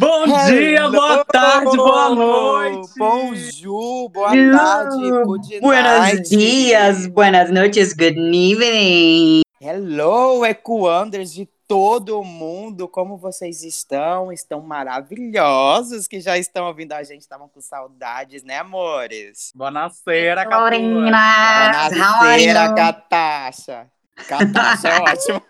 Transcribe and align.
Bom 0.00 0.24
dia, 0.46 0.88
boa 0.88 1.22
tarde, 1.26 1.76
boa 1.76 2.14
noite! 2.14 2.88
Bonjour, 2.96 4.08
boa 4.08 4.34
Hello. 4.34 4.56
tarde, 4.56 5.10
good 5.26 5.60
Buenos 5.60 6.00
night. 6.00 6.22
dias, 6.30 7.06
buenas 7.06 7.50
noches, 7.50 7.92
good 7.92 8.16
evening. 8.16 9.42
Hello, 9.60 10.42
Ecoanders 10.46 11.34
de 11.34 11.44
todo 11.68 12.24
mundo, 12.24 12.88
como 12.88 13.18
vocês 13.18 13.62
estão? 13.62 14.32
Estão 14.32 14.62
maravilhosos 14.62 16.08
que 16.08 16.18
já 16.18 16.38
estão 16.38 16.68
ouvindo 16.68 16.94
a 16.94 17.02
gente, 17.02 17.20
estavam 17.20 17.46
com 17.46 17.60
saudades, 17.60 18.42
né, 18.42 18.60
amores? 18.60 19.52
Bonaceira, 19.54 20.44
Bonaceira, 20.44 20.54
you? 22.64 22.74
Catacha. 22.74 23.86
Catacha 24.26 24.88
é 24.88 24.98
ótimo. 24.98 25.42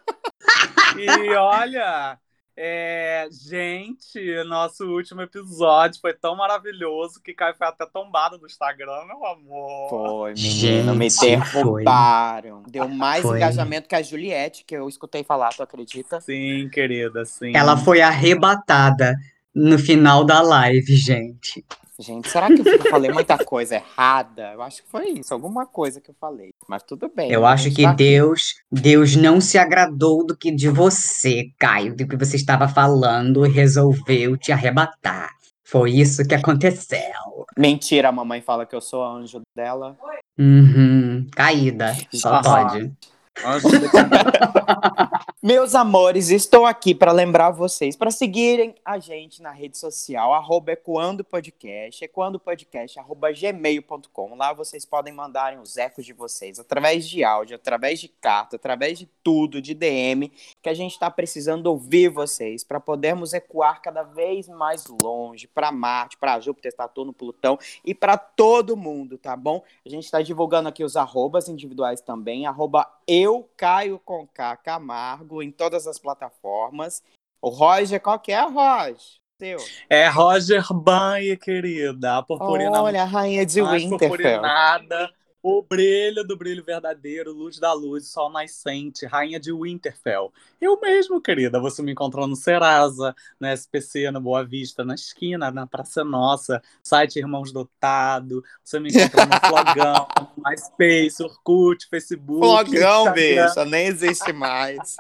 E 0.99 1.35
olha, 1.37 2.19
é, 2.63 3.27
gente, 3.33 4.45
nosso 4.45 4.85
último 4.85 5.23
episódio 5.23 5.99
foi 5.99 6.13
tão 6.13 6.37
maravilhoso 6.37 7.19
que 7.23 7.33
Caio 7.33 7.55
foi 7.57 7.67
até 7.67 7.87
tombado 7.87 8.37
no 8.37 8.45
Instagram, 8.45 9.07
meu 9.07 9.25
amor. 9.25 9.89
Foi, 9.89 10.35
menino, 10.35 10.95
me 10.95 11.09
derrubaram. 11.09 12.63
Deu 12.69 12.87
mais 12.87 13.23
Foi. 13.23 13.39
engajamento 13.39 13.89
que 13.89 13.95
a 13.95 14.03
Juliette, 14.03 14.65
que 14.67 14.77
eu 14.77 14.87
escutei 14.91 15.25
falar, 15.25 15.49
tu 15.55 15.63
acredita? 15.63 16.21
Sim, 16.21 16.69
querida, 16.71 17.25
sim. 17.25 17.57
Ela 17.57 17.79
foi 17.79 18.03
arrebatada 18.03 19.17
no 19.55 19.79
final 19.79 20.23
da 20.23 20.43
live, 20.43 20.95
gente. 20.97 21.65
Gente, 22.01 22.31
será 22.31 22.47
que 22.47 22.61
eu 22.67 22.91
falei 22.91 23.13
muita 23.13 23.37
coisa 23.45 23.75
errada? 23.75 24.53
Eu 24.55 24.63
acho 24.63 24.83
que 24.83 24.89
foi 24.89 25.11
isso, 25.11 25.35
alguma 25.35 25.67
coisa 25.67 26.01
que 26.01 26.11
eu 26.11 26.15
falei. 26.19 26.49
Mas 26.67 26.83
tudo 26.83 27.13
bem. 27.15 27.31
Eu 27.31 27.45
a 27.45 27.53
acho 27.53 27.71
que 27.71 27.83
tá 27.83 27.91
aqui. 27.91 28.05
Deus, 28.05 28.55
Deus 28.73 29.17
não 29.17 29.39
se 29.39 29.59
agradou 29.59 30.27
do 30.27 30.35
que 30.35 30.51
de 30.51 30.71
você, 30.71 31.51
Caio, 31.59 31.95
do 31.95 32.09
que 32.09 32.17
você 32.17 32.37
estava 32.37 32.67
falando 32.67 33.45
e 33.45 33.51
resolveu 33.51 34.35
te 34.39 34.51
arrebatar. 34.51 35.29
Foi 35.63 35.91
isso 35.91 36.27
que 36.27 36.35
aconteceu. 36.35 37.45
Mentira, 37.57 38.09
a 38.09 38.13
mamãe 38.13 38.41
fala 38.41 38.65
que 38.65 38.75
eu 38.75 38.81
sou 38.81 39.05
anjo 39.05 39.43
dela. 39.55 39.95
Uhum, 40.39 41.27
caída, 41.33 41.95
só 42.15 42.41
pode. 42.43 42.91
Meus 45.43 45.75
amores, 45.75 46.29
estou 46.29 46.67
aqui 46.67 46.95
para 46.95 47.13
lembrar 47.13 47.51
vocês 47.51 47.97
para 47.97 48.11
seguirem 48.11 48.75
a 48.85 48.99
gente 48.99 49.41
na 49.41 49.51
rede 49.51 49.79
social, 49.79 50.35
arroba 50.35 50.73
Ecoando 50.73 51.25
Podcast, 51.25 52.05
Ecoando 52.05 52.39
Podcast, 52.39 52.99
arroba 52.99 53.33
gmail.com. 53.33 54.37
Lá 54.37 54.53
vocês 54.53 54.85
podem 54.85 55.15
mandarem 55.15 55.59
os 55.59 55.79
ecos 55.79 56.05
de 56.05 56.13
vocês 56.13 56.59
através 56.59 57.09
de 57.09 57.25
áudio, 57.25 57.57
através 57.57 57.99
de 57.99 58.09
carta, 58.09 58.57
através 58.57 58.99
de 58.99 59.07
tudo, 59.25 59.63
de 59.63 59.73
DM, 59.73 60.31
que 60.61 60.69
a 60.69 60.75
gente 60.75 60.93
está 60.93 61.11
precisando 61.11 61.69
ouvir 61.69 62.11
vocês 62.11 62.63
para 62.63 62.79
podermos 62.79 63.33
ecoar 63.33 63.81
cada 63.81 64.03
vez 64.03 64.47
mais 64.47 64.85
longe 64.87 65.47
para 65.47 65.73
Marte, 65.73 66.19
para 66.19 66.39
Júpiter, 66.39 66.75
Saturno, 66.77 67.15
Plutão 67.15 67.59
e 67.83 67.95
para 67.95 68.19
todo 68.19 68.77
mundo, 68.77 69.17
tá 69.17 69.35
bom? 69.35 69.63
A 69.87 69.89
gente 69.89 70.05
está 70.05 70.21
divulgando 70.21 70.69
aqui 70.69 70.85
os 70.85 70.97
arrobas 70.97 71.49
individuais 71.49 72.03
também, 72.03 72.47
arroba 72.47 72.87
eu, 73.11 73.51
Caio 73.57 73.99
com 73.99 74.27
K, 74.27 74.57
Camargo, 74.57 75.43
em 75.43 75.51
todas 75.51 75.87
as 75.87 75.99
plataformas. 75.99 77.03
O 77.43 77.49
Roger, 77.49 78.01
qual 78.01 78.19
que 78.19 78.31
é, 78.31 78.41
Roger? 78.41 78.97
Seu. 79.39 79.59
É 79.89 80.07
Roger 80.07 80.65
Banha, 80.73 81.37
querida. 81.37 82.19
A 82.19 82.23
purpurina 82.23 82.83
Olha, 82.83 83.03
a 83.03 83.07
rainha 83.07 83.45
de 83.45 83.63
Winterfell. 83.63 83.99
purpurinada. 83.99 85.11
O 85.43 85.63
brilho 85.63 86.23
do 86.23 86.37
brilho 86.37 86.63
verdadeiro, 86.63 87.33
luz 87.33 87.59
da 87.59 87.73
luz, 87.73 88.09
sol 88.09 88.31
nascente, 88.31 89.07
rainha 89.07 89.41
de 89.41 89.51
Winterfell. 89.51 90.31
Eu 90.61 90.79
mesmo, 90.79 91.19
querida, 91.19 91.59
você 91.59 91.83
me 91.83 91.93
encontrou 91.93 92.27
no 92.27 92.37
Serasa, 92.37 93.15
na 93.39 93.51
SPC, 93.55 94.11
na 94.11 94.21
Boa 94.21 94.45
Vista, 94.45 94.85
na 94.85 94.95
esquina, 94.95 95.51
na 95.51 95.67
Praça 95.67 96.05
Nossa, 96.05 96.63
site 96.83 97.19
Irmãos 97.19 97.53
Dotado. 97.53 98.45
Você 98.63 98.79
me 98.79 98.91
encontrou 98.91 99.25
no 99.25 99.41
Flogão, 99.49 100.09
MySpace, 100.45 101.23
Orkut, 101.23 101.89
Facebook. 101.89 102.41
Flogão, 102.41 103.07
Instagram. 103.07 103.47
bicha, 103.47 103.65
nem 103.65 103.87
existe 103.87 104.35
mais. 104.35 104.97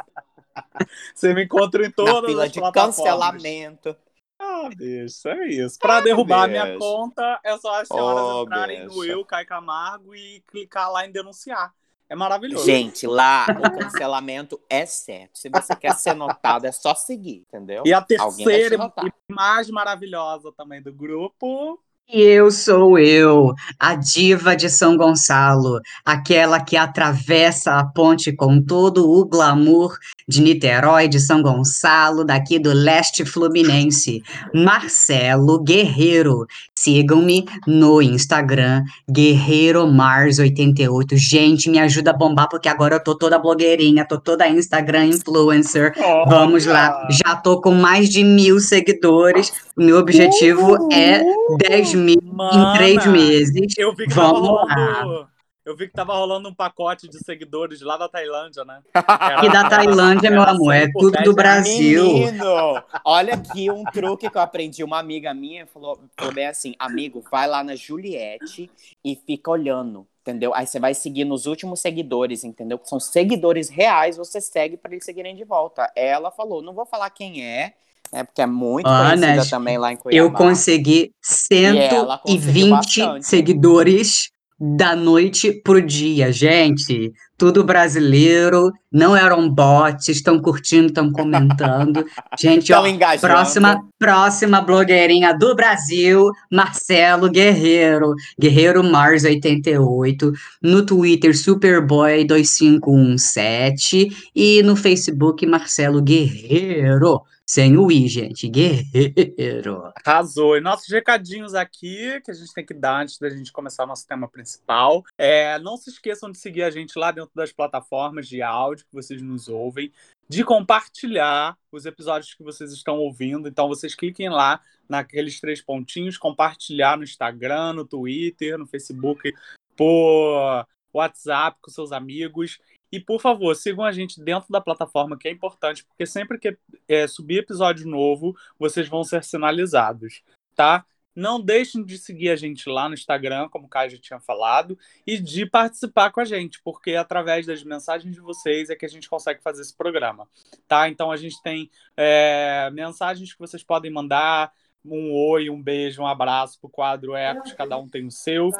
Você 1.14 1.34
me 1.34 1.44
encontra 1.44 1.82
em 1.82 1.88
Na 1.88 1.92
todas 1.92 2.30
fila 2.30 2.44
as 2.44 2.52
de 2.52 2.72
cancelamento. 2.72 3.94
Ah, 4.42 4.70
bicho, 4.74 5.28
é 5.28 5.48
isso. 5.48 5.78
Pra 5.78 6.00
derrubar 6.00 6.44
a 6.44 6.48
minha 6.48 6.64
bicho. 6.64 6.78
conta, 6.78 7.38
é 7.44 7.58
só 7.58 7.80
as 7.80 7.88
senhoras 7.88 8.24
Oh, 8.24 8.42
entrarem 8.44 8.84
no 8.84 8.88
bicho. 8.88 9.04
Eu, 9.04 9.24
Caio 9.24 9.46
Camargo, 9.46 10.14
e 10.14 10.42
clicar 10.48 10.90
lá 10.90 11.04
em 11.06 11.12
denunciar. 11.12 11.74
É 12.08 12.16
maravilhoso. 12.16 12.64
Gente, 12.64 13.06
lá 13.06 13.46
o 13.48 13.78
cancelamento 13.78 14.60
é 14.68 14.84
certo. 14.84 15.38
Se 15.38 15.48
você 15.48 15.76
quer 15.76 15.94
ser 15.94 16.14
notado, 16.14 16.64
é 16.66 16.72
só 16.72 16.92
seguir, 16.94 17.44
entendeu? 17.46 17.84
E 17.86 17.92
a 17.92 18.00
terceira 18.00 18.74
e 19.04 19.32
mais 19.32 19.70
maravilhosa 19.70 20.50
também 20.50 20.82
do 20.82 20.92
grupo. 20.92 21.78
E 22.12 22.22
eu 22.22 22.50
sou 22.50 22.98
eu, 22.98 23.54
a 23.78 23.94
diva 23.94 24.56
de 24.56 24.68
São 24.68 24.96
Gonçalo, 24.96 25.78
aquela 26.04 26.58
que 26.58 26.76
atravessa 26.76 27.78
a 27.78 27.84
ponte 27.86 28.32
com 28.32 28.60
todo 28.60 29.08
o 29.08 29.24
glamour 29.24 29.96
de 30.26 30.40
Niterói, 30.40 31.06
de 31.06 31.20
São 31.20 31.40
Gonçalo, 31.40 32.24
daqui 32.24 32.58
do 32.58 32.72
leste 32.72 33.24
fluminense. 33.24 34.24
Marcelo 34.52 35.62
Guerreiro. 35.62 36.46
Sigam-me 36.80 37.44
no 37.66 38.00
Instagram, 38.00 38.84
Guerreiro 39.10 39.86
Mars88. 39.86 41.14
Gente, 41.16 41.68
me 41.68 41.78
ajuda 41.78 42.10
a 42.10 42.16
bombar, 42.16 42.48
porque 42.48 42.68
agora 42.68 42.94
eu 42.94 43.04
tô 43.04 43.14
toda 43.14 43.38
blogueirinha, 43.38 44.06
tô 44.06 44.18
toda 44.18 44.48
Instagram 44.48 45.06
influencer. 45.06 45.92
Vamos 46.26 46.64
lá, 46.64 47.06
já 47.10 47.36
tô 47.36 47.60
com 47.60 47.72
mais 47.72 48.08
de 48.08 48.24
mil 48.24 48.58
seguidores. 48.60 49.52
O 49.76 49.82
meu 49.82 49.98
objetivo 49.98 50.88
é 50.90 51.22
10 51.58 51.94
mil 51.94 52.20
em 52.22 52.34
Mana, 52.34 52.74
três 52.74 53.06
meses. 53.06 53.74
Eu 53.76 53.94
vi 53.94 54.06
que 54.06 54.14
tava 54.14 54.32
Vamos 54.32 54.48
rolando. 54.48 55.28
Eu 55.70 55.76
vi 55.76 55.86
que 55.86 55.94
tava 55.94 56.12
rolando 56.12 56.48
um 56.48 56.54
pacote 56.54 57.08
de 57.08 57.20
seguidores 57.20 57.80
lá 57.80 57.96
da 57.96 58.08
Tailândia, 58.08 58.64
né? 58.64 58.82
E 59.44 59.52
da 59.52 59.68
Tailândia, 59.68 60.28
meu 60.28 60.42
amor, 60.42 60.74
é 60.74 60.90
tudo 60.90 61.16
do 61.22 61.32
Brasil. 61.32 62.02
Menino, 62.02 62.82
olha 63.04 63.34
aqui 63.34 63.70
um 63.70 63.84
truque 63.84 64.28
que 64.28 64.36
eu 64.36 64.42
aprendi. 64.42 64.82
Uma 64.82 64.98
amiga 64.98 65.32
minha 65.32 65.68
falou, 65.68 66.00
falou 66.16 66.34
bem 66.34 66.48
assim: 66.48 66.74
amigo, 66.76 67.22
vai 67.30 67.46
lá 67.46 67.62
na 67.62 67.76
Juliette 67.76 68.68
e 69.04 69.14
fica 69.14 69.48
olhando. 69.48 70.04
Entendeu? 70.22 70.52
Aí 70.52 70.66
você 70.66 70.80
vai 70.80 70.92
seguir 70.92 71.24
nos 71.24 71.46
últimos 71.46 71.80
seguidores, 71.80 72.42
entendeu? 72.42 72.76
Que 72.76 72.88
são 72.88 72.98
seguidores 72.98 73.68
reais, 73.68 74.16
você 74.16 74.40
segue 74.40 74.76
para 74.76 74.90
eles 74.90 75.04
seguirem 75.04 75.36
de 75.36 75.44
volta. 75.44 75.90
Ela 75.94 76.32
falou, 76.32 76.60
não 76.60 76.74
vou 76.74 76.84
falar 76.84 77.10
quem 77.10 77.44
é, 77.44 77.74
né? 78.12 78.24
Porque 78.24 78.42
é 78.42 78.46
muito 78.46 78.88
Ana, 78.88 79.26
conhecida 79.26 79.56
também 79.56 79.78
lá 79.78 79.92
em 79.92 79.96
Cuiabá. 79.96 80.18
Eu 80.18 80.32
consegui 80.32 81.14
ela 81.62 82.18
conseguiu 82.18 82.52
120 82.52 82.70
bastante. 82.70 83.26
seguidores 83.26 84.29
da 84.60 84.94
noite 84.94 85.50
pro 85.52 85.80
dia, 85.80 86.30
gente. 86.30 87.10
Tudo 87.38 87.64
brasileiro, 87.64 88.70
não 88.92 89.16
eram 89.16 89.48
bots, 89.48 90.08
estão 90.08 90.38
curtindo, 90.38 90.88
estão 90.88 91.10
comentando. 91.10 92.04
Gente, 92.38 92.70
ó, 92.70 92.86
engajando. 92.86 93.32
Próxima, 93.32 93.82
próxima 93.98 94.60
blogueirinha 94.60 95.32
do 95.32 95.56
Brasil, 95.56 96.30
Marcelo 96.52 97.30
Guerreiro, 97.30 98.14
Guerreiro 98.38 98.84
Mars 98.84 99.24
88, 99.24 100.30
no 100.62 100.84
Twitter 100.84 101.30
Superboy2517 101.30 104.14
e 104.36 104.62
no 104.62 104.76
Facebook 104.76 105.46
Marcelo 105.46 106.02
Guerreiro, 106.02 107.22
sem 107.52 107.76
o 107.76 107.90
i, 107.90 108.06
gente, 108.06 108.48
Guerreiro. 108.48 109.92
Arrasou. 110.06 110.56
E 110.56 110.60
nossos 110.60 110.88
recadinhos 110.88 111.52
aqui, 111.52 112.20
que 112.20 112.30
a 112.30 112.34
gente 112.34 112.54
tem 112.54 112.64
que 112.64 112.72
dar 112.72 113.02
antes 113.02 113.18
da 113.18 113.28
gente 113.28 113.50
começar 113.50 113.82
o 113.82 113.86
nosso 113.88 114.06
tema 114.06 114.28
principal. 114.28 115.02
É, 115.18 115.58
não 115.58 115.76
se 115.76 115.90
esqueçam 115.90 116.30
de 116.30 116.38
seguir 116.38 116.62
a 116.62 116.70
gente 116.70 116.96
lá 116.96 117.10
dentro 117.10 117.32
das 117.34 117.52
plataformas 117.52 118.28
de 118.28 118.40
áudio 118.40 118.86
que 118.86 118.94
vocês 118.94 119.20
nos 119.20 119.48
ouvem, 119.48 119.90
de 120.28 120.44
compartilhar 120.44 121.58
os 121.72 121.86
episódios 121.86 122.34
que 122.34 122.44
vocês 122.44 122.72
estão 122.72 122.98
ouvindo. 122.98 123.48
Então, 123.48 123.66
vocês 123.66 123.96
cliquem 123.96 124.28
lá 124.28 124.60
naqueles 124.88 125.40
três 125.40 125.60
pontinhos, 125.60 126.16
compartilhar 126.16 126.96
no 126.96 127.02
Instagram, 127.02 127.72
no 127.72 127.84
Twitter, 127.84 128.58
no 128.58 128.66
Facebook, 128.68 129.34
por 129.76 130.64
WhatsApp 130.94 131.58
com 131.60 131.68
seus 131.68 131.90
amigos. 131.90 132.60
E, 132.92 132.98
por 132.98 133.20
favor, 133.20 133.54
sigam 133.54 133.84
a 133.84 133.92
gente 133.92 134.20
dentro 134.22 134.50
da 134.50 134.60
plataforma, 134.60 135.16
que 135.16 135.28
é 135.28 135.30
importante, 135.30 135.84
porque 135.84 136.06
sempre 136.06 136.38
que 136.38 136.56
é, 136.88 137.06
subir 137.06 137.38
episódio 137.38 137.86
novo, 137.86 138.36
vocês 138.58 138.88
vão 138.88 139.04
ser 139.04 139.22
sinalizados, 139.22 140.22
tá? 140.54 140.84
Não 141.14 141.40
deixem 141.40 141.84
de 141.84 141.98
seguir 141.98 142.30
a 142.30 142.36
gente 142.36 142.68
lá 142.68 142.88
no 142.88 142.94
Instagram, 142.94 143.48
como 143.48 143.66
o 143.66 143.68
Caio 143.68 143.90
já 143.90 143.98
tinha 143.98 144.20
falado, 144.20 144.78
e 145.06 145.18
de 145.18 145.44
participar 145.44 146.10
com 146.10 146.20
a 146.20 146.24
gente, 146.24 146.60
porque 146.62 146.94
através 146.94 147.46
das 147.46 147.62
mensagens 147.64 148.14
de 148.14 148.20
vocês 148.20 148.70
é 148.70 148.76
que 148.76 148.86
a 148.86 148.88
gente 148.88 149.08
consegue 149.08 149.42
fazer 149.42 149.62
esse 149.62 149.76
programa, 149.76 150.28
tá? 150.68 150.88
Então 150.88 151.10
a 151.10 151.16
gente 151.16 151.40
tem 151.42 151.70
é, 151.96 152.70
mensagens 152.72 153.32
que 153.32 153.38
vocês 153.38 153.62
podem 153.62 153.90
mandar, 153.90 154.52
um 154.84 155.12
oi, 155.12 155.50
um 155.50 155.62
beijo, 155.62 156.02
um 156.02 156.06
abraço 156.06 156.58
pro 156.60 156.70
quadro 156.70 157.14
Ecos, 157.14 157.52
cada 157.52 157.76
um 157.76 157.88
tem 157.88 158.06
o 158.06 158.10
seu. 158.10 158.50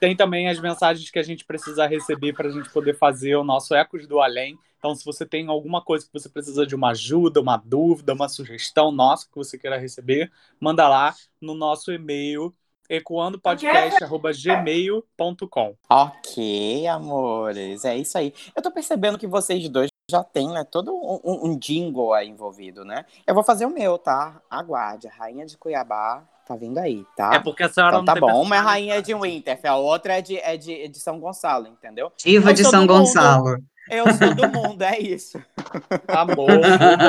Tem 0.00 0.16
também 0.16 0.48
as 0.48 0.60
mensagens 0.60 1.10
que 1.10 1.18
a 1.18 1.22
gente 1.22 1.44
precisa 1.44 1.86
receber 1.86 2.32
para 2.32 2.48
a 2.48 2.50
gente 2.50 2.70
poder 2.70 2.96
fazer 2.96 3.36
o 3.36 3.44
nosso 3.44 3.74
Ecos 3.74 4.06
do 4.06 4.20
Além. 4.20 4.58
Então, 4.78 4.94
se 4.94 5.04
você 5.04 5.26
tem 5.26 5.48
alguma 5.48 5.82
coisa 5.82 6.06
que 6.06 6.12
você 6.12 6.28
precisa 6.28 6.64
de 6.66 6.74
uma 6.74 6.90
ajuda, 6.90 7.40
uma 7.40 7.56
dúvida, 7.56 8.12
uma 8.14 8.28
sugestão 8.28 8.92
nossa 8.92 9.28
que 9.28 9.34
você 9.34 9.58
queira 9.58 9.76
receber, 9.76 10.30
manda 10.60 10.88
lá 10.88 11.12
no 11.40 11.54
nosso 11.54 11.92
e-mail 11.92 12.54
ecoandopodcast.gmail.com. 12.88 15.76
Ok, 15.90 16.86
amores, 16.86 17.84
é 17.84 17.98
isso 17.98 18.16
aí. 18.16 18.32
Eu 18.54 18.62
tô 18.62 18.70
percebendo 18.70 19.18
que 19.18 19.26
vocês 19.26 19.68
dois 19.68 19.88
já 20.10 20.24
tem, 20.24 20.48
né, 20.48 20.64
todo 20.64 20.94
um, 20.94 21.50
um, 21.50 21.58
jingle 21.58 22.14
aí 22.14 22.28
envolvido, 22.28 22.82
né? 22.82 23.04
Eu 23.26 23.34
vou 23.34 23.44
fazer 23.44 23.66
o 23.66 23.70
meu, 23.70 23.98
tá? 23.98 24.40
Aguarde, 24.48 25.06
a 25.06 25.10
Rainha 25.12 25.44
de 25.44 25.56
Cuiabá 25.58 26.26
tá 26.46 26.56
vindo 26.56 26.78
aí, 26.78 27.04
tá? 27.14 27.34
É 27.34 27.38
porque 27.40 27.62
a 27.62 27.68
senhora 27.68 27.96
Então 27.96 28.00
não 28.00 28.06
tá 28.06 28.14
tem 28.14 28.22
bom, 28.22 28.40
uma 28.40 28.56
é. 28.56 28.58
Rainha 28.58 29.02
de 29.02 29.14
Winterfell, 29.14 29.74
a 29.74 29.76
outra 29.76 30.18
é 30.18 30.22
de, 30.22 30.38
é 30.38 30.56
de, 30.56 30.88
de 30.88 30.98
São 30.98 31.20
Gonçalo, 31.20 31.66
entendeu? 31.66 32.10
Diva 32.16 32.54
de 32.54 32.64
São 32.64 32.80
mundo. 32.80 32.94
Gonçalo. 32.94 33.58
Eu 33.90 34.06
sou 34.14 34.34
do 34.34 34.48
mundo, 34.48 34.82
é 34.82 34.98
isso. 34.98 35.38
Amor. 36.08 36.48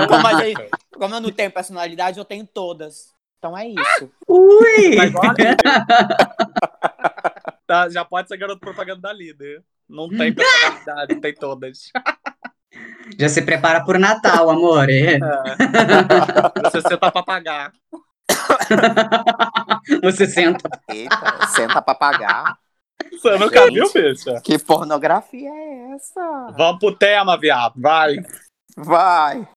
Como, 0.09 0.27
a 0.27 0.43
gente- 0.43 0.69
como 0.97 1.15
eu 1.15 1.21
não 1.21 1.31
tenho 1.31 1.51
personalidade, 1.51 2.19
eu 2.19 2.25
tenho 2.25 2.45
todas. 2.45 3.13
Então 3.37 3.57
é 3.57 3.65
isso. 3.67 4.11
Ui! 4.27 4.97
Tá, 7.65 7.87
já 7.87 8.03
pode 8.03 8.27
ser 8.27 8.35
garoto 8.35 8.59
propaganda 8.59 9.01
da 9.01 9.13
líder. 9.13 9.63
Não 9.87 10.09
tem 10.09 10.33
personalidade, 10.33 11.15
tem 11.21 11.35
todas. 11.35 11.91
Já 13.17 13.27
se 13.29 13.41
prepara 13.41 13.83
por 13.83 13.97
Natal, 13.97 14.49
amor. 14.49 14.89
É. 14.89 15.17
Você 16.63 16.81
senta 16.81 17.11
pra 17.11 17.23
pagar. 17.23 17.71
Você 20.03 20.27
senta. 20.27 20.69
Eita, 20.89 21.47
senta 21.47 21.81
pra 21.81 21.95
pagar. 21.95 22.57
Você 23.11 23.37
nunca 23.37 23.63
Gente. 23.67 23.73
viu, 23.73 23.91
bicha? 23.93 24.41
Que 24.41 24.59
pornografia 24.59 25.49
é 25.49 25.91
essa? 25.95 26.53
Vamos 26.57 26.79
pro 26.79 26.95
tema, 26.95 27.37
viado. 27.37 27.73
Vai. 27.77 28.17
Vai. 28.77 29.47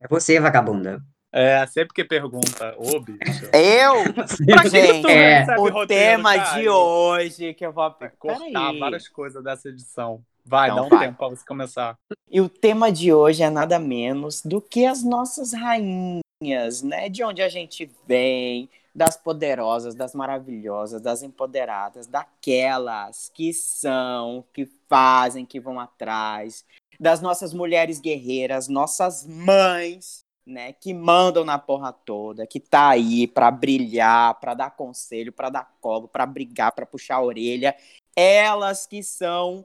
É 0.00 0.08
você, 0.08 0.38
vagabunda. 0.38 1.00
É, 1.34 1.66
sempre 1.66 1.94
que 1.94 2.04
pergunta, 2.04 2.74
ô, 2.76 3.00
bicho. 3.00 3.46
Eu? 3.54 4.04
Pra 4.54 4.68
Gente, 4.68 5.00
tu 5.02 5.08
é, 5.08 5.46
o 5.58 5.62
roteiro, 5.62 5.86
tema 5.86 6.34
Caio? 6.34 6.62
de 6.62 6.68
hoje 6.68 7.54
que 7.54 7.64
eu 7.64 7.72
vou 7.72 7.90
cortar 8.18 8.38
Peraí. 8.52 8.78
várias 8.78 9.08
coisas 9.08 9.42
dessa 9.42 9.70
edição. 9.70 10.22
Vai, 10.44 10.68
Então 10.68 10.76
dá 10.76 10.86
um 10.86 10.88
vai. 10.88 11.06
tempo 11.06 11.18
pra 11.18 11.28
você 11.28 11.44
começar. 11.44 11.96
E 12.30 12.40
o 12.40 12.48
tema 12.48 12.90
de 12.90 13.12
hoje 13.12 13.42
é 13.42 13.50
nada 13.50 13.78
menos 13.78 14.42
do 14.42 14.60
que 14.60 14.84
as 14.84 15.04
nossas 15.04 15.52
rainhas, 15.52 16.82
né? 16.82 17.08
De 17.08 17.22
onde 17.22 17.42
a 17.42 17.48
gente 17.48 17.90
vem, 18.06 18.68
das 18.94 19.16
poderosas, 19.16 19.94
das 19.94 20.14
maravilhosas, 20.14 21.00
das 21.00 21.22
empoderadas, 21.22 22.06
daquelas 22.06 23.30
que 23.32 23.52
são, 23.52 24.44
que 24.52 24.66
fazem, 24.88 25.46
que 25.46 25.60
vão 25.60 25.78
atrás, 25.80 26.64
das 27.00 27.20
nossas 27.20 27.54
mulheres 27.54 28.00
guerreiras, 28.00 28.68
nossas 28.68 29.26
mães, 29.26 30.24
né, 30.44 30.72
que 30.72 30.92
mandam 30.92 31.44
na 31.44 31.58
porra 31.58 31.92
toda, 31.92 32.46
que 32.46 32.58
tá 32.60 32.88
aí 32.90 33.26
pra 33.26 33.50
brilhar, 33.50 34.38
pra 34.40 34.54
dar 34.54 34.70
conselho, 34.70 35.32
pra 35.32 35.48
dar 35.48 35.72
colo, 35.80 36.08
pra 36.08 36.26
brigar, 36.26 36.72
pra 36.72 36.84
puxar 36.84 37.16
a 37.16 37.22
orelha. 37.22 37.74
Elas 38.14 38.86
que 38.86 39.02
são 39.02 39.64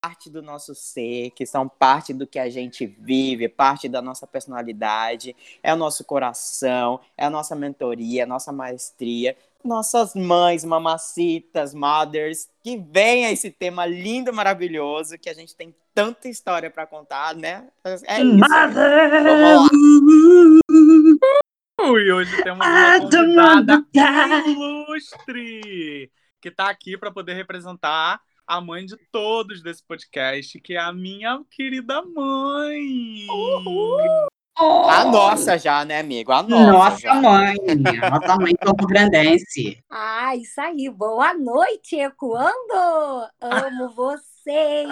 parte 0.00 0.30
do 0.30 0.40
nosso 0.40 0.74
ser, 0.74 1.30
que 1.30 1.44
são 1.44 1.68
parte 1.68 2.14
do 2.14 2.26
que 2.26 2.38
a 2.38 2.48
gente 2.48 2.86
vive, 2.86 3.48
parte 3.48 3.88
da 3.88 4.00
nossa 4.00 4.26
personalidade, 4.26 5.34
é 5.62 5.74
o 5.74 5.76
nosso 5.76 6.04
coração, 6.04 7.00
é 7.16 7.24
a 7.24 7.30
nossa 7.30 7.56
mentoria, 7.56 8.22
a 8.24 8.26
nossa 8.26 8.52
maestria, 8.52 9.36
nossas 9.64 10.14
mães, 10.14 10.64
mamacitas, 10.64 11.74
mothers, 11.74 12.48
que 12.62 12.76
vem 12.76 13.26
a 13.26 13.32
esse 13.32 13.50
tema 13.50 13.84
lindo, 13.86 14.32
maravilhoso, 14.32 15.18
que 15.18 15.28
a 15.28 15.34
gente 15.34 15.54
tem 15.54 15.74
tanta 15.92 16.28
história 16.28 16.70
para 16.70 16.86
contar, 16.86 17.34
né? 17.34 17.68
É 17.84 18.22
isso. 18.22 18.38
Vamos 18.38 18.48
lá. 18.48 19.68
E 21.80 22.12
hoje 22.12 22.42
temos 22.42 22.66
Ah, 22.66 22.98
uma 22.98 23.08
do 23.08 23.16
convidada 23.16 23.78
mundo 24.42 24.90
ilustre 24.90 26.10
que 26.40 26.50
tá 26.50 26.68
aqui 26.70 26.96
para 26.96 27.10
poder 27.10 27.34
representar 27.34 28.20
a 28.48 28.62
mãe 28.62 28.86
de 28.86 28.96
todos 29.12 29.62
desse 29.62 29.84
podcast, 29.86 30.58
que 30.60 30.72
é 30.72 30.78
a 30.78 30.90
minha 30.90 31.42
querida 31.50 32.00
mãe. 32.02 33.26
A 34.56 35.04
nossa 35.04 35.58
já, 35.58 35.84
né, 35.84 36.00
amigo? 36.00 36.32
A 36.32 36.42
nossa, 36.42 36.72
Nossa 36.72 36.98
já. 37.00 37.14
mãe, 37.14 37.54
nossa 38.10 38.36
mãe 38.40 38.54
Campo 38.56 38.86
Grandense. 38.86 39.78
Ah, 39.90 40.34
isso 40.34 40.58
aí. 40.60 40.88
Boa 40.88 41.34
noite, 41.34 41.96
Ecoando! 41.96 43.28
Amo 43.40 43.90
vocês! 43.94 44.88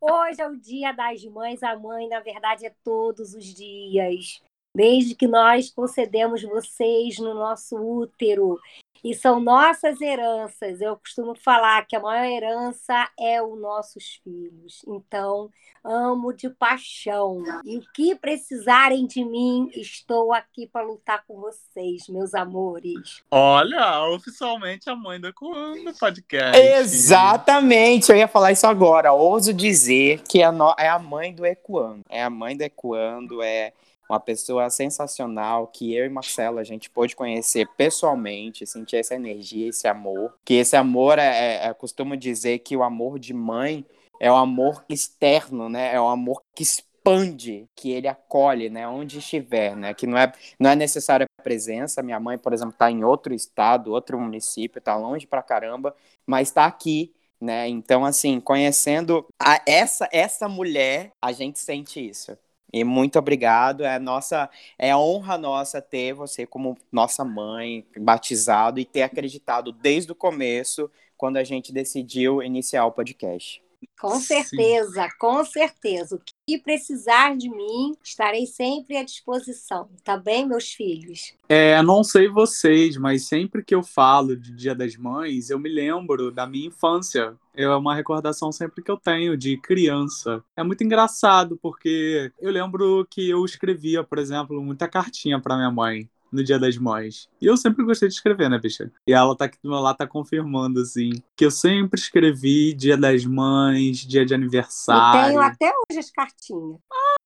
Hoje 0.00 0.42
é 0.42 0.48
o 0.48 0.56
dia 0.56 0.92
das 0.92 1.24
mães. 1.24 1.62
A 1.62 1.78
mãe, 1.78 2.08
na 2.08 2.18
verdade, 2.20 2.66
é 2.66 2.72
todos 2.84 3.32
os 3.34 3.44
dias. 3.44 4.42
Desde 4.74 5.14
que 5.14 5.26
nós 5.26 5.70
concedemos 5.70 6.42
vocês 6.42 7.18
no 7.18 7.34
nosso 7.34 7.76
útero. 7.76 8.58
E 9.02 9.14
são 9.14 9.40
nossas 9.40 9.98
heranças. 10.00 10.78
Eu 10.82 10.94
costumo 10.94 11.34
falar 11.34 11.86
que 11.86 11.96
a 11.96 12.00
maior 12.00 12.26
herança 12.30 13.08
é 13.18 13.42
os 13.42 13.58
nossos 13.58 14.20
filhos. 14.22 14.82
Então, 14.86 15.48
amo 15.82 16.34
de 16.34 16.50
paixão. 16.50 17.42
E 17.64 17.78
o 17.78 17.82
que 17.94 18.14
precisarem 18.14 19.06
de 19.06 19.24
mim, 19.24 19.70
estou 19.74 20.34
aqui 20.34 20.66
para 20.66 20.84
lutar 20.86 21.24
com 21.26 21.40
vocês, 21.40 22.08
meus 22.10 22.34
amores. 22.34 23.22
Olha, 23.30 24.04
oficialmente 24.10 24.90
a 24.90 24.94
mãe 24.94 25.18
do 25.18 25.32
Coando 25.32 25.94
Podcast. 25.98 26.60
Exatamente, 26.60 28.12
eu 28.12 28.18
ia 28.18 28.28
falar 28.28 28.52
isso 28.52 28.66
agora. 28.66 29.14
Ouso 29.14 29.54
dizer 29.54 30.20
que 30.28 30.42
é, 30.42 30.50
no- 30.50 30.74
é 30.78 30.88
a 30.90 30.98
mãe 30.98 31.34
do 31.34 31.46
Ecoando. 31.46 32.02
É 32.10 32.22
a 32.22 32.28
mãe 32.28 32.54
do 32.54 32.62
Ecoando, 32.62 33.42
é 33.42 33.72
uma 34.10 34.18
pessoa 34.18 34.68
sensacional 34.70 35.68
que 35.68 35.94
eu 35.94 36.04
e 36.04 36.08
Marcelo 36.08 36.58
a 36.58 36.64
gente 36.64 36.90
pôde 36.90 37.14
conhecer 37.14 37.68
pessoalmente, 37.76 38.66
sentir 38.66 38.96
essa 38.96 39.14
energia, 39.14 39.68
esse 39.68 39.86
amor. 39.86 40.34
Que 40.44 40.54
esse 40.54 40.74
amor 40.76 41.18
é, 41.18 41.26
é, 41.26 41.68
é- 41.68 41.74
costumo 41.74 42.16
dizer 42.16 42.58
que 42.58 42.76
o 42.76 42.82
amor 42.82 43.18
de 43.20 43.32
mãe 43.32 43.86
é 44.20 44.30
o 44.30 44.34
amor 44.34 44.84
externo, 44.88 45.68
né? 45.68 45.94
É 45.94 46.00
o 46.00 46.08
amor 46.08 46.42
que 46.54 46.62
expande, 46.64 47.68
que 47.74 47.90
ele 47.92 48.08
acolhe, 48.08 48.68
né? 48.68 48.86
Onde 48.88 49.18
estiver, 49.18 49.76
né? 49.76 49.94
Que 49.94 50.06
não 50.06 50.18
é, 50.18 50.32
não 50.58 50.70
é 50.70 50.74
necessária 50.76 51.24
a 51.38 51.42
presença. 51.42 52.02
Minha 52.02 52.18
mãe, 52.20 52.36
por 52.36 52.52
exemplo, 52.52 52.72
está 52.72 52.90
em 52.90 53.04
outro 53.04 53.32
estado, 53.32 53.92
outro 53.92 54.18
município, 54.18 54.78
está 54.80 54.96
longe 54.96 55.26
pra 55.26 55.42
caramba, 55.42 55.94
mas 56.26 56.48
está 56.48 56.66
aqui, 56.66 57.14
né? 57.40 57.68
Então, 57.68 58.04
assim, 58.04 58.40
conhecendo 58.40 59.24
a- 59.40 59.62
essa 59.66 60.08
essa 60.12 60.48
mulher, 60.48 61.12
a 61.22 61.32
gente 61.32 61.58
sente 61.60 62.06
isso. 62.06 62.36
E 62.72 62.84
muito 62.84 63.18
obrigado, 63.18 63.84
é 63.84 63.98
nossa, 63.98 64.48
é 64.78 64.94
honra 64.94 65.36
nossa 65.36 65.82
ter 65.82 66.12
você 66.12 66.46
como 66.46 66.78
nossa 66.92 67.24
mãe, 67.24 67.84
batizado 67.98 68.78
e 68.78 68.84
ter 68.84 69.02
acreditado 69.02 69.72
desde 69.72 70.12
o 70.12 70.14
começo, 70.14 70.90
quando 71.16 71.36
a 71.36 71.44
gente 71.44 71.72
decidiu 71.72 72.42
iniciar 72.42 72.86
o 72.86 72.92
podcast. 72.92 73.62
Com 73.98 74.14
Sim. 74.14 74.22
certeza, 74.22 75.08
com 75.18 75.44
certeza. 75.44 76.16
O 76.16 76.20
que 76.46 76.58
precisar 76.58 77.36
de 77.36 77.50
mim, 77.50 77.94
estarei 78.02 78.46
sempre 78.46 78.96
à 78.96 79.04
disposição. 79.04 79.88
Tá 80.02 80.16
bem, 80.16 80.46
meus 80.46 80.72
filhos? 80.72 81.34
É, 81.48 81.82
não 81.82 82.02
sei 82.02 82.28
vocês, 82.28 82.96
mas 82.96 83.28
sempre 83.28 83.62
que 83.62 83.74
eu 83.74 83.82
falo 83.82 84.36
de 84.36 84.54
Dia 84.54 84.74
das 84.74 84.96
Mães, 84.96 85.50
eu 85.50 85.58
me 85.58 85.68
lembro 85.68 86.30
da 86.30 86.46
minha 86.46 86.68
infância. 86.68 87.36
É 87.54 87.68
uma 87.68 87.94
recordação 87.94 88.50
sempre 88.50 88.82
que 88.82 88.90
eu 88.90 88.96
tenho 88.96 89.36
de 89.36 89.56
criança. 89.58 90.42
É 90.56 90.62
muito 90.62 90.82
engraçado, 90.82 91.58
porque 91.60 92.32
eu 92.40 92.50
lembro 92.50 93.06
que 93.10 93.28
eu 93.28 93.44
escrevia, 93.44 94.02
por 94.02 94.18
exemplo, 94.18 94.62
muita 94.62 94.88
cartinha 94.88 95.40
pra 95.40 95.56
minha 95.56 95.70
mãe 95.70 96.08
no 96.32 96.42
Dia 96.44 96.58
das 96.58 96.76
Mães. 96.76 97.28
E 97.40 97.46
eu 97.46 97.56
sempre 97.56 97.84
gostei 97.84 98.08
de 98.08 98.14
escrever, 98.14 98.48
né, 98.48 98.58
bicha? 98.58 98.90
E 99.06 99.12
ela 99.12 99.36
tá 99.36 99.44
aqui 99.46 99.58
do 99.62 99.70
meu 99.70 99.80
lado, 99.80 99.96
tá 99.96 100.06
confirmando, 100.06 100.80
assim, 100.80 101.10
que 101.36 101.44
eu 101.44 101.50
sempre 101.50 101.98
escrevi 102.00 102.72
Dia 102.74 102.96
das 102.96 103.24
Mães, 103.24 103.98
dia 103.98 104.24
de 104.24 104.34
aniversário. 104.34 105.28
tenho 105.28 105.40
até 105.40 105.72
hoje 105.90 105.98
as 105.98 106.10
cartinhas. 106.10 106.78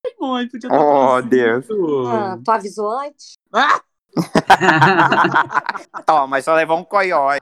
Ai, 0.06 0.12
mãe, 0.20 0.48
podia 0.48 0.68
ter 0.70 0.76
Oh. 0.76 1.22
Deus. 1.22 1.66
Ah, 2.08 2.38
tu 2.44 2.50
avisou 2.50 2.90
antes? 3.00 3.34
Ah! 3.52 3.80
Toma, 6.06 6.40
só 6.40 6.54
levou 6.54 6.78
um 6.78 6.84
coió 6.84 7.28
aí. 7.30 7.40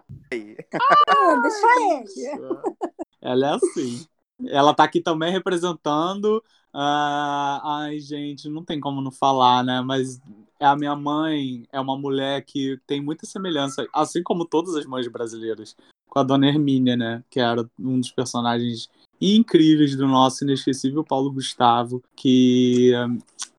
Ah, 1.09 1.37
deixa 1.42 1.66
ele. 2.00 2.37
Ela 3.21 3.47
é 3.50 3.54
assim. 3.54 4.07
Ela 4.49 4.75
tá 4.75 4.85
aqui 4.85 5.01
também 5.01 5.33
representando. 5.33 6.43
ah, 6.73 7.61
ai, 7.83 7.99
gente, 8.01 8.49
não 8.49 8.65
tem 8.65 8.81
como 8.81 9.01
não 9.01 9.11
falar, 9.11 9.63
né? 9.63 9.81
Mas 9.83 10.21
a 10.61 10.77
minha 10.77 10.95
mãe 10.97 11.67
é 11.73 11.81
uma 11.81 11.99
mulher 11.99 12.45
que 12.45 12.79
tem 12.87 13.01
muita 13.01 13.27
semelhança, 13.27 13.87
assim 13.93 14.23
como 14.23 14.47
todas 14.47 14.75
as 14.75 14.87
mães 14.87 15.09
brasileiras, 15.09 15.77
com 16.09 16.19
a 16.19 16.23
dona 16.23 16.47
Hermínia, 16.49 16.97
né? 16.97 17.25
Que 17.31 17.41
era 17.41 17.69
um 17.79 18.01
dos 18.01 18.11
personagens 18.11 18.89
incríveis 19.21 19.97
do 19.97 20.07
nosso 20.07 20.45
inesquecível 20.45 21.05
Paulo 21.05 21.31
Gustavo, 21.31 22.03
que 22.17 22.93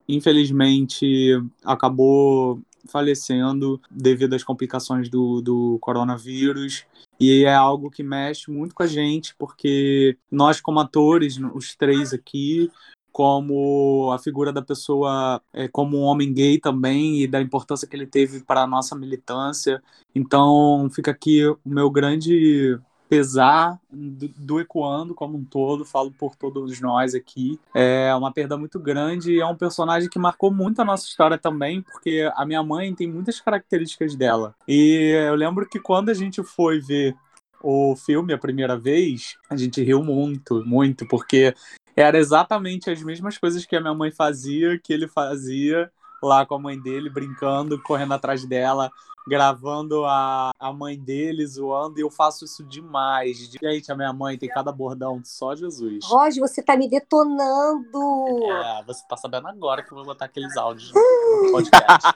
infelizmente 0.08 1.42
acabou 1.64 2.62
falecendo 2.86 3.80
devido 3.90 4.34
às 4.34 4.44
complicações 4.44 5.10
do, 5.10 5.42
do 5.42 5.78
coronavírus. 5.80 6.86
E 7.24 7.46
é 7.46 7.54
algo 7.54 7.90
que 7.90 8.04
mexe 8.04 8.52
muito 8.52 8.76
com 8.76 8.84
a 8.84 8.88
gente, 8.88 9.36
porque 9.38 10.18
nós, 10.30 10.60
como 10.60 10.80
atores, 10.80 11.38
os 11.54 11.76
três 11.76 12.14
aqui, 12.14 12.70
como 13.14 14.12
a 14.12 14.20
figura 14.20 14.52
da 14.52 14.62
pessoa, 14.62 15.42
é, 15.54 15.68
como 15.68 16.00
um 16.00 16.02
homem 16.02 16.34
gay 16.34 16.60
também, 16.60 17.22
e 17.22 17.28
da 17.28 17.40
importância 17.42 17.88
que 17.88 17.96
ele 17.96 18.08
teve 18.08 18.44
para 18.44 18.64
a 18.64 18.68
nossa 18.68 18.96
militância. 18.96 19.82
Então, 20.14 20.90
fica 20.94 21.12
aqui 21.12 21.46
o 21.46 21.60
meu 21.64 21.90
grande 21.90 22.78
pesar 23.14 23.80
do, 23.92 24.28
do 24.30 24.60
Ecoando 24.60 25.14
como 25.14 25.38
um 25.38 25.44
todo, 25.44 25.86
falo 25.86 26.12
por 26.12 26.36
todos 26.36 26.82
nós 26.82 27.14
aqui. 27.14 27.60
É 27.74 28.14
uma 28.16 28.32
perda 28.32 28.58
muito 28.58 28.80
grande 28.80 29.34
e 29.34 29.40
é 29.40 29.46
um 29.46 29.56
personagem 29.56 30.10
que 30.10 30.18
marcou 30.18 30.52
muito 30.52 30.82
a 30.82 30.86
nossa 30.86 31.06
história 31.06 31.38
também, 31.38 31.82
porque 31.82 32.30
a 32.36 32.46
minha 32.46 32.64
mãe 32.64 32.94
tem 32.94 33.08
muitas 33.08 33.40
características 33.40 34.16
dela. 34.16 34.56
E 34.68 35.12
eu 35.28 35.36
lembro 35.36 35.68
que 35.70 35.80
quando 35.80 36.10
a 36.10 36.14
gente 36.14 36.42
foi 36.44 36.80
ver 36.80 37.16
o 37.62 37.96
filme 37.96 38.34
a 38.34 38.38
primeira 38.38 38.78
vez, 38.78 39.38
a 39.50 39.56
gente 39.56 39.82
riu 39.84 40.04
muito, 40.04 40.66
muito, 40.66 41.08
porque 41.08 41.54
era 41.96 42.18
exatamente 42.18 42.90
as 42.90 43.02
mesmas 43.04 43.38
coisas 43.38 43.66
que 43.66 43.76
a 43.76 43.82
minha 43.82 43.94
mãe 43.94 44.12
fazia, 44.12 44.80
que 44.80 44.92
ele 44.92 45.08
fazia 45.08 45.92
lá 46.26 46.46
com 46.46 46.56
a 46.56 46.60
mãe 46.60 46.80
dele, 46.80 47.10
brincando, 47.10 47.82
correndo 47.82 48.14
atrás 48.14 48.46
dela, 48.46 48.92
gravando 49.28 50.06
a, 50.06 50.52
a 50.60 50.74
mãe 50.74 51.00
dele, 51.00 51.46
zoando, 51.46 52.00
e 52.00 52.02
eu 52.02 52.10
faço 52.10 52.46
isso 52.46 52.64
demais. 52.64 53.38
Gente, 53.62 53.92
a 53.92 53.96
minha 53.96 54.14
mãe 54.14 54.38
tem 54.38 54.50
cada 54.50 54.72
bordão, 54.72 55.22
só 55.24 55.56
Jesus. 55.56 56.06
Roger, 56.06 56.42
você 56.42 56.62
tá 56.62 56.76
me 56.76 56.90
detonando. 56.90 58.44
É, 58.44 58.84
você 58.86 59.04
tá 59.08 59.18
sabendo 59.18 59.48
agora 59.48 59.84
que 59.84 59.92
eu 59.92 59.98
vou 59.98 60.06
botar 60.06 60.26
aqueles 60.26 60.56
áudios 60.58 60.92
no 60.94 61.52
podcast. 61.52 62.14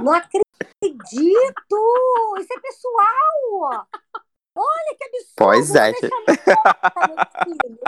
Não 0.00 0.12
acredito! 0.12 0.56
Isso 2.38 2.52
é 2.52 2.60
pessoal! 2.60 3.86
Olha 4.56 4.96
que 4.96 5.04
absurdo! 5.04 5.34
Pois 5.36 5.74
é. 5.74 5.92
Meu 5.92 6.00
filho. 7.44 7.78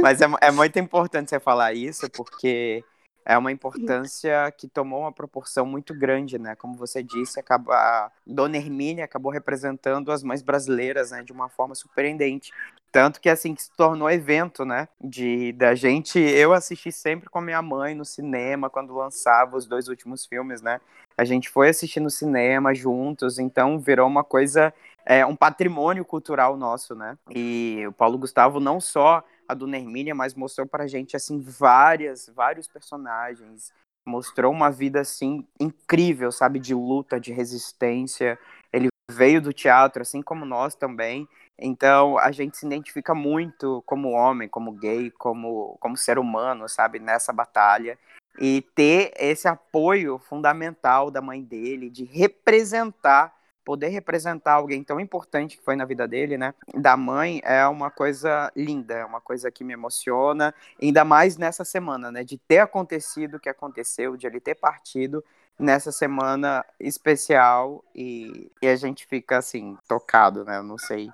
Mas 0.00 0.20
é, 0.20 0.26
é 0.40 0.50
muito 0.50 0.78
importante 0.78 1.30
você 1.30 1.40
falar 1.40 1.74
isso, 1.74 2.08
porque 2.10 2.82
é 3.24 3.38
uma 3.38 3.50
importância 3.50 4.52
que 4.56 4.68
tomou 4.68 5.00
uma 5.00 5.12
proporção 5.12 5.64
muito 5.64 5.94
grande, 5.94 6.38
né? 6.38 6.54
Como 6.54 6.76
você 6.76 7.02
disse, 7.02 7.40
acaba, 7.40 7.74
a 7.74 8.10
Dona 8.26 8.56
Hermínia 8.56 9.04
acabou 9.04 9.32
representando 9.32 10.12
as 10.12 10.22
mães 10.22 10.42
brasileiras, 10.42 11.10
né? 11.10 11.22
De 11.22 11.32
uma 11.32 11.48
forma 11.48 11.74
surpreendente. 11.74 12.52
Tanto 12.92 13.20
que, 13.20 13.28
assim, 13.28 13.54
que 13.54 13.62
se 13.62 13.70
tornou 13.72 14.10
evento, 14.10 14.64
né? 14.64 14.88
De, 15.00 15.52
da 15.52 15.74
gente... 15.74 16.18
Eu 16.18 16.52
assisti 16.52 16.92
sempre 16.92 17.30
com 17.30 17.38
a 17.38 17.42
minha 17.42 17.62
mãe 17.62 17.94
no 17.94 18.04
cinema, 18.04 18.68
quando 18.68 18.94
lançava 18.94 19.56
os 19.56 19.66
dois 19.66 19.88
últimos 19.88 20.26
filmes, 20.26 20.60
né? 20.60 20.80
A 21.16 21.24
gente 21.24 21.48
foi 21.48 21.70
assistir 21.70 22.00
no 22.00 22.10
cinema 22.10 22.74
juntos, 22.74 23.38
então 23.38 23.80
virou 23.80 24.06
uma 24.06 24.22
coisa... 24.22 24.72
É, 25.06 25.24
um 25.26 25.36
patrimônio 25.36 26.04
cultural 26.04 26.56
nosso, 26.56 26.94
né? 26.94 27.18
E 27.30 27.84
o 27.86 27.92
Paulo 27.92 28.16
Gustavo 28.16 28.58
não 28.58 28.80
só 28.80 29.22
a 29.46 29.52
Dona 29.52 29.76
Hermínia, 29.76 30.14
mas 30.14 30.34
mostrou 30.34 30.66
pra 30.66 30.86
gente, 30.86 31.14
assim, 31.14 31.40
várias, 31.40 32.30
vários 32.34 32.66
personagens. 32.66 33.72
Mostrou 34.06 34.50
uma 34.50 34.70
vida, 34.70 35.00
assim, 35.00 35.46
incrível, 35.60 36.32
sabe? 36.32 36.58
De 36.58 36.74
luta, 36.74 37.20
de 37.20 37.32
resistência. 37.32 38.38
Ele 38.72 38.88
veio 39.10 39.42
do 39.42 39.52
teatro, 39.52 40.00
assim 40.00 40.22
como 40.22 40.46
nós 40.46 40.74
também. 40.74 41.28
Então, 41.58 42.18
a 42.18 42.32
gente 42.32 42.56
se 42.56 42.66
identifica 42.66 43.14
muito 43.14 43.82
como 43.86 44.10
homem, 44.10 44.48
como 44.48 44.72
gay, 44.72 45.10
como, 45.10 45.76
como 45.80 45.96
ser 45.96 46.18
humano, 46.18 46.66
sabe? 46.68 46.98
Nessa 46.98 47.32
batalha. 47.32 47.98
E 48.40 48.62
ter 48.74 49.12
esse 49.16 49.46
apoio 49.46 50.18
fundamental 50.18 51.10
da 51.10 51.20
mãe 51.20 51.42
dele, 51.42 51.90
de 51.90 52.04
representar 52.04 53.32
poder 53.64 53.88
representar 53.88 54.54
alguém 54.54 54.84
tão 54.84 55.00
importante 55.00 55.56
que 55.56 55.64
foi 55.64 55.74
na 55.74 55.84
vida 55.84 56.06
dele, 56.06 56.36
né? 56.36 56.54
Da 56.74 56.96
mãe 56.96 57.40
é 57.42 57.66
uma 57.66 57.90
coisa 57.90 58.52
linda, 58.54 58.94
é 58.94 59.04
uma 59.04 59.20
coisa 59.20 59.50
que 59.50 59.64
me 59.64 59.72
emociona, 59.72 60.54
ainda 60.80 61.04
mais 61.04 61.36
nessa 61.36 61.64
semana, 61.64 62.12
né? 62.12 62.22
De 62.22 62.36
ter 62.36 62.58
acontecido 62.58 63.36
o 63.36 63.40
que 63.40 63.48
aconteceu, 63.48 64.16
de 64.16 64.26
ele 64.26 64.40
ter 64.40 64.54
partido 64.54 65.24
nessa 65.58 65.92
semana 65.92 66.64
especial 66.78 67.82
e, 67.94 68.50
e 68.60 68.66
a 68.66 68.76
gente 68.76 69.06
fica 69.06 69.38
assim, 69.38 69.78
tocado, 69.88 70.44
né? 70.44 70.58
Eu 70.58 70.64
não 70.64 70.76
sei 70.76 71.10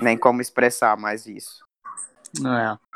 nem 0.00 0.16
como 0.16 0.40
expressar 0.40 0.96
mais 0.96 1.26
isso. 1.26 1.64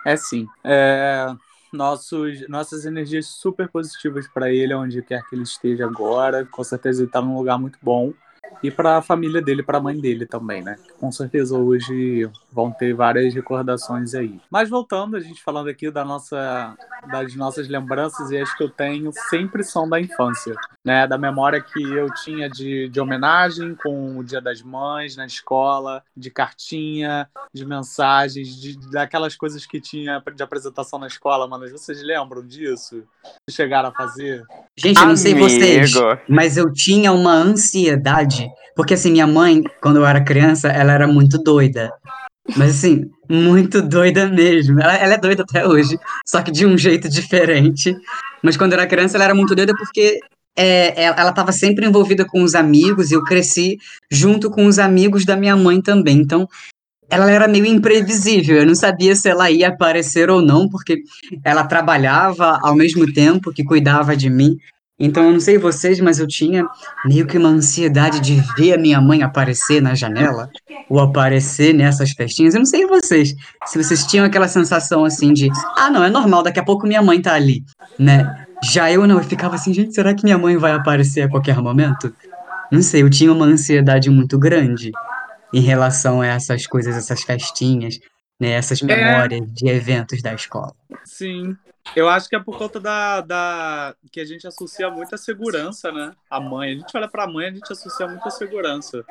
É, 0.04 0.12
é 0.12 0.16
sim. 0.16 0.46
É, 0.62 1.26
nossos, 1.73 2.49
nossas 2.49 2.87
energias 2.87 3.26
super 3.26 3.68
positivas 3.68 4.26
para 4.28 4.50
ele, 4.50 4.73
onde 4.75 5.02
quer 5.02 5.23
que 5.28 5.34
ele 5.34 5.42
esteja 5.42 5.84
agora. 5.84 6.46
Com 6.46 6.62
certeza 6.64 7.00
ele 7.02 7.08
está 7.08 7.20
num 7.20 7.37
lugar 7.37 7.58
muito 7.58 7.78
bom 7.82 8.12
e 8.62 8.70
para 8.70 8.96
a 8.96 9.02
família 9.02 9.42
dele, 9.42 9.62
para 9.62 9.78
a 9.78 9.80
mãe 9.80 9.98
dele 9.98 10.26
também, 10.26 10.62
né? 10.62 10.76
Com 10.98 11.12
certeza 11.12 11.56
hoje 11.56 12.28
vão 12.50 12.70
ter 12.70 12.94
várias 12.94 13.34
recordações 13.34 14.14
aí. 14.14 14.40
Mas 14.50 14.70
voltando, 14.70 15.16
a 15.16 15.20
gente 15.20 15.42
falando 15.42 15.68
aqui 15.68 15.90
da 15.90 16.04
nossa, 16.04 16.74
das 17.10 17.34
nossas 17.34 17.68
lembranças 17.68 18.30
e 18.30 18.38
as 18.38 18.54
que 18.54 18.62
eu 18.62 18.70
tenho 18.70 19.10
sempre 19.28 19.62
são 19.62 19.88
da 19.88 20.00
infância, 20.00 20.54
né? 20.84 21.06
Da 21.06 21.18
memória 21.18 21.60
que 21.60 21.82
eu 21.82 22.06
tinha 22.14 22.48
de, 22.48 22.88
de 22.88 23.00
homenagem 23.00 23.74
com 23.74 24.16
o 24.18 24.24
Dia 24.24 24.40
das 24.40 24.62
Mães 24.62 25.16
na 25.16 25.26
escola, 25.26 26.02
de 26.16 26.30
cartinha, 26.30 27.28
de 27.52 27.66
mensagens, 27.66 28.48
de, 28.48 28.78
daquelas 28.90 29.36
coisas 29.36 29.66
que 29.66 29.80
tinha 29.80 30.22
de 30.34 30.42
apresentação 30.42 30.98
na 30.98 31.06
escola, 31.06 31.46
mano. 31.46 31.68
Vocês 31.70 32.02
lembram 32.02 32.46
disso? 32.46 33.04
Chegaram 33.50 33.90
a 33.90 33.92
fazer? 33.92 34.42
Gente, 34.76 35.00
eu 35.00 35.06
não 35.06 35.16
sei 35.16 35.34
vocês, 35.34 35.92
mas 36.28 36.56
eu 36.56 36.72
tinha 36.72 37.12
uma 37.12 37.32
ansiedade, 37.32 38.33
porque 38.76 38.94
assim, 38.94 39.12
minha 39.12 39.26
mãe, 39.26 39.62
quando 39.80 39.96
eu 39.96 40.06
era 40.06 40.22
criança, 40.22 40.68
ela 40.68 40.92
era 40.92 41.06
muito 41.06 41.38
doida. 41.38 41.90
Mas 42.56 42.70
assim, 42.76 43.10
muito 43.28 43.80
doida 43.80 44.28
mesmo. 44.28 44.80
Ela, 44.80 44.94
ela 44.96 45.14
é 45.14 45.18
doida 45.18 45.42
até 45.42 45.66
hoje, 45.66 45.98
só 46.26 46.42
que 46.42 46.50
de 46.50 46.66
um 46.66 46.76
jeito 46.76 47.08
diferente. 47.08 47.94
Mas 48.42 48.56
quando 48.56 48.72
eu 48.72 48.78
era 48.78 48.88
criança, 48.88 49.16
ela 49.16 49.24
era 49.24 49.34
muito 49.34 49.54
doida 49.54 49.74
porque 49.74 50.18
é, 50.56 51.04
ela 51.04 51.30
estava 51.30 51.52
sempre 51.52 51.86
envolvida 51.86 52.24
com 52.24 52.42
os 52.42 52.54
amigos 52.54 53.10
e 53.10 53.14
eu 53.14 53.24
cresci 53.24 53.78
junto 54.10 54.50
com 54.50 54.66
os 54.66 54.78
amigos 54.78 55.24
da 55.24 55.36
minha 55.36 55.56
mãe 55.56 55.80
também. 55.80 56.18
Então, 56.18 56.46
ela 57.08 57.30
era 57.30 57.48
meio 57.48 57.66
imprevisível. 57.66 58.58
Eu 58.58 58.66
não 58.66 58.74
sabia 58.74 59.14
se 59.14 59.28
ela 59.28 59.50
ia 59.50 59.68
aparecer 59.68 60.30
ou 60.30 60.42
não, 60.42 60.68
porque 60.68 60.98
ela 61.44 61.64
trabalhava 61.64 62.58
ao 62.62 62.74
mesmo 62.74 63.10
tempo 63.12 63.52
que 63.52 63.64
cuidava 63.64 64.16
de 64.16 64.30
mim. 64.30 64.56
Então, 64.98 65.24
eu 65.24 65.32
não 65.32 65.40
sei 65.40 65.58
vocês, 65.58 65.98
mas 65.98 66.20
eu 66.20 66.26
tinha 66.26 66.64
meio 67.04 67.26
que 67.26 67.36
uma 67.36 67.48
ansiedade 67.48 68.20
de 68.20 68.40
ver 68.56 68.74
a 68.74 68.78
minha 68.78 69.00
mãe 69.00 69.22
aparecer 69.22 69.82
na 69.82 69.94
janela 69.94 70.48
ou 70.88 71.00
aparecer 71.00 71.74
nessas 71.74 72.12
festinhas. 72.12 72.54
Eu 72.54 72.60
não 72.60 72.66
sei 72.66 72.86
vocês, 72.86 73.34
se 73.66 73.82
vocês 73.82 74.06
tinham 74.06 74.24
aquela 74.24 74.46
sensação 74.46 75.04
assim 75.04 75.32
de, 75.32 75.50
ah, 75.76 75.90
não, 75.90 76.04
é 76.04 76.10
normal, 76.10 76.44
daqui 76.44 76.60
a 76.60 76.64
pouco 76.64 76.86
minha 76.86 77.02
mãe 77.02 77.20
tá 77.20 77.34
ali, 77.34 77.64
né? 77.98 78.46
Já 78.62 78.90
eu 78.90 79.06
não, 79.06 79.18
eu 79.18 79.24
ficava 79.24 79.56
assim, 79.56 79.74
gente, 79.74 79.94
será 79.94 80.14
que 80.14 80.22
minha 80.22 80.38
mãe 80.38 80.56
vai 80.56 80.72
aparecer 80.72 81.22
a 81.22 81.28
qualquer 81.28 81.60
momento? 81.60 82.14
Não 82.70 82.80
sei, 82.80 83.02
eu 83.02 83.10
tinha 83.10 83.32
uma 83.32 83.46
ansiedade 83.46 84.08
muito 84.10 84.38
grande 84.38 84.92
em 85.52 85.60
relação 85.60 86.20
a 86.20 86.26
essas 86.26 86.66
coisas, 86.66 86.96
essas 86.96 87.22
festinhas, 87.22 87.98
né, 88.44 88.52
essas 88.52 88.82
memórias 88.82 89.40
de 89.52 89.68
eventos 89.68 90.20
da 90.20 90.34
escola. 90.34 90.74
Sim. 91.04 91.56
Eu 91.94 92.08
acho 92.08 92.28
que 92.28 92.36
é 92.36 92.40
por 92.40 92.56
conta 92.56 92.80
da, 92.80 93.20
da. 93.20 93.94
que 94.10 94.20
a 94.20 94.24
gente 94.24 94.46
associa 94.46 94.90
muito 94.90 95.14
a 95.14 95.18
segurança, 95.18 95.92
né? 95.92 96.12
A 96.30 96.40
mãe. 96.40 96.70
A 96.70 96.74
gente 96.74 96.96
olha 96.96 97.08
pra 97.08 97.26
mãe, 97.26 97.48
a 97.48 97.52
gente 97.52 97.70
associa 97.70 98.06
muito 98.06 98.26
a 98.26 98.30
segurança. 98.30 99.04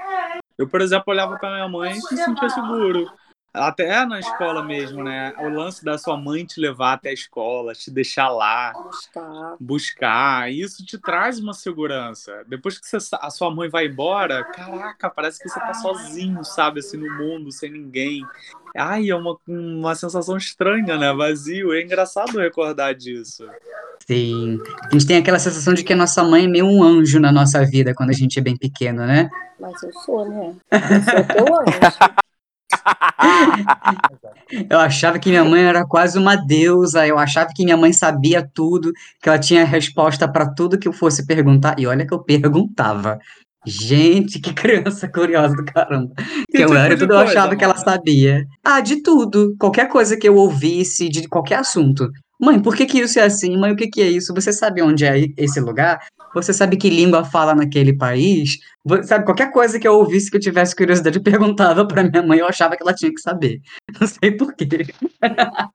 Eu, 0.58 0.68
por 0.68 0.82
exemplo, 0.82 1.06
olhava 1.08 1.38
pra 1.38 1.52
minha 1.52 1.68
mãe 1.68 1.92
e 1.92 1.96
me 1.96 2.02
sentia 2.02 2.50
seguro. 2.50 3.12
Até 3.54 4.04
na 4.06 4.20
escola 4.20 4.64
mesmo, 4.64 5.04
né? 5.04 5.32
O 5.38 5.48
lance 5.50 5.86
da 5.86 5.96
sua 5.96 6.18
mãe 6.18 6.44
te 6.44 6.60
levar 6.60 6.94
até 6.94 7.10
a 7.10 7.14
escola, 7.14 7.74
te 7.74 7.92
deixar 7.92 8.28
lá, 8.30 8.74
Tá. 9.14 9.56
buscar, 9.60 10.52
isso 10.52 10.84
te 10.84 10.98
traz 10.98 11.38
uma 11.40 11.54
segurança. 11.54 12.44
Depois 12.48 12.80
que 12.80 12.88
você 12.88 12.98
a 13.14 13.30
sua 13.30 13.54
mãe 13.54 13.70
vai 13.70 13.86
embora, 13.86 14.44
caraca, 14.44 15.08
parece 15.08 15.40
que 15.40 15.48
você 15.48 15.60
tá 15.60 15.74
sozinho, 15.76 16.44
sabe, 16.44 16.80
assim, 16.80 16.98
no 16.98 17.12
mundo, 17.16 17.52
sem 17.52 17.72
ninguém. 17.72 18.26
Ai, 18.76 19.12
é 19.12 19.16
uma, 19.16 19.38
uma 19.48 19.94
sensação 19.94 20.36
estranha, 20.36 20.98
né? 20.98 21.14
Vazio. 21.14 21.74
É 21.74 21.82
engraçado 21.84 22.40
recordar 22.40 22.96
disso. 22.96 23.48
Sim. 24.08 24.60
A 24.84 24.90
gente 24.92 25.06
tem 25.06 25.18
aquela 25.18 25.38
sensação 25.38 25.76
de 25.76 25.84
que 25.84 25.94
a 25.94 25.96
nossa 25.96 26.24
mãe 26.24 26.46
é 26.46 26.48
meio 26.48 26.66
um 26.66 26.82
anjo 26.84 27.20
na 27.20 27.32
nossa 27.32 27.64
vida 27.64 27.94
quando 27.94 28.10
a 28.10 28.14
gente 28.14 28.40
é 28.40 28.42
bem 28.42 28.58
pequeno, 28.58 29.06
né? 29.06 29.30
Mas 29.60 29.82
eu 29.84 29.94
sou, 29.94 30.28
né? 30.28 30.56
Eu 30.72 31.04
sou 31.04 31.46
teu 31.46 31.60
anjo. 31.62 32.23
Eu 34.70 34.80
achava 34.80 35.18
que 35.18 35.30
minha 35.30 35.44
mãe 35.44 35.64
era 35.64 35.86
quase 35.86 36.18
uma 36.18 36.36
deusa, 36.36 37.08
eu 37.08 37.18
achava 37.18 37.50
que 37.54 37.64
minha 37.64 37.78
mãe 37.78 37.92
sabia 37.92 38.48
tudo, 38.54 38.92
que 39.22 39.30
ela 39.30 39.40
tinha 39.40 39.66
resposta 39.66 40.28
para 40.28 40.54
tudo 40.54 40.78
que 40.78 40.88
eu 40.88 40.94
fosse 40.94 41.26
perguntar, 41.26 41.76
e 41.80 41.88
olha 41.88 42.06
que 42.06 42.14
eu 42.14 42.24
perguntava. 42.24 43.18
Gente, 43.66 44.40
que 44.40 44.54
criança 44.54 45.08
curiosa 45.08 45.56
do 45.56 45.64
caramba. 45.64 46.14
Que 46.52 46.64
eu 46.64 46.76
era 46.76 46.98
tudo 46.98 47.14
eu 47.14 47.20
achava 47.20 47.56
que 47.56 47.64
ela 47.64 47.78
sabia. 47.78 48.46
Ah, 48.64 48.82
de 48.82 49.02
tudo. 49.02 49.56
Qualquer 49.58 49.88
coisa 49.88 50.18
que 50.18 50.28
eu 50.28 50.36
ouvisse, 50.36 51.08
de 51.08 51.28
qualquer 51.30 51.60
assunto. 51.60 52.10
Mãe, 52.40 52.60
por 52.60 52.76
que 52.76 52.86
que 52.86 53.00
isso 53.00 53.20
é 53.20 53.24
assim? 53.24 53.56
Mãe, 53.56 53.72
o 53.72 53.76
que 53.76 53.88
que 53.88 54.02
é 54.02 54.10
isso? 54.10 54.34
Você 54.34 54.52
sabe 54.52 54.82
onde 54.82 55.06
é 55.06 55.28
esse 55.38 55.62
lugar? 55.62 56.00
Você 56.34 56.52
sabe 56.52 56.76
que 56.76 56.90
língua 56.90 57.24
fala 57.24 57.56
naquele 57.56 57.96
país? 57.96 58.58
Sabe, 59.04 59.24
qualquer 59.24 59.50
coisa 59.52 59.80
que 59.80 59.88
eu 59.88 59.94
ouvisse 59.94 60.30
que 60.30 60.36
eu 60.36 60.42
tivesse 60.42 60.76
curiosidade, 60.76 61.18
eu 61.18 61.24
perguntava 61.24 61.88
pra 61.88 62.04
minha 62.04 62.22
mãe, 62.22 62.40
eu 62.40 62.48
achava 62.48 62.76
que 62.76 62.84
ela 62.84 62.94
tinha 62.94 63.14
que 63.14 63.22
saber. 63.22 63.62
Não 64.02 64.06
sei 64.08 64.32
por 64.32 64.54
quê. 64.54 64.68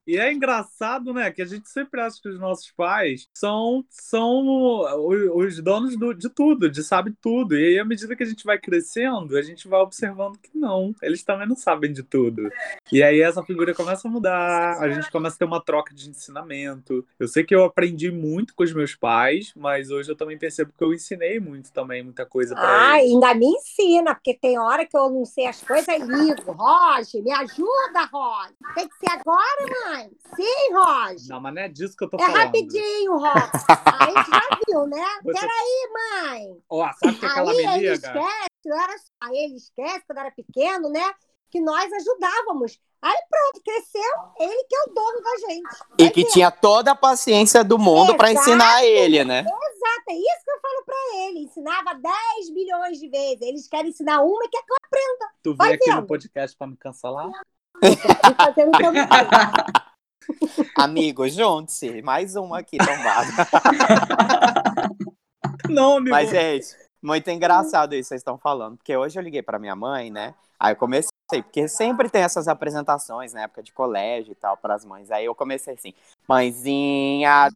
E 0.06 0.16
é 0.18 0.30
engraçado, 0.32 1.12
né, 1.14 1.30
que 1.30 1.40
a 1.40 1.46
gente 1.46 1.68
sempre 1.70 2.00
acha 2.02 2.16
que 2.22 2.28
os 2.28 2.38
nossos 2.38 2.70
pais 2.72 3.26
são, 3.34 3.82
são 3.88 4.84
os 5.34 5.58
donos 5.62 5.96
do- 5.96 6.12
de 6.12 6.28
tudo, 6.28 6.70
de 6.70 6.82
sabe 6.82 7.14
tudo. 7.20 7.56
E 7.56 7.64
aí, 7.68 7.78
à 7.78 7.84
medida 7.84 8.14
que 8.14 8.22
a 8.22 8.26
gente 8.26 8.44
vai 8.44 8.58
crescendo, 8.58 9.36
a 9.36 9.42
gente 9.42 9.66
vai 9.68 9.80
observando 9.80 10.36
que 10.38 10.50
não, 10.54 10.94
eles 11.02 11.22
também 11.22 11.48
não 11.48 11.56
sabem 11.56 11.92
de 11.92 12.02
tudo. 12.02 12.50
E 12.92 13.02
aí 13.02 13.20
essa 13.20 13.42
figura 13.42 13.74
começa 13.74 14.06
a 14.06 14.10
mudar, 14.10 14.78
a 14.80 14.90
gente 14.90 15.10
começa 15.10 15.36
a 15.36 15.38
ter 15.38 15.44
uma 15.46 15.62
troca 15.64 15.94
de 15.94 16.10
ensinamento. 16.10 17.06
Eu 17.18 17.26
sei 17.28 17.42
que 17.44 17.54
eu 17.54 17.64
aprendi 17.64 18.10
muito 18.10 18.54
com 18.54 18.62
os 18.64 18.72
meus 18.72 18.94
pais, 18.94 19.52
mas 19.56 19.90
hoje 19.90 20.10
eu 20.10 20.16
também 20.16 20.36
percebo 20.38 20.72
que 20.76 20.84
eu 20.84 20.92
ensinei 20.92 21.40
muito 21.40 21.72
também, 21.72 22.02
muita 22.02 22.26
coisa 22.26 22.54
pra 22.54 22.64
Ah, 22.92 22.94
eles. 22.96 22.97
Ainda 22.98 23.34
me 23.34 23.46
ensina, 23.46 24.14
porque 24.14 24.34
tem 24.34 24.58
hora 24.58 24.86
que 24.86 24.96
eu 24.96 25.10
não 25.10 25.24
sei 25.24 25.46
as 25.46 25.60
coisas 25.62 25.88
e 25.94 25.98
ligo. 25.98 26.52
Roger, 26.52 27.22
me 27.22 27.32
ajuda, 27.32 28.04
Roger. 28.12 28.54
Tem 28.74 28.88
que 28.88 28.96
ser 28.98 29.10
agora, 29.12 29.90
mãe. 29.90 30.10
Sim, 30.36 30.72
Roger. 30.74 31.28
Não, 31.28 31.40
mas 31.40 31.54
não 31.54 31.62
é 31.62 31.68
disso 31.68 31.96
que 31.96 32.04
eu 32.04 32.10
tô 32.10 32.16
É 32.16 32.26
falando. 32.26 32.44
rapidinho, 32.44 33.12
Roger. 33.16 33.50
A 33.68 34.04
gente 34.06 34.30
já 34.30 34.48
viu, 34.66 34.86
né? 34.86 35.06
Você- 35.24 35.40
Peraí, 35.40 35.90
mãe. 35.92 36.62
Ó, 36.68 36.90
sabe 36.92 37.16
o 37.16 37.20
que, 37.20 37.28
que 37.28 37.38
ela 37.38 37.50
Aí 37.50 37.58
ele 37.58 37.92
esquece, 37.92 38.48
eu 38.64 38.76
era 38.76 38.98
só, 38.98 39.04
aí 39.22 39.36
ele 39.38 39.54
esquece, 39.56 40.04
quando 40.06 40.18
era 40.18 40.30
pequeno, 40.30 40.88
né? 40.90 41.12
Que 41.50 41.60
nós 41.60 41.90
ajudávamos. 41.92 42.78
Aí 43.00 43.16
pronto, 43.30 43.62
cresceu, 43.64 44.12
ele 44.40 44.64
que 44.64 44.74
é 44.74 44.82
o 44.82 44.94
dono 44.94 45.20
da 45.22 45.48
gente. 45.48 45.76
E 45.98 46.02
Vai 46.04 46.12
que 46.12 46.24
tinha 46.24 46.50
toda 46.50 46.90
a 46.90 46.96
paciência 46.96 47.62
do 47.62 47.78
mundo 47.78 48.16
pra 48.16 48.32
Exato. 48.32 48.48
ensinar 48.50 48.84
ele, 48.84 49.24
né? 49.24 49.40
Exato, 49.40 50.04
é 50.10 50.14
isso 50.14 50.44
que 50.44 50.50
eu 50.50 50.60
falo 50.60 50.84
pra 50.84 50.96
ele. 51.26 51.38
Ensinava 51.44 51.94
10 51.94 52.50
milhões 52.50 52.98
de 52.98 53.08
vezes. 53.08 53.40
Eles 53.42 53.68
querem 53.68 53.90
ensinar 53.90 54.20
uma 54.22 54.44
e 54.44 54.48
quer 54.48 54.62
que 54.62 54.72
eu 54.72 54.78
Tu 55.42 55.54
Vai 55.54 55.68
veio 55.68 55.80
aqui 55.80 55.94
no 55.94 56.06
podcast 56.06 56.56
pra 56.56 56.66
me 56.66 56.76
cancelar? 56.76 57.30
aprenda 57.76 58.34
fazendo 58.36 58.68
o 58.68 58.72
que 58.76 58.86
eu 58.86 58.92
não 58.92 59.06
sei. 59.06 60.68
Amigo, 60.76 61.28
junte-se. 61.28 62.02
Mais 62.02 62.34
uma 62.36 62.58
aqui 62.58 62.78
tombada. 62.78 63.28
Não, 65.68 65.98
amigo. 65.98 66.10
Mas, 66.10 66.30
gente, 66.30 66.66
muito 67.02 67.28
engraçado 67.30 67.94
isso 67.94 68.04
que 68.06 68.08
vocês 68.08 68.20
estão 68.20 68.38
falando. 68.38 68.76
Porque 68.78 68.96
hoje 68.96 69.18
eu 69.18 69.22
liguei 69.22 69.42
pra 69.42 69.58
minha 69.58 69.76
mãe, 69.76 70.10
né? 70.10 70.34
Aí 70.58 70.72
eu 70.72 70.76
comecei, 70.76 71.10
porque 71.28 71.68
sempre 71.68 72.08
tem 72.08 72.22
essas 72.22 72.48
apresentações 72.48 73.32
na 73.34 73.42
época 73.42 73.62
de 73.62 73.72
colégio 73.72 74.32
e 74.32 74.34
tal, 74.34 74.56
pras 74.56 74.84
mães. 74.84 75.10
Aí 75.10 75.26
eu 75.26 75.34
comecei 75.34 75.74
assim, 75.74 75.92
mãezinha 76.26 77.50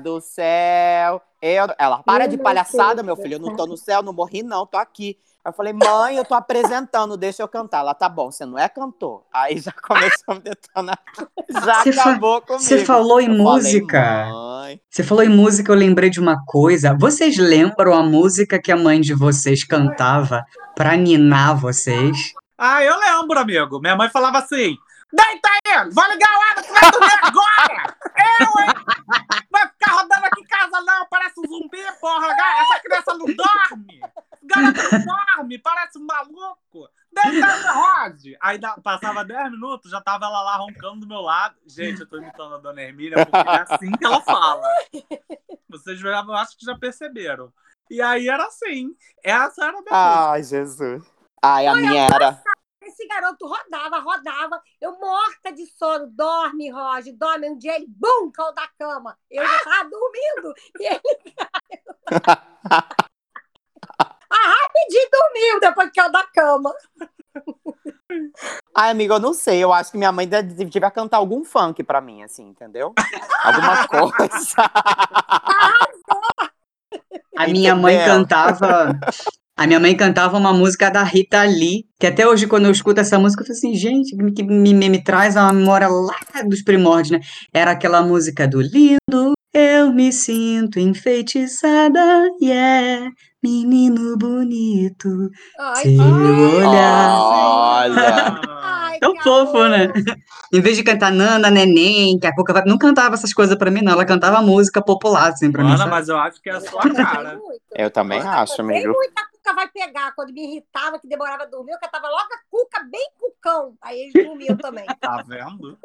do 0.00 0.20
céu. 0.20 1.20
Eu... 1.42 1.66
Ela, 1.78 2.02
para 2.02 2.26
de 2.26 2.38
palhaçada, 2.38 2.96
sei 2.96 3.02
meu 3.04 3.16
filho. 3.16 3.34
Eu 3.34 3.40
não 3.40 3.56
tô 3.56 3.66
no 3.66 3.76
céu, 3.76 4.02
não 4.02 4.12
morri, 4.12 4.42
não, 4.42 4.66
tô 4.66 4.76
aqui. 4.76 5.18
Aí 5.44 5.50
eu 5.50 5.54
falei, 5.54 5.72
mãe, 5.72 6.16
eu 6.16 6.24
tô 6.24 6.34
apresentando, 6.34 7.16
deixa 7.16 7.42
eu 7.42 7.48
cantar. 7.48 7.78
Ela, 7.78 7.94
tá 7.94 8.08
bom, 8.08 8.30
você 8.30 8.44
não 8.44 8.58
é 8.58 8.68
cantor. 8.68 9.22
Aí 9.32 9.58
já 9.58 9.72
começou 9.82 10.24
a 10.28 10.34
me 10.34 10.40
detonar. 10.40 10.98
Já 11.50 11.82
Você 11.82 11.92
fa- 11.92 12.00
acabou 12.10 12.40
comigo. 12.42 12.64
Você 12.64 12.84
falou 12.84 13.20
em 13.20 13.28
Eu 13.28 13.38
música. 13.38 14.26
Você 14.90 15.04
falou 15.04 15.22
em 15.22 15.28
música, 15.28 15.70
eu 15.70 15.76
lembrei 15.76 16.10
de 16.10 16.18
uma 16.18 16.44
coisa. 16.44 16.96
Vocês 16.98 17.36
lembram 17.36 17.94
a 17.94 18.02
música 18.02 18.60
que 18.60 18.72
a 18.72 18.76
mãe 18.76 19.00
de 19.00 19.14
vocês 19.14 19.62
cantava 19.62 20.44
pra 20.74 20.96
ninar 20.96 21.56
vocês? 21.56 22.32
Ah, 22.58 22.82
eu 22.82 22.98
lembro, 22.98 23.38
amigo. 23.38 23.80
Minha 23.80 23.96
mãe 23.96 24.08
falava 24.08 24.38
assim: 24.38 24.76
Deita 25.12 25.48
aí! 25.48 25.90
Vou 25.90 26.04
ligar 26.08 26.30
o 26.32 26.42
ar, 26.42 26.54
tu 26.62 26.72
vai 26.72 26.90
dormir 26.90 27.18
agora! 27.22 27.96
Eu, 28.16 28.64
hein? 28.64 28.74
Vai 29.50 29.68
ficar 29.68 29.92
rodando 29.92 30.26
aqui 30.26 30.40
em 30.40 30.46
casa, 30.46 30.80
não! 30.80 31.06
Parece 31.08 31.34
um 31.38 31.48
zumbi, 31.48 31.78
porra! 32.00 32.28
Essa 32.28 32.80
criança 32.80 33.14
não 33.14 33.26
dorme! 33.26 34.00
Garoto 34.42 34.80
não 34.92 35.04
dorme! 35.04 35.58
Parece 35.58 35.98
um 35.98 36.06
maluco! 36.06 36.88
Deita 37.12 37.46
aí, 37.46 37.62
Rod! 37.62 38.20
Aí 38.40 38.60
passava 38.82 39.24
10 39.24 39.52
minutos, 39.52 39.90
já 39.90 40.00
tava 40.00 40.26
ela 40.26 40.42
lá 40.42 40.56
roncando 40.56 41.00
do 41.00 41.06
meu 41.06 41.20
lado. 41.20 41.56
Gente, 41.66 42.00
eu 42.00 42.08
tô 42.08 42.16
imitando 42.16 42.54
a 42.56 42.58
dona 42.58 42.82
Hermínia 42.82 43.24
porque 43.24 43.48
é 43.48 43.62
assim 43.62 43.92
que 43.92 44.04
ela 44.04 44.20
fala. 44.22 44.68
Vocês 45.68 45.98
já, 45.98 46.20
acho 46.20 46.58
que 46.58 46.66
já 46.66 46.76
perceberam. 46.76 47.52
E 47.88 48.02
aí 48.02 48.28
era 48.28 48.44
assim. 48.46 48.96
Essa 49.22 49.66
era 49.66 49.78
a 49.78 49.82
minha. 49.82 50.30
Ai, 50.30 50.42
Jesus. 50.42 51.04
Ai, 51.42 51.66
a 51.66 51.74
minha 51.74 52.06
era. 52.06 52.42
Esse 52.82 53.06
garoto 53.08 53.46
rodava, 53.46 53.98
rodava. 53.98 54.60
Eu 54.80 54.98
morta 54.98 55.52
de 55.52 55.66
sono. 55.66 56.06
Dorme, 56.08 56.70
Roger, 56.70 57.14
dorme. 57.16 57.50
Um 57.50 57.58
dia 57.58 57.74
ele, 57.76 57.86
bum, 57.88 58.30
caiu 58.32 58.54
da 58.54 58.68
cama. 58.78 59.18
Eu 59.30 59.44
já 59.46 59.58
tava 59.64 59.90
dormindo. 59.90 60.54
E 60.78 60.86
ele 60.86 61.00
caiu. 61.36 62.22
ah, 64.30 64.54
rapidinho 64.62 65.08
dormiu 65.10 65.60
depois 65.60 65.90
que 65.90 66.00
caiu 66.00 66.12
da 66.12 66.24
cama. 66.28 66.72
Ai, 68.74 68.90
amiga, 68.90 69.14
eu 69.14 69.20
não 69.20 69.34
sei. 69.34 69.62
Eu 69.62 69.72
acho 69.72 69.90
que 69.90 69.98
minha 69.98 70.12
mãe 70.12 70.28
deve- 70.28 70.64
devia 70.64 70.90
cantar 70.90 71.16
algum 71.18 71.44
funk 71.44 71.82
pra 71.82 72.00
mim, 72.00 72.22
assim, 72.22 72.44
entendeu? 72.48 72.94
Alguma 73.42 73.88
coisa. 73.88 74.70
A 77.36 77.46
minha 77.48 77.74
mãe 77.74 77.98
cantava. 78.04 78.98
A 79.56 79.66
minha 79.66 79.80
mãe 79.80 79.96
cantava 79.96 80.36
uma 80.36 80.52
música 80.52 80.90
da 80.90 81.02
Rita 81.02 81.42
Lee, 81.44 81.84
que 81.98 82.06
até 82.06 82.28
hoje, 82.28 82.46
quando 82.46 82.66
eu 82.66 82.70
escuto 82.70 83.00
essa 83.00 83.18
música, 83.18 83.42
eu 83.42 83.46
falo 83.46 83.56
assim, 83.56 83.74
gente, 83.74 84.14
que 84.34 84.42
me, 84.42 84.74
me, 84.74 84.88
me 84.90 85.02
traz 85.02 85.34
uma 85.34 85.50
memória 85.50 85.88
lá 85.88 86.14
dos 86.46 86.62
primórdios, 86.62 87.12
né? 87.12 87.20
Era 87.54 87.70
aquela 87.70 88.02
música 88.02 88.46
do 88.46 88.60
lindo, 88.60 89.32
eu 89.54 89.90
me 89.94 90.12
sinto 90.12 90.78
enfeitiçada, 90.78 92.00
yeah, 92.42 93.08
menino 93.42 94.18
bonito, 94.18 95.08
Ai, 95.58 95.82
seu 95.84 96.04
olhar. 96.04 97.10
Olha. 97.18 98.40
Ai, 98.62 98.98
Tão 98.98 99.14
que 99.14 99.22
fofo, 99.22 99.68
né? 99.68 99.90
Em 100.52 100.60
vez 100.60 100.76
de 100.76 100.82
cantar 100.82 101.10
Nana, 101.10 101.50
Neném, 101.50 102.18
que 102.18 102.26
a 102.26 102.34
Cuca 102.34 102.52
vai... 102.52 102.62
Não 102.66 102.76
cantava 102.76 103.14
essas 103.14 103.32
coisas 103.32 103.56
pra 103.56 103.70
mim, 103.70 103.80
não. 103.82 103.92
Ela 103.92 104.04
cantava 104.04 104.40
música 104.42 104.82
popular, 104.82 105.28
assim, 105.32 105.50
pra 105.50 105.62
mim, 105.62 105.70
Ana, 105.70 105.78
sabe? 105.78 105.90
mas 105.90 106.08
eu 106.08 106.18
acho 106.18 106.40
que 106.42 106.50
é 106.50 106.52
a 106.54 106.60
sua 106.60 106.82
cara. 106.90 107.38
Eu 107.74 107.90
também 107.90 108.20
acho, 108.20 108.56
Tem 108.56 108.64
amigo. 108.64 108.92
muita 108.92 109.22
cuca 109.46 109.54
vai 109.54 109.68
pegar. 109.68 110.12
Quando 110.14 110.32
me 110.32 110.42
irritava, 110.42 110.98
que 110.98 111.06
demorava 111.06 111.44
a 111.44 111.46
dormir, 111.46 111.72
eu 111.72 111.78
cantava 111.78 112.08
logo 112.08 112.28
a 112.34 112.38
cuca 112.50 112.82
bem 112.90 113.08
cucão. 113.18 113.76
Aí 113.80 114.00
eles 114.00 114.24
dormiam 114.24 114.56
também. 114.58 114.86
Tá 115.00 115.22
vendo? 115.26 115.78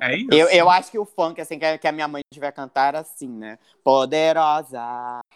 É 0.00 0.16
isso. 0.16 0.28
Eu, 0.32 0.48
eu 0.48 0.70
acho 0.70 0.90
que 0.90 0.98
o 0.98 1.04
funk, 1.04 1.40
assim, 1.40 1.58
que 1.58 1.64
a, 1.64 1.76
que 1.76 1.88
a 1.88 1.92
minha 1.92 2.06
mãe 2.06 2.22
tiver 2.32 2.52
cantar 2.52 2.88
era 2.88 3.00
assim, 3.00 3.28
né? 3.28 3.58
Poderosa. 3.82 4.80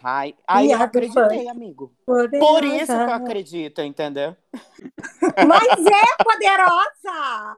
Ai, 0.01 0.35
aí 0.47 0.71
eu 0.71 0.81
acreditei, 0.81 1.49
amigo. 1.49 1.93
Por 2.05 2.63
isso 2.63 2.87
que 2.87 2.91
eu 2.91 3.13
acredito, 3.13 3.81
entendeu? 3.81 4.35
Mas 5.47 5.85
é 5.85 6.23
poderosa! 6.23 7.57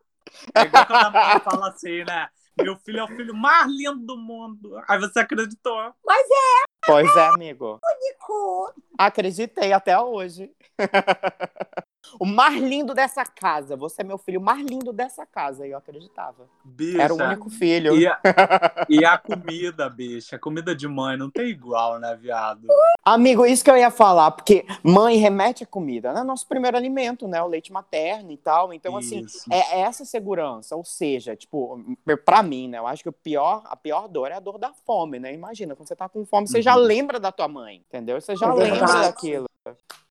É 0.53 0.61
igual 0.63 0.85
quando 0.85 1.05
a 1.05 1.11
mãe 1.11 1.39
fala 1.39 1.69
assim, 1.69 2.03
né? 2.03 2.27
Meu 2.57 2.77
filho 2.77 2.99
é 2.99 3.03
o 3.03 3.07
filho 3.07 3.35
mais 3.35 3.67
lindo 3.67 3.99
do 4.05 4.17
mundo. 4.17 4.81
Aí 4.87 4.97
você 4.97 5.19
acreditou. 5.19 5.93
Mas 6.05 6.25
é 6.25 6.74
Pois 6.85 7.15
é, 7.15 7.27
amigo. 7.27 7.79
único! 7.83 8.73
Acreditei 8.97 9.73
até 9.73 9.99
hoje. 9.99 10.51
o 12.19 12.25
mais 12.25 12.61
lindo 12.61 12.93
dessa 12.93 13.25
casa. 13.25 13.75
Você 13.75 14.01
é 14.01 14.05
meu 14.05 14.17
filho 14.17 14.41
mais 14.41 14.65
lindo 14.65 14.91
dessa 14.93 15.25
casa. 15.25 15.67
E 15.67 15.71
eu 15.71 15.77
acreditava. 15.77 16.47
Bicha. 16.63 17.01
Era 17.01 17.13
o 17.13 17.17
único 17.17 17.49
filho. 17.49 17.95
E 17.95 18.07
a, 18.07 18.19
e 18.89 19.05
a 19.05 19.17
comida, 19.17 19.89
bicha. 19.89 20.35
A 20.35 20.39
comida 20.39 20.75
de 20.75 20.87
mãe 20.87 21.17
não 21.17 21.29
tem 21.29 21.47
igual, 21.47 21.99
né, 21.99 22.15
viado? 22.15 22.67
Amigo, 23.03 23.45
isso 23.45 23.63
que 23.63 23.69
eu 23.69 23.77
ia 23.77 23.91
falar, 23.91 24.31
porque 24.31 24.65
mãe 24.83 25.17
remete 25.17 25.63
a 25.63 25.67
comida, 25.67 26.11
né? 26.13 26.23
Nosso 26.23 26.47
primeiro 26.47 26.75
alimento, 26.75 27.27
né? 27.27 27.41
O 27.41 27.47
leite 27.47 27.71
materno 27.71 28.31
e 28.31 28.37
tal. 28.37 28.73
Então, 28.73 28.97
assim, 28.97 29.19
Isso. 29.23 29.45
é 29.51 29.81
essa 29.81 30.03
segurança. 30.05 30.75
Ou 30.75 30.83
seja, 30.83 31.35
tipo, 31.35 31.79
pra 32.25 32.41
mim, 32.41 32.67
né? 32.67 32.79
Eu 32.79 32.87
acho 32.87 33.03
que 33.03 33.09
o 33.09 33.13
pior, 33.13 33.61
a 33.65 33.75
pior 33.75 34.07
dor 34.07 34.31
é 34.31 34.35
a 34.35 34.39
dor 34.39 34.57
da 34.57 34.71
fome, 34.85 35.19
né? 35.19 35.33
Imagina, 35.33 35.75
quando 35.75 35.87
você 35.87 35.95
tá 35.95 36.09
com 36.09 36.25
fome, 36.25 36.47
você 36.47 36.61
já 36.61 36.75
Uhum. 36.75 36.83
lembra 36.83 37.19
da 37.19 37.31
tua 37.31 37.47
mãe, 37.47 37.83
entendeu? 37.87 38.19
Você 38.19 38.35
já 38.35 38.47
É 38.47 38.53
lembra 38.53 38.85
daquilo. 39.01 39.45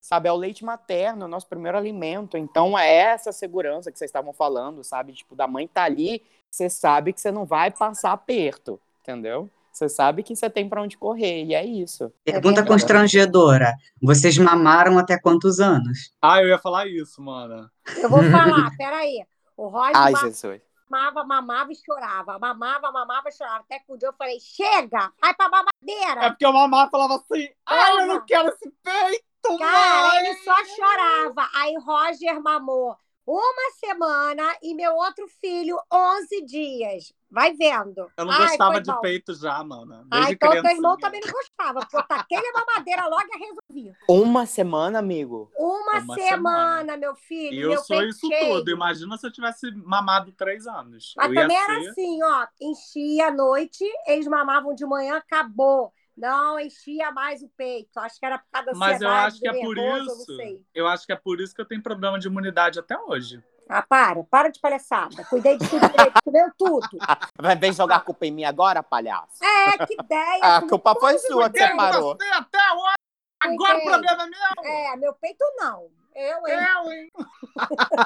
Sabe, 0.05 0.29
é 0.29 0.33
o 0.33 0.37
leite 0.37 0.63
materno, 0.67 1.23
é 1.23 1.25
o 1.25 1.29
nosso 1.31 1.47
primeiro 1.47 1.79
alimento. 1.79 2.37
Então, 2.37 2.79
é 2.79 2.95
essa 2.95 3.33
segurança 3.33 3.91
que 3.91 3.99
vocês 3.99 4.11
estavam 4.11 4.35
falando, 4.35 4.85
sabe? 4.85 5.15
Tipo, 5.15 5.35
da 5.35 5.47
mãe 5.49 5.67
tá 5.67 5.85
ali, 5.85 6.21
você 6.51 6.69
sabe 6.69 7.11
que 7.11 7.19
você 7.23 7.33
não 7.33 7.47
vai 7.47 7.71
passar 7.71 8.13
aperto, 8.13 8.79
entendeu? 9.01 9.49
Você 9.73 9.89
sabe 9.89 10.23
que 10.23 10.37
você 10.37 10.51
tem 10.51 10.69
pra 10.69 10.83
onde 10.83 10.99
correr, 10.99 11.45
e 11.45 11.55
é 11.55 11.65
isso. 11.65 12.13
Pergunta 12.23 12.57
verdade. 12.57 12.69
constrangedora. 12.69 13.73
Vocês 14.03 14.37
mamaram 14.37 14.99
até 14.99 15.19
quantos 15.19 15.59
anos? 15.59 16.13
Ah, 16.21 16.43
eu 16.43 16.49
ia 16.49 16.59
falar 16.59 16.87
isso, 16.87 17.23
mano. 17.23 17.71
Eu 17.97 18.11
vou 18.11 18.21
falar, 18.31 18.77
peraí. 18.77 19.25
O 19.57 19.69
Roger 19.69 19.97
Ai, 19.97 20.15
Jesus. 20.17 20.61
mamava, 20.91 21.25
mamava 21.25 21.73
e 21.73 21.77
chorava. 21.77 22.39
Mamava, 22.39 22.93
mamava 22.93 23.31
e 23.31 23.33
chorava. 23.33 23.61
Até 23.61 23.79
que 23.79 23.91
um 23.91 23.97
dia 23.97 24.09
eu 24.09 24.13
falei, 24.13 24.39
chega, 24.39 25.11
vai 25.19 25.33
pra 25.35 25.47
É 25.47 25.49
mamadeira. 25.49 26.29
porque 26.31 26.45
o 26.47 26.53
mamá 26.53 26.91
falava 26.91 27.15
assim, 27.15 27.49
ai, 27.67 28.03
eu 28.03 28.07
não 28.07 28.21
quero 28.27 28.49
esse 28.51 28.71
peito, 28.83 29.25
Cara, 29.59 30.21
ele 30.21 30.35
só 30.39 30.55
chorava. 30.65 31.49
Aí 31.55 31.75
Roger 31.79 32.41
mamou 32.43 32.97
uma 33.27 33.71
semana 33.81 34.43
e 34.63 34.75
meu 34.75 34.95
outro 34.95 35.27
filho 35.41 35.79
11 35.93 36.45
dias. 36.45 37.13
Vai 37.31 37.53
vendo. 37.53 38.09
Eu 38.17 38.25
não 38.27 38.33
Ai, 38.33 38.47
gostava 38.47 38.81
de 38.81 38.93
bom. 38.93 39.01
peito 39.01 39.35
já, 39.35 39.65
mano. 39.65 40.07
Ah, 40.11 40.31
então 40.31 40.51
teu 40.51 40.61
criancinha. 40.61 40.75
irmão 40.75 40.97
também 40.99 41.21
não 41.25 41.33
gostava, 41.33 41.81
porque 41.81 41.97
eu 41.97 42.03
taquei 42.05 42.39
a 42.39 42.61
mamadeira 42.61 43.07
logo 43.09 43.25
e 43.25 43.39
resolvi. 43.39 43.93
Uma 44.09 44.47
semana, 44.47 44.99
amigo. 45.01 45.51
Uma, 45.59 45.99
Uma 46.01 46.15
semana, 46.15 46.29
semana. 46.29 46.97
meu 46.97 47.17
filho. 47.17 47.55
E 47.55 47.61
eu 47.63 47.71
meu 47.71 47.79
sou 47.83 47.97
peito 47.97 48.11
isso 48.11 48.29
cheio. 48.29 48.59
tudo. 48.59 48.71
Imagina 48.71 49.17
se 49.17 49.27
eu 49.27 49.33
tivesse 49.33 49.71
mamado 49.73 50.31
três 50.33 50.67
anos. 50.67 51.13
Mas 51.17 51.27
eu 51.27 51.35
ia 51.35 51.41
também 51.43 51.57
ser... 51.57 51.63
era 51.73 51.91
assim, 51.91 52.23
ó. 52.23 52.47
Enchia 52.61 53.27
à 53.29 53.31
noite, 53.33 53.85
eles 54.07 54.29
mamavam 54.29 54.75
de 54.75 54.87
manhã, 54.87 55.17
acabou. 55.17 55.93
Não 56.17 56.59
enchia 56.61 57.11
mais 57.11 57.43
o 57.43 57.49
peito. 57.57 57.99
Acho 57.99 58.19
que 58.19 58.27
era 58.27 58.39
por 58.39 58.47
causa 58.51 58.73
da 58.73 58.79
Mas 58.79 59.01
eu 59.01 59.09
acho 59.11 59.41
que 59.41 59.49
é 59.49 59.53
por 59.53 59.75
nervoso, 59.75 59.99
eu 59.99 60.05
não 60.05 60.15
isso. 60.15 60.37
sei. 60.37 60.63
Eu 60.75 60.87
acho 60.87 61.07
que 61.07 61.13
é 61.13 61.17
por 61.17 61.41
isso 61.41 61.55
que 61.55 61.61
eu 61.61 61.67
tenho 61.67 61.83
problema 61.83 62.19
de 62.19 62.29
imunidade 62.29 62.79
até 62.79 62.97
hoje. 62.99 63.43
Ah, 63.69 63.83
para, 63.83 64.23
para 64.25 64.51
de 64.51 64.61
palhaçada. 64.61 65.25
Cuidei 65.25 65.57
de 65.57 65.69
tudo 65.69 65.89
direito, 65.89 66.21
comeu 66.23 66.53
tudo. 66.57 66.89
Vai 67.41 67.57
vem 67.57 67.73
jogar 67.73 67.97
a 67.97 68.01
culpa 68.01 68.27
em 68.27 68.31
mim 68.31 68.45
agora, 68.45 68.83
palhaço? 68.83 69.43
É, 69.43 69.87
que 69.87 69.95
ideia. 69.95 70.41
A 70.43 70.61
comeu 70.61 70.69
culpa 70.69 70.95
foi 71.01 71.15
tudo 71.15 71.27
sua 71.27 71.51
que 71.51 71.59
você 71.59 71.75
parou. 71.75 72.17
Você 72.17 72.29
até 72.29 72.73
hoje. 72.73 72.95
Agora 73.41 73.79
o 73.79 73.81
Cuidei. 73.81 73.91
problema 73.91 74.23
é 74.23 74.27
meu. 74.27 74.71
É, 74.71 74.97
meu 74.97 75.15
peito 75.15 75.45
não. 75.57 75.91
Eu, 76.15 76.47
hein? 76.47 76.55
Eu, 76.55 76.93
hein? 76.93 77.13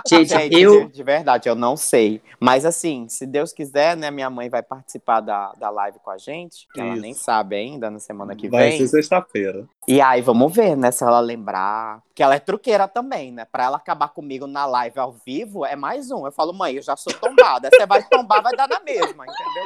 Gente, 0.09 0.29
Gente, 0.29 0.61
eu, 0.61 0.87
de, 0.87 0.93
de 0.95 1.03
verdade, 1.03 1.49
eu 1.49 1.55
não 1.55 1.77
sei. 1.77 2.23
Mas 2.41 2.65
assim, 2.65 3.07
se 3.09 3.27
Deus 3.27 3.53
quiser, 3.53 3.97
né, 3.97 4.11
minha 4.11 4.31
mãe 4.31 4.49
vai 4.49 4.63
participar 4.63 5.21
da, 5.21 5.53
da 5.59 5.69
live 5.71 5.99
com 6.03 6.11
a 6.11 6.19
gente. 6.19 6.67
Que 6.73 6.81
ela 6.81 6.97
nem 6.97 7.15
sabe 7.15 7.57
ainda 7.57 7.91
na 7.91 7.99
semana 7.99 8.35
que 8.35 8.49
Vai 8.49 8.71
vem. 8.71 8.79
ser 8.79 8.89
sexta-feira. 8.89 9.67
E 9.87 10.01
aí, 10.01 10.21
vamos 10.23 10.55
ver, 10.55 10.77
né, 10.77 10.91
se 10.91 11.05
ela 11.05 11.21
lembrar. 11.21 12.01
Porque 12.09 12.23
ela 12.23 12.35
é 12.35 12.39
truqueira 12.39 12.89
também, 12.89 13.33
né? 13.33 13.45
Pra 13.45 13.65
ela 13.65 13.77
acabar 13.77 14.09
comigo 14.09 14.47
na 14.47 14.67
live 14.67 14.99
ao 14.99 15.13
vivo, 15.13 15.65
é 15.65 15.77
mais 15.77 16.11
um. 16.11 16.27
Eu 16.27 16.33
falo, 16.33 16.53
mãe, 16.53 16.75
eu 16.75 16.83
já 16.83 16.97
sou 16.97 17.13
tombada. 17.15 17.71
Você 17.73 17.87
vai 17.87 18.03
tombar, 18.03 18.43
vai 18.43 18.55
dar 18.57 18.69
na 18.69 18.81
mesma, 18.81 19.25
entendeu? 19.25 19.65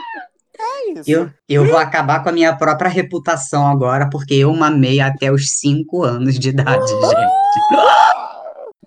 É 0.59 0.91
isso. 0.91 1.11
eu, 1.11 1.31
eu 1.49 1.67
vou 1.67 1.79
acabar 1.79 2.23
com 2.23 2.29
a 2.29 2.33
minha 2.33 2.55
própria 2.57 2.89
reputação 2.91 3.67
agora, 3.67 4.09
porque 4.11 4.35
eu 4.35 4.53
mamei 4.55 5.01
até 5.01 5.33
os 5.33 5.59
5 5.59 6.05
anos 6.05 6.39
de 6.39 6.51
idade, 6.51 6.87
gente. 6.87 8.22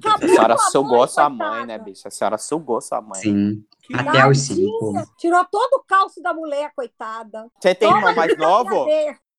A 0.04 0.18
senhora 0.28 0.58
sugou 0.58 1.08
sua 1.08 1.30
mãe, 1.30 1.66
né, 1.66 1.78
bicho? 1.80 2.08
A 2.08 2.12
senhora 2.12 2.38
sugou 2.38 2.82
sua 2.82 3.02
mãe. 3.02 3.22
Sim, 3.22 3.64
Que 3.82 3.96
até 3.96 4.28
os. 4.28 4.40
5. 4.40 4.94
Tirou 5.18 5.46
todo 5.46 5.76
o 5.76 5.84
calço 5.88 6.22
da 6.22 6.34
mulher, 6.34 6.72
coitada. 6.76 7.48
Você 7.62 7.74
tem 7.74 7.88
Toma 7.90 8.00
irmão 8.10 8.16
mais 8.16 8.38
novo? 8.38 8.86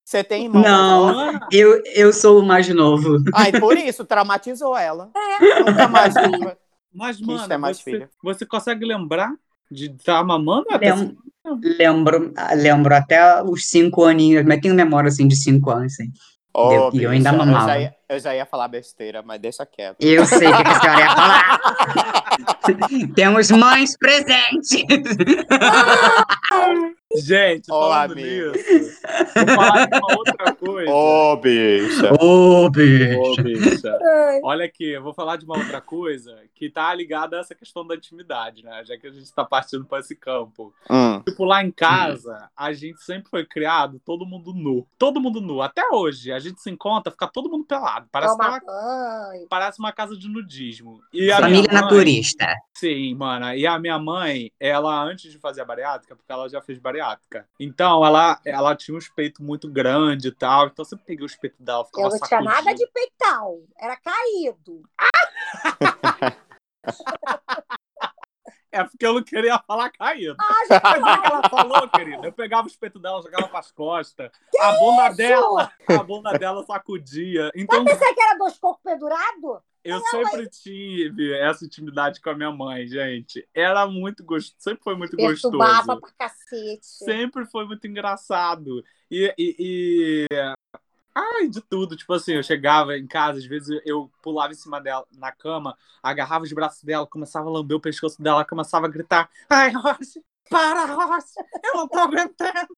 Você 0.04 0.22
tem 0.24 0.44
irmão 0.44 0.62
Não. 0.62 1.04
mais 1.06 1.16
novo? 1.16 1.28
Ana, 1.36 1.48
Eu, 1.52 1.82
eu 1.94 2.12
sou 2.12 2.40
o 2.40 2.46
mais 2.46 2.68
novo. 2.68 3.16
Ai, 3.34 3.52
por 3.52 3.76
isso, 3.76 4.04
traumatizou 4.04 4.76
ela. 4.76 5.10
É. 5.14 5.60
Nunca 5.62 5.88
mais. 5.88 6.14
Mas, 6.94 7.16
Quis 7.18 7.26
mano, 7.26 7.48
ter 7.48 7.56
mais 7.58 7.78
você, 7.78 8.08
você 8.22 8.46
consegue 8.46 8.86
lembrar 8.86 9.30
de 9.70 9.90
estar 9.90 10.24
mamando 10.24 10.66
até 10.70 10.94
Lem- 10.94 11.16
lembro, 11.78 12.32
lembro 12.56 12.94
até 12.94 13.42
os 13.42 13.68
5 13.68 14.04
aninhos, 14.04 14.44
mas 14.46 14.60
tenho 14.60 14.74
memória 14.74 15.08
assim 15.08 15.28
de 15.28 15.36
5 15.36 15.70
anos, 15.70 15.94
sim. 15.96 16.10
Eu- 16.56 16.90
e 16.92 17.02
eu 17.04 17.10
ainda 17.10 17.32
mamava. 17.32 17.64
Eu 17.64 17.66
já, 17.66 17.78
ia, 17.80 17.94
eu 18.08 18.20
já 18.20 18.34
ia 18.34 18.46
falar 18.46 18.68
besteira, 18.68 19.22
mas 19.22 19.38
deixa 19.40 19.66
quieto. 19.66 19.96
Eu 20.00 20.24
sei 20.24 20.48
o 20.48 20.56
que 20.56 20.62
a 20.68 20.80
senhora 20.80 21.00
ia 21.00 21.14
falar. 21.14 21.60
Temos 23.14 23.50
mães 23.50 23.96
presentes. 23.98 24.70
Gente, 27.16 27.70
Ô, 27.70 27.80
falando 27.80 28.12
amigo. 28.12 28.52
nisso, 28.52 29.00
vou 29.34 29.54
falar 29.56 29.86
de 29.86 29.98
uma 29.98 30.16
outra 30.18 30.54
coisa. 30.54 30.90
Ô, 30.90 31.36
bicha. 31.36 32.12
Ô. 32.20 32.64
Ô, 32.66 32.70
bicha. 32.70 33.98
Ai, 34.02 34.40
Olha 34.42 34.64
aqui, 34.64 34.84
eu 34.90 35.02
vou 35.02 35.14
falar 35.14 35.36
de 35.36 35.44
uma 35.44 35.56
outra 35.56 35.80
coisa 35.80 36.36
que 36.54 36.68
tá 36.70 36.92
ligada 36.94 37.36
a 37.36 37.40
essa 37.40 37.54
questão 37.54 37.86
da 37.86 37.94
intimidade, 37.94 38.62
né? 38.64 38.82
Já 38.84 38.96
que 38.96 39.06
a 39.06 39.10
gente 39.10 39.32
tá 39.32 39.44
partindo 39.44 39.84
para 39.84 40.00
esse 40.00 40.14
campo. 40.16 40.72
Hum. 40.90 41.20
Tipo, 41.22 41.44
lá 41.44 41.62
em 41.62 41.70
casa, 41.70 42.48
a 42.56 42.72
gente 42.72 43.00
sempre 43.02 43.28
foi 43.30 43.44
criado 43.44 44.00
todo 44.04 44.24
mundo 44.26 44.52
nu. 44.54 44.86
Todo 44.98 45.20
mundo 45.20 45.40
nu. 45.40 45.62
Até 45.62 45.82
hoje, 45.92 46.32
a 46.32 46.38
gente 46.38 46.60
se 46.60 46.70
encontra, 46.70 47.10
fica 47.12 47.26
todo 47.28 47.50
mundo 47.50 47.64
pelado. 47.64 48.06
Parece, 48.10 48.34
uma, 48.34 48.60
parece 49.48 49.78
uma 49.78 49.92
casa 49.92 50.16
de 50.16 50.28
nudismo. 50.28 51.00
E 51.12 51.30
a 51.30 51.38
Família 51.40 51.70
mãe- 51.72 51.82
naturista. 51.82 52.46
Sim, 52.74 53.14
mano. 53.14 53.52
E 53.54 53.66
a 53.66 53.78
minha 53.78 53.98
mãe, 53.98 54.50
ela, 54.60 55.02
antes 55.02 55.30
de 55.32 55.38
fazer 55.38 55.62
a 55.62 55.64
bariátrica, 55.64 56.14
porque 56.14 56.30
ela 56.32 56.48
já 56.48 56.60
fez 56.60 56.78
bariátrica, 56.78 57.05
então 57.60 58.04
ela, 58.04 58.40
ela 58.44 58.76
tinha 58.76 58.96
uns 58.96 59.08
peitos 59.08 59.44
muito 59.44 59.68
grandes 59.70 60.26
e 60.26 60.32
tal. 60.32 60.66
Então 60.66 60.84
sempre 60.84 61.06
peguei 61.06 61.24
os 61.24 61.36
peitos 61.36 61.60
dela, 61.60 61.84
ficava 61.84 62.08
Eu 62.08 62.10
não 62.10 62.20
tinha 62.20 62.40
nada 62.40 62.74
de 62.74 62.86
peitão. 62.88 63.62
Era 63.78 63.96
caído. 63.96 64.82
É 68.76 68.84
porque 68.84 69.06
eu 69.06 69.14
não 69.14 69.22
queria 69.22 69.58
falar 69.66 69.90
caído. 69.90 70.36
Ah, 70.38 70.52
Mas 70.68 70.70
é 70.70 71.20
que 71.20 71.26
ela 71.26 71.48
falou, 71.48 71.88
querida. 71.88 72.26
Eu 72.26 72.32
pegava 72.32 72.66
os 72.66 72.76
peitos 72.76 73.00
dela, 73.00 73.22
jogava 73.22 73.48
pras 73.48 73.72
costas. 73.72 74.30
a 74.60 74.72
bunda 74.72 75.08
dela, 75.14 75.72
a 75.88 76.02
bunda 76.02 76.32
dela 76.32 76.62
sacudia. 76.66 77.50
Então 77.54 77.82
Mas 77.82 77.94
pensei 77.94 78.14
que 78.14 78.20
era 78.20 78.36
dois 78.36 78.58
cocos 78.58 78.82
pendurados? 78.82 79.62
Eu 79.86 80.00
sempre 80.00 80.48
tive 80.48 81.32
essa 81.34 81.64
intimidade 81.64 82.20
com 82.20 82.30
a 82.30 82.34
minha 82.34 82.50
mãe, 82.52 82.86
gente. 82.86 83.48
Era 83.54 83.86
muito 83.86 84.24
gostoso, 84.24 84.56
sempre 84.58 84.82
foi 84.82 84.96
muito 84.96 85.16
Perturbava 85.16 85.94
gostoso. 85.94 86.00
pra 86.00 86.28
cacete. 86.28 86.86
Sempre 86.86 87.46
foi 87.46 87.66
muito 87.66 87.86
engraçado. 87.86 88.82
E, 89.10 89.32
e, 89.38 90.26
e- 90.30 90.54
Ai, 91.14 91.48
de 91.48 91.62
tudo. 91.62 91.96
Tipo 91.96 92.12
assim, 92.12 92.34
eu 92.34 92.42
chegava 92.42 92.96
em 92.98 93.06
casa, 93.06 93.38
às 93.38 93.46
vezes 93.46 93.80
eu 93.86 94.10
pulava 94.22 94.52
em 94.52 94.56
cima 94.56 94.80
dela, 94.80 95.06
na 95.12 95.32
cama, 95.32 95.76
agarrava 96.02 96.44
os 96.44 96.52
braços 96.52 96.82
dela, 96.84 97.06
começava 97.06 97.48
a 97.48 97.52
lamber 97.52 97.76
o 97.76 97.80
pescoço 97.80 98.22
dela, 98.22 98.44
começava 98.44 98.84
a 98.86 98.90
gritar: 98.90 99.30
Ai, 99.48 99.70
Rossi, 99.72 100.22
para, 100.48 100.84
Rossi, 100.86 101.40
eu 101.64 101.74
não 101.74 101.88
tô 101.88 101.98
aguentando. 101.98 102.76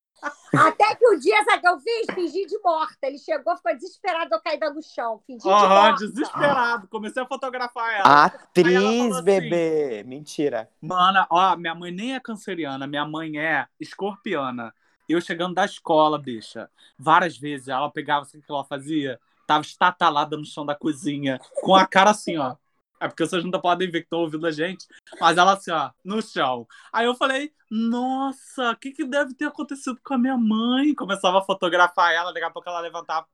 Até 0.52 0.94
que 0.96 1.08
um 1.08 1.18
dia, 1.18 1.36
sabe 1.44 1.58
o 1.58 1.60
que 1.60 1.68
eu 1.68 1.80
fiz? 1.80 2.14
Fingi 2.14 2.46
de 2.46 2.58
morta. 2.58 2.96
Ele 3.02 3.18
chegou, 3.18 3.56
ficou 3.56 3.74
desesperado, 3.74 4.34
eu 4.34 4.40
caída 4.40 4.72
no 4.72 4.82
chão. 4.82 5.22
Fingi 5.26 5.44
de 5.44 5.48
Aham, 5.48 5.68
morta. 5.68 6.06
desesperado. 6.06 6.88
Comecei 6.88 7.22
a 7.22 7.26
fotografar 7.26 7.92
ela. 7.94 8.08
Ela 8.08 8.24
Atriz, 8.24 8.98
falou 8.98 9.14
assim, 9.14 9.24
bebê. 9.24 10.02
Mentira. 10.04 10.68
Mana, 10.80 11.26
ó, 11.30 11.56
minha 11.56 11.74
mãe 11.74 11.92
nem 11.92 12.14
é 12.14 12.20
canceriana, 12.20 12.86
minha 12.86 13.04
mãe 13.06 13.38
é 13.38 13.66
escorpiana. 13.78 14.74
Eu 15.08 15.20
chegando 15.20 15.54
da 15.54 15.64
escola, 15.64 16.18
bicha, 16.18 16.68
várias 16.98 17.38
vezes 17.38 17.68
ela 17.68 17.90
pegava, 17.90 18.24
sabe 18.26 18.38
o 18.38 18.42
que 18.46 18.52
ela 18.52 18.64
fazia? 18.64 19.18
Tava 19.46 19.62
estatalada 19.62 20.36
no 20.36 20.44
chão 20.44 20.66
da 20.66 20.74
cozinha, 20.74 21.40
com 21.62 21.74
a 21.74 21.86
cara 21.86 22.10
assim, 22.10 22.36
ó. 22.36 22.56
É 23.00 23.08
porque 23.08 23.26
vocês 23.26 23.44
não 23.44 23.60
podem 23.60 23.90
ver 23.90 24.00
que 24.00 24.06
estão 24.06 24.20
ouvindo 24.20 24.46
a 24.46 24.50
gente, 24.50 24.86
mas 25.20 25.36
ela 25.36 25.52
assim, 25.52 25.70
ó, 25.70 25.90
no 26.04 26.20
chão. 26.20 26.66
Aí 26.92 27.06
eu 27.06 27.14
falei, 27.14 27.52
nossa, 27.70 28.72
o 28.72 28.76
que, 28.76 28.90
que 28.92 29.04
deve 29.04 29.34
ter 29.34 29.46
acontecido 29.46 29.98
com 30.04 30.14
a 30.14 30.18
minha 30.18 30.36
mãe? 30.36 30.94
Começava 30.94 31.38
a 31.38 31.44
fotografar 31.44 32.12
ela, 32.12 32.32
daqui 32.32 32.46
a 32.46 32.50
pouco 32.50 32.68
ela 32.68 32.80
levantava. 32.80 33.26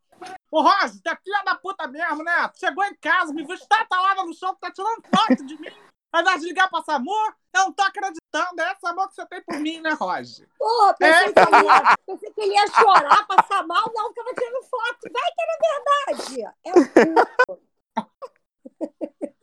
Ô, 0.50 0.62
Rosa, 0.62 1.00
tu 1.02 1.08
é 1.08 1.16
filha 1.16 1.42
da 1.44 1.54
puta 1.56 1.88
mesmo, 1.88 2.22
né? 2.22 2.50
Chegou 2.54 2.84
em 2.84 2.94
casa, 2.96 3.32
me 3.32 3.44
viu 3.44 3.54
estatalada 3.54 4.22
no 4.24 4.34
chão, 4.34 4.54
tá 4.60 4.70
tirando 4.70 5.02
foto 5.14 5.44
de 5.44 5.58
mim. 5.58 5.72
Ao 6.12 6.20
invés 6.20 6.40
de 6.42 6.46
ligar 6.46 6.70
pra 6.70 6.80
Samor, 6.82 7.34
eu 7.52 7.64
não 7.64 7.72
tô 7.72 7.82
acreditando. 7.82 8.60
É 8.60 8.72
esse 8.72 8.86
amor 8.86 9.08
que 9.08 9.14
você 9.16 9.26
tem 9.26 9.42
por 9.42 9.58
mim, 9.58 9.80
né, 9.80 9.90
Roger? 9.94 10.48
Pô, 10.56 10.94
pensei, 10.96 11.26
É. 11.26 11.32
que 11.32 11.40
ele 11.40 11.64
ia, 11.66 11.96
pensei 12.06 12.32
que 12.32 12.40
ele 12.40 12.54
ia 12.54 12.66
chorar, 12.68 13.26
passar 13.26 13.66
mal. 13.66 13.90
Não, 13.92 14.08
ficava 14.10 14.32
tirando 14.32 14.62
foto. 14.62 15.10
Vai 15.12 15.32
que 15.32 15.42
era 15.42 15.58
verdade. 16.14 16.42
É 16.64 16.70
um 16.70 16.84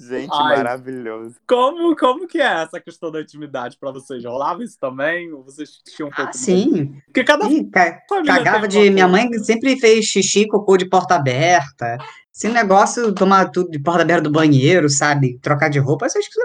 Gente, 0.00 0.28
Ai. 0.32 0.56
maravilhoso. 0.56 1.36
Como, 1.46 1.94
como 1.96 2.26
que 2.26 2.38
é 2.40 2.62
essa 2.62 2.80
questão 2.80 3.10
da 3.10 3.20
intimidade 3.20 3.76
pra 3.78 3.90
vocês? 3.92 4.24
Rolava 4.24 4.62
isso 4.64 4.76
também? 4.80 5.32
Ou 5.32 5.42
vocês 5.44 5.70
tinham 5.94 6.08
um 6.08 6.12
pouco 6.12 6.30
Ah, 6.30 6.32
sim. 6.32 7.00
Porque 7.06 7.24
cada 7.24 7.46
Ih, 7.48 7.64
ca- 7.70 8.00
cagava 8.26 8.66
de. 8.68 8.90
Minha 8.90 9.08
mãe 9.08 9.32
sempre 9.38 9.78
fez 9.78 10.04
xixi 10.06 10.40
e 10.42 10.48
cocô 10.48 10.76
de 10.76 10.88
porta 10.88 11.14
aberta. 11.14 11.96
Esse 12.34 12.48
negócio, 12.48 13.12
tomar 13.14 13.50
tudo 13.50 13.70
de 13.70 13.78
porta 13.78 14.02
aberta 14.02 14.22
do 14.22 14.30
banheiro, 14.32 14.88
sabe? 14.90 15.38
Trocar 15.40 15.68
de 15.70 15.78
roupa. 15.78 16.06
Eu 16.06 16.20
acho 16.20 16.30
que, 16.30 16.40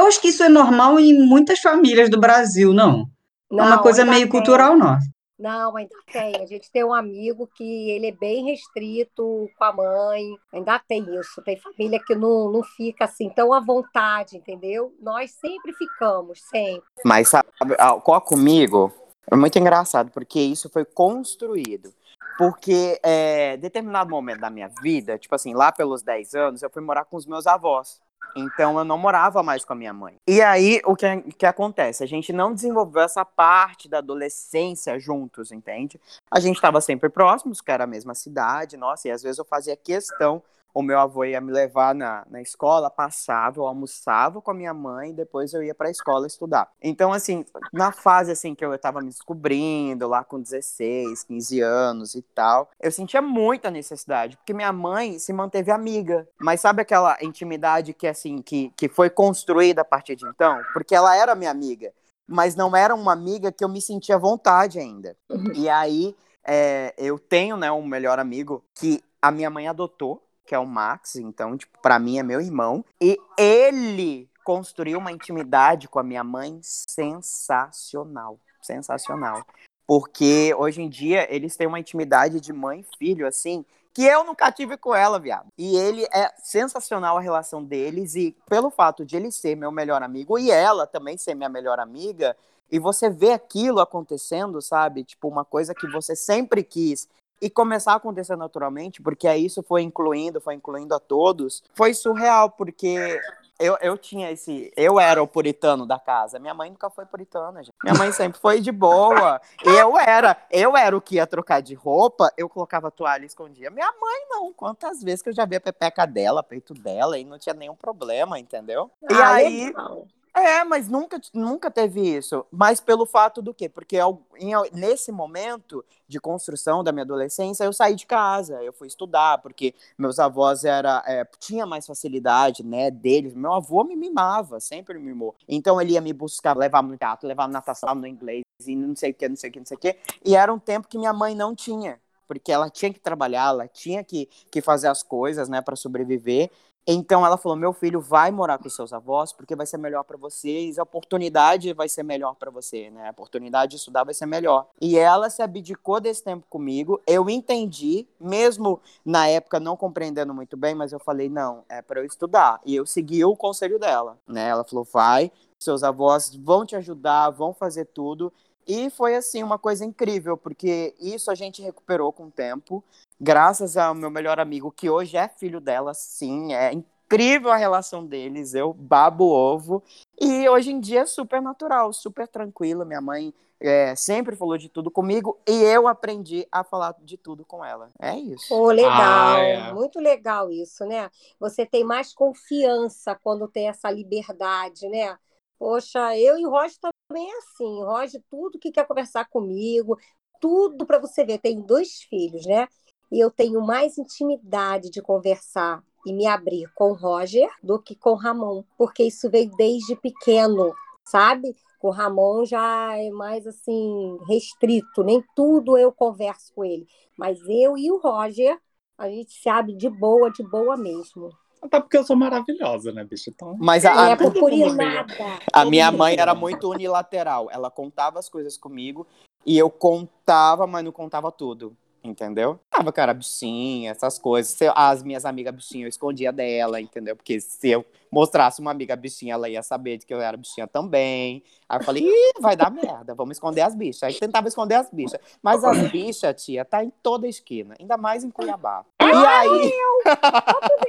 eu 0.00 0.06
acho 0.06 0.20
que 0.20 0.28
isso 0.28 0.42
é 0.42 0.48
normal 0.48 0.98
em 1.00 1.26
muitas 1.26 1.60
famílias 1.60 2.10
do 2.10 2.18
Brasil, 2.20 2.72
não? 2.72 3.08
É 3.50 3.54
uma 3.54 3.70
Não, 3.76 3.82
coisa 3.82 4.02
ainda 4.02 4.12
meio 4.12 4.24
tem. 4.24 4.30
cultural 4.30 4.76
nossa. 4.76 5.06
Não, 5.42 5.76
ainda 5.76 5.96
tem. 6.12 6.36
A 6.36 6.46
gente 6.46 6.70
tem 6.70 6.84
um 6.84 6.94
amigo 6.94 7.48
que 7.56 7.90
ele 7.90 8.06
é 8.06 8.12
bem 8.12 8.44
restrito 8.44 9.50
com 9.58 9.64
a 9.64 9.72
mãe. 9.72 10.22
Ainda 10.52 10.78
tem 10.78 11.02
isso. 11.18 11.42
Tem 11.42 11.56
família 11.56 11.98
que 11.98 12.14
não, 12.14 12.48
não 12.48 12.62
fica 12.62 13.06
assim 13.06 13.28
tão 13.28 13.52
à 13.52 13.58
vontade, 13.58 14.36
entendeu? 14.36 14.94
Nós 15.00 15.32
sempre 15.32 15.72
ficamos, 15.72 16.40
sempre. 16.42 16.84
Mas 17.04 17.28
sabe, 17.28 17.48
ah, 17.76 18.00
qual 18.00 18.20
comigo 18.20 18.92
é 19.28 19.34
muito 19.34 19.58
engraçado, 19.58 20.12
porque 20.12 20.38
isso 20.38 20.70
foi 20.70 20.84
construído. 20.84 21.92
Porque 22.38 23.00
é, 23.02 23.56
determinado 23.56 24.10
momento 24.10 24.40
da 24.40 24.50
minha 24.50 24.68
vida, 24.80 25.18
tipo 25.18 25.34
assim, 25.34 25.54
lá 25.54 25.72
pelos 25.72 26.04
10 26.04 26.34
anos, 26.34 26.62
eu 26.62 26.70
fui 26.70 26.82
morar 26.82 27.04
com 27.04 27.16
os 27.16 27.26
meus 27.26 27.48
avós. 27.48 28.00
Então 28.34 28.78
eu 28.78 28.84
não 28.84 28.98
morava 28.98 29.42
mais 29.42 29.64
com 29.64 29.72
a 29.72 29.76
minha 29.76 29.92
mãe. 29.92 30.16
E 30.26 30.40
aí 30.40 30.80
o 30.84 30.96
que, 30.96 31.22
que 31.38 31.46
acontece? 31.46 32.02
A 32.02 32.06
gente 32.06 32.32
não 32.32 32.54
desenvolveu 32.54 33.02
essa 33.02 33.24
parte 33.24 33.88
da 33.88 33.98
adolescência 33.98 34.98
juntos, 34.98 35.52
entende? 35.52 36.00
A 36.30 36.40
gente 36.40 36.56
estava 36.56 36.80
sempre 36.80 37.08
próximos, 37.08 37.60
que 37.60 37.70
era 37.70 37.84
a 37.84 37.86
mesma 37.86 38.14
cidade, 38.14 38.76
nossa, 38.76 39.08
e 39.08 39.10
às 39.10 39.22
vezes 39.22 39.38
eu 39.38 39.44
fazia 39.44 39.76
questão 39.76 40.42
o 40.74 40.82
meu 40.82 40.98
avô 40.98 41.24
ia 41.24 41.40
me 41.40 41.52
levar 41.52 41.94
na, 41.94 42.24
na 42.30 42.40
escola, 42.40 42.90
passava, 42.90 43.58
eu 43.58 43.66
almoçava 43.66 44.40
com 44.40 44.50
a 44.50 44.54
minha 44.54 44.72
mãe 44.72 45.10
e 45.10 45.14
depois 45.14 45.52
eu 45.52 45.62
ia 45.62 45.74
para 45.74 45.88
a 45.88 45.90
escola 45.90 46.26
estudar. 46.26 46.70
Então, 46.82 47.12
assim, 47.12 47.44
na 47.72 47.92
fase 47.92 48.32
assim 48.32 48.54
que 48.54 48.64
eu 48.64 48.72
estava 48.74 49.00
me 49.00 49.08
descobrindo, 49.08 50.08
lá 50.08 50.24
com 50.24 50.40
16, 50.40 51.24
15 51.24 51.60
anos 51.60 52.14
e 52.14 52.22
tal, 52.22 52.70
eu 52.80 52.90
sentia 52.90 53.20
muita 53.20 53.70
necessidade, 53.70 54.36
porque 54.36 54.54
minha 54.54 54.72
mãe 54.72 55.18
se 55.18 55.32
manteve 55.32 55.70
amiga. 55.70 56.26
Mas 56.40 56.60
sabe 56.60 56.82
aquela 56.82 57.16
intimidade 57.20 57.92
que, 57.92 58.06
assim, 58.06 58.38
que, 58.38 58.72
que 58.76 58.88
foi 58.88 59.10
construída 59.10 59.82
a 59.82 59.84
partir 59.84 60.16
de 60.16 60.26
então? 60.26 60.60
Porque 60.72 60.94
ela 60.94 61.16
era 61.16 61.34
minha 61.34 61.50
amiga, 61.50 61.92
mas 62.26 62.54
não 62.54 62.74
era 62.74 62.94
uma 62.94 63.12
amiga 63.12 63.52
que 63.52 63.64
eu 63.64 63.68
me 63.68 63.80
sentia 63.80 64.16
à 64.16 64.18
vontade 64.18 64.78
ainda. 64.78 65.16
E 65.54 65.68
aí, 65.68 66.16
é, 66.44 66.94
eu 66.96 67.18
tenho, 67.18 67.56
né, 67.56 67.70
um 67.70 67.84
melhor 67.84 68.18
amigo 68.18 68.64
que 68.74 69.02
a 69.20 69.30
minha 69.30 69.50
mãe 69.50 69.68
adotou, 69.68 70.22
que 70.44 70.54
é 70.54 70.58
o 70.58 70.66
Max, 70.66 71.16
então, 71.16 71.56
tipo, 71.56 71.78
para 71.80 71.98
mim 71.98 72.18
é 72.18 72.22
meu 72.22 72.40
irmão, 72.40 72.84
e 73.00 73.18
ele 73.38 74.28
construiu 74.44 74.98
uma 74.98 75.12
intimidade 75.12 75.88
com 75.88 75.98
a 75.98 76.02
minha 76.02 76.24
mãe 76.24 76.58
sensacional, 76.62 78.38
sensacional. 78.60 79.44
Porque 79.86 80.54
hoje 80.56 80.82
em 80.82 80.88
dia 80.88 81.32
eles 81.32 81.56
têm 81.56 81.66
uma 81.66 81.78
intimidade 81.78 82.40
de 82.40 82.52
mãe 82.52 82.80
e 82.80 82.96
filho, 82.96 83.26
assim, 83.26 83.64
que 83.92 84.04
eu 84.04 84.24
nunca 84.24 84.50
tive 84.50 84.76
com 84.76 84.94
ela, 84.94 85.18
viado. 85.18 85.48
E 85.58 85.76
ele 85.76 86.04
é 86.12 86.32
sensacional 86.42 87.18
a 87.18 87.20
relação 87.20 87.62
deles, 87.62 88.14
e 88.14 88.36
pelo 88.48 88.70
fato 88.70 89.04
de 89.04 89.16
ele 89.16 89.30
ser 89.30 89.54
meu 89.54 89.70
melhor 89.70 90.02
amigo 90.02 90.38
e 90.38 90.50
ela 90.50 90.86
também 90.86 91.18
ser 91.18 91.34
minha 91.34 91.48
melhor 91.48 91.78
amiga, 91.78 92.36
e 92.70 92.78
você 92.78 93.10
vê 93.10 93.32
aquilo 93.32 93.80
acontecendo, 93.80 94.62
sabe? 94.62 95.04
Tipo, 95.04 95.28
uma 95.28 95.44
coisa 95.44 95.74
que 95.74 95.86
você 95.88 96.16
sempre 96.16 96.64
quis 96.64 97.06
e 97.42 97.50
começar 97.50 97.92
a 97.92 97.96
acontecer 97.96 98.36
naturalmente, 98.36 99.02
porque 99.02 99.26
aí 99.26 99.44
isso 99.44 99.62
foi 99.64 99.82
incluindo, 99.82 100.40
foi 100.40 100.54
incluindo 100.54 100.94
a 100.94 101.00
todos, 101.00 101.62
foi 101.74 101.92
surreal, 101.92 102.48
porque 102.50 103.20
eu, 103.58 103.76
eu 103.80 103.98
tinha 103.98 104.30
esse. 104.30 104.72
Eu 104.76 104.98
era 104.98 105.22
o 105.22 105.26
puritano 105.26 105.84
da 105.86 105.98
casa. 105.98 106.38
Minha 106.38 106.54
mãe 106.54 106.70
nunca 106.70 106.88
foi 106.88 107.04
puritana, 107.04 107.62
gente. 107.62 107.74
Minha 107.82 107.94
mãe 107.96 108.12
sempre 108.12 108.40
foi 108.40 108.60
de 108.60 108.72
boa. 108.72 109.40
Eu 109.64 109.98
era, 109.98 110.36
eu 110.50 110.76
era 110.76 110.96
o 110.96 111.00
que 111.00 111.16
ia 111.16 111.26
trocar 111.26 111.60
de 111.60 111.74
roupa, 111.74 112.32
eu 112.36 112.48
colocava 112.48 112.90
toalha 112.90 113.24
e 113.24 113.26
escondia. 113.26 113.70
Minha 113.70 113.92
mãe 114.00 114.26
não. 114.30 114.52
Quantas 114.52 115.02
vezes 115.02 115.22
que 115.22 115.28
eu 115.28 115.34
já 115.34 115.44
vi 115.44 115.56
a 115.56 115.60
pepeca 115.60 116.06
dela, 116.06 116.42
peito 116.42 116.74
dela, 116.74 117.18
e 117.18 117.24
não 117.24 117.38
tinha 117.38 117.54
nenhum 117.54 117.74
problema, 117.76 118.38
entendeu? 118.38 118.90
e 119.02 119.14
Ah, 119.14 119.34
aí. 119.34 119.66
legal. 119.66 120.06
É, 120.34 120.64
mas 120.64 120.88
nunca, 120.88 121.20
nunca 121.34 121.70
teve 121.70 122.00
isso. 122.00 122.46
Mas 122.50 122.80
pelo 122.80 123.04
fato 123.04 123.42
do 123.42 123.52
quê? 123.52 123.68
Porque 123.68 123.98
em- 124.38 124.52
nesse 124.72 125.12
momento 125.12 125.84
de 126.08 126.18
construção 126.18 126.82
da 126.82 126.90
minha 126.90 127.02
adolescência, 127.04 127.64
eu 127.64 127.72
saí 127.72 127.94
de 127.94 128.06
casa, 128.06 128.62
eu 128.62 128.72
fui 128.72 128.86
estudar, 128.88 129.38
porque 129.42 129.74
meus 129.98 130.18
avós 130.18 130.64
era, 130.64 131.02
é, 131.06 131.24
tinha 131.38 131.66
mais 131.66 131.86
facilidade, 131.86 132.64
né, 132.64 132.90
deles. 132.90 133.34
Meu 133.34 133.52
avô 133.52 133.84
me 133.84 133.94
mimava, 133.94 134.58
sempre 134.58 134.98
me 134.98 135.04
mimou. 135.04 135.34
Então 135.46 135.78
ele 135.80 135.92
ia 135.92 136.00
me 136.00 136.14
buscar, 136.14 136.56
levava 136.56 136.88
no 136.88 136.96
teatro, 136.96 137.28
levava 137.28 137.48
na 137.48 137.58
natação, 137.58 137.94
no 137.94 138.06
inglês, 138.06 138.42
e 138.66 138.74
não 138.74 138.96
sei 138.96 139.10
o 139.10 139.14
que, 139.14 139.28
não 139.28 139.36
sei 139.36 139.50
o 139.50 139.52
que, 139.52 139.58
não 139.58 139.66
sei 139.66 139.76
o 139.76 139.80
que. 139.80 139.96
E 140.24 140.34
era 140.34 140.52
um 140.52 140.58
tempo 140.58 140.88
que 140.88 140.96
minha 140.98 141.12
mãe 141.12 141.34
não 141.34 141.54
tinha. 141.54 142.00
Porque 142.26 142.50
ela 142.50 142.70
tinha 142.70 142.90
que 142.92 142.98
trabalhar, 143.00 143.48
ela 143.48 143.68
tinha 143.68 144.02
que, 144.02 144.26
que 144.50 144.62
fazer 144.62 144.88
as 144.88 145.02
coisas, 145.02 145.48
né, 145.50 145.60
para 145.60 145.76
sobreviver. 145.76 146.50
Então 146.86 147.24
ela 147.24 147.36
falou: 147.36 147.56
meu 147.56 147.72
filho 147.72 148.00
vai 148.00 148.30
morar 148.30 148.58
com 148.58 148.68
seus 148.68 148.92
avós 148.92 149.32
porque 149.32 149.54
vai 149.54 149.66
ser 149.66 149.78
melhor 149.78 150.02
para 150.02 150.16
vocês, 150.16 150.78
a 150.78 150.82
oportunidade 150.82 151.72
vai 151.72 151.88
ser 151.88 152.02
melhor 152.02 152.34
para 152.34 152.50
você, 152.50 152.90
né? 152.90 153.08
A 153.08 153.10
oportunidade 153.10 153.70
de 153.70 153.76
estudar 153.76 154.04
vai 154.04 154.14
ser 154.14 154.26
melhor. 154.26 154.66
E 154.80 154.98
ela 154.98 155.30
se 155.30 155.42
abdicou 155.42 156.00
desse 156.00 156.24
tempo 156.24 156.44
comigo. 156.48 157.00
Eu 157.06 157.30
entendi, 157.30 158.06
mesmo 158.20 158.80
na 159.04 159.28
época 159.28 159.60
não 159.60 159.76
compreendendo 159.76 160.34
muito 160.34 160.56
bem, 160.56 160.74
mas 160.74 160.92
eu 160.92 160.98
falei: 160.98 161.28
não, 161.28 161.64
é 161.68 161.80
para 161.80 162.00
eu 162.00 162.04
estudar. 162.04 162.60
E 162.66 162.74
eu 162.74 162.84
segui 162.84 163.24
o 163.24 163.36
conselho 163.36 163.78
dela, 163.78 164.18
né? 164.26 164.48
Ela 164.48 164.64
falou: 164.64 164.84
vai, 164.84 165.30
seus 165.58 165.84
avós 165.84 166.34
vão 166.34 166.66
te 166.66 166.74
ajudar, 166.74 167.30
vão 167.30 167.54
fazer 167.54 167.84
tudo. 167.86 168.32
E 168.66 168.90
foi 168.90 169.16
assim 169.16 169.42
uma 169.42 169.58
coisa 169.58 169.84
incrível, 169.84 170.36
porque 170.36 170.94
isso 171.00 171.30
a 171.30 171.34
gente 171.34 171.60
recuperou 171.60 172.12
com 172.12 172.26
o 172.26 172.30
tempo 172.30 172.82
graças 173.22 173.76
ao 173.76 173.94
meu 173.94 174.10
melhor 174.10 174.40
amigo, 174.40 174.72
que 174.72 174.90
hoje 174.90 175.16
é 175.16 175.28
filho 175.28 175.60
dela, 175.60 175.94
sim, 175.94 176.52
é 176.52 176.72
incrível 176.72 177.52
a 177.52 177.56
relação 177.56 178.04
deles, 178.04 178.52
eu 178.52 178.72
babo 178.72 179.24
ovo. 179.24 179.80
E 180.20 180.48
hoje 180.48 180.72
em 180.72 180.80
dia 180.80 181.02
é 181.02 181.06
super 181.06 181.40
natural, 181.40 181.92
super 181.92 182.26
tranquilo. 182.26 182.84
Minha 182.84 183.00
mãe 183.00 183.32
é, 183.60 183.94
sempre 183.94 184.34
falou 184.34 184.58
de 184.58 184.68
tudo 184.68 184.90
comigo 184.90 185.38
e 185.48 185.52
eu 185.52 185.86
aprendi 185.86 186.46
a 186.50 186.64
falar 186.64 186.96
de 187.00 187.16
tudo 187.16 187.44
com 187.44 187.64
ela. 187.64 187.90
É 188.00 188.16
isso. 188.16 188.48
Pô, 188.48 188.72
legal, 188.72 189.36
Ah, 189.36 189.38
é. 189.38 189.72
muito 189.72 190.00
legal 190.00 190.50
isso, 190.50 190.84
né? 190.84 191.08
Você 191.38 191.64
tem 191.64 191.84
mais 191.84 192.12
confiança 192.12 193.14
quando 193.22 193.46
tem 193.46 193.68
essa 193.68 193.88
liberdade, 193.88 194.88
né? 194.88 195.16
Poxa, 195.58 196.18
eu 196.18 196.38
e 196.38 196.44
o 196.44 196.50
Roger 196.50 196.76
também 196.80 197.30
é 197.30 197.38
assim. 197.38 197.82
O 197.82 197.84
Roger, 197.84 198.20
tudo 198.28 198.58
que 198.58 198.72
quer 198.72 198.84
conversar 198.84 199.28
comigo, 199.28 199.96
tudo 200.40 200.84
para 200.84 200.98
você 200.98 201.24
ver. 201.24 201.38
Tenho 201.38 201.62
dois 201.62 202.02
filhos, 202.02 202.44
né? 202.46 202.66
E 203.12 203.20
eu 203.20 203.30
tenho 203.30 203.60
mais 203.60 203.98
intimidade 203.98 204.88
de 204.88 205.02
conversar 205.02 205.84
e 206.06 206.14
me 206.14 206.26
abrir 206.26 206.72
com 206.74 206.92
o 206.92 206.94
Roger 206.94 207.46
do 207.62 207.78
que 207.78 207.94
com 207.94 208.12
o 208.12 208.16
Ramon, 208.16 208.64
porque 208.78 209.04
isso 209.04 209.28
veio 209.28 209.50
desde 209.54 209.94
pequeno, 209.94 210.72
sabe? 211.04 211.54
Com 211.78 211.88
o 211.88 211.90
Ramon 211.90 212.46
já 212.46 212.96
é 212.96 213.10
mais 213.10 213.46
assim, 213.46 214.16
restrito, 214.26 215.04
nem 215.04 215.22
tudo 215.36 215.76
eu 215.76 215.92
converso 215.92 216.54
com 216.54 216.64
ele. 216.64 216.88
Mas 217.14 217.38
eu 217.46 217.76
e 217.76 217.92
o 217.92 217.98
Roger, 217.98 218.58
a 218.96 219.10
gente 219.10 219.34
se 219.34 219.46
abre 219.46 219.76
de 219.76 219.90
boa, 219.90 220.30
de 220.30 220.42
boa 220.42 220.74
mesmo. 220.74 221.28
Até 221.60 221.80
porque 221.80 221.98
eu 221.98 222.04
sou 222.04 222.16
maravilhosa, 222.16 222.92
né, 222.92 223.04
bicho? 223.04 223.28
Então. 223.28 223.58
Mas 223.60 223.84
Não 223.84 223.90
a, 223.92 224.08
é 224.08 224.12
a, 224.14 224.16
mundo 224.16 224.74
nada. 224.74 225.14
a 225.52 225.64
minha 225.66 225.92
mãe 225.92 226.16
era 226.18 226.34
muito 226.34 226.70
unilateral. 226.70 227.48
Ela 227.50 227.70
contava 227.70 228.18
as 228.18 228.30
coisas 228.30 228.56
comigo 228.56 229.06
e 229.44 229.58
eu 229.58 229.68
contava, 229.68 230.66
mas 230.66 230.82
não 230.82 230.92
contava 230.92 231.30
tudo. 231.30 231.76
Entendeu? 232.04 232.58
Tava, 232.68 232.92
cara, 232.92 233.14
bichinha, 233.14 233.92
essas 233.92 234.18
coisas. 234.18 234.52
Se 234.52 234.64
eu- 234.64 234.72
As 234.74 235.02
minhas 235.02 235.24
amigas 235.24 235.54
bichinhas 235.54 235.82
eu 235.84 235.88
escondia 235.88 236.32
dela, 236.32 236.80
entendeu? 236.80 237.14
Porque 237.14 237.40
se 237.40 237.70
eu 237.70 237.84
mostrasse 238.10 238.60
uma 238.60 238.70
amiga 238.72 238.96
bichinha, 238.96 239.34
ela 239.34 239.48
ia 239.48 239.62
saber 239.62 239.98
de 239.98 240.06
que 240.06 240.12
eu 240.12 240.20
era 240.20 240.36
bichinha 240.36 240.66
também. 240.66 241.44
Aí 241.68 241.78
eu 241.78 241.84
falei, 241.84 242.02
Ih, 242.02 242.32
vai 242.40 242.56
dar 242.56 242.70
merda, 242.70 243.14
vamos 243.14 243.36
esconder 243.36 243.60
as 243.60 243.74
bichas. 243.74 244.02
Aí 244.02 244.14
tentava 244.14 244.48
esconder 244.48 244.74
as 244.74 244.90
bichas. 244.90 245.20
Mas 245.40 245.62
as 245.62 245.90
bichas, 245.92 246.42
tia, 246.44 246.64
tá 246.64 246.82
em 246.82 246.90
toda 247.02 247.28
esquina, 247.28 247.76
ainda 247.78 247.96
mais 247.96 248.24
em 248.24 248.30
Cuiabá. 248.30 248.84
E 249.00 249.04
aí. 249.04 249.72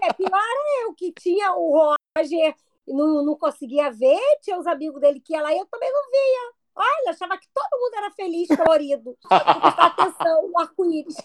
É, 0.04 0.14
pior 0.14 0.30
era 0.36 0.84
eu 0.88 0.94
que 0.96 1.12
tinha 1.12 1.54
o 1.54 1.96
Roger 2.18 2.56
e 2.88 2.94
não, 2.94 3.24
não 3.24 3.36
conseguia 3.38 3.92
ver, 3.92 4.20
tinha 4.42 4.58
os 4.58 4.68
amigos 4.68 5.00
dele 5.00 5.20
que 5.20 5.34
ia 5.34 5.42
lá 5.42 5.54
e 5.54 5.58
eu 5.60 5.66
também 5.68 5.92
não 5.92 6.02
via. 6.12 6.63
Olha, 6.76 7.12
achava 7.12 7.38
que 7.38 7.48
todo 7.54 7.80
mundo 7.80 7.96
era 7.96 8.12
feliz, 8.12 8.48
colorido. 8.48 9.16
Não 9.30 9.62
prestava 9.62 9.86
atenção, 9.86 10.52
o 10.52 10.60
arco-íris. 10.60 11.16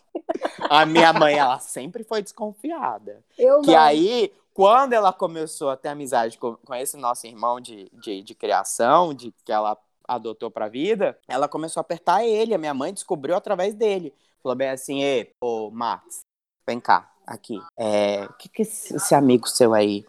A 0.69 0.85
minha 0.85 1.13
mãe, 1.13 1.39
ela 1.39 1.59
sempre 1.59 2.05
foi 2.05 2.23
desconfiada. 2.23 3.25
Eu 3.39 3.63
Que 3.63 3.73
não. 3.73 3.79
aí, 3.79 4.33
quando 4.53 4.93
ela 4.93 5.13
começou 5.13 5.71
a 5.71 5.77
ter 5.77 5.89
amizade 5.89 6.37
com, 6.37 6.57
com 6.57 6.75
esse 6.75 6.97
nosso 6.97 7.27
irmão 7.27 7.61
de, 7.61 7.91
de, 7.95 8.23
de 8.23 8.35
criação, 8.35 9.15
de 9.15 9.33
que 9.45 9.53
ela 9.53 9.79
adotou 10.07 10.51
pra 10.51 10.69
vida, 10.69 11.19
ela 11.29 11.49
começou 11.49 11.81
a 11.81 11.83
apertar 11.83 12.25
ele. 12.25 12.55
A 12.55 12.59
minha 12.59 12.75
mãe 12.75 12.93
descobriu 12.93 13.37
através 13.37 13.75
dele. 13.75 14.13
Falou 14.43 14.57
bem 14.57 14.71
assim, 14.71 15.03
Ê, 15.03 15.33
ô 15.41 15.71
Max, 15.71 16.21
vem 16.67 16.81
cá, 16.81 17.11
aqui. 17.27 17.61
É, 17.79 18.25
o 18.25 18.33
que 18.35 18.49
que 18.49 18.63
esse, 18.63 18.97
esse 18.97 19.15
amigo 19.15 19.49
seu 19.49 19.75
aí? 19.75 20.05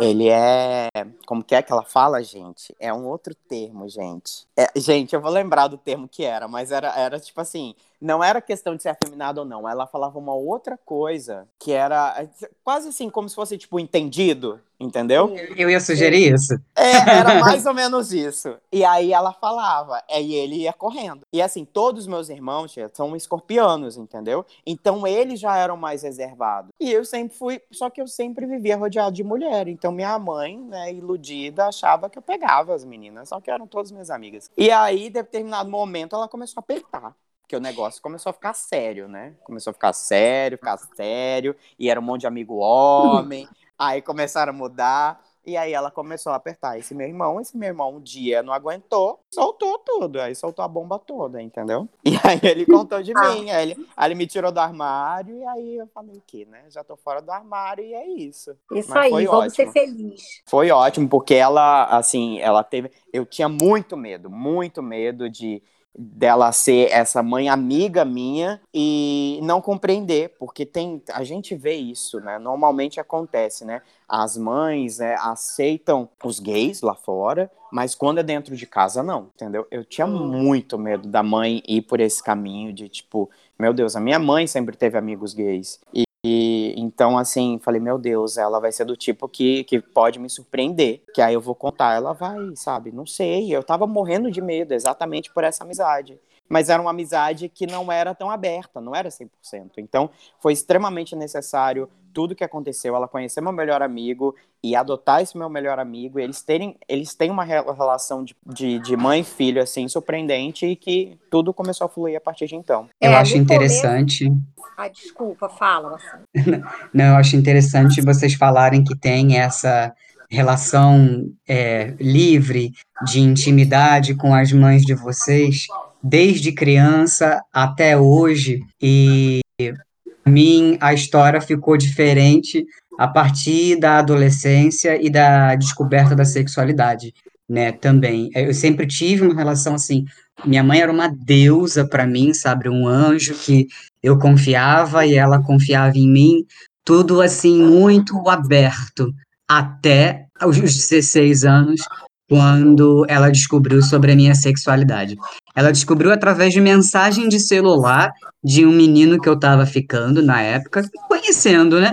Ele 0.00 0.28
é. 0.28 0.88
Como 1.26 1.42
que 1.42 1.54
é 1.54 1.62
que 1.62 1.72
ela 1.72 1.84
fala, 1.84 2.22
gente? 2.22 2.74
É 2.78 2.92
um 2.92 3.06
outro 3.06 3.34
termo, 3.34 3.88
gente. 3.88 4.46
É, 4.56 4.68
gente, 4.78 5.12
eu 5.14 5.20
vou 5.20 5.30
lembrar 5.30 5.66
do 5.68 5.76
termo 5.76 6.08
que 6.08 6.22
era, 6.24 6.46
mas 6.46 6.70
era, 6.70 6.88
era 6.98 7.18
tipo 7.18 7.40
assim: 7.40 7.74
não 8.00 8.22
era 8.22 8.40
questão 8.40 8.76
de 8.76 8.82
ser 8.82 8.90
afeminado 8.90 9.40
ou 9.40 9.44
não. 9.44 9.68
Ela 9.68 9.86
falava 9.86 10.18
uma 10.18 10.34
outra 10.34 10.78
coisa 10.84 11.46
que 11.58 11.72
era 11.72 12.14
é, 12.18 12.48
quase 12.62 12.88
assim, 12.88 13.10
como 13.10 13.28
se 13.28 13.34
fosse, 13.34 13.58
tipo, 13.58 13.78
entendido, 13.78 14.60
entendeu? 14.78 15.34
Eu 15.56 15.68
ia 15.68 15.80
sugerir 15.80 16.32
isso. 16.32 16.54
É, 16.76 16.92
era 16.92 17.34
mais 17.40 17.66
ou 17.66 17.74
menos 17.74 18.12
isso. 18.12 18.56
E 18.72 18.84
aí 18.84 19.12
ela 19.12 19.32
falava, 19.32 20.02
é, 20.08 20.22
e 20.22 20.34
ele 20.34 20.56
ia 20.56 20.72
correndo. 20.72 21.22
E 21.32 21.42
assim, 21.42 21.64
todos 21.64 22.02
os 22.02 22.06
meus 22.06 22.28
irmãos 22.28 22.72
tia, 22.72 22.90
são 22.92 23.16
escorpianos, 23.16 23.96
entendeu? 23.96 24.46
Então 24.64 25.06
eles 25.06 25.40
já 25.40 25.56
eram 25.56 25.76
mais 25.76 26.02
reservados. 26.02 26.70
E 26.80 26.92
eu 26.92 27.04
sempre 27.04 27.36
fui, 27.36 27.60
só 27.72 27.90
que 27.90 28.00
eu 28.00 28.06
sempre 28.06 28.46
vivia 28.46 28.76
rodeado 28.76 29.16
de 29.16 29.24
mulher. 29.24 29.66
Então 29.68 29.90
minha 29.90 30.18
mãe, 30.18 30.58
né, 30.58 30.92
iludida, 30.92 31.66
achava 31.66 32.08
que 32.08 32.18
eu 32.18 32.22
pegava 32.22 32.74
as 32.74 32.84
meninas, 32.84 33.28
só 33.28 33.40
que 33.40 33.50
eram 33.50 33.66
todas 33.66 33.90
minhas 33.90 34.10
amigas. 34.10 34.50
E 34.56 34.70
aí, 34.70 35.06
em 35.06 35.10
determinado 35.10 35.70
momento, 35.70 36.14
ela 36.14 36.28
começou 36.28 36.60
a 36.60 36.62
apertar. 36.62 37.14
Porque 37.48 37.56
o 37.56 37.60
negócio 37.60 38.02
começou 38.02 38.28
a 38.28 38.32
ficar 38.34 38.52
sério, 38.52 39.08
né? 39.08 39.32
Começou 39.42 39.70
a 39.70 39.72
ficar 39.72 39.94
sério, 39.94 40.58
ficar 40.58 40.76
sério. 40.94 41.56
E 41.78 41.88
era 41.88 41.98
um 41.98 42.02
monte 42.02 42.20
de 42.20 42.26
amigo 42.26 42.56
homem. 42.56 43.48
Aí 43.78 44.02
começaram 44.02 44.52
a 44.52 44.54
mudar. 44.54 45.24
E 45.46 45.56
aí 45.56 45.72
ela 45.72 45.90
começou 45.90 46.30
a 46.32 46.36
apertar 46.36 46.78
esse 46.78 46.94
meu 46.94 47.08
irmão. 47.08 47.40
Esse 47.40 47.56
meu 47.56 47.68
irmão 47.68 47.94
um 47.94 48.00
dia 48.02 48.42
não 48.42 48.52
aguentou, 48.52 49.18
soltou 49.30 49.78
tudo. 49.78 50.20
Aí 50.20 50.34
soltou 50.34 50.62
a 50.62 50.68
bomba 50.68 50.98
toda, 50.98 51.40
entendeu? 51.40 51.88
E 52.04 52.18
aí 52.22 52.38
ele 52.42 52.66
contou 52.66 53.02
de 53.02 53.14
mim. 53.14 53.50
Aí 53.50 53.70
ele, 53.70 53.88
aí 53.96 54.08
ele 54.08 54.14
me 54.14 54.26
tirou 54.26 54.52
do 54.52 54.60
armário. 54.60 55.38
E 55.38 55.44
aí 55.46 55.76
eu 55.78 55.86
falei 55.86 56.18
o 56.18 56.22
quê, 56.26 56.46
né? 56.50 56.64
Já 56.68 56.84
tô 56.84 56.98
fora 56.98 57.22
do 57.22 57.30
armário 57.30 57.82
e 57.82 57.94
é 57.94 58.06
isso. 58.06 58.54
Isso 58.74 58.90
Mas 58.90 59.10
aí, 59.10 59.24
vamos 59.24 59.30
ótimo. 59.30 59.50
ser 59.54 59.72
felizes. 59.72 60.42
Foi 60.44 60.70
ótimo, 60.70 61.08
porque 61.08 61.34
ela, 61.34 61.84
assim, 61.84 62.38
ela 62.40 62.62
teve. 62.62 62.90
Eu 63.10 63.24
tinha 63.24 63.48
muito 63.48 63.96
medo, 63.96 64.28
muito 64.28 64.82
medo 64.82 65.30
de 65.30 65.62
dela 65.98 66.52
ser 66.52 66.92
essa 66.92 67.24
mãe 67.24 67.48
amiga 67.48 68.04
minha 68.04 68.60
e 68.72 69.40
não 69.42 69.60
compreender, 69.60 70.36
porque 70.38 70.64
tem 70.64 71.02
a 71.12 71.24
gente 71.24 71.56
vê 71.56 71.74
isso, 71.74 72.20
né? 72.20 72.38
Normalmente 72.38 73.00
acontece, 73.00 73.64
né? 73.64 73.82
As 74.08 74.36
mães 74.36 75.00
é, 75.00 75.16
aceitam 75.16 76.08
os 76.22 76.38
gays 76.38 76.82
lá 76.82 76.94
fora, 76.94 77.50
mas 77.72 77.96
quando 77.96 78.18
é 78.18 78.22
dentro 78.22 78.54
de 78.54 78.64
casa 78.64 79.02
não, 79.02 79.30
entendeu? 79.34 79.66
Eu 79.72 79.84
tinha 79.84 80.06
muito 80.06 80.78
medo 80.78 81.08
da 81.08 81.22
mãe 81.22 81.62
ir 81.66 81.82
por 81.82 81.98
esse 81.98 82.22
caminho 82.22 82.72
de 82.72 82.88
tipo, 82.88 83.28
meu 83.58 83.74
Deus, 83.74 83.96
a 83.96 84.00
minha 84.00 84.20
mãe 84.20 84.46
sempre 84.46 84.76
teve 84.76 84.96
amigos 84.96 85.34
gays 85.34 85.80
e 85.92 86.07
e 86.24 86.74
então, 86.76 87.16
assim, 87.16 87.60
falei, 87.62 87.80
meu 87.80 87.98
Deus, 87.98 88.36
ela 88.36 88.58
vai 88.58 88.72
ser 88.72 88.84
do 88.84 88.96
tipo 88.96 89.28
que, 89.28 89.62
que 89.64 89.80
pode 89.80 90.18
me 90.18 90.28
surpreender. 90.28 91.02
Que 91.14 91.22
aí 91.22 91.34
eu 91.34 91.40
vou 91.40 91.54
contar, 91.54 91.94
ela 91.94 92.12
vai, 92.12 92.38
sabe? 92.56 92.90
Não 92.90 93.06
sei. 93.06 93.54
Eu 93.54 93.62
tava 93.62 93.86
morrendo 93.86 94.30
de 94.30 94.40
medo 94.40 94.74
exatamente 94.74 95.32
por 95.32 95.44
essa 95.44 95.64
amizade. 95.64 96.18
Mas 96.48 96.68
era 96.68 96.80
uma 96.80 96.90
amizade 96.90 97.48
que 97.48 97.66
não 97.66 97.90
era 97.92 98.14
tão 98.14 98.30
aberta, 98.30 98.80
não 98.80 98.94
era 98.94 99.10
100%. 99.10 99.72
Então, 99.78 100.10
foi 100.40 100.52
extremamente 100.52 101.14
necessário 101.14 101.88
tudo 102.12 102.34
que 102.34 102.42
aconteceu, 102.42 102.96
ela 102.96 103.06
conhecer 103.06 103.40
meu 103.40 103.52
melhor 103.52 103.80
amigo 103.82 104.34
e 104.62 104.74
adotar 104.74 105.20
esse 105.20 105.36
meu 105.38 105.48
melhor 105.48 105.78
amigo. 105.78 106.18
Eles 106.18 106.42
terem, 106.42 106.76
eles 106.88 107.14
têm 107.14 107.30
uma 107.30 107.44
re- 107.44 107.62
relação 107.62 108.24
de, 108.24 108.34
de, 108.46 108.78
de 108.80 108.96
mãe 108.96 109.20
e 109.20 109.24
filho, 109.24 109.62
assim, 109.62 109.86
surpreendente 109.86 110.66
e 110.66 110.74
que 110.74 111.16
tudo 111.30 111.54
começou 111.54 111.84
a 111.84 111.88
fluir 111.88 112.16
a 112.16 112.20
partir 112.20 112.46
de 112.46 112.56
então. 112.56 112.88
Eu 113.00 113.12
É, 113.12 113.14
acho 113.14 113.36
interessante. 113.36 114.32
Ah, 114.76 114.88
desculpa, 114.88 115.48
fala. 115.48 115.90
Marcelo. 115.90 116.22
Não, 116.92 117.04
eu 117.04 117.16
acho 117.16 117.36
interessante 117.36 118.00
vocês 118.00 118.34
falarem 118.34 118.82
que 118.82 118.96
tem 118.96 119.38
essa 119.38 119.94
relação 120.30 121.30
é, 121.48 121.94
livre 122.00 122.72
de 123.06 123.20
intimidade 123.20 124.14
com 124.14 124.34
as 124.34 124.52
mães 124.52 124.82
de 124.82 124.94
vocês 124.94 125.66
desde 126.02 126.52
criança 126.52 127.42
até 127.52 127.96
hoje 127.96 128.60
e 128.80 129.40
para 129.58 130.32
mim 130.32 130.76
a 130.80 130.94
história 130.94 131.40
ficou 131.40 131.76
diferente 131.76 132.64
a 132.98 133.08
partir 133.08 133.78
da 133.78 133.98
adolescência 133.98 135.00
e 135.00 135.08
da 135.08 135.54
descoberta 135.54 136.14
da 136.14 136.24
sexualidade, 136.24 137.14
né? 137.48 137.72
Também 137.72 138.30
eu 138.34 138.52
sempre 138.52 138.86
tive 138.86 139.24
uma 139.24 139.34
relação 139.34 139.74
assim. 139.74 140.04
Minha 140.44 140.62
mãe 140.62 140.80
era 140.80 140.92
uma 140.92 141.08
deusa 141.08 141.86
para 141.86 142.06
mim, 142.06 142.32
sabe, 142.32 142.68
um 142.68 142.86
anjo 142.86 143.34
que 143.34 143.66
eu 144.02 144.18
confiava 144.18 145.04
e 145.04 145.14
ela 145.14 145.42
confiava 145.42 145.96
em 145.96 146.08
mim, 146.08 146.44
tudo 146.84 147.20
assim 147.20 147.60
muito 147.62 148.28
aberto 148.28 149.12
até 149.48 150.26
os 150.44 150.58
16 150.58 151.44
anos, 151.44 151.80
quando 152.28 153.06
ela 153.08 153.30
descobriu 153.30 153.82
sobre 153.82 154.12
a 154.12 154.16
minha 154.16 154.34
sexualidade. 154.34 155.16
Ela 155.54 155.72
descobriu 155.72 156.12
através 156.12 156.52
de 156.52 156.60
mensagem 156.60 157.28
de 157.28 157.40
celular 157.40 158.12
de 158.42 158.64
um 158.64 158.72
menino 158.72 159.20
que 159.20 159.28
eu 159.28 159.34
estava 159.34 159.66
ficando 159.66 160.22
na 160.22 160.40
época, 160.40 160.88
conhecendo, 161.08 161.80
né? 161.80 161.92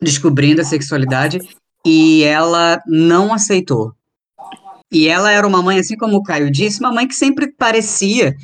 Descobrindo 0.00 0.60
a 0.60 0.64
sexualidade 0.64 1.38
e 1.84 2.22
ela 2.22 2.80
não 2.86 3.32
aceitou. 3.32 3.92
E 4.90 5.08
ela 5.08 5.30
era 5.30 5.46
uma 5.46 5.62
mãe, 5.62 5.78
assim 5.78 5.96
como 5.96 6.16
o 6.16 6.22
Caio 6.22 6.50
disse, 6.50 6.80
uma 6.80 6.92
mãe 6.92 7.08
que 7.08 7.14
sempre 7.14 7.52
parecia 7.52 8.34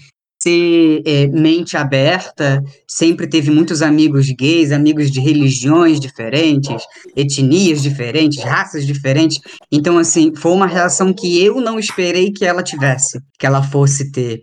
ser 0.49 1.03
é, 1.05 1.27
mente 1.27 1.77
aberta, 1.77 2.63
sempre 2.87 3.27
teve 3.27 3.51
muitos 3.51 3.83
amigos 3.83 4.31
gays, 4.31 4.73
amigos 4.73 5.11
de 5.11 5.21
religiões 5.21 6.01
diferentes, 6.01 6.83
etnias 7.15 7.83
diferentes, 7.83 8.43
raças 8.43 8.87
diferentes. 8.87 9.41
Então, 9.71 9.99
assim, 9.99 10.35
foi 10.35 10.53
uma 10.53 10.67
relação 10.67 11.13
que 11.13 11.45
eu 11.45 11.61
não 11.61 11.79
esperei 11.79 12.33
que 12.33 12.45
ela 12.45 12.63
tivesse, 12.63 13.21
que 13.39 13.47
ela 13.47 13.63
fosse 13.63 14.11
ter. 14.11 14.41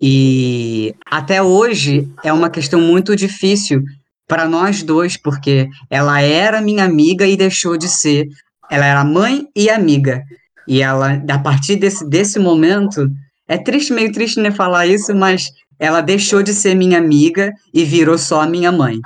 E 0.00 0.94
até 1.10 1.42
hoje 1.42 2.08
é 2.22 2.32
uma 2.32 2.50
questão 2.50 2.80
muito 2.80 3.16
difícil 3.16 3.82
para 4.28 4.46
nós 4.46 4.82
dois, 4.82 5.16
porque 5.16 5.68
ela 5.88 6.20
era 6.20 6.60
minha 6.60 6.84
amiga 6.84 7.26
e 7.26 7.36
deixou 7.36 7.78
de 7.78 7.88
ser. 7.88 8.26
Ela 8.70 8.86
era 8.86 9.04
mãe 9.04 9.46
e 9.56 9.70
amiga. 9.70 10.22
E 10.66 10.80
ela, 10.82 11.22
a 11.28 11.38
partir 11.38 11.76
desse, 11.76 12.08
desse 12.08 12.38
momento, 12.38 13.08
é 13.48 13.58
triste, 13.58 13.92
meio 13.92 14.12
triste 14.12 14.40
né, 14.40 14.50
falar 14.50 14.86
isso, 14.86 15.14
mas 15.14 15.48
ela 15.78 16.00
deixou 16.00 16.42
de 16.42 16.54
ser 16.54 16.74
minha 16.74 16.98
amiga 16.98 17.52
e 17.74 17.84
virou 17.84 18.16
só 18.16 18.46
minha 18.46 18.70
mãe. 18.70 19.00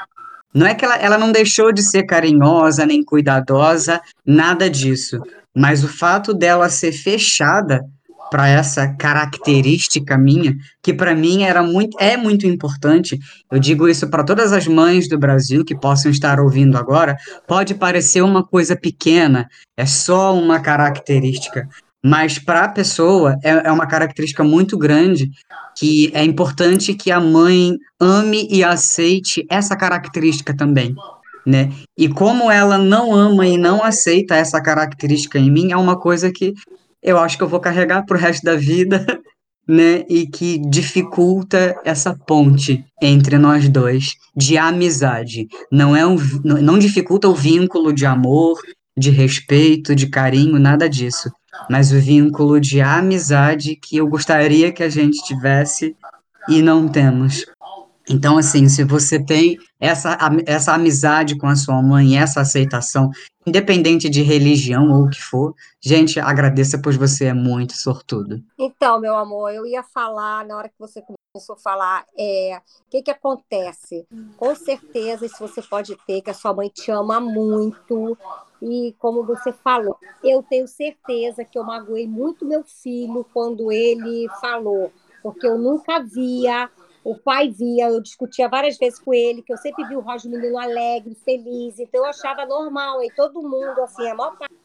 Não 0.54 0.66
é 0.66 0.74
que 0.74 0.84
ela, 0.84 0.96
ela 0.96 1.18
não 1.18 1.32
deixou 1.32 1.72
de 1.72 1.82
ser 1.82 2.04
carinhosa 2.04 2.86
nem 2.86 3.04
cuidadosa, 3.04 4.00
nada 4.24 4.70
disso. 4.70 5.20
Mas 5.54 5.84
o 5.84 5.88
fato 5.88 6.32
dela 6.32 6.68
ser 6.68 6.92
fechada 6.92 7.84
para 8.30 8.48
essa 8.48 8.88
característica 8.88 10.18
minha, 10.18 10.56
que 10.82 10.92
para 10.92 11.14
mim 11.14 11.42
era 11.42 11.62
muito, 11.62 11.96
é 12.00 12.16
muito 12.16 12.46
importante. 12.46 13.18
Eu 13.50 13.58
digo 13.58 13.88
isso 13.88 14.08
para 14.08 14.24
todas 14.24 14.52
as 14.52 14.66
mães 14.66 15.08
do 15.08 15.18
Brasil 15.18 15.64
que 15.64 15.78
possam 15.78 16.10
estar 16.10 16.40
ouvindo 16.40 16.76
agora. 16.76 17.16
Pode 17.46 17.74
parecer 17.74 18.22
uma 18.22 18.44
coisa 18.44 18.76
pequena, 18.76 19.48
é 19.76 19.86
só 19.86 20.34
uma 20.34 20.60
característica, 20.60 21.68
mas 22.06 22.38
para 22.38 22.62
a 22.62 22.68
pessoa 22.68 23.36
é, 23.42 23.66
é 23.66 23.72
uma 23.72 23.86
característica 23.86 24.44
muito 24.44 24.78
grande 24.78 25.28
que 25.76 26.08
é 26.14 26.22
importante 26.22 26.94
que 26.94 27.10
a 27.10 27.20
mãe 27.20 27.72
ame 28.00 28.46
e 28.48 28.62
aceite 28.62 29.44
essa 29.50 29.76
característica 29.76 30.56
também, 30.56 30.94
né? 31.44 31.72
E 31.98 32.08
como 32.08 32.48
ela 32.48 32.78
não 32.78 33.12
ama 33.12 33.44
e 33.44 33.58
não 33.58 33.82
aceita 33.82 34.36
essa 34.36 34.62
característica 34.62 35.36
em 35.36 35.50
mim, 35.50 35.72
é 35.72 35.76
uma 35.76 35.98
coisa 35.98 36.30
que 36.30 36.54
eu 37.02 37.18
acho 37.18 37.36
que 37.36 37.42
eu 37.42 37.48
vou 37.48 37.58
carregar 37.58 38.06
pro 38.06 38.16
resto 38.16 38.44
da 38.44 38.54
vida, 38.54 39.04
né? 39.66 40.04
E 40.08 40.28
que 40.28 40.60
dificulta 40.60 41.74
essa 41.84 42.14
ponte 42.14 42.84
entre 43.02 43.36
nós 43.36 43.68
dois 43.68 44.12
de 44.34 44.56
amizade. 44.56 45.48
Não 45.72 45.96
é 45.96 46.06
um, 46.06 46.16
não 46.44 46.78
dificulta 46.78 47.28
o 47.28 47.34
vínculo 47.34 47.92
de 47.92 48.06
amor, 48.06 48.56
de 48.96 49.10
respeito, 49.10 49.92
de 49.92 50.06
carinho, 50.06 50.56
nada 50.58 50.88
disso. 50.88 51.30
Mas 51.68 51.92
o 51.92 51.98
vínculo 51.98 52.60
de 52.60 52.80
amizade 52.80 53.76
que 53.76 53.96
eu 53.96 54.06
gostaria 54.06 54.72
que 54.72 54.82
a 54.82 54.88
gente 54.88 55.24
tivesse 55.24 55.96
e 56.48 56.62
não 56.62 56.88
temos. 56.88 57.44
Então, 58.08 58.38
assim, 58.38 58.68
se 58.68 58.84
você 58.84 59.22
tem 59.22 59.58
essa, 59.80 60.16
essa 60.46 60.72
amizade 60.74 61.36
com 61.36 61.48
a 61.48 61.56
sua 61.56 61.82
mãe, 61.82 62.16
essa 62.16 62.40
aceitação, 62.40 63.10
independente 63.44 64.08
de 64.08 64.22
religião 64.22 64.88
ou 64.92 65.06
o 65.06 65.10
que 65.10 65.20
for, 65.20 65.54
gente, 65.80 66.20
agradeça, 66.20 66.80
pois 66.80 66.96
você 66.96 67.26
é 67.26 67.34
muito 67.34 67.72
sortudo. 67.76 68.40
Então, 68.56 69.00
meu 69.00 69.16
amor, 69.16 69.52
eu 69.52 69.66
ia 69.66 69.82
falar, 69.82 70.46
na 70.46 70.56
hora 70.56 70.68
que 70.68 70.78
você 70.78 71.02
começou 71.02 71.56
a 71.56 71.58
falar, 71.58 72.04
é, 72.16 72.60
o 72.86 72.90
que 72.90 73.02
que 73.02 73.10
acontece? 73.10 74.06
Com 74.36 74.54
certeza, 74.54 75.26
isso 75.26 75.36
você 75.40 75.60
pode 75.60 75.96
ter, 76.06 76.22
que 76.22 76.30
a 76.30 76.34
sua 76.34 76.54
mãe 76.54 76.68
te 76.68 76.92
ama 76.92 77.20
muito, 77.20 78.16
e 78.62 78.94
como 78.98 79.24
você 79.24 79.52
falou, 79.52 79.96
eu 80.22 80.42
tenho 80.42 80.66
certeza 80.66 81.44
que 81.44 81.58
eu 81.58 81.64
magoei 81.64 82.06
muito 82.06 82.44
meu 82.44 82.64
filho 82.64 83.26
quando 83.32 83.70
ele 83.70 84.28
falou, 84.40 84.92
porque 85.22 85.46
eu 85.46 85.58
nunca 85.58 86.00
via, 86.00 86.70
o 87.04 87.16
pai 87.16 87.48
via, 87.48 87.88
eu 87.88 88.00
discutia 88.00 88.48
várias 88.48 88.76
vezes 88.78 88.98
com 88.98 89.14
ele, 89.14 89.42
que 89.42 89.52
eu 89.52 89.56
sempre 89.56 89.84
vi 89.84 89.96
o 89.96 90.00
Roger 90.00 90.30
menino 90.30 90.58
alegre, 90.58 91.14
feliz, 91.24 91.78
então 91.78 92.00
eu 92.00 92.06
achava 92.06 92.44
normal, 92.46 93.02
e 93.02 93.10
todo 93.12 93.42
mundo, 93.42 93.80
assim, 93.82 94.08
a 94.08 94.14
maior 94.14 94.36
parte 94.36 94.56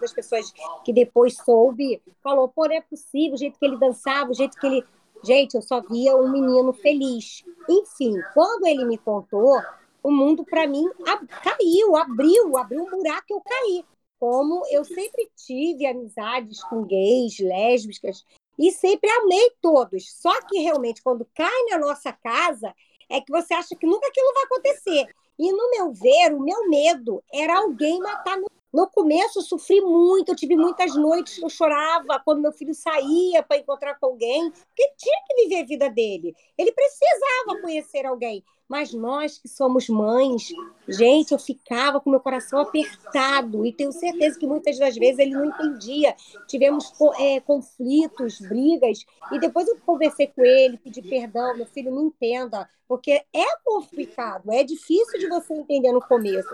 das 0.00 0.12
pessoas 0.12 0.52
que 0.84 0.92
depois 0.92 1.36
soube, 1.36 2.02
falou, 2.22 2.48
pô, 2.48 2.66
não 2.66 2.76
é 2.76 2.80
possível, 2.80 3.34
o 3.34 3.38
jeito 3.38 3.58
que 3.58 3.64
ele 3.64 3.78
dançava, 3.78 4.30
o 4.30 4.34
jeito 4.34 4.58
que 4.58 4.66
ele. 4.66 4.84
Gente, 5.22 5.54
eu 5.54 5.62
só 5.62 5.80
via 5.80 6.14
um 6.14 6.30
menino 6.30 6.70
feliz. 6.74 7.42
Enfim, 7.66 8.14
quando 8.34 8.66
ele 8.66 8.84
me 8.84 8.98
contou, 8.98 9.58
o 10.04 10.12
mundo 10.12 10.44
para 10.44 10.66
mim 10.66 10.86
ab- 11.06 11.26
caiu, 11.42 11.96
abriu, 11.96 12.56
abriu 12.58 12.84
um 12.84 12.90
buraco 12.90 13.24
e 13.30 13.32
eu 13.32 13.40
caí. 13.40 13.84
Como 14.20 14.62
eu 14.70 14.84
sempre 14.84 15.30
tive 15.34 15.86
amizades 15.86 16.62
com 16.64 16.84
gays, 16.84 17.38
lésbicas, 17.40 18.22
e 18.58 18.70
sempre 18.70 19.10
amei 19.10 19.50
todos. 19.60 20.12
Só 20.20 20.32
que 20.42 20.58
realmente, 20.58 21.02
quando 21.02 21.26
cai 21.34 21.64
na 21.70 21.78
nossa 21.78 22.12
casa, 22.12 22.74
é 23.10 23.20
que 23.20 23.32
você 23.32 23.54
acha 23.54 23.74
que 23.74 23.86
nunca 23.86 24.06
aquilo 24.06 24.32
vai 24.34 24.44
acontecer. 24.44 25.06
E 25.38 25.50
no 25.50 25.70
meu 25.70 25.92
ver, 25.92 26.34
o 26.34 26.40
meu 26.40 26.68
medo 26.68 27.22
era 27.32 27.58
alguém 27.58 27.98
matar 27.98 28.36
meu 28.36 28.48
No 28.74 28.88
começo 28.88 29.38
eu 29.38 29.42
sofri 29.44 29.80
muito, 29.80 30.30
eu 30.30 30.34
tive 30.34 30.56
muitas 30.56 30.96
noites 30.96 31.38
que 31.38 31.44
eu 31.44 31.48
chorava 31.48 32.20
quando 32.24 32.42
meu 32.42 32.50
filho 32.50 32.74
saía 32.74 33.40
para 33.40 33.58
encontrar 33.58 33.94
com 34.00 34.06
alguém, 34.06 34.50
porque 34.50 34.92
tinha 34.98 35.22
que 35.28 35.44
viver 35.44 35.62
a 35.62 35.64
vida 35.64 35.88
dele. 35.88 36.34
Ele 36.58 36.72
precisava 36.72 37.60
conhecer 37.62 38.04
alguém. 38.04 38.42
Mas 38.68 38.92
nós 38.92 39.38
que 39.38 39.46
somos 39.46 39.88
mães, 39.88 40.48
gente, 40.88 41.30
eu 41.30 41.38
ficava 41.38 42.00
com 42.00 42.10
meu 42.10 42.18
coração 42.18 42.58
apertado 42.58 43.64
e 43.64 43.72
tenho 43.72 43.92
certeza 43.92 44.40
que 44.40 44.46
muitas 44.46 44.76
das 44.76 44.96
vezes 44.96 45.20
ele 45.20 45.34
não 45.34 45.44
entendia. 45.44 46.16
Tivemos 46.48 46.92
é, 47.20 47.38
conflitos, 47.38 48.40
brigas, 48.40 49.04
e 49.30 49.38
depois 49.38 49.68
eu 49.68 49.78
conversei 49.86 50.26
com 50.26 50.44
ele, 50.44 50.78
pedi 50.78 51.00
perdão, 51.00 51.56
meu 51.56 51.66
filho, 51.66 51.94
me 51.94 52.02
entenda, 52.02 52.68
porque 52.88 53.22
é 53.32 53.56
complicado, 53.64 54.50
é 54.50 54.64
difícil 54.64 55.20
de 55.20 55.28
você 55.28 55.54
entender 55.54 55.92
no 55.92 56.00
começo, 56.00 56.48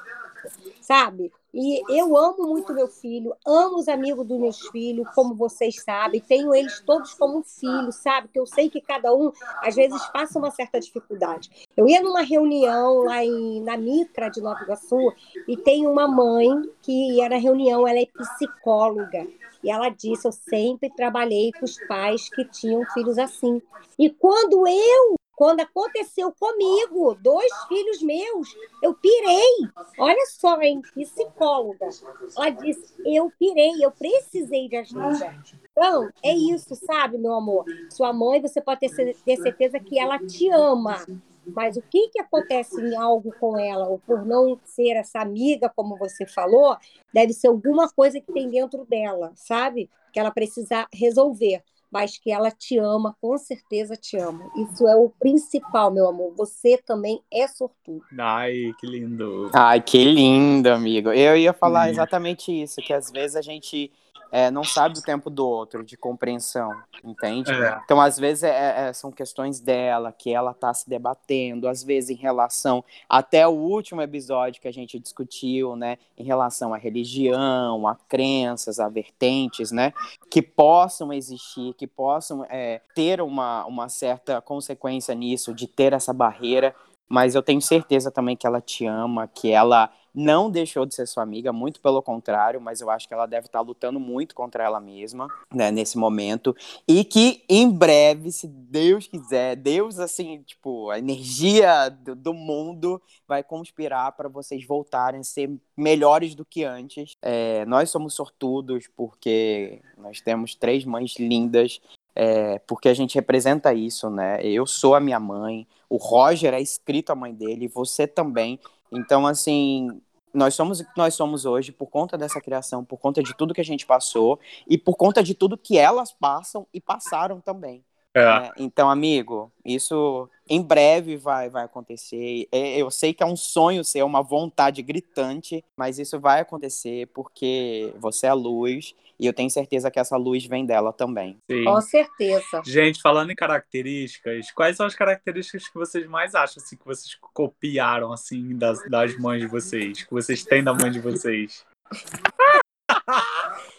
sabe? 0.82 1.32
E 1.52 1.82
eu 1.98 2.16
amo 2.16 2.46
muito 2.46 2.72
meu 2.72 2.86
filho, 2.86 3.34
amo 3.46 3.78
os 3.78 3.88
amigos 3.88 4.26
dos 4.26 4.38
meus 4.38 4.60
filhos, 4.68 5.08
como 5.14 5.34
vocês 5.34 5.82
sabem, 5.82 6.20
tenho 6.20 6.54
eles 6.54 6.80
todos 6.80 7.12
como 7.14 7.42
filhos, 7.42 7.96
sabe? 7.96 8.28
Que 8.28 8.38
eu 8.38 8.46
sei 8.46 8.70
que 8.70 8.80
cada 8.80 9.12
um, 9.12 9.32
às 9.62 9.74
vezes, 9.74 10.04
passa 10.06 10.38
uma 10.38 10.50
certa 10.50 10.78
dificuldade. 10.78 11.50
Eu 11.76 11.88
ia 11.88 12.00
numa 12.00 12.22
reunião 12.22 13.02
lá 13.02 13.24
em, 13.24 13.60
na 13.62 13.76
Mitra 13.76 14.28
de 14.28 14.40
Nova 14.40 14.62
Iguaçu 14.62 15.12
e 15.48 15.56
tem 15.56 15.86
uma 15.86 16.06
mãe 16.06 16.48
que 16.82 17.16
ia 17.16 17.28
na 17.28 17.36
reunião, 17.36 17.86
ela 17.86 17.98
é 17.98 18.06
psicóloga. 18.06 19.26
E 19.62 19.70
ela 19.70 19.88
disse: 19.90 20.26
Eu 20.26 20.32
sempre 20.32 20.90
trabalhei 20.90 21.52
com 21.52 21.64
os 21.64 21.76
pais 21.86 22.28
que 22.30 22.44
tinham 22.46 22.84
filhos 22.94 23.18
assim. 23.18 23.60
E 23.98 24.08
quando 24.08 24.66
eu 24.66 25.19
quando 25.40 25.60
aconteceu 25.60 26.30
comigo, 26.38 27.14
dois 27.14 27.50
filhos 27.66 28.02
meus, 28.02 28.54
eu 28.82 28.92
pirei. 28.92 29.70
Olha 29.98 30.26
só, 30.26 30.60
hein? 30.60 30.82
Psicóloga. 30.94 31.88
Ela 32.36 32.50
disse: 32.50 32.92
eu 33.06 33.32
pirei, 33.38 33.82
eu 33.82 33.90
precisei 33.90 34.68
de 34.68 34.76
ajuda. 34.76 35.34
Então, 35.72 36.10
é 36.22 36.34
isso, 36.34 36.76
sabe, 36.76 37.16
meu 37.16 37.32
amor? 37.32 37.64
Sua 37.88 38.12
mãe, 38.12 38.42
você 38.42 38.60
pode 38.60 38.80
ter, 38.80 39.16
ter 39.24 39.36
certeza 39.38 39.80
que 39.80 39.98
ela 39.98 40.18
te 40.18 40.50
ama. 40.50 41.06
Mas 41.46 41.74
o 41.78 41.80
que, 41.80 42.08
que 42.08 42.20
acontece 42.20 42.78
em 42.78 42.94
algo 42.94 43.34
com 43.40 43.58
ela, 43.58 43.88
ou 43.88 43.98
por 43.98 44.26
não 44.26 44.60
ser 44.62 44.90
essa 44.90 45.20
amiga, 45.20 45.72
como 45.74 45.96
você 45.96 46.26
falou, 46.26 46.76
deve 47.14 47.32
ser 47.32 47.48
alguma 47.48 47.88
coisa 47.88 48.20
que 48.20 48.30
tem 48.30 48.50
dentro 48.50 48.84
dela, 48.84 49.32
sabe? 49.36 49.88
Que 50.12 50.20
ela 50.20 50.30
precisa 50.30 50.86
resolver 50.92 51.62
mas 51.90 52.18
que 52.18 52.30
ela 52.30 52.50
te 52.50 52.78
ama, 52.78 53.16
com 53.20 53.36
certeza 53.36 53.96
te 53.96 54.16
ama. 54.16 54.50
Isso 54.56 54.86
é 54.86 54.94
o 54.96 55.10
principal, 55.10 55.90
meu 55.90 56.08
amor. 56.08 56.34
Você 56.36 56.78
também 56.78 57.20
é 57.32 57.46
sortudo. 57.48 58.04
Ai, 58.18 58.72
que 58.78 58.86
lindo. 58.86 59.50
Ai, 59.52 59.80
que 59.80 60.04
lindo, 60.04 60.70
amigo. 60.70 61.12
Eu 61.12 61.36
ia 61.36 61.52
falar 61.52 61.90
exatamente 61.90 62.52
isso, 62.52 62.80
que 62.80 62.92
às 62.92 63.10
vezes 63.10 63.36
a 63.36 63.42
gente 63.42 63.90
é, 64.32 64.50
não 64.50 64.62
sabe 64.62 64.98
o 64.98 65.02
tempo 65.02 65.28
do 65.28 65.46
outro, 65.46 65.84
de 65.84 65.96
compreensão, 65.96 66.70
entende? 67.02 67.52
É. 67.52 67.80
Então, 67.84 68.00
às 68.00 68.18
vezes, 68.18 68.44
é, 68.44 68.88
é, 68.88 68.92
são 68.92 69.10
questões 69.10 69.60
dela, 69.60 70.12
que 70.12 70.32
ela 70.32 70.54
tá 70.54 70.72
se 70.72 70.88
debatendo, 70.88 71.68
às 71.68 71.82
vezes 71.82 72.10
em 72.10 72.20
relação, 72.20 72.84
até 73.08 73.46
o 73.46 73.52
último 73.52 74.00
episódio 74.02 74.60
que 74.60 74.68
a 74.68 74.72
gente 74.72 74.98
discutiu, 74.98 75.74
né, 75.74 75.98
em 76.16 76.24
relação 76.24 76.72
à 76.72 76.76
religião, 76.76 77.86
a 77.86 77.96
crenças, 78.08 78.78
a 78.78 78.88
vertentes, 78.88 79.72
né, 79.72 79.92
que 80.30 80.40
possam 80.40 81.12
existir, 81.12 81.74
que 81.74 81.86
possam 81.86 82.44
é, 82.48 82.80
ter 82.94 83.20
uma, 83.20 83.64
uma 83.66 83.88
certa 83.88 84.40
consequência 84.40 85.14
nisso, 85.14 85.52
de 85.52 85.66
ter 85.66 85.92
essa 85.92 86.12
barreira, 86.12 86.74
mas 87.08 87.34
eu 87.34 87.42
tenho 87.42 87.60
certeza 87.60 88.08
também 88.08 88.36
que 88.36 88.46
ela 88.46 88.60
te 88.60 88.86
ama, 88.86 89.26
que 89.26 89.50
ela 89.50 89.90
não 90.14 90.50
deixou 90.50 90.84
de 90.84 90.94
ser 90.94 91.06
sua 91.06 91.22
amiga, 91.22 91.52
muito 91.52 91.80
pelo 91.80 92.02
contrário, 92.02 92.60
mas 92.60 92.80
eu 92.80 92.90
acho 92.90 93.06
que 93.06 93.14
ela 93.14 93.26
deve 93.26 93.46
estar 93.46 93.60
lutando 93.60 94.00
muito 94.00 94.34
contra 94.34 94.64
ela 94.64 94.80
mesma, 94.80 95.28
né, 95.52 95.70
nesse 95.70 95.96
momento, 95.96 96.54
e 96.86 97.04
que 97.04 97.44
em 97.48 97.70
breve, 97.70 98.32
se 98.32 98.46
Deus 98.46 99.06
quiser, 99.06 99.56
Deus, 99.56 99.98
assim, 99.98 100.42
tipo, 100.42 100.90
a 100.90 100.98
energia 100.98 101.88
do, 101.88 102.14
do 102.14 102.34
mundo 102.34 103.00
vai 103.26 103.42
conspirar 103.42 104.12
para 104.12 104.28
vocês 104.28 104.66
voltarem 104.66 105.20
a 105.20 105.24
ser 105.24 105.50
melhores 105.76 106.34
do 106.34 106.44
que 106.44 106.64
antes. 106.64 107.12
É, 107.22 107.64
nós 107.66 107.90
somos 107.90 108.14
sortudos 108.14 108.88
porque 108.96 109.80
nós 109.96 110.20
temos 110.20 110.54
três 110.54 110.84
mães 110.84 111.14
lindas, 111.18 111.80
é, 112.14 112.58
porque 112.60 112.88
a 112.88 112.94
gente 112.94 113.14
representa 113.14 113.72
isso, 113.72 114.10
né? 114.10 114.40
Eu 114.42 114.66
sou 114.66 114.94
a 114.94 115.00
minha 115.00 115.20
mãe, 115.20 115.66
o 115.88 115.96
Roger 115.96 116.54
é 116.54 116.60
escrito 116.60 117.10
a 117.10 117.14
mãe 117.14 117.32
dele, 117.32 117.68
você 117.68 118.06
também. 118.06 118.58
Então, 118.92 119.26
assim, 119.26 120.00
nós 120.32 120.54
somos 120.54 120.80
o 120.80 120.84
que 120.84 120.96
nós 120.96 121.14
somos 121.14 121.44
hoje 121.44 121.72
por 121.72 121.86
conta 121.86 122.16
dessa 122.16 122.40
criação, 122.40 122.84
por 122.84 122.98
conta 122.98 123.22
de 123.22 123.36
tudo 123.36 123.54
que 123.54 123.60
a 123.60 123.64
gente 123.64 123.86
passou 123.86 124.38
e 124.66 124.78
por 124.78 124.96
conta 124.96 125.22
de 125.22 125.34
tudo 125.34 125.58
que 125.58 125.76
elas 125.76 126.12
passam 126.12 126.66
e 126.72 126.80
passaram 126.80 127.40
também. 127.40 127.84
É. 128.14 128.24
né? 128.24 128.50
Então, 128.56 128.90
amigo, 128.90 129.52
isso 129.64 130.28
em 130.50 130.60
breve 130.60 131.16
vai, 131.16 131.48
vai 131.48 131.64
acontecer. 131.64 132.48
É, 132.50 132.76
Eu 132.76 132.90
sei 132.90 133.14
que 133.14 133.22
é 133.22 133.26
um 133.26 133.36
sonho 133.36 133.84
seu, 133.84 134.04
uma 134.04 134.20
vontade 134.20 134.82
gritante, 134.82 135.64
mas 135.76 136.00
isso 136.00 136.18
vai 136.18 136.40
acontecer 136.40 137.06
porque 137.14 137.94
você 137.98 138.26
é 138.26 138.30
a 138.30 138.34
luz 138.34 138.96
e 139.16 139.26
eu 139.26 139.32
tenho 139.32 139.48
certeza 139.48 139.90
que 139.90 140.00
essa 140.00 140.16
luz 140.16 140.44
vem 140.46 140.66
dela 140.66 140.92
também. 140.92 141.38
Sim. 141.48 141.64
Com 141.64 141.80
certeza. 141.80 142.62
Gente, 142.66 143.00
falando 143.00 143.30
em 143.30 143.36
características, 143.36 144.50
quais 144.50 144.76
são 144.76 144.86
as 144.86 144.94
características 144.96 145.68
que 145.68 145.74
vocês 145.74 146.06
mais 146.06 146.34
acham 146.34 146.60
assim, 146.60 146.76
que 146.76 146.84
vocês 146.84 147.16
copiaram 147.32 148.12
assim 148.12 148.56
das, 148.56 148.82
das 148.90 149.16
mães 149.16 149.42
de 149.42 149.46
vocês, 149.46 150.02
que 150.02 150.10
vocês 150.10 150.42
têm 150.44 150.64
da 150.64 150.74
mãe 150.74 150.90
de 150.90 150.98
vocês? 150.98 151.64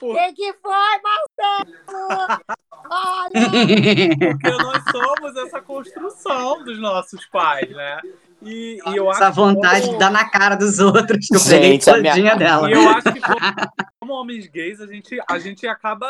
O 0.02 0.14
que, 0.14 0.34
que 0.34 0.54
foi, 0.54 1.02
Marcelo? 1.04 2.42
Olha! 2.94 3.50
Porque 4.32 4.50
nós 4.50 4.84
somos 4.92 5.38
essa 5.38 5.62
construção 5.62 6.64
dos 6.64 6.78
nossos 6.80 7.26
pais, 7.28 7.70
né? 7.70 8.00
E, 8.44 8.80
e 8.88 8.96
eu 8.98 9.08
acho 9.10 9.22
Essa 9.22 9.30
vontade 9.32 9.82
como- 9.82 9.94
de 9.94 10.00
dar 10.00 10.10
na 10.12 10.28
cara 10.28 10.56
dos 10.56 10.80
outros, 10.80 11.28
que 11.28 11.36
eu 11.36 11.40
peguei 11.40 11.72
Gente, 11.74 11.90
a 11.92 11.98
minha- 11.98 12.36
dela. 12.36 12.70
E 12.70 12.74
eu 12.74 12.90
acho 12.90 13.14
que 13.14 13.22
como, 13.22 13.38
como 14.00 14.14
homens 14.14 14.48
gays, 14.48 14.82
a 14.82 14.88
gente, 14.88 15.20
a 15.30 15.38
gente 15.40 15.68
acaba 15.68 16.08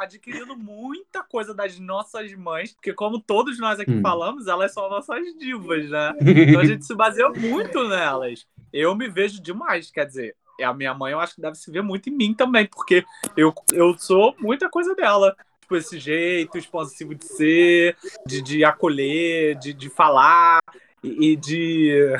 adquirindo 0.00 0.56
muita 0.56 1.22
coisa 1.22 1.52
das 1.54 1.78
nossas 1.78 2.32
mães, 2.34 2.72
porque 2.72 2.94
como 2.94 3.20
todos 3.20 3.58
nós 3.58 3.78
aqui 3.78 3.90
Hum. 3.92 4.00
falamos, 4.02 4.46
elas 4.48 4.72
são 4.72 4.88
nossas 4.88 5.22
divas, 5.38 5.88
né? 5.90 6.14
Então 6.24 6.60
a 6.60 6.64
gente 6.64 6.86
se 6.86 6.94
baseia 6.94 7.28
muito 7.28 7.86
nelas. 7.86 8.46
Eu 8.72 8.94
me 8.94 9.06
vejo 9.08 9.40
demais, 9.42 9.90
quer 9.90 10.06
dizer, 10.06 10.34
a 10.62 10.72
minha 10.72 10.94
mãe 10.94 11.12
eu 11.12 11.20
acho 11.20 11.34
que 11.34 11.40
deve 11.42 11.56
se 11.56 11.70
ver 11.70 11.82
muito 11.82 12.08
em 12.08 12.12
mim 12.16 12.32
também, 12.32 12.66
porque 12.66 13.04
eu, 13.36 13.52
eu 13.74 13.94
sou 13.98 14.34
muita 14.40 14.70
coisa 14.70 14.94
dela. 14.94 15.36
Tipo, 15.64 15.76
esse 15.76 15.98
jeito 15.98 16.58
expansivo 16.58 17.14
de 17.14 17.24
ser, 17.24 17.96
de, 18.26 18.42
de 18.42 18.64
acolher, 18.66 19.58
de, 19.58 19.72
de 19.72 19.88
falar 19.88 20.60
e, 21.02 21.32
e 21.32 21.36
de 21.36 22.14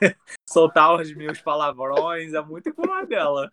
soltar 0.48 0.94
os 0.94 1.12
meus 1.16 1.40
palavrões. 1.40 2.32
É 2.32 2.40
muito 2.40 2.72
com 2.72 2.92
a 2.92 3.04
dela. 3.04 3.50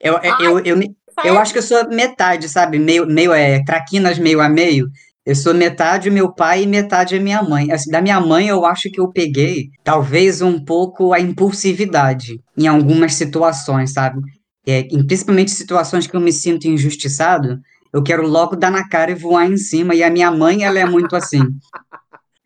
Eu, 0.00 0.18
eu, 0.22 0.40
eu, 0.40 0.58
eu, 0.60 0.96
eu 1.24 1.38
acho 1.38 1.52
que 1.52 1.58
eu 1.58 1.62
sou 1.62 1.86
metade, 1.90 2.48
sabe? 2.48 2.78
Meio, 2.78 3.06
meio 3.06 3.34
é, 3.34 3.62
traquinas 3.62 4.18
meio 4.18 4.40
a 4.40 4.48
meio. 4.48 4.88
Eu 5.26 5.34
sou 5.34 5.52
metade 5.52 6.10
meu 6.10 6.32
pai 6.32 6.62
e 6.62 6.66
metade 6.66 7.14
a 7.14 7.20
minha 7.20 7.42
mãe. 7.42 7.70
Assim, 7.70 7.90
da 7.90 8.00
minha 8.00 8.18
mãe, 8.18 8.48
eu 8.48 8.64
acho 8.64 8.90
que 8.90 8.98
eu 8.98 9.12
peguei 9.12 9.68
talvez 9.84 10.40
um 10.40 10.64
pouco 10.64 11.12
a 11.12 11.20
impulsividade 11.20 12.40
em 12.56 12.66
algumas 12.66 13.12
situações, 13.12 13.92
sabe? 13.92 14.22
É, 14.66 14.80
em, 14.90 15.06
principalmente 15.06 15.50
situações 15.50 16.06
que 16.06 16.16
eu 16.16 16.20
me 16.20 16.32
sinto 16.32 16.66
injustiçado, 16.66 17.60
eu 17.92 18.02
quero 18.02 18.26
logo 18.26 18.56
dar 18.56 18.70
na 18.70 18.88
cara 18.88 19.10
e 19.10 19.14
voar 19.14 19.46
em 19.46 19.56
cima. 19.56 19.94
E 19.94 20.02
a 20.02 20.10
minha 20.10 20.30
mãe, 20.30 20.64
ela 20.64 20.78
é 20.78 20.84
muito 20.84 21.16
assim. 21.16 21.42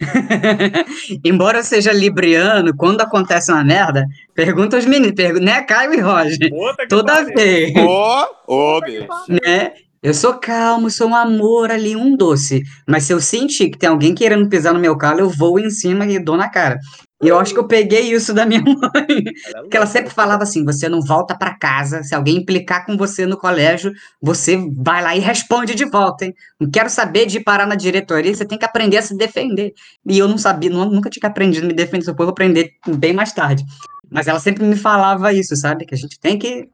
Embora 1.25 1.59
eu 1.59 1.65
seja 1.65 1.93
libriano, 1.93 2.77
quando 2.77 3.01
acontece 3.01 3.53
uma 3.53 3.65
merda, 3.65 4.07
pergunta 4.35 4.77
aos 4.77 4.87
meninos, 4.87 5.15
pergunta, 5.15 5.45
né, 5.45 5.63
Caio 5.63 5.95
e 5.95 6.01
Roger? 6.01 6.51
Toda 6.89 7.25
vez 7.25 7.73
Ô, 7.77 8.27
ô, 8.47 8.81
bicho. 8.81 9.07
né? 9.29 9.73
Eu 10.03 10.13
sou 10.13 10.35
calmo, 10.35 10.91
sou 10.91 11.09
um 11.09 11.15
amor 11.15 11.71
ali, 11.71 11.97
um 11.97 12.15
doce. 12.15 12.63
Mas 12.87 13.05
se 13.05 13.13
eu 13.15 13.21
sentir 13.23 13.71
que 13.71 13.79
tem 13.79 13.89
alguém 13.89 14.15
querendo 14.15 14.47
pisar 14.51 14.75
no 14.75 14.81
meu 14.81 14.99
calo, 14.99 15.21
eu 15.21 15.31
vou 15.31 15.59
em 15.59 15.71
cima 15.71 16.05
e 16.05 16.19
dou 16.19 16.37
na 16.37 16.47
cara. 16.47 16.79
E 17.23 17.29
eu 17.29 17.39
acho 17.39 17.55
que 17.55 17.59
eu 17.61 17.67
peguei 17.67 18.13
isso 18.13 18.35
da 18.35 18.45
minha 18.45 18.61
mãe. 18.65 19.23
Porque 19.63 19.77
ela 19.77 19.87
sempre 19.87 20.13
falava 20.13 20.43
assim: 20.43 20.65
você 20.65 20.89
não 20.89 21.01
volta 21.01 21.37
pra 21.37 21.57
casa. 21.57 22.03
Se 22.03 22.15
alguém 22.15 22.37
implicar 22.37 22.85
com 22.85 22.97
você 22.97 23.25
no 23.25 23.37
colégio, 23.39 23.93
você 24.21 24.57
vai 24.77 25.03
lá 25.03 25.17
e 25.17 25.21
responde 25.21 25.75
de 25.75 25.85
volta, 25.85 26.27
hein? 26.27 26.35
Não 26.61 26.71
quero 26.71 26.91
saber 26.91 27.27
de 27.27 27.41
parar 27.41 27.67
na 27.67 27.75
diretoria, 27.77 28.35
você 28.35 28.45
tem 28.45 28.59
que 28.59 28.65
aprender 28.65 28.99
a 28.99 29.03
se 29.03 29.17
defender. 29.17 29.73
E 30.07 30.19
eu 30.19 30.29
não 30.29 30.37
sabia, 30.39 30.71
nu- 30.71 30.91
nunca 30.91 31.09
tinha 31.09 31.29
aprendido 31.29 31.65
a 31.65 31.69
me 31.69 31.75
defender, 31.75 32.05
só 32.05 32.13
vou 32.15 32.29
aprender 32.29 32.73
bem 32.87 33.13
mais 33.13 33.33
tarde. 33.33 33.65
Mas 34.11 34.27
ela 34.29 34.39
sempre 34.41 34.65
me 34.65 34.77
falava 34.77 35.33
isso, 35.33 35.57
sabe? 35.57 35.87
Que 35.87 35.95
a 35.95 35.99
gente 35.99 36.19
tem 36.21 36.39
que 36.39 36.69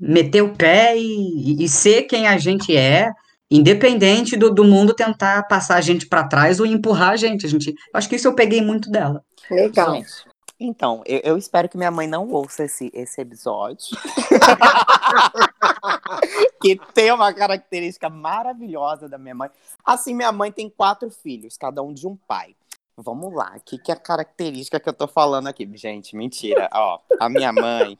meter 0.00 0.42
o 0.42 0.54
pé 0.54 0.96
e, 0.96 1.62
e 1.64 1.68
ser 1.68 2.02
quem 2.02 2.26
a 2.26 2.38
gente 2.38 2.76
é, 2.76 3.10
independente 3.50 4.36
do, 4.36 4.50
do 4.52 4.64
mundo 4.64 4.94
tentar 4.94 5.42
passar 5.48 5.76
a 5.76 5.80
gente 5.80 6.06
para 6.06 6.24
trás 6.28 6.60
ou 6.60 6.66
empurrar 6.66 7.10
a 7.10 7.16
gente. 7.16 7.46
A 7.46 7.48
gente. 7.48 7.74
Acho 7.94 8.08
que 8.08 8.16
isso 8.16 8.28
eu 8.28 8.34
peguei 8.34 8.62
muito 8.62 8.90
dela. 8.90 9.22
Legal. 9.50 9.94
Gente, 9.94 10.24
Então, 10.60 11.02
eu, 11.06 11.20
eu 11.24 11.38
espero 11.38 11.68
que 11.68 11.76
minha 11.76 11.90
mãe 11.90 12.06
não 12.06 12.30
ouça 12.30 12.64
esse, 12.64 12.90
esse 12.94 13.20
episódio. 13.20 13.96
que 16.60 16.76
tem 16.92 17.12
uma 17.12 17.32
característica 17.32 18.08
maravilhosa 18.08 19.08
da 19.08 19.18
minha 19.18 19.34
mãe. 19.34 19.50
Assim, 19.84 20.14
minha 20.14 20.32
mãe 20.32 20.50
tem 20.50 20.68
quatro 20.68 21.10
filhos, 21.10 21.56
cada 21.56 21.82
um 21.82 21.92
de 21.92 22.06
um 22.06 22.16
pai. 22.16 22.54
Vamos 23.00 23.32
lá, 23.32 23.54
o 23.56 23.60
que, 23.60 23.78
que 23.78 23.92
é 23.92 23.94
a 23.94 23.98
característica 23.98 24.80
que 24.80 24.88
eu 24.88 24.92
tô 24.92 25.06
falando 25.06 25.46
aqui? 25.46 25.68
Gente, 25.74 26.16
mentira. 26.16 26.68
Ó, 26.72 26.98
a 27.20 27.28
minha 27.28 27.52
mãe. 27.52 27.96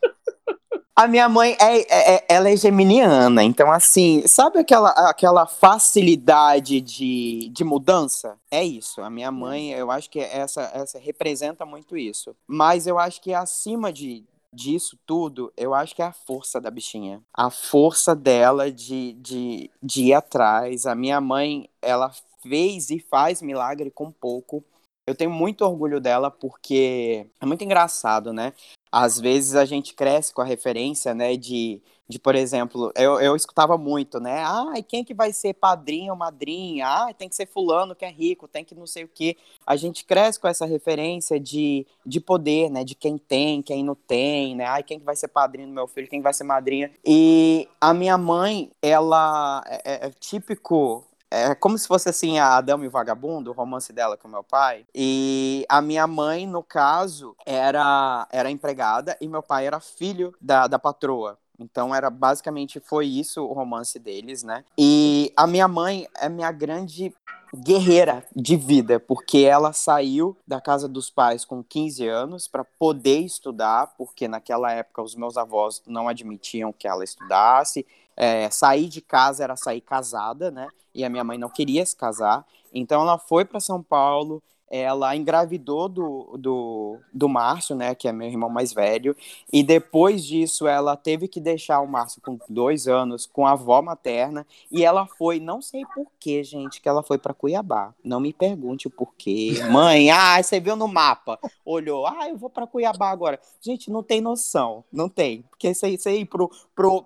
A 0.98 1.06
minha 1.06 1.28
mãe 1.28 1.56
é, 1.60 1.78
é- 1.78 2.14
é- 2.16 2.24
ela 2.28 2.50
é 2.50 2.56
geminiana, 2.56 3.44
então 3.44 3.70
assim, 3.70 4.26
sabe 4.26 4.58
aquela, 4.58 4.90
aquela 5.08 5.46
facilidade 5.46 6.80
de, 6.80 7.48
de 7.50 7.62
mudança? 7.62 8.36
É 8.50 8.64
isso. 8.64 9.00
A 9.00 9.08
minha 9.08 9.30
mãe, 9.30 9.70
eu 9.70 9.92
acho 9.92 10.10
que 10.10 10.18
essa, 10.18 10.62
essa 10.74 10.98
representa 10.98 11.64
muito 11.64 11.96
isso. 11.96 12.34
Mas 12.48 12.88
eu 12.88 12.98
acho 12.98 13.20
que 13.20 13.32
acima 13.32 13.92
de, 13.92 14.24
disso 14.52 14.98
tudo, 15.06 15.52
eu 15.56 15.72
acho 15.72 15.94
que 15.94 16.02
é 16.02 16.06
a 16.06 16.12
força 16.12 16.60
da 16.60 16.68
bichinha. 16.68 17.22
A 17.32 17.48
força 17.48 18.12
dela 18.12 18.68
de, 18.68 19.12
de, 19.12 19.70
de 19.80 20.06
ir 20.06 20.14
atrás. 20.14 20.84
A 20.84 20.96
minha 20.96 21.20
mãe, 21.20 21.70
ela 21.80 22.10
fez 22.42 22.90
e 22.90 22.98
faz 22.98 23.40
milagre 23.40 23.88
com 23.88 24.10
pouco. 24.10 24.64
Eu 25.06 25.14
tenho 25.14 25.30
muito 25.30 25.64
orgulho 25.64 26.00
dela 26.00 26.28
porque 26.28 27.24
é 27.40 27.46
muito 27.46 27.62
engraçado, 27.62 28.32
né? 28.32 28.52
Às 28.90 29.18
vezes 29.18 29.54
a 29.54 29.64
gente 29.64 29.94
cresce 29.94 30.32
com 30.32 30.40
a 30.40 30.44
referência, 30.44 31.14
né, 31.14 31.36
de, 31.36 31.80
de 32.08 32.18
por 32.18 32.34
exemplo, 32.34 32.90
eu, 32.96 33.20
eu 33.20 33.36
escutava 33.36 33.76
muito, 33.76 34.18
né? 34.18 34.42
Ai, 34.44 34.82
quem 34.82 35.04
que 35.04 35.12
vai 35.12 35.32
ser 35.32 35.52
padrinho 35.54 36.12
ou 36.12 36.18
madrinha? 36.18 36.86
Ai, 36.86 37.14
tem 37.14 37.28
que 37.28 37.36
ser 37.36 37.46
fulano 37.46 37.94
que 37.94 38.04
é 38.04 38.10
rico, 38.10 38.48
tem 38.48 38.64
que 38.64 38.74
não 38.74 38.86
sei 38.86 39.04
o 39.04 39.08
quê. 39.08 39.36
A 39.66 39.76
gente 39.76 40.04
cresce 40.04 40.40
com 40.40 40.48
essa 40.48 40.64
referência 40.64 41.38
de, 41.38 41.86
de 42.06 42.18
poder, 42.18 42.70
né? 42.70 42.82
De 42.82 42.94
quem 42.94 43.18
tem, 43.18 43.60
quem 43.60 43.84
não 43.84 43.94
tem, 43.94 44.56
né? 44.56 44.64
Ai, 44.64 44.82
quem 44.82 44.98
que 44.98 45.04
vai 45.04 45.16
ser 45.16 45.28
padrinho 45.28 45.68
do 45.68 45.74
meu 45.74 45.86
filho, 45.86 46.08
quem 46.08 46.22
vai 46.22 46.32
ser 46.32 46.44
madrinha. 46.44 46.90
E 47.04 47.68
a 47.80 47.92
minha 47.92 48.16
mãe, 48.16 48.70
ela 48.80 49.62
é, 49.66 50.06
é 50.06 50.10
típico 50.18 51.04
é 51.30 51.54
como 51.54 51.76
se 51.76 51.86
fosse 51.86 52.08
assim 52.08 52.38
a 52.38 52.56
Adão 52.56 52.82
e 52.82 52.86
o 52.86 52.90
Vagabundo, 52.90 53.50
o 53.50 53.54
romance 53.54 53.92
dela 53.92 54.16
com 54.16 54.28
meu 54.28 54.42
pai. 54.42 54.86
E 54.94 55.64
a 55.68 55.80
minha 55.80 56.06
mãe, 56.06 56.46
no 56.46 56.62
caso, 56.62 57.36
era, 57.44 58.26
era 58.30 58.50
empregada 58.50 59.16
e 59.20 59.28
meu 59.28 59.42
pai 59.42 59.66
era 59.66 59.80
filho 59.80 60.34
da, 60.40 60.66
da 60.66 60.78
patroa. 60.78 61.38
Então 61.58 61.94
era 61.94 62.08
basicamente 62.08 62.78
foi 62.78 63.06
isso 63.06 63.42
o 63.42 63.52
romance 63.52 63.98
deles, 63.98 64.42
né? 64.42 64.64
E 64.78 65.32
a 65.36 65.46
minha 65.46 65.66
mãe 65.66 66.06
é 66.14 66.28
minha 66.28 66.52
grande 66.52 67.12
guerreira 67.54 68.24
de 68.36 68.56
vida, 68.56 69.00
porque 69.00 69.38
ela 69.38 69.72
saiu 69.72 70.36
da 70.46 70.60
casa 70.60 70.86
dos 70.86 71.10
pais 71.10 71.44
com 71.44 71.62
15 71.64 72.06
anos 72.06 72.46
para 72.46 72.62
poder 72.62 73.20
estudar, 73.20 73.94
porque 73.96 74.28
naquela 74.28 74.70
época 74.72 75.02
os 75.02 75.14
meus 75.14 75.36
avós 75.36 75.82
não 75.86 76.08
admitiam 76.08 76.72
que 76.72 76.86
ela 76.86 77.02
estudasse. 77.02 77.86
É, 78.20 78.50
sair 78.50 78.88
de 78.88 79.00
casa 79.00 79.44
era 79.44 79.56
sair 79.56 79.80
casada, 79.80 80.50
né? 80.50 80.68
E 80.92 81.04
a 81.04 81.08
minha 81.08 81.22
mãe 81.22 81.38
não 81.38 81.48
queria 81.48 81.86
se 81.86 81.94
casar. 81.94 82.44
Então 82.74 83.02
ela 83.02 83.16
foi 83.16 83.44
para 83.44 83.60
São 83.60 83.80
Paulo, 83.80 84.42
ela 84.70 85.16
engravidou 85.16 85.88
do, 85.88 86.36
do, 86.38 86.98
do 87.12 87.28
Márcio, 87.28 87.74
né, 87.74 87.94
que 87.94 88.06
é 88.06 88.12
meu 88.12 88.28
irmão 88.28 88.50
mais 88.50 88.72
velho, 88.72 89.16
e 89.52 89.62
depois 89.62 90.24
disso 90.24 90.66
ela 90.66 90.96
teve 90.96 91.26
que 91.26 91.40
deixar 91.40 91.80
o 91.80 91.86
Márcio 91.86 92.20
com 92.20 92.38
dois 92.48 92.86
anos 92.86 93.26
com 93.26 93.46
a 93.46 93.52
avó 93.52 93.80
materna, 93.80 94.46
e 94.70 94.84
ela 94.84 95.06
foi, 95.06 95.40
não 95.40 95.62
sei 95.62 95.82
porquê, 95.94 96.44
gente, 96.44 96.80
que 96.80 96.88
ela 96.88 97.02
foi 97.02 97.18
para 97.18 97.34
Cuiabá. 97.34 97.94
Não 98.04 98.20
me 98.20 98.32
pergunte 98.32 98.86
o 98.86 98.90
porquê. 98.90 99.54
Mãe, 99.70 100.10
ah, 100.10 100.42
você 100.42 100.60
viu 100.60 100.76
no 100.76 100.88
mapa, 100.88 101.38
olhou, 101.64 102.06
ah, 102.06 102.28
eu 102.28 102.36
vou 102.36 102.50
para 102.50 102.66
Cuiabá 102.66 103.10
agora. 103.10 103.40
Gente, 103.60 103.90
não 103.90 104.02
tem 104.02 104.20
noção, 104.20 104.84
não 104.92 105.08
tem, 105.08 105.42
porque 105.42 105.72
você, 105.72 105.96
você 105.96 106.16
ir 106.18 106.26
pro, 106.26 106.50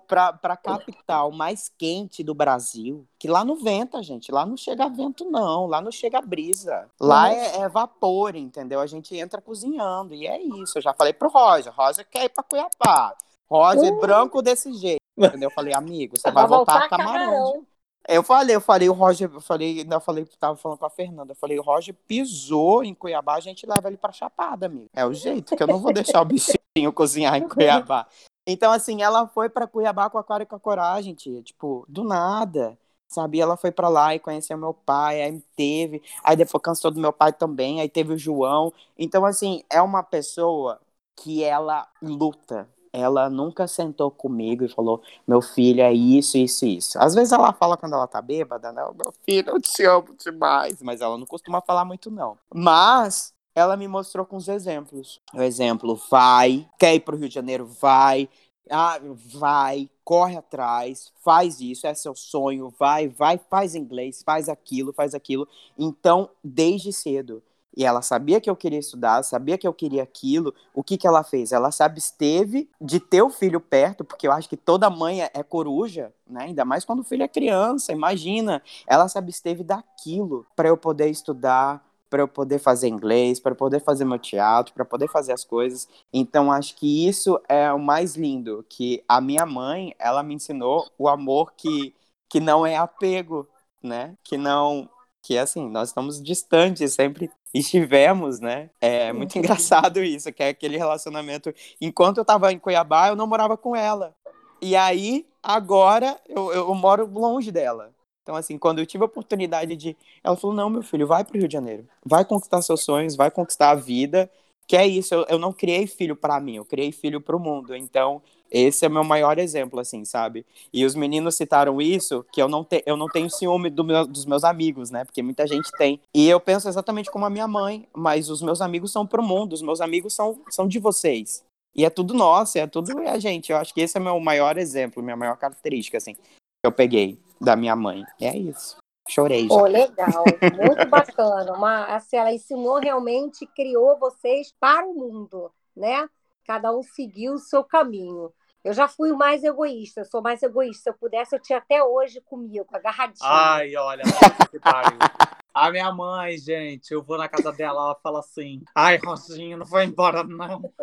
pra, 0.07 0.33
pra 0.33 0.55
capital 0.55 1.31
mais 1.31 1.71
quente 1.77 2.23
do 2.23 2.33
Brasil, 2.33 3.07
que 3.17 3.27
lá 3.27 3.43
não 3.43 3.55
venta, 3.55 4.03
gente, 4.03 4.31
lá 4.31 4.45
não 4.45 4.55
chega 4.55 4.87
vento 4.87 5.25
não, 5.25 5.65
lá 5.65 5.81
não 5.81 5.91
chega 5.91 6.21
brisa, 6.21 6.87
lá 6.99 7.33
é, 7.33 7.61
é 7.61 7.69
vapor, 7.69 8.35
entendeu? 8.35 8.79
A 8.79 8.85
gente 8.85 9.15
entra 9.17 9.41
cozinhando, 9.41 10.13
e 10.13 10.27
é 10.27 10.41
isso. 10.41 10.77
Eu 10.77 10.81
já 10.81 10.93
falei 10.93 11.13
pro 11.13 11.29
Roger, 11.29 11.73
Roger 11.75 12.07
quer 12.09 12.25
ir 12.25 12.29
pra 12.29 12.43
Cuiabá. 12.43 13.15
Roger, 13.49 13.99
branco 13.99 14.41
desse 14.41 14.73
jeito, 14.73 15.01
entendeu? 15.17 15.49
Eu 15.49 15.53
falei, 15.53 15.73
amigo, 15.73 16.17
você 16.17 16.31
vai 16.31 16.47
voltar 16.47 16.85
a 16.85 16.89
camarão. 16.89 17.65
Eu 18.07 18.21
falei, 18.21 18.55
eu 18.55 18.61
falei, 18.61 18.89
o 18.89 18.93
Roger, 18.93 19.31
eu 19.33 19.39
falei, 19.39 19.79
ainda 19.79 19.99
falei, 19.99 20.25
tava 20.37 20.57
falando 20.57 20.77
com 20.77 20.85
a 20.85 20.89
Fernanda, 20.89 21.31
eu 21.31 21.35
falei, 21.37 21.57
o 21.57 21.63
Roger 21.63 21.95
pisou 22.05 22.83
em 22.83 22.93
Cuiabá, 22.93 23.35
a 23.35 23.39
gente 23.39 23.65
leva 23.65 23.87
ele 23.87 23.95
pra 23.95 24.11
Chapada, 24.11 24.65
amigo. 24.65 24.89
É 24.93 25.05
o 25.05 25.13
jeito, 25.13 25.55
que 25.55 25.63
eu 25.63 25.67
não 25.67 25.79
vou 25.79 25.93
deixar 25.93 26.21
o 26.21 26.25
bichinho 26.25 26.59
cozinhar 26.93 27.35
em 27.37 27.47
Cuiabá. 27.47 28.05
Então, 28.45 28.71
assim, 28.71 29.01
ela 29.01 29.27
foi 29.27 29.49
pra 29.49 29.67
Cuiabá 29.67 30.09
com 30.09 30.17
a 30.17 30.23
cara 30.23 30.43
e 30.43 30.45
com 30.45 30.55
a 30.55 30.59
coragem, 30.59 31.13
tia, 31.15 31.41
tipo, 31.41 31.85
do 31.87 32.03
nada. 32.03 32.77
Sabe, 33.07 33.39
ela 33.39 33.55
foi 33.55 33.71
pra 33.71 33.87
lá 33.89 34.15
e 34.15 34.19
conheceu 34.19 34.57
meu 34.57 34.73
pai, 34.73 35.21
aí 35.21 35.39
teve, 35.55 36.01
aí 36.23 36.35
depois 36.35 36.61
cansou 36.63 36.89
do 36.89 36.99
meu 36.99 37.13
pai 37.13 37.31
também, 37.31 37.79
aí 37.79 37.87
teve 37.87 38.11
o 38.13 38.17
João. 38.17 38.73
Então, 38.97 39.23
assim, 39.23 39.63
é 39.69 39.79
uma 39.81 40.01
pessoa 40.03 40.79
que 41.15 41.43
ela 41.43 41.87
luta. 42.01 42.67
Ela 42.91 43.29
nunca 43.29 43.67
sentou 43.67 44.11
comigo 44.11 44.63
e 44.65 44.69
falou: 44.69 45.01
meu 45.27 45.41
filho 45.41 45.81
é 45.81 45.91
isso, 45.93 46.37
isso, 46.37 46.65
isso. 46.65 46.99
Às 46.99 47.15
vezes 47.15 47.31
ela 47.33 47.51
fala 47.53 47.75
quando 47.77 47.93
ela 47.93 48.07
tá 48.07 48.21
bêbada, 48.21 48.71
né? 48.71 48.83
Meu 48.83 49.11
filho, 49.25 49.49
eu 49.51 49.61
te 49.61 49.83
amo 49.85 50.15
demais. 50.15 50.81
Mas 50.81 51.01
ela 51.01 51.17
não 51.17 51.25
costuma 51.25 51.61
falar 51.61 51.85
muito, 51.85 52.11
não. 52.11 52.37
Mas 52.53 53.32
ela 53.55 53.77
me 53.77 53.87
mostrou 53.87 54.25
com 54.25 54.35
os 54.35 54.47
exemplos. 54.47 55.21
O 55.33 55.41
exemplo, 55.41 55.99
vai, 56.09 56.67
quer 56.79 56.95
ir 56.95 57.01
pro 57.01 57.17
Rio 57.17 57.29
de 57.29 57.35
Janeiro, 57.35 57.65
vai. 57.65 58.29
Ah, 58.69 58.97
vai, 59.35 59.89
corre 60.05 60.37
atrás, 60.37 61.11
faz 61.21 61.59
isso, 61.59 61.85
é 61.85 61.93
seu 61.93 62.15
sonho, 62.15 62.73
vai, 62.79 63.09
vai, 63.09 63.37
faz 63.49 63.75
inglês, 63.75 64.23
faz 64.25 64.47
aquilo, 64.47 64.93
faz 64.93 65.13
aquilo. 65.13 65.47
Então, 65.77 66.29
desde 66.43 66.93
cedo. 66.93 67.43
E 67.75 67.83
ela 67.83 68.01
sabia 68.01 68.39
que 68.39 68.49
eu 68.49 68.55
queria 68.55 68.79
estudar, 68.79 69.23
sabia 69.23 69.57
que 69.57 69.67
eu 69.67 69.73
queria 69.73 70.03
aquilo. 70.03 70.53
O 70.73 70.83
que, 70.83 70.95
que 70.95 71.07
ela 71.07 71.23
fez? 71.23 71.51
Ela 71.51 71.71
se 71.71 71.81
absteve 71.81 72.69
de 72.79 72.99
ter 72.99 73.23
o 73.23 73.31
filho 73.31 73.59
perto, 73.59 74.05
porque 74.05 74.27
eu 74.27 74.31
acho 74.31 74.47
que 74.47 74.55
toda 74.55 74.89
mãe 74.89 75.23
é, 75.23 75.31
é 75.33 75.41
coruja, 75.41 76.13
né? 76.27 76.45
Ainda 76.45 76.63
mais 76.63 76.85
quando 76.85 76.99
o 76.99 77.03
filho 77.03 77.23
é 77.23 77.27
criança, 77.27 77.91
imagina. 77.91 78.61
Ela 78.87 79.07
se 79.07 79.17
absteve 79.17 79.63
daquilo 79.63 80.45
para 80.55 80.69
eu 80.69 80.77
poder 80.77 81.09
estudar, 81.09 81.83
para 82.13 82.21
eu 82.21 82.27
poder 82.27 82.59
fazer 82.59 82.87
inglês, 82.89 83.39
para 83.39 83.55
poder 83.55 83.79
fazer 83.79 84.05
meu 84.05 84.19
teatro, 84.19 84.71
para 84.71 84.85
poder 84.85 85.07
fazer 85.09 85.33
as 85.33 85.43
coisas. 85.43 85.87
Então 86.13 86.51
acho 86.51 86.75
que 86.75 87.07
isso 87.07 87.41
é 87.49 87.73
o 87.73 87.79
mais 87.79 88.15
lindo, 88.15 88.63
que 88.69 89.03
a 89.07 89.19
minha 89.19 89.47
mãe, 89.47 89.95
ela 89.97 90.21
me 90.21 90.35
ensinou 90.35 90.87
o 90.95 91.09
amor 91.09 91.53
que 91.57 91.95
que 92.29 92.39
não 92.39 92.65
é 92.67 92.75
apego, 92.75 93.47
né? 93.81 94.15
Que 94.23 94.37
não 94.37 94.87
que 95.23 95.39
assim, 95.39 95.67
nós 95.67 95.89
estamos 95.89 96.21
distantes, 96.21 96.93
sempre 96.93 97.31
estivemos, 97.51 98.39
né? 98.39 98.69
É 98.79 99.11
muito 99.11 99.35
engraçado 99.39 100.03
isso, 100.03 100.31
que 100.31 100.43
é 100.43 100.49
aquele 100.49 100.77
relacionamento. 100.77 101.51
Enquanto 101.81 102.19
eu 102.19 102.25
tava 102.25 102.53
em 102.53 102.59
Cuiabá, 102.59 103.07
eu 103.07 103.15
não 103.15 103.25
morava 103.25 103.57
com 103.57 103.75
ela. 103.75 104.15
E 104.61 104.75
aí, 104.75 105.25
agora, 105.41 106.19
eu, 106.27 106.53
eu 106.53 106.75
moro 106.75 107.09
longe 107.11 107.51
dela. 107.51 107.91
Então, 108.23 108.35
assim, 108.35 108.57
quando 108.57 108.79
eu 108.79 108.85
tive 108.85 109.03
a 109.03 109.05
oportunidade 109.05 109.75
de. 109.75 109.95
Ela 110.23 110.35
falou: 110.35 110.55
não, 110.55 110.69
meu 110.69 110.81
filho, 110.81 111.05
vai 111.05 111.23
pro 111.23 111.37
Rio 111.37 111.47
de 111.47 111.53
Janeiro. 111.53 111.85
Vai 112.03 112.25
conquistar 112.25 112.61
seus 112.61 112.83
sonhos, 112.83 113.15
vai 113.15 113.29
conquistar 113.29 113.71
a 113.71 113.75
vida. 113.75 114.31
Que 114.65 114.77
é 114.77 114.87
isso, 114.87 115.13
eu, 115.13 115.25
eu 115.27 115.37
não 115.37 115.51
criei 115.51 115.85
filho 115.85 116.15
para 116.15 116.39
mim, 116.39 116.55
eu 116.55 116.63
criei 116.63 116.93
filho 116.93 117.19
pro 117.19 117.37
mundo. 117.37 117.75
Então, 117.75 118.21
esse 118.49 118.85
é 118.85 118.89
meu 118.89 119.03
maior 119.03 119.37
exemplo, 119.37 119.77
assim, 119.77 120.05
sabe? 120.05 120.45
E 120.71 120.85
os 120.85 120.95
meninos 120.95 121.35
citaram 121.35 121.81
isso, 121.81 122.25
que 122.31 122.41
eu 122.41 122.47
não, 122.47 122.63
te, 122.63 122.81
eu 122.85 122.95
não 122.95 123.07
tenho 123.09 123.29
ciúme 123.29 123.69
do 123.69 123.83
meu, 123.83 124.07
dos 124.07 124.25
meus 124.25 124.45
amigos, 124.45 124.89
né? 124.89 125.03
Porque 125.03 125.21
muita 125.21 125.45
gente 125.45 125.69
tem. 125.71 125.99
E 126.13 126.29
eu 126.29 126.39
penso 126.39 126.69
exatamente 126.69 127.11
como 127.11 127.25
a 127.25 127.29
minha 127.29 127.47
mãe, 127.47 127.85
mas 127.93 128.29
os 128.29 128.41
meus 128.41 128.61
amigos 128.61 128.91
são 128.91 129.05
pro 129.05 129.21
mundo, 129.21 129.51
os 129.51 129.61
meus 129.61 129.81
amigos 129.81 130.13
são, 130.13 130.39
são 130.49 130.65
de 130.65 130.79
vocês. 130.79 131.43
E 131.75 131.83
é 131.83 131.89
tudo 131.89 132.13
nosso, 132.13 132.57
é 132.57 132.65
tudo 132.65 132.97
a 132.99 133.19
gente. 133.19 133.51
Eu 133.51 133.57
acho 133.57 133.73
que 133.73 133.81
esse 133.81 133.97
é 133.97 133.99
meu 133.99 134.17
maior 134.19 134.57
exemplo, 134.57 135.03
minha 135.03 135.17
maior 135.17 135.35
característica, 135.35 135.97
assim, 135.97 136.13
que 136.13 136.21
eu 136.63 136.71
peguei 136.71 137.17
da 137.43 137.55
minha 137.55 137.75
mãe. 137.75 138.03
É 138.19 138.35
isso. 138.35 138.77
Chorei 139.07 139.43
já. 139.43 139.49
Pô, 139.49 139.63
legal, 139.65 140.23
muito 140.55 140.87
bacana. 140.89 141.53
Uma, 141.53 141.85
assim, 141.95 142.15
ela 142.15 142.31
ensinou 142.31 142.79
realmente, 142.79 143.45
criou 143.47 143.99
vocês 143.99 144.53
para 144.59 144.85
o 144.85 144.93
mundo, 144.93 145.51
né? 145.75 146.07
Cada 146.45 146.75
um 146.75 146.81
seguiu 146.81 147.33
o 147.33 147.39
seu 147.39 147.63
caminho. 147.63 148.31
Eu 148.63 148.73
já 148.73 148.87
fui 148.87 149.11
mais 149.11 149.43
egoísta, 149.43 150.05
sou 150.05 150.21
mais 150.21 150.41
egoísta. 150.41 150.83
Se 150.83 150.89
eu 150.89 150.93
pudesse, 150.93 151.35
eu 151.35 151.39
tinha 151.39 151.57
até 151.57 151.83
hoje 151.83 152.21
comigo, 152.21 152.65
agarradinho. 152.71 153.17
Ai, 153.21 153.75
olha, 153.75 154.03
que 154.49 154.59
pariu. 154.59 154.97
A 155.53 155.69
minha 155.69 155.91
mãe, 155.93 156.35
gente, 156.39 156.91
eu 156.91 157.03
vou 157.03 157.15
na 157.15 157.29
casa 157.29 157.51
dela, 157.51 157.79
ela 157.79 157.95
fala 158.01 158.21
assim: 158.21 158.63
Ai, 158.73 158.97
Rosinha, 158.97 159.55
não 159.55 159.67
vai 159.67 159.85
embora, 159.85 160.23
não. 160.23 160.73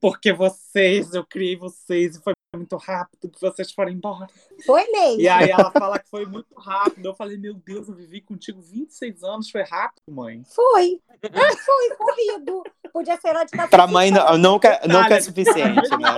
Porque 0.00 0.32
vocês, 0.32 1.14
eu 1.14 1.24
criei 1.24 1.56
vocês 1.56 2.16
e 2.16 2.20
foi 2.20 2.32
muito 2.56 2.76
rápido 2.76 3.30
que 3.30 3.40
vocês 3.40 3.70
foram 3.70 3.92
embora. 3.92 4.26
Foi 4.66 4.84
mesmo. 4.90 5.20
E 5.20 5.28
aí 5.28 5.50
ela 5.50 5.70
fala 5.70 6.00
que 6.00 6.10
foi 6.10 6.26
muito 6.26 6.52
rápido. 6.58 7.06
Eu 7.06 7.14
falei, 7.14 7.36
meu 7.36 7.54
Deus, 7.54 7.88
eu 7.88 7.94
vivi 7.94 8.20
contigo 8.20 8.60
26 8.60 9.22
anos, 9.22 9.50
foi 9.50 9.62
rápido, 9.62 10.02
mãe. 10.10 10.42
Foi. 10.52 11.00
Ah, 11.22 11.56
foi 11.56 11.96
corrido. 11.96 12.64
Podia 12.92 13.20
ser 13.20 13.32
lá 13.32 13.44
de 13.44 13.52
casa. 13.52 13.68
Pra 13.68 13.86
mãe 13.86 14.10
não- 14.10 14.36
nunca, 14.36 14.80
nunca 14.84 15.14
é 15.14 15.20
suficiente, 15.20 15.90
né? 15.90 16.08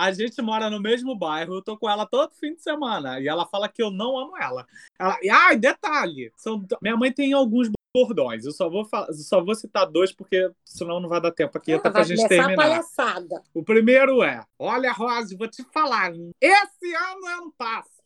A 0.00 0.12
gente 0.12 0.40
mora 0.40 0.70
no 0.70 0.80
mesmo 0.80 1.14
bairro, 1.14 1.56
eu 1.56 1.62
tô 1.62 1.76
com 1.76 1.88
ela 1.88 2.06
todo 2.06 2.34
fim 2.34 2.54
de 2.54 2.62
semana. 2.62 3.20
E 3.20 3.28
ela 3.28 3.44
fala 3.44 3.68
que 3.68 3.82
eu 3.82 3.90
não 3.90 4.18
amo 4.18 4.34
ela. 4.34 4.66
ela 4.98 5.18
e, 5.20 5.28
ai, 5.28 5.58
detalhe! 5.58 6.32
São, 6.34 6.66
minha 6.80 6.96
mãe 6.96 7.12
tem 7.12 7.34
alguns 7.34 7.68
bordões. 7.94 8.46
Eu 8.46 8.52
só 8.52 8.70
vou, 8.70 8.86
falar, 8.86 9.12
só 9.12 9.44
vou 9.44 9.54
citar 9.54 9.86
dois, 9.86 10.10
porque 10.10 10.50
senão 10.64 11.00
não 11.00 11.08
vai 11.08 11.20
dar 11.20 11.32
tempo 11.32 11.58
aqui 11.58 11.74
até 11.74 11.90
pra 11.90 12.02
gente 12.02 12.26
terminar. 12.26 12.56
palhaçada. 12.56 13.42
O 13.52 13.62
primeiro 13.62 14.22
é: 14.22 14.42
Olha, 14.58 14.90
Rose, 14.90 15.36
vou 15.36 15.48
te 15.48 15.62
falar. 15.64 16.12
Esse 16.40 16.94
ano 16.94 17.28
eu 17.28 17.36
não 17.42 17.50
passo. 17.50 17.99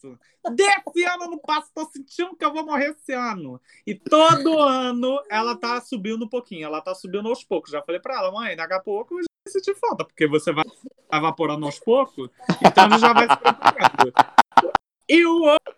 Desse 0.53 1.05
ano 1.05 1.25
eu 1.25 1.31
não 1.31 1.39
passo. 1.39 1.71
Tô 1.75 1.87
sentindo 1.87 2.37
que 2.37 2.45
eu 2.45 2.53
vou 2.53 2.65
morrer 2.65 2.91
esse 2.91 3.13
ano. 3.13 3.61
E 3.87 3.95
todo 3.95 4.59
ano 4.59 5.23
ela 5.31 5.57
tá 5.57 5.81
subindo 5.81 6.25
um 6.25 6.29
pouquinho. 6.29 6.67
Ela 6.67 6.81
tá 6.81 6.95
subindo 6.95 7.29
aos 7.29 7.45
poucos. 7.45 7.71
Já 7.71 7.83
falei 7.83 8.01
pra 8.01 8.17
ela, 8.17 8.33
mãe, 8.33 8.57
daqui 8.57 8.75
a 8.75 8.81
pouco 8.81 9.19
eu 9.19 9.25
sentir 9.49 9.75
falta, 9.75 10.05
porque 10.05 10.27
você 10.27 10.53
vai 10.53 10.65
evaporando 11.13 11.67
aos 11.67 11.79
poucos. 11.79 12.31
Então 12.65 12.99
já 12.99 13.13
vai 13.13 13.27
se. 13.27 14.45
E 15.09 15.25
o 15.27 15.43
outro. 15.43 15.75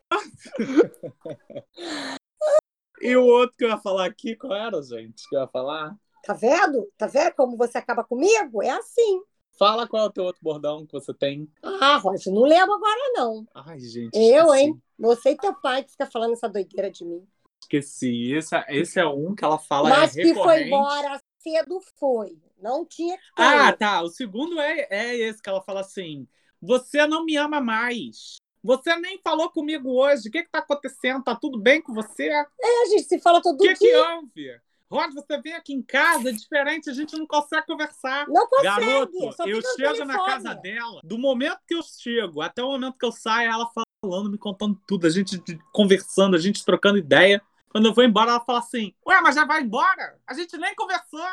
e 3.01 3.17
o 3.17 3.25
outro 3.25 3.57
que 3.57 3.65
eu 3.65 3.69
ia 3.69 3.79
falar 3.79 4.07
aqui, 4.07 4.37
qual 4.37 4.55
era, 4.55 4.81
gente? 4.83 5.29
Que 5.29 5.37
eu 5.37 5.41
ia 5.41 5.49
falar? 5.49 5.97
Tá 6.23 6.33
vendo? 6.33 6.89
Tá 6.97 7.07
vendo 7.07 7.35
como 7.35 7.57
você 7.57 7.79
acaba 7.79 8.05
comigo? 8.05 8.63
É 8.63 8.71
assim. 8.71 9.23
Fala 9.59 9.87
qual 9.89 10.05
é 10.05 10.07
o 10.07 10.13
teu 10.13 10.25
outro 10.25 10.41
bordão 10.43 10.85
que 10.87 10.93
você 10.93 11.15
tem. 11.15 11.49
Ah, 11.63 11.97
Rosa, 11.97 12.31
não 12.31 12.43
lembro 12.43 12.75
agora, 12.75 13.13
não. 13.15 13.47
Ai, 13.55 13.79
gente. 13.81 14.15
Eu, 14.17 14.47
esqueci. 14.47 14.61
hein? 14.67 14.83
Você 14.99 15.31
e 15.31 15.37
teu 15.37 15.55
pai 15.55 15.83
que 15.85 15.91
fica 15.93 16.07
falando 16.07 16.33
essa 16.35 16.49
doideira 16.49 16.91
de 16.91 17.05
mim. 17.05 17.27
Esqueci. 17.63 18.33
Esse, 18.35 18.55
é- 18.55 18.65
esse 18.69 19.01
é 19.01 19.07
um 19.07 19.35
que 19.35 19.45
ela 19.45 19.59
fala 19.59 19.89
Mas 19.89 20.17
é 20.17 20.23
que 20.23 20.35
foi 20.35 20.65
embora 20.65 21.21
cedo 21.43 21.81
foi. 21.99 22.39
Não 22.61 22.85
tinha 22.85 23.17
que 23.17 23.23
ter. 23.35 23.43
Ah, 23.43 23.73
tá. 23.73 24.03
O 24.03 24.09
segundo 24.09 24.61
é, 24.61 24.87
é 24.91 25.17
esse 25.17 25.41
que 25.41 25.49
ela 25.49 25.63
fala 25.63 25.81
assim: 25.81 26.27
Você 26.61 27.07
não 27.07 27.25
me 27.25 27.37
ama 27.37 27.61
mais. 27.61 28.37
Você 28.63 28.97
nem 28.97 29.19
falou 29.23 29.49
comigo 29.51 29.91
hoje. 29.93 30.29
O 30.29 30.33
que, 30.33 30.43
que 30.43 30.51
tá 30.51 30.59
acontecendo? 30.59 31.23
Tá 31.23 31.37
tudo 31.37 31.59
bem 31.59 31.81
com 31.81 31.95
você? 31.95 32.25
É, 32.29 32.83
a 32.83 32.87
gente 32.89 33.05
se 33.05 33.19
fala 33.21 33.41
todo 33.41 33.55
O 33.55 33.59
que, 33.59 33.75
que 33.75 33.87
dia. 33.87 34.15
houve? 34.17 34.61
Rod, 34.91 35.13
você 35.15 35.41
vem 35.41 35.55
aqui 35.55 35.73
em 35.73 35.83
casa, 35.83 36.29
é 36.29 36.33
diferente, 36.33 36.89
a 36.89 36.93
gente 36.93 37.17
não 37.17 37.27
consegue 37.27 37.67
conversar. 37.67 38.27
Não 38.29 38.47
consegue. 38.49 38.87
Garoto, 38.87 39.43
eu 39.47 39.61
chego 39.77 40.05
na 40.05 40.25
casa 40.25 40.55
dela, 40.55 41.01
do 41.03 41.19
momento 41.19 41.59
que 41.67 41.75
eu 41.75 41.83
chego 41.83 42.41
até 42.41 42.63
o 42.63 42.71
momento 42.71 42.99
que 42.99 43.05
eu 43.05 43.13
saio, 43.13 43.51
ela 43.51 43.69
falando, 44.03 44.31
me 44.31 44.39
contando 44.39 44.81
tudo, 44.87 45.07
a 45.07 45.11
gente 45.11 45.41
conversando, 45.73 46.37
a 46.37 46.39
gente 46.39 46.65
trocando 46.65 46.99
ideia. 46.99 47.43
Quando 47.69 47.87
eu 47.87 47.95
vou 47.95 48.05
embora, 48.05 48.31
ela 48.31 48.41
fala 48.41 48.61
assim: 48.61 48.95
Ué, 49.07 49.21
mas 49.21 49.35
já 49.35 49.45
vai 49.45 49.63
embora? 49.63 50.19
A 50.27 50.35
gente 50.35 50.57
nem 50.57 50.75
conversou. 50.75 51.27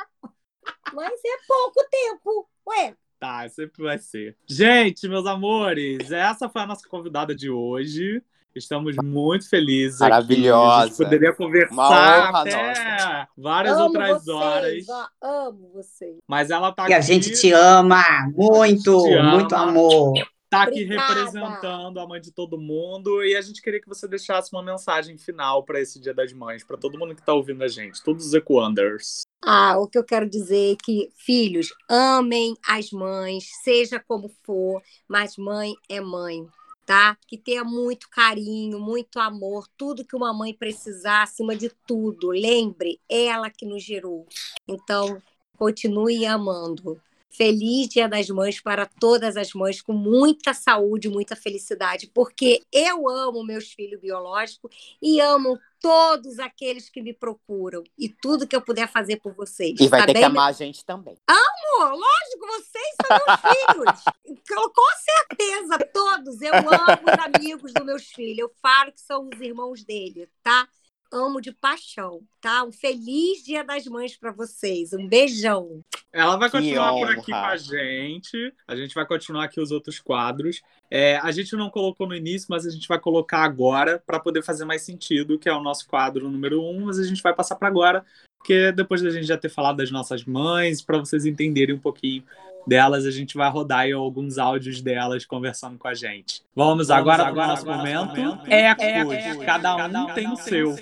Mas 0.94 1.22
é 1.26 1.38
pouco 1.48 1.88
tempo. 1.90 2.50
Ué, 2.68 2.96
Tá, 3.24 3.48
sempre 3.48 3.82
vai 3.84 3.98
ser. 3.98 4.36
Gente, 4.46 5.08
meus 5.08 5.26
amores, 5.26 6.12
essa 6.12 6.50
foi 6.50 6.62
a 6.62 6.68
nossa 6.68 6.86
convidada 6.90 7.34
de 7.34 7.50
hoje. 7.50 8.22
Estamos 8.56 8.96
muito 9.04 9.50
felizes. 9.50 10.02
aqui. 10.02 10.10
Maravilhosa. 10.12 10.84
A 10.84 10.88
gente 10.88 10.98
poderia 10.98 11.34
conversar 11.34 12.30
honra 12.30 12.42
até 12.42 13.28
várias 13.38 13.74
amo 13.78 13.84
outras 13.86 14.24
vocês. 14.24 14.28
horas. 14.30 14.86
ó, 14.90 15.08
amo 15.48 15.72
vocês. 15.74 16.18
Mas 16.28 16.50
ela 16.52 16.72
tá 16.72 16.88
E 16.90 16.94
a 16.94 16.98
aqui, 16.98 17.08
gente 17.08 17.32
te 17.34 17.52
ama 17.52 18.04
muito, 18.36 19.04
te 19.04 19.14
ama. 19.14 19.32
muito 19.32 19.56
amor. 19.56 20.14
tá 20.50 20.64
aqui 20.64 20.84
Obrigada. 20.84 21.14
representando 21.16 22.00
a 22.00 22.08
mãe 22.08 22.22
de 22.22 22.32
todo 22.32 22.60
mundo. 22.60 23.24
E 23.24 23.36
a 23.36 23.42
gente 23.42 23.60
queria 23.60 23.82
que 23.82 23.88
você 23.90 24.08
deixasse 24.08 24.54
uma 24.54 24.62
mensagem 24.62 25.18
final 25.18 25.64
para 25.64 25.80
esse 25.82 26.00
Dia 26.00 26.14
das 26.14 26.32
Mães, 26.32 26.64
para 26.64 26.78
todo 26.78 26.98
mundo 27.00 27.16
que 27.16 27.26
tá 27.26 27.34
ouvindo 27.34 27.64
a 27.64 27.68
gente, 27.68 28.04
todos 28.04 28.28
os 28.28 28.34
Equanders. 28.36 29.22
Ah, 29.44 29.78
o 29.80 29.88
que 29.88 29.98
eu 29.98 30.04
quero 30.06 30.30
dizer 30.30 30.74
é 30.74 30.78
que, 30.82 31.10
filhos, 31.18 31.74
amem 31.90 32.56
as 32.68 32.92
mães, 32.92 33.46
seja 33.64 34.00
como 34.08 34.30
for, 34.46 34.80
mas 35.08 35.36
mãe 35.38 35.74
é 35.90 36.00
mãe, 36.00 36.46
tá? 36.86 37.18
Que 37.28 37.38
tenha 37.38 37.64
muito 37.64 38.10
carinho, 38.10 38.80
muito 38.80 39.20
amor, 39.20 39.68
tudo 39.78 40.06
que 40.06 40.16
uma 40.16 40.34
mãe 40.34 40.54
precisar, 40.54 41.24
acima 41.24 41.56
de 41.56 41.70
tudo. 41.88 42.30
Lembre, 42.30 43.00
ela 43.10 43.50
que 43.50 43.66
nos 43.66 43.84
gerou. 43.84 44.28
Então, 44.68 45.22
continue 45.58 46.26
amando. 46.26 47.02
Feliz 47.36 47.88
Dia 47.90 48.08
das 48.08 48.30
Mães 48.30 48.62
para 48.62 48.86
todas 48.86 49.36
as 49.36 49.54
mães, 49.54 49.82
com 49.82 49.94
muita 49.94 50.54
saúde, 50.54 51.10
muita 51.10 51.36
felicidade, 51.36 52.08
porque 52.14 52.62
eu 52.72 53.10
amo 53.10 53.44
meus 53.44 53.72
filhos 53.72 54.00
biológicos 54.00 54.96
e 55.02 55.20
amo 55.20 55.60
todos 55.82 56.40
aqueles 56.40 56.90
que 56.90 57.02
me 57.02 57.14
procuram 57.14 57.84
e 57.98 58.08
tudo 58.08 58.48
que 58.48 58.56
eu 58.56 58.62
puder 58.62 58.88
fazer 58.88 59.18
por 59.18 59.34
vocês. 59.34 59.80
E 59.80 59.88
vai 59.88 60.02
tá 60.02 60.06
ter 60.06 60.14
bem? 60.14 60.22
que 60.22 60.26
amar 60.26 60.50
a 60.50 60.54
gente 60.54 60.86
também. 60.86 61.18
Amor, 61.28 61.92
lógico, 61.92 62.48
vocês 62.48 62.96
são 63.02 63.18
meus 63.18 63.42
filhos. 63.58 64.40
Com 64.48 64.70
com 64.70 64.90
certeza, 65.04 65.78
todos. 65.92 66.42
Eu 66.42 66.54
amo 66.54 67.02
os 67.04 67.36
amigos 67.36 67.74
dos 67.74 67.86
meus 67.86 68.04
filhos. 68.06 68.38
Eu 68.38 68.52
falo 68.62 68.92
que 68.92 69.02
são 69.02 69.28
os 69.28 69.42
irmãos 69.42 69.84
dele, 69.84 70.30
tá? 70.44 70.68
Amo 71.14 71.40
de 71.40 71.52
paixão, 71.52 72.22
tá? 72.42 72.64
Um 72.64 72.72
feliz 72.72 73.44
Dia 73.44 73.64
das 73.64 73.86
Mães 73.86 74.18
para 74.18 74.32
vocês. 74.32 74.94
Um 74.94 75.08
beijão. 75.08 75.82
Ela 76.12 76.36
vai 76.38 76.50
continuar 76.50 76.92
por 76.92 77.08
aqui 77.08 77.32
com 77.32 77.36
a 77.36 77.56
gente. 77.56 78.52
A 78.68 78.76
gente 78.76 78.96
vai 78.96 79.06
continuar 79.06 79.44
aqui 79.44 79.62
os 79.62 79.70
outros 79.70 80.00
quadros. 80.00 80.64
É, 80.90 81.18
a 81.18 81.32
gente 81.32 81.56
não 81.56 81.70
colocou 81.70 82.08
no 82.08 82.16
início, 82.16 82.48
mas 82.50 82.66
a 82.66 82.72
gente 82.72 82.88
vai 82.88 83.00
colocar 83.00 83.44
agora 83.44 84.02
para 84.04 84.20
poder 84.20 84.42
fazer 84.42 84.66
mais 84.66 84.82
sentido, 84.82 85.38
que 85.38 85.48
é 85.48 85.54
o 85.54 85.62
nosso 85.62 85.88
quadro 85.88 86.28
número 86.28 86.64
um, 86.64 86.86
mas 86.86 86.98
a 86.98 87.04
gente 87.04 87.22
vai 87.22 87.34
passar 87.34 87.58
para 87.58 87.68
agora, 87.68 88.04
porque 88.40 88.72
depois 88.72 89.00
da 89.04 89.12
gente 89.12 89.28
já 89.28 89.38
ter 89.38 89.50
falado 89.50 89.78
das 89.78 89.92
nossas 89.92 90.26
mães, 90.26 90.82
para 90.82 90.98
vocês 90.98 91.28
entenderem 91.28 91.76
um 91.76 91.80
pouquinho 91.80 92.24
delas, 92.68 93.06
a 93.06 93.12
gente 93.12 93.36
vai 93.38 93.50
rodar 93.50 93.80
aí 93.80 93.92
alguns 93.92 94.38
áudios 94.38 94.82
delas 94.82 95.26
conversando 95.26 95.78
com 95.78 95.88
a 95.88 95.94
gente. 95.94 96.42
Vamos, 96.56 96.90
agora, 96.90 97.26
agora 97.26 97.48
nosso 97.48 97.66
momento. 97.66 98.20
Ecos. 98.48 99.46
Cada 99.46 99.76
um 99.76 100.14
tem 100.14 100.32
o 100.32 100.36
seu. 100.36 100.76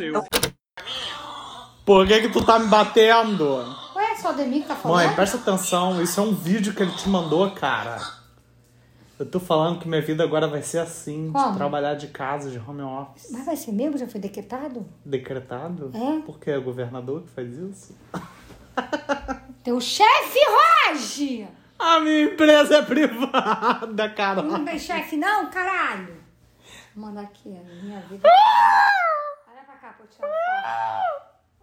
Por 1.86 2.08
que 2.08 2.22
que 2.22 2.30
tu 2.30 2.46
tá 2.46 2.60
me 2.60 2.68
batendo? 2.68 3.46
Ué, 3.96 4.16
só 4.16 4.32
o 4.32 4.34
Demi 4.34 4.62
que 4.62 4.68
tá 4.68 4.76
falando? 4.76 4.98
Mãe, 5.06 5.16
presta 5.16 5.38
atenção, 5.38 6.02
isso 6.02 6.20
é 6.20 6.24
um 6.24 6.34
vídeo 6.34 6.74
que 6.74 6.84
ele 6.84 6.92
te 6.92 7.10
mandou, 7.10 7.50
cara. 7.52 8.00
Eu 9.18 9.26
tô 9.26 9.40
falando 9.40 9.80
que 9.80 9.88
minha 9.88 10.02
vida 10.02 10.24
agora 10.24 10.48
vai 10.48 10.64
ser 10.64 10.80
assim, 10.80 11.32
Como? 11.32 11.52
de 11.52 11.58
trabalhar 11.58 11.94
de 11.94 12.08
casa, 12.08 12.50
de 12.50 12.58
home 12.58 12.82
office. 12.82 13.30
Mas 13.32 13.46
vai 13.46 13.56
ser 13.56 13.72
mesmo? 13.72 13.96
Já 13.98 14.08
foi 14.08 14.20
decretado? 14.20 14.86
Decretado? 15.06 15.92
É? 15.94 16.22
Porque 16.26 16.50
é 16.50 16.58
o 16.58 16.62
governador 16.64 17.22
que 17.22 17.30
faz 17.30 17.54
isso? 17.54 17.96
Teu 19.64 19.80
chefe, 19.80 20.40
Roge! 20.90 21.48
A 21.82 22.00
minha 22.00 22.26
empresa 22.26 22.78
é 22.78 22.82
privada, 22.84 24.10
cara. 24.10 24.42
Não 24.44 24.64
tem 24.64 24.78
chefe 24.78 25.18
não, 25.18 25.50
caralho! 25.50 26.22
Vou 26.96 27.06
mandar 27.08 27.22
aqui, 27.22 27.50
a 27.50 27.84
minha 27.84 28.00
vida. 28.02 28.30
Olha 29.48 29.64
pra 29.64 29.76
cá 29.76 29.94
pra 29.94 30.06
foto. 30.06 30.28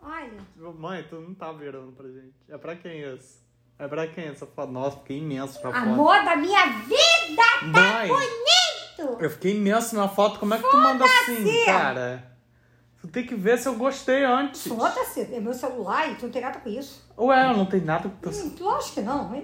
Olha. 0.02 0.72
Mãe, 0.72 1.04
tu 1.08 1.20
não 1.20 1.34
tá 1.34 1.52
virando 1.52 1.92
pra 1.92 2.08
gente. 2.08 2.34
É 2.48 2.58
pra 2.58 2.74
quem 2.74 3.00
isso? 3.00 3.46
É 3.78 3.86
pra 3.86 4.08
quem 4.08 4.28
essa 4.28 4.44
foto? 4.44 4.72
Nossa, 4.72 4.96
fiquei 4.98 5.18
imenso 5.18 5.54
na 5.62 5.72
foto. 5.72 5.76
Amor 5.76 6.24
da 6.24 6.34
minha 6.34 6.66
vida! 6.66 7.42
Mãe, 7.62 8.08
bonito! 8.08 9.22
eu 9.22 9.30
fiquei 9.30 9.56
imenso 9.56 9.94
na 9.94 10.08
foto. 10.08 10.40
Como 10.40 10.52
é 10.52 10.58
que 10.58 10.68
tu 10.68 10.76
manda 10.76 11.04
assim, 11.04 11.64
cara? 11.64 12.36
Tu 13.00 13.06
tem 13.06 13.24
que 13.24 13.36
ver 13.36 13.56
se 13.58 13.68
eu 13.68 13.76
gostei 13.76 14.24
antes. 14.24 14.66
Foda-se, 14.66 15.32
é 15.32 15.38
meu 15.38 15.54
celular 15.54 16.10
e 16.10 16.16
tu 16.16 16.24
não 16.24 16.32
tem 16.32 16.42
nada 16.42 16.58
com 16.58 16.68
isso. 16.68 17.07
Ué, 17.20 17.46
eu 17.50 17.56
não 17.56 17.66
tenho 17.66 17.84
nada 17.84 18.08
tu. 18.22 18.30
Hum, 18.30 18.54
lógico 18.60 18.94
que 18.94 19.00
não, 19.00 19.34
é. 19.34 19.42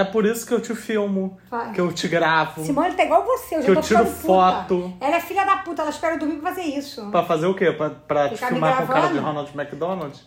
É 0.00 0.04
por 0.04 0.24
isso 0.24 0.46
que 0.46 0.54
eu 0.54 0.60
te 0.60 0.74
filmo, 0.74 1.38
Vai. 1.50 1.72
que 1.72 1.80
eu 1.80 1.92
te 1.92 2.08
gravo, 2.08 2.64
Simone 2.64 2.94
tá 2.94 3.04
igual 3.04 3.22
você, 3.24 3.56
eu 3.56 3.60
já 3.60 3.64
que 3.66 3.70
eu 3.72 3.74
tô 3.74 3.80
tiro 3.82 3.98
ficando 4.06 4.20
puta. 4.20 4.26
foto. 4.26 4.92
Ela 5.00 5.16
é 5.16 5.20
filha 5.20 5.44
da 5.44 5.56
puta, 5.58 5.82
ela 5.82 5.90
espera 5.90 6.16
domingo 6.16 6.40
pra 6.40 6.50
fazer 6.54 6.62
isso. 6.62 7.10
Pra 7.10 7.22
fazer 7.22 7.46
o 7.46 7.54
quê? 7.54 7.72
Pra, 7.72 7.90
pra 7.90 8.28
te 8.30 8.36
Ficar 8.36 8.46
me 8.46 8.52
filmar 8.52 8.76
com 8.78 8.86
cara 8.86 9.08
de 9.08 9.12
gravando? 9.12 9.26
Ronald 9.26 9.54
McDonald? 9.54 10.22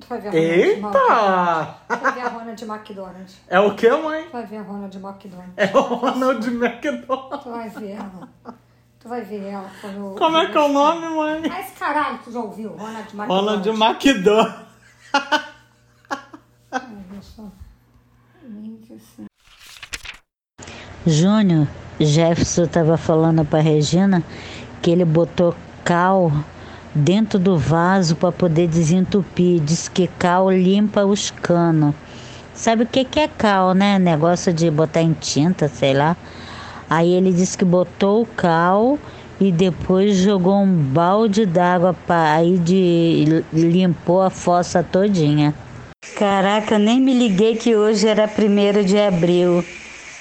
Tu 0.00 0.06
vai 0.08 0.20
ver 0.20 0.28
a 0.28 0.30
Ronald 0.32 0.78
McDonald. 0.78 0.94
Eita! 0.96 1.74
Tu 1.88 1.96
vai 2.00 2.12
ver 2.12 2.20
a 2.20 2.28
Ronald 2.28 2.64
McDonald. 2.64 3.34
É 3.48 3.60
o 3.60 3.74
quê, 3.74 3.90
mãe? 3.90 4.24
Tu 4.24 4.32
vai 4.32 4.46
ver 4.46 4.56
a 4.56 4.62
Ronald 4.62 4.96
McDonald. 4.96 5.52
É 5.56 5.76
o 5.76 5.80
Ronald 5.80 6.46
McDonald. 6.48 7.42
Tu 7.42 7.50
vai 7.50 7.68
ver 7.68 7.90
ela. 7.90 8.28
Tu 8.98 9.08
vai 9.10 9.20
ver 9.20 9.44
ela 9.48 9.70
quando. 9.82 10.14
Como 10.16 10.36
é 10.38 10.46
que 10.50 10.56
é 10.56 10.60
o 10.62 10.68
nome, 10.68 11.06
mãe? 11.14 11.42
Ah, 11.52 11.60
esse 11.60 11.72
caralho 11.78 12.18
que 12.18 12.24
tu 12.24 12.32
já 12.32 12.40
ouviu, 12.40 12.70
Ronald 12.70 13.14
McDonald. 13.14 13.68
Ronald 13.68 13.68
McDonald. 13.68 14.64
Júnior, 21.06 21.68
Jefferson 22.00 22.64
estava 22.64 22.96
falando 22.96 23.44
para 23.44 23.60
Regina 23.60 24.22
que 24.80 24.90
ele 24.90 25.04
botou 25.04 25.54
cal 25.84 26.32
dentro 26.94 27.38
do 27.38 27.58
vaso 27.58 28.16
para 28.16 28.32
poder 28.32 28.68
desentupir. 28.68 29.60
Diz 29.60 29.88
que 29.88 30.06
cal 30.06 30.50
limpa 30.50 31.04
os 31.04 31.30
canos. 31.30 31.94
Sabe 32.54 32.84
o 32.84 32.86
que, 32.86 33.04
que 33.04 33.20
é 33.20 33.28
cal, 33.28 33.74
né? 33.74 33.98
Negócio 33.98 34.52
de 34.52 34.70
botar 34.70 35.02
em 35.02 35.12
tinta, 35.12 35.68
sei 35.68 35.92
lá. 35.92 36.16
Aí 36.88 37.12
ele 37.12 37.32
disse 37.32 37.56
que 37.58 37.64
botou 37.64 38.22
o 38.22 38.26
cal 38.26 38.98
e 39.40 39.50
depois 39.50 40.16
jogou 40.16 40.62
um 40.62 40.76
balde 40.76 41.44
d'água 41.44 41.94
para 42.06 42.34
aí 42.34 42.58
de 42.58 43.44
limpou 43.52 44.22
a 44.22 44.30
fossa 44.30 44.82
todinha. 44.82 45.54
Caraca, 46.16 46.76
eu 46.76 46.78
nem 46.78 47.00
me 47.00 47.12
liguei 47.12 47.56
que 47.56 47.74
hoje 47.74 48.06
era 48.06 48.24
1 48.24 48.84
de 48.84 48.98
abril. 48.98 49.64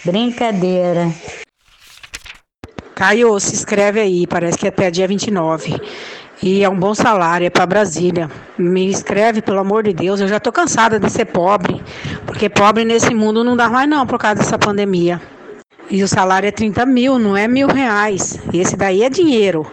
Brincadeira. 0.03 1.11
Caio, 2.95 3.39
se 3.39 3.53
inscreve 3.53 3.99
aí, 3.99 4.25
parece 4.25 4.57
que 4.57 4.65
é 4.65 4.69
até 4.69 4.89
dia 4.89 5.07
29. 5.07 5.79
E 6.41 6.63
é 6.63 6.69
um 6.69 6.77
bom 6.77 6.93
salário, 6.93 7.47
é 7.47 7.49
para 7.49 7.65
Brasília. 7.65 8.29
Me 8.57 8.85
inscreve, 8.85 9.41
pelo 9.41 9.59
amor 9.59 9.83
de 9.83 9.93
Deus. 9.93 10.19
Eu 10.19 10.27
já 10.27 10.39
tô 10.39 10.51
cansada 10.51 10.99
de 10.99 11.09
ser 11.09 11.25
pobre, 11.25 11.81
porque 12.25 12.49
pobre 12.49 12.83
nesse 12.83 13.13
mundo 13.13 13.43
não 13.43 13.55
dá 13.55 13.69
mais 13.69 13.87
não 13.89 14.05
por 14.05 14.19
causa 14.19 14.35
dessa 14.35 14.57
pandemia. 14.57 15.21
E 15.89 16.01
o 16.03 16.07
salário 16.07 16.47
é 16.47 16.51
30 16.51 16.85
mil, 16.85 17.19
não 17.19 17.37
é 17.37 17.47
mil 17.47 17.67
reais. 17.67 18.39
E 18.51 18.59
esse 18.59 18.75
daí 18.75 19.03
é 19.03 19.09
dinheiro. 19.09 19.65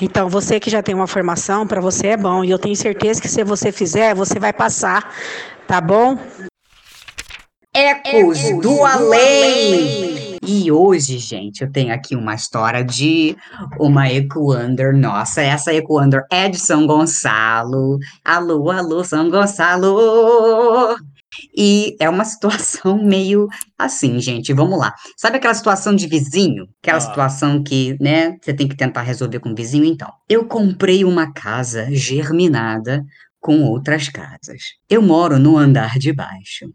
Então, 0.00 0.28
você 0.28 0.58
que 0.58 0.70
já 0.70 0.82
tem 0.82 0.94
uma 0.94 1.06
formação, 1.06 1.66
para 1.66 1.80
você 1.80 2.08
é 2.08 2.16
bom. 2.16 2.44
E 2.44 2.50
eu 2.50 2.58
tenho 2.58 2.76
certeza 2.76 3.20
que 3.20 3.28
se 3.28 3.44
você 3.44 3.70
fizer, 3.70 4.14
você 4.14 4.38
vai 4.38 4.52
passar, 4.52 5.14
tá 5.66 5.80
bom? 5.80 6.18
Ecos 7.72 8.38
do 8.60 8.84
Além. 8.84 10.38
E 10.46 10.70
hoje, 10.70 11.18
gente, 11.18 11.62
eu 11.62 11.72
tenho 11.72 11.92
aqui 11.92 12.14
uma 12.14 12.34
história 12.34 12.84
de 12.84 13.36
uma 13.78 14.12
Ecoander. 14.12 14.94
Nossa, 14.94 15.40
essa 15.40 15.72
Ecoander 15.72 16.24
é 16.30 16.48
de 16.48 16.58
São 16.58 16.86
Gonçalo. 16.86 17.98
Alô, 18.24 18.70
alô, 18.70 19.02
São 19.02 19.30
Gonçalo. 19.30 20.96
E 21.56 21.96
é 22.00 22.08
uma 22.08 22.24
situação 22.24 23.02
meio 23.02 23.48
assim, 23.78 24.20
gente. 24.20 24.52
Vamos 24.52 24.78
lá. 24.78 24.94
Sabe 25.16 25.36
aquela 25.36 25.54
situação 25.54 25.94
de 25.94 26.06
vizinho? 26.06 26.66
Aquela 26.82 26.98
Ah. 26.98 27.00
situação 27.00 27.62
que, 27.62 27.96
né, 28.00 28.36
você 28.40 28.52
tem 28.52 28.68
que 28.68 28.76
tentar 28.76 29.02
resolver 29.02 29.40
com 29.40 29.50
o 29.50 29.54
vizinho? 29.54 29.84
Então, 29.84 30.10
eu 30.28 30.44
comprei 30.46 31.04
uma 31.04 31.32
casa 31.32 31.88
germinada 31.90 33.04
com 33.40 33.62
outras 33.62 34.08
casas. 34.08 34.62
Eu 34.88 35.02
moro 35.02 35.38
no 35.38 35.56
andar 35.58 35.98
de 35.98 36.12
baixo. 36.12 36.66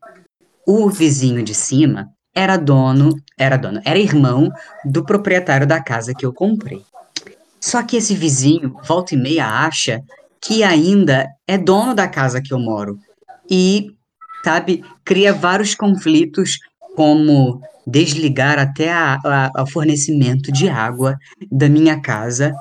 O 0.67 0.89
vizinho 0.89 1.43
de 1.43 1.55
cima 1.55 2.07
era 2.35 2.55
dono, 2.57 3.15
era 3.37 3.57
dono, 3.57 3.81
era 3.83 3.97
irmão 3.97 4.51
do 4.85 5.03
proprietário 5.03 5.65
da 5.65 5.81
casa 5.81 6.13
que 6.13 6.25
eu 6.25 6.31
comprei. 6.31 6.83
Só 7.59 7.81
que 7.83 7.97
esse 7.97 8.13
vizinho, 8.13 8.75
volta 8.87 9.15
e 9.15 9.17
meia, 9.17 9.47
acha 9.47 10.01
que 10.39 10.63
ainda 10.63 11.27
é 11.47 11.57
dono 11.57 11.93
da 11.93 12.07
casa 12.07 12.41
que 12.41 12.53
eu 12.53 12.59
moro. 12.59 12.97
E, 13.49 13.87
sabe, 14.43 14.83
cria 15.03 15.33
vários 15.33 15.75
conflitos, 15.75 16.57
como 16.95 17.61
desligar 17.85 18.59
até 18.59 18.91
o 19.57 19.65
fornecimento 19.67 20.51
de 20.51 20.69
água 20.69 21.17
da 21.51 21.67
minha 21.69 21.99
casa, 21.99 22.53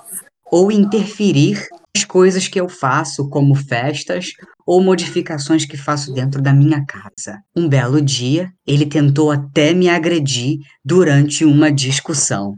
ou 0.51 0.73
interferir 0.73 1.67
nas 1.95 2.05
coisas 2.05 2.49
que 2.49 2.61
eu 2.61 2.69
faço, 2.69 3.29
como 3.29 3.55
festas 3.55 4.33
ou 4.67 4.81
modificações 4.83 5.65
que 5.65 5.77
faço 5.77 6.13
dentro 6.13 6.41
da 6.41 6.53
minha 6.53 6.85
casa. 6.85 7.43
Um 7.57 7.69
belo 7.69 8.01
dia, 8.01 8.53
ele 8.67 8.87
tentou 8.87 9.31
até 9.31 9.73
me 9.73 9.89
agredir 9.89 10.59
durante 10.85 11.45
uma 11.45 11.73
discussão. 11.73 12.55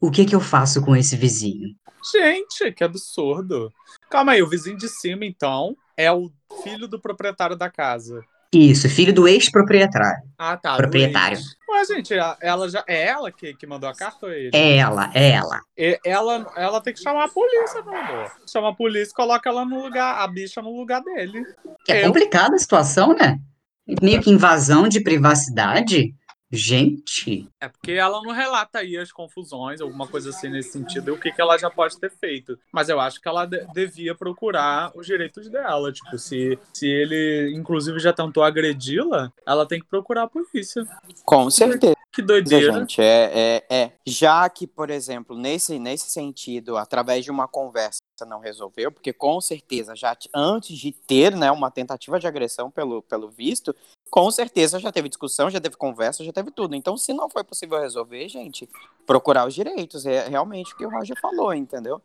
O 0.00 0.10
que 0.10 0.24
que 0.24 0.34
eu 0.34 0.40
faço 0.40 0.82
com 0.82 0.96
esse 0.96 1.16
vizinho? 1.16 1.74
Gente, 2.12 2.72
que 2.72 2.82
absurdo. 2.82 3.70
Calma 4.10 4.32
aí, 4.32 4.42
o 4.42 4.48
vizinho 4.48 4.76
de 4.76 4.88
cima, 4.88 5.24
então, 5.24 5.76
é 5.96 6.10
o 6.12 6.30
filho 6.62 6.86
do 6.88 7.00
proprietário 7.00 7.56
da 7.56 7.70
casa. 7.70 8.22
Isso, 8.54 8.86
filho 8.88 9.14
do 9.14 9.26
ex-proprietário. 9.26 10.22
Ah, 10.38 10.58
tá. 10.58 10.76
Proprietário. 10.76 11.38
ex. 11.38 11.56
Ué, 11.70 11.84
gente, 11.86 12.12
ela 12.40 12.68
já. 12.68 12.84
É 12.86 13.06
ela 13.06 13.32
que, 13.32 13.54
que 13.54 13.66
mandou 13.66 13.88
a 13.88 13.94
carta 13.94 14.26
ou 14.26 14.32
é 14.32 14.38
ele? 14.40 14.50
É 14.52 14.76
ela, 14.76 15.10
é 15.14 15.30
ela. 15.30 15.58
E- 15.76 15.98
Ela, 16.04 16.52
ela 16.54 16.80
tem 16.82 16.92
que 16.92 17.00
chamar 17.00 17.24
a 17.24 17.28
polícia, 17.28 17.82
meu 17.82 17.96
amor. 17.96 18.30
Chama 18.46 18.68
a 18.68 18.74
polícia 18.74 19.10
e 19.10 19.14
coloca 19.14 19.48
ela 19.48 19.64
no 19.64 19.82
lugar, 19.82 20.18
a 20.22 20.26
bicha 20.28 20.60
no 20.60 20.76
lugar 20.76 21.00
dele. 21.02 21.46
É 21.88 22.02
Eu- 22.02 22.08
complicada 22.08 22.54
a 22.54 22.58
situação, 22.58 23.14
né? 23.14 23.38
Meio 24.02 24.20
que 24.20 24.30
invasão 24.30 24.86
de 24.86 25.00
privacidade. 25.00 26.14
Gente, 26.52 27.48
É 27.60 27.66
porque 27.68 27.92
ela 27.92 28.22
não 28.22 28.30
relata 28.30 28.80
aí 28.80 28.96
as 28.96 29.10
confusões, 29.10 29.80
alguma 29.80 30.06
coisa 30.06 30.30
assim 30.30 30.48
nesse 30.50 30.72
sentido, 30.72 31.08
e 31.08 31.10
o 31.12 31.18
que, 31.18 31.32
que 31.32 31.40
ela 31.40 31.56
já 31.56 31.70
pode 31.70 31.98
ter 31.98 32.10
feito. 32.10 32.58
Mas 32.70 32.88
eu 32.90 33.00
acho 33.00 33.20
que 33.20 33.26
ela 33.26 33.46
de- 33.46 33.64
devia 33.72 34.14
procurar 34.14 34.92
os 34.94 35.06
direitos 35.06 35.48
dela. 35.48 35.90
Tipo, 35.90 36.18
se, 36.18 36.58
se 36.74 36.86
ele, 36.86 37.52
inclusive, 37.56 37.98
já 37.98 38.12
tentou 38.12 38.42
agredi-la, 38.44 39.32
ela 39.46 39.64
tem 39.66 39.80
que 39.80 39.86
procurar 39.86 40.24
a 40.24 40.28
polícia. 40.28 40.86
Com 41.24 41.48
certeza, 41.50 41.96
Que 42.12 42.20
doideira. 42.20 42.72
gente. 42.74 43.00
É, 43.00 43.62
é, 43.70 43.74
é. 43.84 43.92
Já 44.06 44.48
que, 44.50 44.66
por 44.66 44.90
exemplo, 44.90 45.36
nesse, 45.36 45.78
nesse 45.78 46.10
sentido, 46.10 46.76
através 46.76 47.24
de 47.24 47.30
uma 47.30 47.48
conversa 47.48 48.00
não 48.24 48.38
resolveu, 48.38 48.92
porque 48.92 49.12
com 49.12 49.40
certeza, 49.40 49.96
já 49.96 50.16
antes 50.32 50.78
de 50.78 50.92
ter 50.92 51.34
né, 51.34 51.50
uma 51.50 51.72
tentativa 51.72 52.20
de 52.20 52.26
agressão 52.28 52.70
pelo, 52.70 53.02
pelo 53.02 53.28
visto, 53.28 53.74
com 54.12 54.30
certeza 54.30 54.78
já 54.78 54.92
teve 54.92 55.08
discussão, 55.08 55.48
já 55.48 55.58
teve 55.58 55.74
conversa, 55.74 56.22
já 56.22 56.34
teve 56.34 56.50
tudo. 56.50 56.76
Então, 56.76 56.98
se 56.98 57.14
não 57.14 57.30
foi 57.30 57.42
possível 57.42 57.80
resolver, 57.80 58.28
gente, 58.28 58.68
procurar 59.06 59.48
os 59.48 59.54
direitos. 59.54 60.04
É 60.04 60.28
realmente 60.28 60.74
o 60.74 60.76
que 60.76 60.84
o 60.84 60.90
Roger 60.90 61.18
falou, 61.18 61.54
entendeu? 61.54 61.98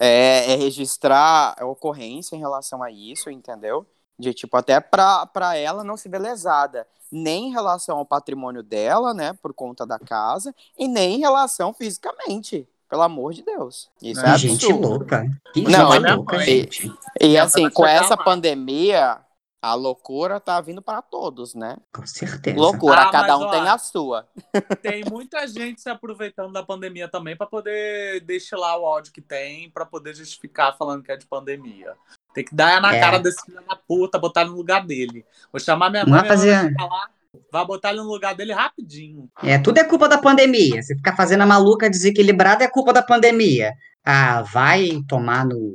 É, 0.00 0.54
é 0.54 0.56
registrar 0.56 1.54
a 1.60 1.66
ocorrência 1.66 2.34
em 2.34 2.38
relação 2.38 2.82
a 2.82 2.90
isso, 2.90 3.30
entendeu? 3.30 3.86
De 4.18 4.32
tipo, 4.32 4.56
até 4.56 4.80
pra, 4.80 5.26
pra 5.26 5.54
ela 5.54 5.84
não 5.84 5.98
se 5.98 6.08
ver 6.08 6.18
lesada, 6.18 6.86
nem 7.12 7.48
em 7.48 7.52
relação 7.52 7.98
ao 7.98 8.06
patrimônio 8.06 8.62
dela, 8.62 9.12
né, 9.12 9.34
por 9.42 9.52
conta 9.52 9.84
da 9.84 9.98
casa, 9.98 10.54
e 10.78 10.88
nem 10.88 11.16
em 11.16 11.20
relação 11.20 11.74
fisicamente. 11.74 12.66
Pelo 12.88 13.02
amor 13.02 13.34
de 13.34 13.42
Deus. 13.42 13.88
Isso 14.02 14.20
é 14.20 14.32
que 14.32 14.38
gente 14.38 14.64
absurdo. 14.64 14.88
louca. 14.88 15.24
Que 15.52 15.62
Não, 15.62 15.92
gente 15.92 16.06
é 16.06 16.14
louca, 16.14 16.38
gente. 16.38 16.92
E 17.20 17.36
Ela 17.36 17.46
assim, 17.46 17.68
com 17.70 17.86
essa 17.86 18.16
lá. 18.16 18.24
pandemia, 18.24 19.20
a 19.62 19.74
loucura 19.74 20.40
tá 20.40 20.60
vindo 20.60 20.80
para 20.80 21.02
todos, 21.02 21.54
né? 21.54 21.76
Com 21.92 22.06
certeza. 22.06 22.56
Loucura, 22.58 23.02
Ah, 23.02 23.10
cada 23.10 23.36
mas, 23.36 23.40
um 23.40 23.44
ó, 23.46 23.50
tem 23.50 23.68
a 23.68 23.78
sua. 23.78 24.26
Tem 24.82 25.04
muita 25.04 25.46
gente 25.46 25.80
se 25.80 25.90
aproveitando 25.90 26.52
da 26.52 26.62
pandemia 26.62 27.08
também 27.08 27.36
pra 27.36 27.46
poder 27.46 28.20
destilar 28.20 28.78
o 28.78 28.82
ódio 28.84 29.12
que 29.12 29.20
tem, 29.20 29.70
pra 29.70 29.84
poder 29.84 30.14
justificar 30.14 30.76
falando 30.78 31.02
que 31.02 31.12
é 31.12 31.16
de 31.16 31.26
pandemia. 31.26 31.94
Tem 32.32 32.44
que 32.44 32.54
dar 32.54 32.80
na 32.80 32.94
É. 32.94 33.00
cara 33.00 33.18
desse 33.18 33.44
filho 33.44 33.60
da 33.68 33.76
puta, 33.76 34.18
botar 34.18 34.42
ele 34.42 34.50
no 34.50 34.56
lugar 34.56 34.86
dele. 34.86 35.24
Vou 35.52 35.60
chamar 35.60 35.90
minha 35.90 36.04
mãe, 36.06 36.12
vai 36.12 36.22
minha 36.22 36.36
mãe 36.36 36.38
fazer- 36.38 36.74
vai 36.74 36.88
falar, 36.88 37.10
vai 37.52 37.66
botar 37.66 37.90
ele 37.90 37.98
no 37.98 38.08
lugar 38.08 38.34
dele 38.34 38.52
rapidinho. 38.52 39.28
É, 39.42 39.58
tudo 39.58 39.78
é 39.78 39.84
culpa 39.84 40.08
da 40.08 40.16
pandemia. 40.16 40.80
Você 40.82 40.94
ficar 40.96 41.14
fazendo 41.16 41.42
a 41.42 41.46
maluca 41.46 41.90
desequilibrada 41.90 42.64
é 42.64 42.68
culpa 42.68 42.92
da 42.92 43.02
pandemia. 43.02 43.74
Ah, 44.04 44.40
vai 44.42 45.02
tomar 45.06 45.44
no. 45.44 45.74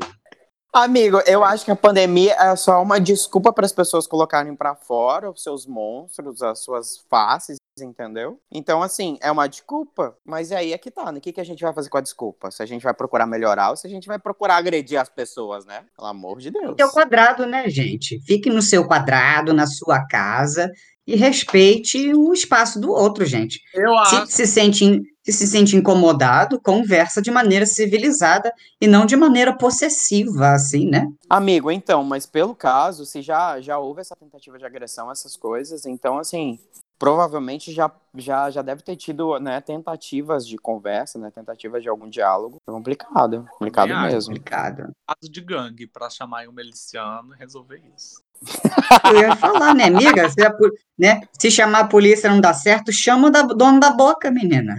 Amigo, 0.75 1.21
eu 1.25 1.41
acho 1.41 1.63
que 1.63 1.71
a 1.71 1.75
pandemia 1.75 2.33
é 2.33 2.53
só 2.57 2.81
uma 2.83 2.99
desculpa 2.99 3.53
para 3.53 3.65
as 3.65 3.71
pessoas 3.71 4.05
colocarem 4.05 4.53
para 4.53 4.75
fora 4.75 5.31
os 5.31 5.41
seus 5.41 5.65
monstros, 5.65 6.41
as 6.41 6.59
suas 6.59 6.97
faces, 7.09 7.55
entendeu? 7.79 8.41
Então, 8.51 8.83
assim, 8.83 9.17
é 9.21 9.31
uma 9.31 9.47
desculpa, 9.47 10.17
mas 10.25 10.51
aí 10.51 10.73
é 10.73 10.77
que 10.77 10.91
tá, 10.91 11.13
né? 11.13 11.19
O 11.19 11.21
que, 11.21 11.31
que 11.31 11.39
a 11.39 11.45
gente 11.45 11.63
vai 11.63 11.71
fazer 11.73 11.89
com 11.89 11.97
a 11.97 12.01
desculpa? 12.01 12.51
Se 12.51 12.61
a 12.61 12.65
gente 12.65 12.83
vai 12.83 12.93
procurar 12.93 13.25
melhorar 13.25 13.69
ou 13.69 13.77
se 13.77 13.87
a 13.87 13.89
gente 13.89 14.05
vai 14.05 14.19
procurar 14.19 14.57
agredir 14.57 14.99
as 14.99 15.07
pessoas, 15.07 15.65
né? 15.65 15.85
Pelo 15.95 16.09
amor 16.09 16.39
de 16.39 16.51
Deus. 16.51 16.75
Teu 16.75 16.89
quadrado, 16.91 17.45
né, 17.45 17.69
gente? 17.69 18.19
Fique 18.25 18.49
no 18.49 18.61
seu 18.61 18.85
quadrado, 18.85 19.53
na 19.53 19.67
sua 19.67 20.05
casa 20.05 20.69
e 21.07 21.15
respeite 21.15 22.13
o 22.13 22.33
espaço 22.33 22.81
do 22.81 22.91
outro, 22.91 23.23
gente. 23.23 23.61
Eu 23.73 23.91
Se 24.07 24.15
acho. 24.17 24.27
se 24.27 24.45
sente, 24.45 24.83
in- 24.83 25.03
se 25.25 25.31
se 25.31 25.47
sente 25.47 25.75
incomodado, 25.75 26.61
conversa 26.61 27.19
de 27.19 27.31
maneira 27.31 27.65
civilizada 27.65 28.53
e 28.79 28.85
não 28.85 29.07
de 29.07 29.15
maneira 29.15 29.57
possessiva, 29.57 30.49
assim, 30.51 30.87
né? 30.87 31.11
Amigo, 31.27 31.71
então, 31.71 32.03
mas 32.03 32.27
pelo 32.27 32.55
caso, 32.55 33.05
se 33.05 33.23
já, 33.23 33.59
já 33.59 33.79
houve 33.79 34.01
essa 34.01 34.15
tentativa 34.15 34.59
de 34.59 34.65
agressão, 34.65 35.11
essas 35.11 35.35
coisas, 35.35 35.87
então, 35.87 36.19
assim, 36.19 36.59
provavelmente 36.99 37.73
já, 37.73 37.91
já, 38.15 38.51
já 38.51 38.61
deve 38.61 38.83
ter 38.83 38.95
tido, 38.95 39.39
né, 39.39 39.59
tentativas 39.61 40.47
de 40.47 40.57
conversa, 40.57 41.17
né, 41.17 41.31
tentativas 41.31 41.81
de 41.81 41.89
algum 41.89 42.07
diálogo. 42.07 42.57
É 42.67 42.71
complicado, 42.71 43.45
complicado 43.57 43.91
acho. 43.91 44.13
mesmo. 44.13 44.33
Complicado. 44.35 44.91
Caso 45.07 45.31
de 45.31 45.41
gangue, 45.41 45.87
pra 45.87 46.07
chamar 46.07 46.41
aí 46.41 46.47
um 46.47 46.53
miliciano 46.53 47.33
e 47.33 47.37
resolver 47.37 47.81
isso. 47.97 48.23
Eu 49.11 49.21
ia 49.21 49.35
falar, 49.35 49.73
né, 49.73 49.85
amiga? 49.85 50.29
Se, 50.29 50.45
a 50.45 50.55
né, 50.97 51.21
se 51.39 51.49
chamar 51.49 51.79
a 51.79 51.87
polícia 51.87 52.29
não 52.29 52.39
dá 52.39 52.53
certo, 52.53 52.91
chama 52.93 53.27
o 53.29 53.31
da, 53.31 53.41
dono 53.41 53.79
da 53.79 53.89
boca, 53.89 54.29
menina. 54.29 54.77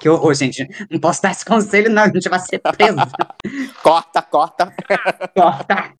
Que 0.00 0.08
horror, 0.08 0.34
gente. 0.34 0.66
Não 0.90 0.98
posso 0.98 1.22
dar 1.22 1.30
esse 1.30 1.44
conselho, 1.44 1.90
não. 1.90 2.02
A 2.02 2.08
gente 2.08 2.28
vai 2.28 2.38
ser 2.40 2.58
preso. 2.58 2.96
Corta, 3.82 4.22
corta. 4.22 4.74
Corta. 5.34 5.94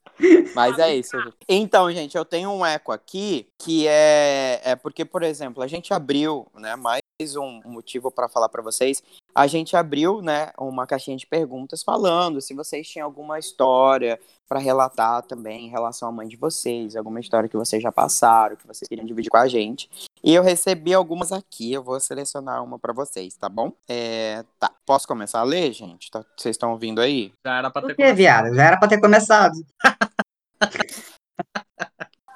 Mas 0.55 0.78
é 0.78 0.97
isso. 0.97 1.16
gente. 1.20 1.36
Então, 1.49 1.90
gente, 1.92 2.16
eu 2.16 2.24
tenho 2.24 2.51
um 2.51 2.64
eco 2.64 2.90
aqui 2.90 3.49
que 3.59 3.86
é, 3.86 4.61
é 4.64 4.76
porque, 4.76 5.05
por 5.05 5.22
exemplo, 5.22 5.62
a 5.62 5.66
gente 5.66 5.92
abriu, 5.92 6.47
né, 6.55 6.74
mais 6.76 7.01
um 7.37 7.62
motivo 7.64 8.11
para 8.11 8.29
falar 8.29 8.49
para 8.49 8.62
vocês. 8.62 9.03
A 9.35 9.47
gente 9.47 9.75
abriu, 9.75 10.21
né, 10.21 10.51
uma 10.59 10.87
caixinha 10.87 11.17
de 11.17 11.27
perguntas 11.27 11.83
falando 11.83 12.41
se 12.43 12.53
vocês 12.55 12.87
tinham 12.87 13.07
alguma 13.07 13.39
história 13.39 14.21
para 14.47 14.59
relatar 14.59 15.23
também 15.23 15.67
em 15.67 15.71
relação 15.71 16.09
à 16.09 16.12
mãe 16.12 16.29
de 16.29 16.37
vocês, 16.37 16.95
alguma 16.95 17.19
história 17.19 17.49
que 17.49 17.57
vocês 17.57 17.83
já 17.83 17.91
passaram, 17.91 18.55
que 18.57 18.67
vocês 18.67 18.87
queriam 18.87 19.07
dividir 19.07 19.31
com 19.31 19.39
a 19.39 19.49
gente. 19.49 19.89
E 20.23 20.35
eu 20.35 20.43
recebi 20.43 20.93
algumas 20.93 21.33
aqui, 21.33 21.73
eu 21.73 21.83
vou 21.83 21.99
selecionar 21.99 22.62
uma 22.62 22.79
para 22.79 22.93
vocês, 22.93 23.35
tá 23.35 23.49
bom? 23.49 23.73
É, 23.89 24.45
tá. 24.59 24.71
Posso 24.85 25.09
começar 25.09 25.41
a 25.41 25.45
ler, 25.45 25.73
gente? 25.73 26.11
Tá- 26.11 26.25
Vocês 26.37 26.55
estão 26.55 26.73
ouvindo 26.73 27.01
aí? 27.01 27.33
Já 27.47 27.59
era 27.59 27.71
pra 27.71 27.83
ter 27.83 27.89
Por 27.89 27.97
que, 27.97 28.12
viado? 28.12 28.55
Já 28.55 28.64
era 28.64 28.77
pra 28.77 28.89
ter 28.89 29.01
começado. 29.01 29.55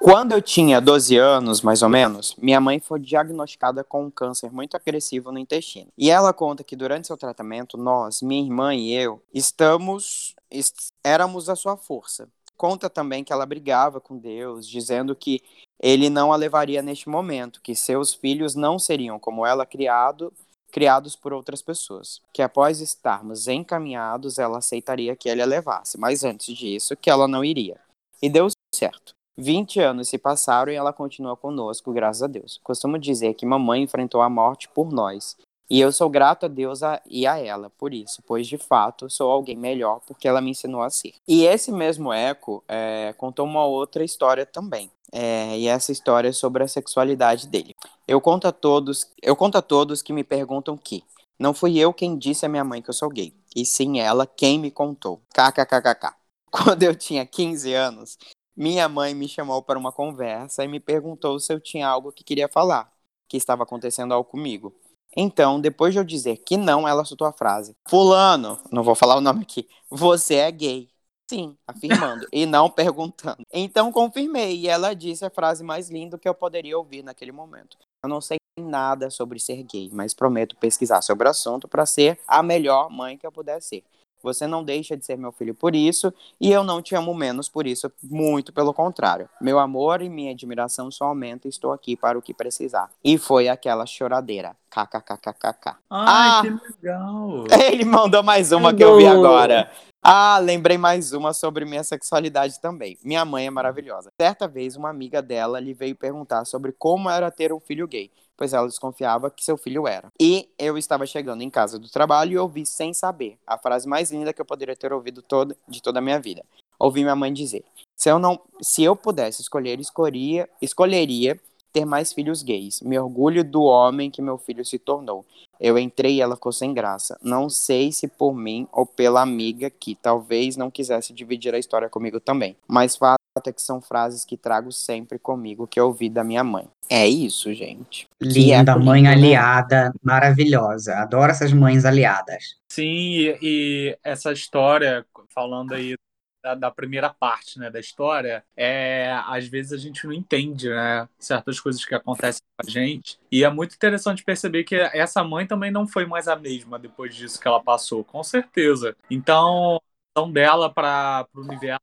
Quando 0.03 0.31
eu 0.31 0.41
tinha 0.41 0.81
12 0.81 1.15
anos, 1.15 1.61
mais 1.61 1.83
ou 1.83 1.89
menos, 1.89 2.35
minha 2.37 2.59
mãe 2.59 2.79
foi 2.79 2.99
diagnosticada 2.99 3.83
com 3.83 4.05
um 4.05 4.09
câncer 4.09 4.51
muito 4.51 4.75
agressivo 4.75 5.31
no 5.31 5.37
intestino. 5.37 5.91
E 5.95 6.09
ela 6.09 6.33
conta 6.33 6.63
que 6.63 6.75
durante 6.75 7.05
seu 7.05 7.15
tratamento, 7.15 7.77
nós, 7.77 8.19
minha 8.23 8.43
irmã 8.43 8.73
e 8.73 8.91
eu, 8.91 9.21
estamos 9.31 10.33
est- 10.49 10.91
éramos 11.03 11.49
a 11.49 11.55
sua 11.55 11.77
força. 11.77 12.27
Conta 12.57 12.89
também 12.89 13.23
que 13.23 13.31
ela 13.31 13.45
brigava 13.45 14.01
com 14.01 14.17
Deus, 14.17 14.67
dizendo 14.67 15.15
que 15.15 15.39
ele 15.79 16.09
não 16.09 16.33
a 16.33 16.35
levaria 16.35 16.81
neste 16.81 17.07
momento, 17.07 17.61
que 17.61 17.75
seus 17.75 18.11
filhos 18.11 18.55
não 18.55 18.79
seriam 18.79 19.19
como 19.19 19.45
ela 19.45 19.67
criado, 19.67 20.33
criados 20.71 21.15
por 21.15 21.31
outras 21.31 21.61
pessoas, 21.61 22.19
que 22.33 22.41
após 22.41 22.81
estarmos 22.81 23.47
encaminhados, 23.47 24.39
ela 24.39 24.57
aceitaria 24.57 25.15
que 25.15 25.29
ele 25.29 25.43
a 25.43 25.45
levasse, 25.45 25.95
mas 25.99 26.23
antes 26.23 26.55
disso, 26.57 26.97
que 26.97 27.09
ela 27.09 27.27
não 27.27 27.45
iria. 27.45 27.79
E 28.19 28.27
deu 28.29 28.47
certo. 28.73 29.13
20 29.37 29.79
anos 29.79 30.09
se 30.09 30.17
passaram 30.17 30.71
e 30.71 30.75
ela 30.75 30.93
continua 30.93 31.35
conosco, 31.35 31.91
graças 31.91 32.23
a 32.23 32.27
Deus. 32.27 32.59
Costumo 32.63 32.99
dizer 32.99 33.33
que 33.33 33.45
mamãe 33.45 33.81
enfrentou 33.81 34.21
a 34.21 34.29
morte 34.29 34.67
por 34.69 34.91
nós. 34.91 35.35
E 35.69 35.79
eu 35.79 35.89
sou 35.91 36.09
grato 36.09 36.45
a 36.45 36.49
Deus 36.49 36.83
a- 36.83 37.01
e 37.09 37.25
a 37.25 37.39
ela 37.39 37.69
por 37.69 37.93
isso, 37.93 38.21
pois 38.27 38.45
de 38.45 38.57
fato 38.57 39.09
sou 39.09 39.31
alguém 39.31 39.55
melhor 39.55 40.01
porque 40.05 40.27
ela 40.27 40.41
me 40.41 40.51
ensinou 40.51 40.81
a 40.81 40.89
ser. 40.89 41.13
E 41.25 41.45
esse 41.45 41.71
mesmo 41.71 42.11
eco 42.11 42.61
é, 42.67 43.13
contou 43.17 43.45
uma 43.45 43.65
outra 43.65 44.03
história 44.03 44.45
também. 44.45 44.91
É, 45.13 45.57
e 45.57 45.67
essa 45.67 45.91
história 45.91 46.27
é 46.29 46.33
sobre 46.33 46.63
a 46.63 46.67
sexualidade 46.67 47.47
dele. 47.47 47.73
Eu 48.05 48.19
conto 48.19 48.47
a 48.47 48.51
todos, 48.51 49.09
eu 49.21 49.35
conto 49.35 49.57
a 49.57 49.61
todos 49.61 50.01
que 50.01 50.11
me 50.11 50.25
perguntam 50.25 50.77
que 50.77 51.03
não 51.39 51.53
fui 51.53 51.79
eu 51.79 51.93
quem 51.93 52.17
disse 52.17 52.45
à 52.45 52.49
minha 52.49 52.63
mãe 52.63 52.81
que 52.81 52.89
eu 52.89 52.93
sou 52.93 53.09
gay, 53.09 53.33
e 53.55 53.65
sim 53.65 53.99
ela 53.99 54.27
quem 54.27 54.59
me 54.59 54.69
contou. 54.71 55.21
KKKKK. 55.33 56.13
Quando 56.51 56.83
eu 56.83 56.93
tinha 56.93 57.25
15 57.25 57.73
anos, 57.73 58.17
minha 58.55 58.87
mãe 58.89 59.13
me 59.13 59.27
chamou 59.27 59.61
para 59.61 59.79
uma 59.79 59.91
conversa 59.91 60.63
e 60.63 60.67
me 60.67 60.79
perguntou 60.79 61.39
se 61.39 61.53
eu 61.53 61.59
tinha 61.59 61.87
algo 61.87 62.11
que 62.11 62.23
queria 62.23 62.47
falar, 62.47 62.91
que 63.27 63.37
estava 63.37 63.63
acontecendo 63.63 64.13
algo 64.13 64.29
comigo. 64.29 64.75
Então, 65.15 65.59
depois 65.59 65.93
de 65.93 65.99
eu 65.99 66.03
dizer 66.03 66.37
que 66.37 66.57
não, 66.57 66.87
ela 66.87 67.05
soltou 67.05 67.27
a 67.27 67.33
frase: 67.33 67.75
Fulano, 67.87 68.57
não 68.71 68.83
vou 68.83 68.95
falar 68.95 69.15
o 69.17 69.21
nome 69.21 69.41
aqui, 69.41 69.67
você 69.89 70.35
é 70.35 70.51
gay. 70.51 70.89
Sim, 71.29 71.57
afirmando 71.65 72.27
e 72.31 72.45
não 72.45 72.69
perguntando. 72.69 73.37
Então 73.53 73.89
confirmei 73.89 74.57
e 74.57 74.67
ela 74.67 74.93
disse 74.93 75.23
a 75.23 75.29
frase 75.29 75.63
mais 75.63 75.89
linda 75.89 76.17
que 76.17 76.27
eu 76.27 76.33
poderia 76.33 76.77
ouvir 76.77 77.03
naquele 77.03 77.31
momento. 77.31 77.77
Eu 78.03 78.09
não 78.09 78.19
sei 78.19 78.37
nada 78.59 79.09
sobre 79.09 79.39
ser 79.39 79.63
gay, 79.63 79.89
mas 79.93 80.13
prometo 80.13 80.57
pesquisar 80.57 81.01
sobre 81.01 81.27
o 81.27 81.31
assunto 81.31 81.69
para 81.69 81.85
ser 81.85 82.19
a 82.27 82.43
melhor 82.43 82.89
mãe 82.89 83.17
que 83.17 83.25
eu 83.25 83.31
puder 83.31 83.61
ser. 83.61 83.83
Você 84.23 84.47
não 84.47 84.63
deixa 84.63 84.95
de 84.95 85.05
ser 85.05 85.17
meu 85.17 85.31
filho 85.31 85.53
por 85.53 85.75
isso, 85.75 86.13
e 86.39 86.51
eu 86.51 86.63
não 86.63 86.81
te 86.81 86.95
amo 86.95 87.13
menos 87.13 87.49
por 87.49 87.65
isso, 87.67 87.91
muito 88.03 88.51
pelo 88.53 88.73
contrário. 88.73 89.29
Meu 89.41 89.59
amor 89.59 90.01
e 90.01 90.09
minha 90.09 90.31
admiração 90.31 90.89
só 90.91 91.05
aumentam 91.05 91.47
e 91.47 91.51
estou 91.51 91.71
aqui 91.71 91.95
para 91.95 92.17
o 92.17 92.21
que 92.21 92.33
precisar. 92.33 92.89
E 93.03 93.17
foi 93.17 93.47
aquela 93.49 93.85
choradeira. 93.85 94.55
KKKKK. 94.69 95.75
Ai, 95.89 96.29
Ah! 96.29 96.41
que 96.41 96.49
legal. 96.83 97.43
Ele 97.71 97.83
mandou 97.85 98.23
mais 98.23 98.51
uma 98.51 98.73
que 98.73 98.83
eu 98.83 98.97
vi 98.97 99.05
agora. 99.05 99.69
Ah, 100.03 100.39
lembrei 100.39 100.79
mais 100.79 101.13
uma 101.13 101.31
sobre 101.31 101.63
minha 101.63 101.83
sexualidade 101.83 102.59
também. 102.59 102.97
Minha 103.03 103.23
mãe 103.23 103.45
é 103.45 103.51
maravilhosa. 103.51 104.11
Certa 104.19 104.47
vez, 104.47 104.75
uma 104.75 104.89
amiga 104.89 105.21
dela 105.21 105.59
lhe 105.59 105.75
veio 105.75 105.95
perguntar 105.95 106.43
sobre 106.45 106.71
como 106.71 107.07
era 107.07 107.29
ter 107.29 107.53
um 107.53 107.59
filho 107.59 107.87
gay, 107.87 108.09
pois 108.35 108.51
ela 108.51 108.67
desconfiava 108.67 109.29
que 109.29 109.45
seu 109.45 109.57
filho 109.57 109.87
era. 109.87 110.11
E 110.19 110.49
eu 110.57 110.75
estava 110.75 111.05
chegando 111.05 111.43
em 111.43 111.51
casa 111.51 111.77
do 111.77 111.87
trabalho 111.87 112.31
e 112.31 112.37
ouvi 112.39 112.65
sem 112.65 112.95
saber 112.95 113.37
a 113.45 113.59
frase 113.59 113.87
mais 113.87 114.11
linda 114.11 114.33
que 114.33 114.41
eu 114.41 114.45
poderia 114.45 114.75
ter 114.75 114.91
ouvido 114.91 115.21
toda, 115.21 115.55
de 115.67 115.79
toda 115.79 115.99
a 115.99 116.01
minha 116.01 116.19
vida. 116.19 116.43
Ouvi 116.79 117.03
minha 117.03 117.15
mãe 117.15 117.31
dizer: 117.31 117.63
se 117.95 118.09
eu 118.09 118.17
não, 118.17 118.41
se 118.59 118.83
eu 118.83 118.95
pudesse 118.95 119.43
escolher, 119.43 119.79
escolheria, 119.79 120.49
escolheria 120.59 121.39
ter 121.71 121.85
mais 121.85 122.13
filhos 122.13 122.43
gays. 122.43 122.81
Me 122.81 122.97
orgulho 122.97 123.43
do 123.43 123.63
homem 123.63 124.11
que 124.11 124.21
meu 124.21 124.37
filho 124.37 124.65
se 124.65 124.77
tornou. 124.77 125.25
Eu 125.59 125.77
entrei 125.77 126.15
e 126.15 126.21
ela 126.21 126.35
ficou 126.35 126.51
sem 126.51 126.73
graça. 126.73 127.17
Não 127.21 127.49
sei 127.49 127.91
se 127.91 128.07
por 128.07 128.33
mim 128.33 128.67
ou 128.71 128.85
pela 128.85 129.21
amiga 129.21 129.69
que 129.69 129.95
talvez 129.95 130.57
não 130.57 130.71
quisesse 130.71 131.13
dividir 131.13 131.53
a 131.53 131.59
história 131.59 131.89
comigo 131.89 132.19
também. 132.19 132.55
Mas 132.67 132.95
fato 132.95 133.19
é 133.47 133.51
que 133.51 133.61
são 133.61 133.79
frases 133.79 134.25
que 134.25 134.35
trago 134.35 134.71
sempre 134.71 135.17
comigo 135.17 135.67
que 135.67 135.79
eu 135.79 135.87
ouvi 135.87 136.09
da 136.09 136.23
minha 136.23 136.43
mãe. 136.43 136.67
É 136.89 137.07
isso, 137.07 137.53
gente. 137.53 138.07
Que 138.19 138.27
Linda, 138.27 138.73
eco 138.73 138.83
mãe 138.83 139.01
lindo, 139.01 139.09
né? 139.09 139.15
aliada, 139.15 139.93
maravilhosa. 140.03 140.95
Adoro 140.95 141.31
essas 141.31 141.53
mães 141.53 141.85
aliadas. 141.85 142.55
Sim, 142.69 142.83
e, 142.83 143.37
e 143.41 143.97
essa 144.03 144.33
história, 144.33 145.05
falando 145.33 145.73
aí 145.73 145.95
da, 146.43 146.55
da 146.55 146.71
primeira 146.71 147.09
parte 147.09 147.59
né, 147.59 147.69
da 147.69 147.79
história, 147.79 148.43
é, 148.55 149.11
às 149.27 149.47
vezes 149.47 149.71
a 149.73 149.77
gente 149.77 150.05
não 150.05 150.13
entende 150.13 150.69
né, 150.69 151.07
certas 151.19 151.59
coisas 151.59 151.85
que 151.85 151.95
acontecem 151.95 152.41
com 152.57 152.67
a 152.67 152.69
gente. 152.69 153.19
E 153.31 153.43
é 153.43 153.49
muito 153.49 153.75
interessante 153.75 154.23
perceber 154.23 154.63
que 154.63 154.75
essa 154.75 155.23
mãe 155.23 155.45
também 155.45 155.71
não 155.71 155.87
foi 155.87 156.05
mais 156.05 156.27
a 156.27 156.35
mesma 156.35 156.79
depois 156.79 157.15
disso 157.15 157.39
que 157.39 157.47
ela 157.47 157.61
passou, 157.61 158.03
com 158.03 158.23
certeza. 158.23 158.95
Então, 159.09 159.79
a 160.15 160.21
dela 160.25 160.69
para 160.69 161.27
o 161.33 161.41
universo, 161.41 161.81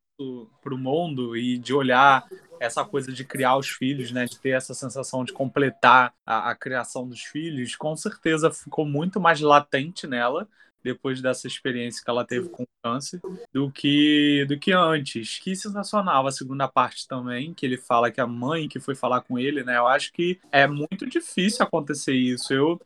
para 0.63 0.75
o 0.75 0.79
mundo 0.79 1.37
e 1.37 1.59
de 1.59 1.73
olhar 1.73 2.27
essa 2.61 2.85
coisa 2.85 3.13
de 3.13 3.25
criar 3.25 3.57
os 3.57 3.69
filhos, 3.69 4.11
né, 4.11 4.25
de 4.25 4.39
ter 4.39 4.51
essa 4.51 4.75
sensação 4.75 5.25
de 5.25 5.33
completar 5.33 6.13
a, 6.27 6.51
a 6.51 6.55
criação 6.57 7.09
dos 7.09 7.23
filhos, 7.23 7.77
com 7.77 7.95
certeza 7.97 8.51
ficou 8.51 8.85
muito 8.85 9.21
mais 9.21 9.41
latente 9.41 10.07
nela 10.07 10.49
depois 10.83 11.21
dessa 11.21 11.47
experiência 11.47 12.03
que 12.05 12.11
ela 12.11 12.25
teve 12.25 12.49
com 12.49 12.63
o 12.63 12.69
câncer 12.83 13.21
do 13.53 13.71
que 13.71 14.45
do 14.49 14.59
que 14.59 14.73
antes. 14.73 15.39
Que 15.39 15.55
sensacional 15.55 16.27
a 16.27 16.33
segunda 16.33 16.69
parte 16.69 17.07
também, 17.07 17.53
que 17.55 17.67
ele 17.67 17.77
fala 17.77 18.11
que 18.11 18.21
a 18.21 18.27
mãe 18.27 18.69
que 18.69 18.81
foi 18.81 18.95
falar 18.95 19.21
com 19.23 19.39
ele, 19.39 19.65
né? 19.65 19.77
Eu 19.77 19.87
acho 19.87 20.13
que 20.13 20.39
é 20.51 20.67
muito 20.67 21.07
difícil 21.07 21.65
acontecer 21.65 22.15
isso. 22.15 22.53
Eu, 22.53 22.81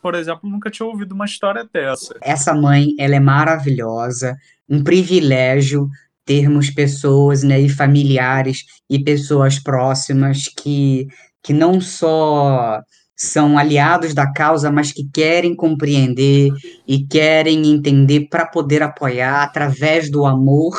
por 0.00 0.14
exemplo, 0.14 0.48
nunca 0.48 0.70
tinha 0.70 0.86
ouvido 0.86 1.12
uma 1.12 1.24
história 1.24 1.68
dessa. 1.72 2.16
Essa 2.20 2.54
mãe, 2.54 2.94
ela 2.98 3.16
é 3.16 3.20
maravilhosa, 3.20 4.36
um 4.68 4.82
privilégio 4.82 5.88
termos 6.26 6.68
pessoas, 6.68 7.44
né, 7.44 7.60
e 7.60 7.68
familiares 7.68 8.64
e 8.90 8.98
pessoas 8.98 9.60
próximas 9.60 10.48
que, 10.48 11.06
que 11.40 11.52
não 11.52 11.80
só 11.80 12.82
são 13.16 13.58
aliados 13.58 14.12
da 14.12 14.30
causa, 14.30 14.70
mas 14.70 14.92
que 14.92 15.08
querem 15.10 15.56
compreender 15.56 16.50
e 16.86 17.06
querem 17.06 17.66
entender 17.66 18.28
para 18.28 18.44
poder 18.44 18.82
apoiar 18.82 19.42
através 19.42 20.10
do 20.10 20.26
amor 20.26 20.76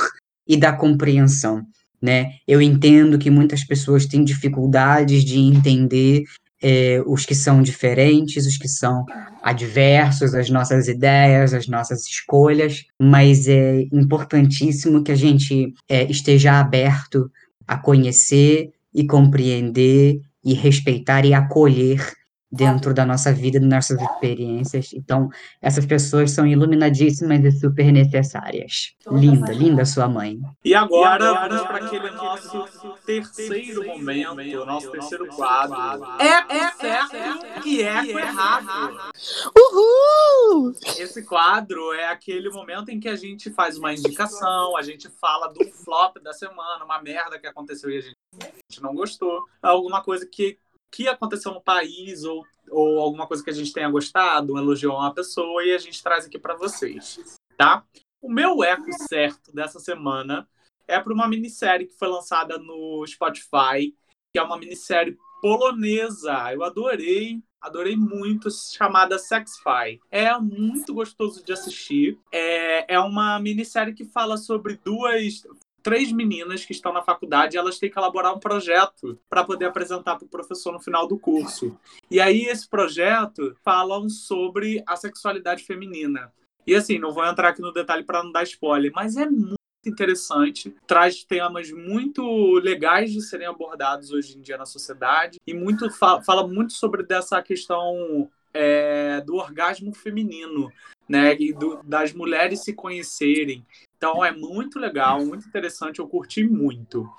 e 0.47 0.55
da 0.55 0.71
compreensão, 0.71 1.63
né? 2.01 2.33
Eu 2.47 2.61
entendo 2.61 3.17
que 3.17 3.31
muitas 3.31 3.63
pessoas 3.63 4.05
têm 4.05 4.23
dificuldades 4.23 5.25
de 5.25 5.39
entender 5.39 6.23
eh, 6.61 7.01
os 7.05 7.25
que 7.25 7.35
são 7.35 7.61
diferentes, 7.61 8.45
os 8.45 8.57
que 8.57 8.67
são 8.67 9.03
adversos 9.41 10.33
às 10.33 10.49
nossas 10.49 10.87
ideias, 10.87 11.53
às 11.53 11.67
nossas 11.67 12.05
escolhas, 12.07 12.83
mas 12.99 13.47
é 13.47 13.81
importantíssimo 13.91 15.03
que 15.03 15.11
a 15.11 15.15
gente 15.15 15.73
eh, 15.89 16.09
esteja 16.09 16.59
aberto 16.59 17.29
a 17.67 17.77
conhecer 17.77 18.69
e 18.93 19.05
compreender 19.05 20.19
e 20.43 20.53
respeitar 20.53 21.25
e 21.25 21.33
acolher 21.33 22.16
dentro 22.51 22.93
da 22.93 23.05
nossa 23.05 23.33
vida, 23.33 23.59
das 23.59 23.69
nossas 23.69 24.01
experiências. 24.01 24.93
Então, 24.93 25.29
essas 25.61 25.85
pessoas 25.85 26.31
são 26.31 26.47
iluminadíssimas 26.47 27.43
e 27.43 27.51
super 27.51 27.91
necessárias. 27.91 28.95
Linda, 29.11 29.51
linda 29.51 29.85
sua 29.85 30.07
mãe. 30.07 30.39
E 30.63 30.73
agora, 30.73 31.47
vamos 31.47 31.61
para 31.63 31.85
aquele 31.85 32.11
nosso 32.11 32.65
terceiro 33.05 33.85
momento, 33.85 34.65
nosso 34.65 34.91
terceiro 34.91 35.27
quadro. 35.27 36.05
Eco 36.19 36.77
certo 36.79 37.17
e 37.65 37.81
eco 37.81 38.19
errado. 38.19 39.11
Uhul! 39.55 40.73
Esse 40.97 41.23
quadro 41.23 41.93
é 41.93 42.09
aquele 42.09 42.49
momento 42.49 42.89
em 42.89 42.99
que 42.99 43.09
a 43.09 43.15
gente 43.15 43.51
faz 43.51 43.77
uma 43.77 43.93
indicação, 43.93 44.75
a 44.77 44.81
gente 44.81 45.09
fala 45.09 45.47
do 45.47 45.63
flop 45.65 46.17
da 46.21 46.33
semana, 46.33 46.85
uma 46.85 47.01
merda 47.01 47.39
que 47.39 47.47
aconteceu 47.47 47.89
e 47.89 47.97
a 47.97 48.01
gente 48.01 48.81
não 48.81 48.93
gostou, 48.93 49.43
alguma 49.61 50.03
coisa 50.03 50.25
que 50.25 50.57
que 50.91 51.07
aconteceu 51.07 51.53
no 51.53 51.61
país 51.61 52.23
ou, 52.23 52.45
ou 52.69 52.99
alguma 52.99 53.27
coisa 53.27 53.43
que 53.43 53.49
a 53.49 53.53
gente 53.53 53.73
tenha 53.73 53.89
gostado, 53.89 54.53
um 54.53 54.57
elogio 54.57 54.91
a 54.91 54.99
uma 54.99 55.13
pessoa 55.13 55.63
e 55.63 55.73
a 55.73 55.77
gente 55.77 56.01
traz 56.01 56.25
aqui 56.25 56.39
para 56.39 56.55
vocês, 56.55 57.19
tá? 57.57 57.85
O 58.21 58.29
meu 58.29 58.63
eco 58.63 58.91
certo 59.07 59.53
dessa 59.53 59.79
semana 59.79 60.47
é 60.87 60.99
para 60.99 61.13
uma 61.13 61.27
minissérie 61.27 61.87
que 61.87 61.97
foi 61.97 62.07
lançada 62.07 62.57
no 62.57 63.05
Spotify, 63.05 63.93
que 64.33 64.39
é 64.39 64.41
uma 64.41 64.57
minissérie 64.57 65.17
polonesa. 65.41 66.51
Eu 66.53 66.63
adorei 66.63 67.41
adorei 67.61 67.95
muito, 67.95 68.49
chamada 68.49 69.19
Sexify. 69.19 69.99
É 70.09 70.37
muito 70.39 70.93
gostoso 70.93 71.43
de 71.43 71.51
assistir. 71.51 72.17
É, 72.31 72.95
é 72.95 72.99
uma 72.99 73.39
minissérie 73.39 73.93
que 73.93 74.05
fala 74.05 74.37
sobre 74.37 74.79
duas 74.83 75.43
três 75.87 76.11
meninas 76.11 76.65
que 76.65 76.73
estão 76.73 76.91
na 76.91 77.01
faculdade 77.01 77.55
elas 77.55 77.79
têm 77.79 77.89
que 77.89 77.97
elaborar 77.97 78.35
um 78.35 78.39
projeto 78.39 79.17
para 79.29 79.45
poder 79.45 79.67
apresentar 79.67 80.17
para 80.17 80.25
o 80.25 80.29
professor 80.29 80.73
no 80.73 80.81
final 80.81 81.07
do 81.07 81.17
curso. 81.17 81.79
E 82.11 82.19
aí 82.19 82.41
esse 82.41 82.67
projeto 82.67 83.55
falam 83.63 84.09
sobre 84.09 84.83
a 84.85 84.97
sexualidade 84.97 85.63
feminina. 85.63 86.29
E 86.65 86.75
assim, 86.75 86.99
não 86.99 87.13
vou 87.13 87.25
entrar 87.25 87.47
aqui 87.47 87.61
no 87.61 87.71
detalhe 87.71 88.03
para 88.03 88.21
não 88.21 88.33
dar 88.33 88.43
spoiler, 88.43 88.91
mas 88.93 89.15
é 89.15 89.29
muito 89.29 89.55
interessante, 89.85 90.75
traz 90.85 91.23
temas 91.23 91.71
muito 91.71 92.55
legais 92.55 93.13
de 93.13 93.21
serem 93.21 93.47
abordados 93.47 94.11
hoje 94.11 94.37
em 94.37 94.41
dia 94.41 94.57
na 94.57 94.65
sociedade 94.65 95.39
e 95.47 95.53
muito 95.53 95.89
fala, 95.89 96.21
fala 96.21 96.45
muito 96.45 96.73
sobre 96.73 97.01
dessa 97.01 97.41
questão 97.41 98.29
é, 98.53 99.21
do 99.21 99.35
orgasmo 99.35 99.93
feminino, 99.93 100.69
né, 101.07 101.35
e 101.39 101.53
do, 101.53 101.81
das 101.83 102.13
mulheres 102.13 102.63
se 102.63 102.73
conhecerem. 102.73 103.65
Então 103.97 104.23
é 104.23 104.31
muito 104.31 104.79
legal, 104.79 105.25
muito 105.25 105.47
interessante, 105.47 105.99
eu 105.99 106.07
curti 106.07 106.43
muito. 106.43 107.09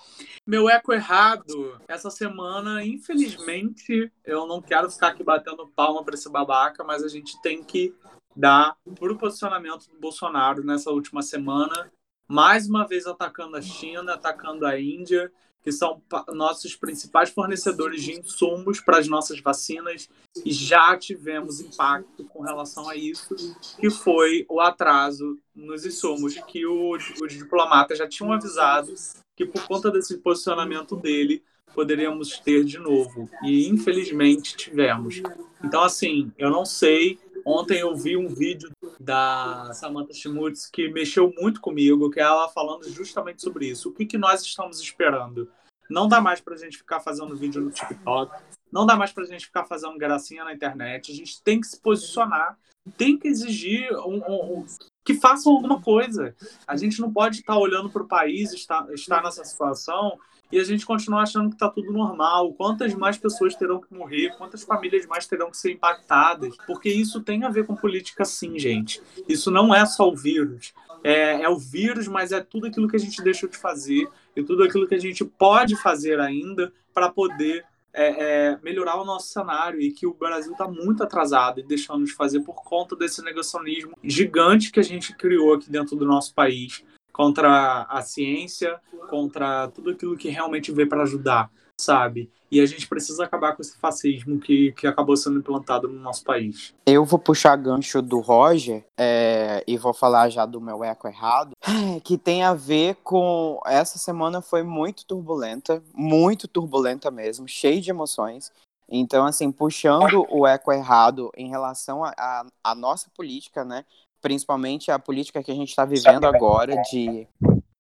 Meu 0.47 0.69
eco 0.69 0.93
errado, 0.93 1.81
essa 1.89 2.11
semana, 2.11 2.85
infelizmente, 2.85 4.13
eu 4.25 4.47
não 4.47 4.63
quero 4.63 4.91
ficar 4.91 5.09
aqui 5.09 5.25
batendo 5.25 5.69
palma 5.69 6.05
para 6.05 6.15
esse 6.15 6.31
babaca, 6.31 6.85
mas 6.85 7.03
a 7.03 7.09
gente 7.09 7.41
tem 7.43 7.65
que 7.65 7.95
dar 8.37 8.77
pro 8.95 9.19
posicionamento 9.19 9.89
do 9.91 9.99
Bolsonaro 9.99 10.65
nessa 10.65 10.91
última 10.91 11.23
semana, 11.23 11.91
mais 12.29 12.69
uma 12.69 12.87
vez 12.87 13.07
atacando 13.07 13.57
a 13.57 13.63
China, 13.63 14.15
atacando 14.15 14.65
a 14.65 14.79
Índia, 14.79 15.33
que 15.69 15.73
são 15.73 16.01
nossos 16.29 16.75
principais 16.75 17.29
fornecedores 17.29 18.03
de 18.03 18.19
insumos 18.19 18.81
para 18.81 18.99
as 18.99 19.07
nossas 19.07 19.39
vacinas, 19.39 20.09
e 20.43 20.51
já 20.51 20.97
tivemos 20.97 21.61
impacto 21.61 22.25
com 22.25 22.43
relação 22.43 22.89
a 22.89 22.97
isso, 22.97 23.37
que 23.79 23.91
foi 23.91 24.47
o 24.49 24.63
atraso 24.63 25.39
nos 25.55 25.85
insumos, 25.85 26.37
que 26.47 26.65
os, 26.65 27.13
os 27.21 27.35
diplomatas 27.35 27.99
já 27.99 28.09
tinham 28.09 28.33
avisado 28.33 28.95
que 29.37 29.45
por 29.45 29.63
conta 29.69 29.91
desse 29.91 30.17
posicionamento 30.19 30.97
dele, 30.97 31.45
poderíamos 31.75 32.41
ter 32.41 32.65
de 32.65 32.79
novo. 32.79 33.31
E 33.45 33.69
infelizmente 33.69 34.57
tivemos. 34.57 35.23
Então, 35.63 35.83
assim, 35.85 36.33
eu 36.37 36.51
não 36.51 36.65
sei 36.65 37.21
Ontem 37.51 37.81
eu 37.81 37.97
vi 37.97 38.15
um 38.15 38.29
vídeo 38.29 38.71
da 39.01 39.73
Samantha 39.73 40.13
Schmutz 40.13 40.67
que 40.67 40.87
mexeu 40.91 41.33
muito 41.41 41.63
comigo, 41.63 42.11
que 42.11 42.21
é 42.21 42.23
ela 42.23 42.47
falando 42.51 42.87
justamente 42.91 43.41
sobre 43.41 43.67
isso. 43.67 43.89
O 43.89 43.93
que, 43.93 44.05
que 44.05 44.19
nós 44.19 44.43
estamos 44.43 44.79
esperando? 44.79 45.51
Não 45.91 46.09
dá 46.09 46.21
mais 46.21 46.41
para 46.41 46.55
a 46.55 46.59
gente 46.59 46.79
ficar 46.79 47.01
fazendo 47.01 47.37
vídeo 47.37 47.63
no 47.63 47.71
TikTok, 47.71 48.33
não 48.73 48.85
dá 48.87 48.97
mais 48.97 49.13
para 49.13 49.25
a 49.25 49.27
gente 49.27 49.47
ficar 49.47 49.65
fazendo 49.65 49.97
gracinha 49.99 50.45
na 50.45 50.53
internet. 50.53 51.11
A 51.11 51.15
gente 51.15 51.43
tem 51.43 51.61
que 51.61 51.67
se 51.67 51.81
posicionar, 51.81 52.59
tem 52.97 53.19
que 53.19 53.29
exigir 53.29 53.91
um, 53.93 54.23
um, 54.29 54.59
um, 54.59 54.67
que 55.05 55.15
façam 55.15 55.53
alguma 55.53 55.81
coisa. 55.81 56.35
A 56.67 56.77
gente 56.77 57.01
não 57.01 57.13
pode 57.13 57.41
estar 57.41 57.57
olhando 57.57 57.89
para 57.89 58.03
o 58.03 58.09
país, 58.09 58.53
estar, 58.53 58.87
estar 58.93 59.23
nessa 59.23 59.45
situação 59.45 60.19
e 60.51 60.59
a 60.59 60.65
gente 60.65 60.87
continuar 60.87 61.23
achando 61.23 61.49
que 61.49 61.55
está 61.55 61.69
tudo 61.69 61.93
normal. 61.93 62.53
Quantas 62.55 62.95
mais 62.95 63.19
pessoas 63.19 63.55
terão 63.55 63.81
que 63.81 63.93
morrer? 63.95 64.35
Quantas 64.37 64.63
famílias 64.63 65.07
mais 65.07 65.27
terão 65.27 65.51
que 65.51 65.57
ser 65.57 65.73
impactadas? 65.73 66.55
Porque 66.67 66.89
isso 66.89 67.23
tem 67.23 67.45
a 67.45 67.51
ver 67.51 67.67
com 67.67 67.77
política, 67.77 68.25
sim, 68.25 68.59
gente. 68.59 69.03
Isso 69.29 69.51
não 69.51 69.75
é 69.75 69.85
só 69.85 70.09
o 70.09 70.17
vírus. 70.17 70.73
É, 71.05 71.43
é 71.43 71.49
o 71.49 71.59
vírus, 71.59 72.09
mas 72.09 72.33
é 72.33 72.41
tudo 72.41 72.67
aquilo 72.67 72.89
que 72.89 72.97
a 72.97 73.01
gente 73.01 73.23
deixou 73.23 73.49
de 73.49 73.57
fazer 73.57 74.09
e 74.37 74.43
tudo 74.43 74.63
aquilo 74.63 74.87
que 74.87 74.95
a 74.95 75.01
gente 75.01 75.25
pode 75.25 75.77
fazer 75.77 76.21
ainda 76.21 76.73
para 76.93 77.09
poder 77.09 77.65
é, 77.93 78.51
é, 78.51 78.59
melhorar 78.63 79.01
o 79.01 79.05
nosso 79.05 79.29
cenário 79.29 79.81
e 79.81 79.91
que 79.91 80.07
o 80.07 80.15
Brasil 80.15 80.53
está 80.53 80.69
muito 80.69 81.03
atrasado 81.03 81.61
e 81.61 81.63
deixando 81.63 82.05
de 82.05 82.13
fazer 82.13 82.41
por 82.41 82.63
conta 82.63 82.95
desse 82.95 83.23
negacionismo 83.23 83.93
gigante 84.05 84.71
que 84.71 84.81
a 84.81 84.85
gente 84.85 85.15
criou 85.17 85.55
aqui 85.55 85.71
dentro 85.71 85.97
do 85.97 86.07
nosso 86.07 86.35
país 86.35 86.85
contra 87.13 87.83
a 87.89 88.01
ciência, 88.03 88.79
contra 89.09 89.69
tudo 89.69 89.91
aquilo 89.91 90.17
que 90.17 90.29
realmente 90.29 90.71
veio 90.71 90.89
para 90.89 91.03
ajudar, 91.03 91.51
sabe? 91.81 92.31
E 92.51 92.61
a 92.61 92.67
gente 92.67 92.89
precisa 92.89 93.25
acabar 93.25 93.55
com 93.55 93.63
esse 93.63 93.77
fascismo 93.77 94.39
que, 94.41 94.73
que 94.73 94.87
acabou 94.87 95.17
sendo 95.17 95.39
implantado 95.39 95.87
no 95.87 96.01
nosso 96.01 96.25
país. 96.25 96.75
Eu 96.87 97.05
vou 97.05 97.19
puxar 97.19 97.57
gancho 97.57 98.01
do 98.01 98.21
Roger 98.21 98.85
é, 98.99 99.63
e 99.67 99.77
vou 99.77 99.93
falar 99.93 100.31
já 100.31 100.47
do 100.47 100.61
meu 100.61 100.83
eco 100.83 101.07
errado, 101.07 101.53
que 102.03 102.17
tem 102.17 102.43
a 102.43 102.55
ver 102.55 102.97
com. 103.05 103.61
Essa 103.67 103.99
semana 103.99 104.41
foi 104.41 104.63
muito 104.63 105.05
turbulenta, 105.05 105.83
muito 105.95 106.49
turbulenta 106.49 107.11
mesmo, 107.11 107.47
cheia 107.47 107.81
de 107.81 107.91
emoções. 107.91 108.51
Então, 108.91 109.27
assim, 109.27 109.53
puxando 109.53 110.27
o 110.31 110.47
eco 110.47 110.73
errado 110.73 111.31
em 111.37 111.51
relação 111.51 112.03
à 112.05 112.75
nossa 112.75 113.11
política, 113.15 113.63
né? 113.63 113.85
principalmente 114.21 114.91
a 114.91 114.99
política 114.99 115.43
que 115.43 115.51
a 115.51 115.55
gente 115.55 115.69
está 115.69 115.85
vivendo 115.85 116.25
agora 116.25 116.81
de, 116.91 117.27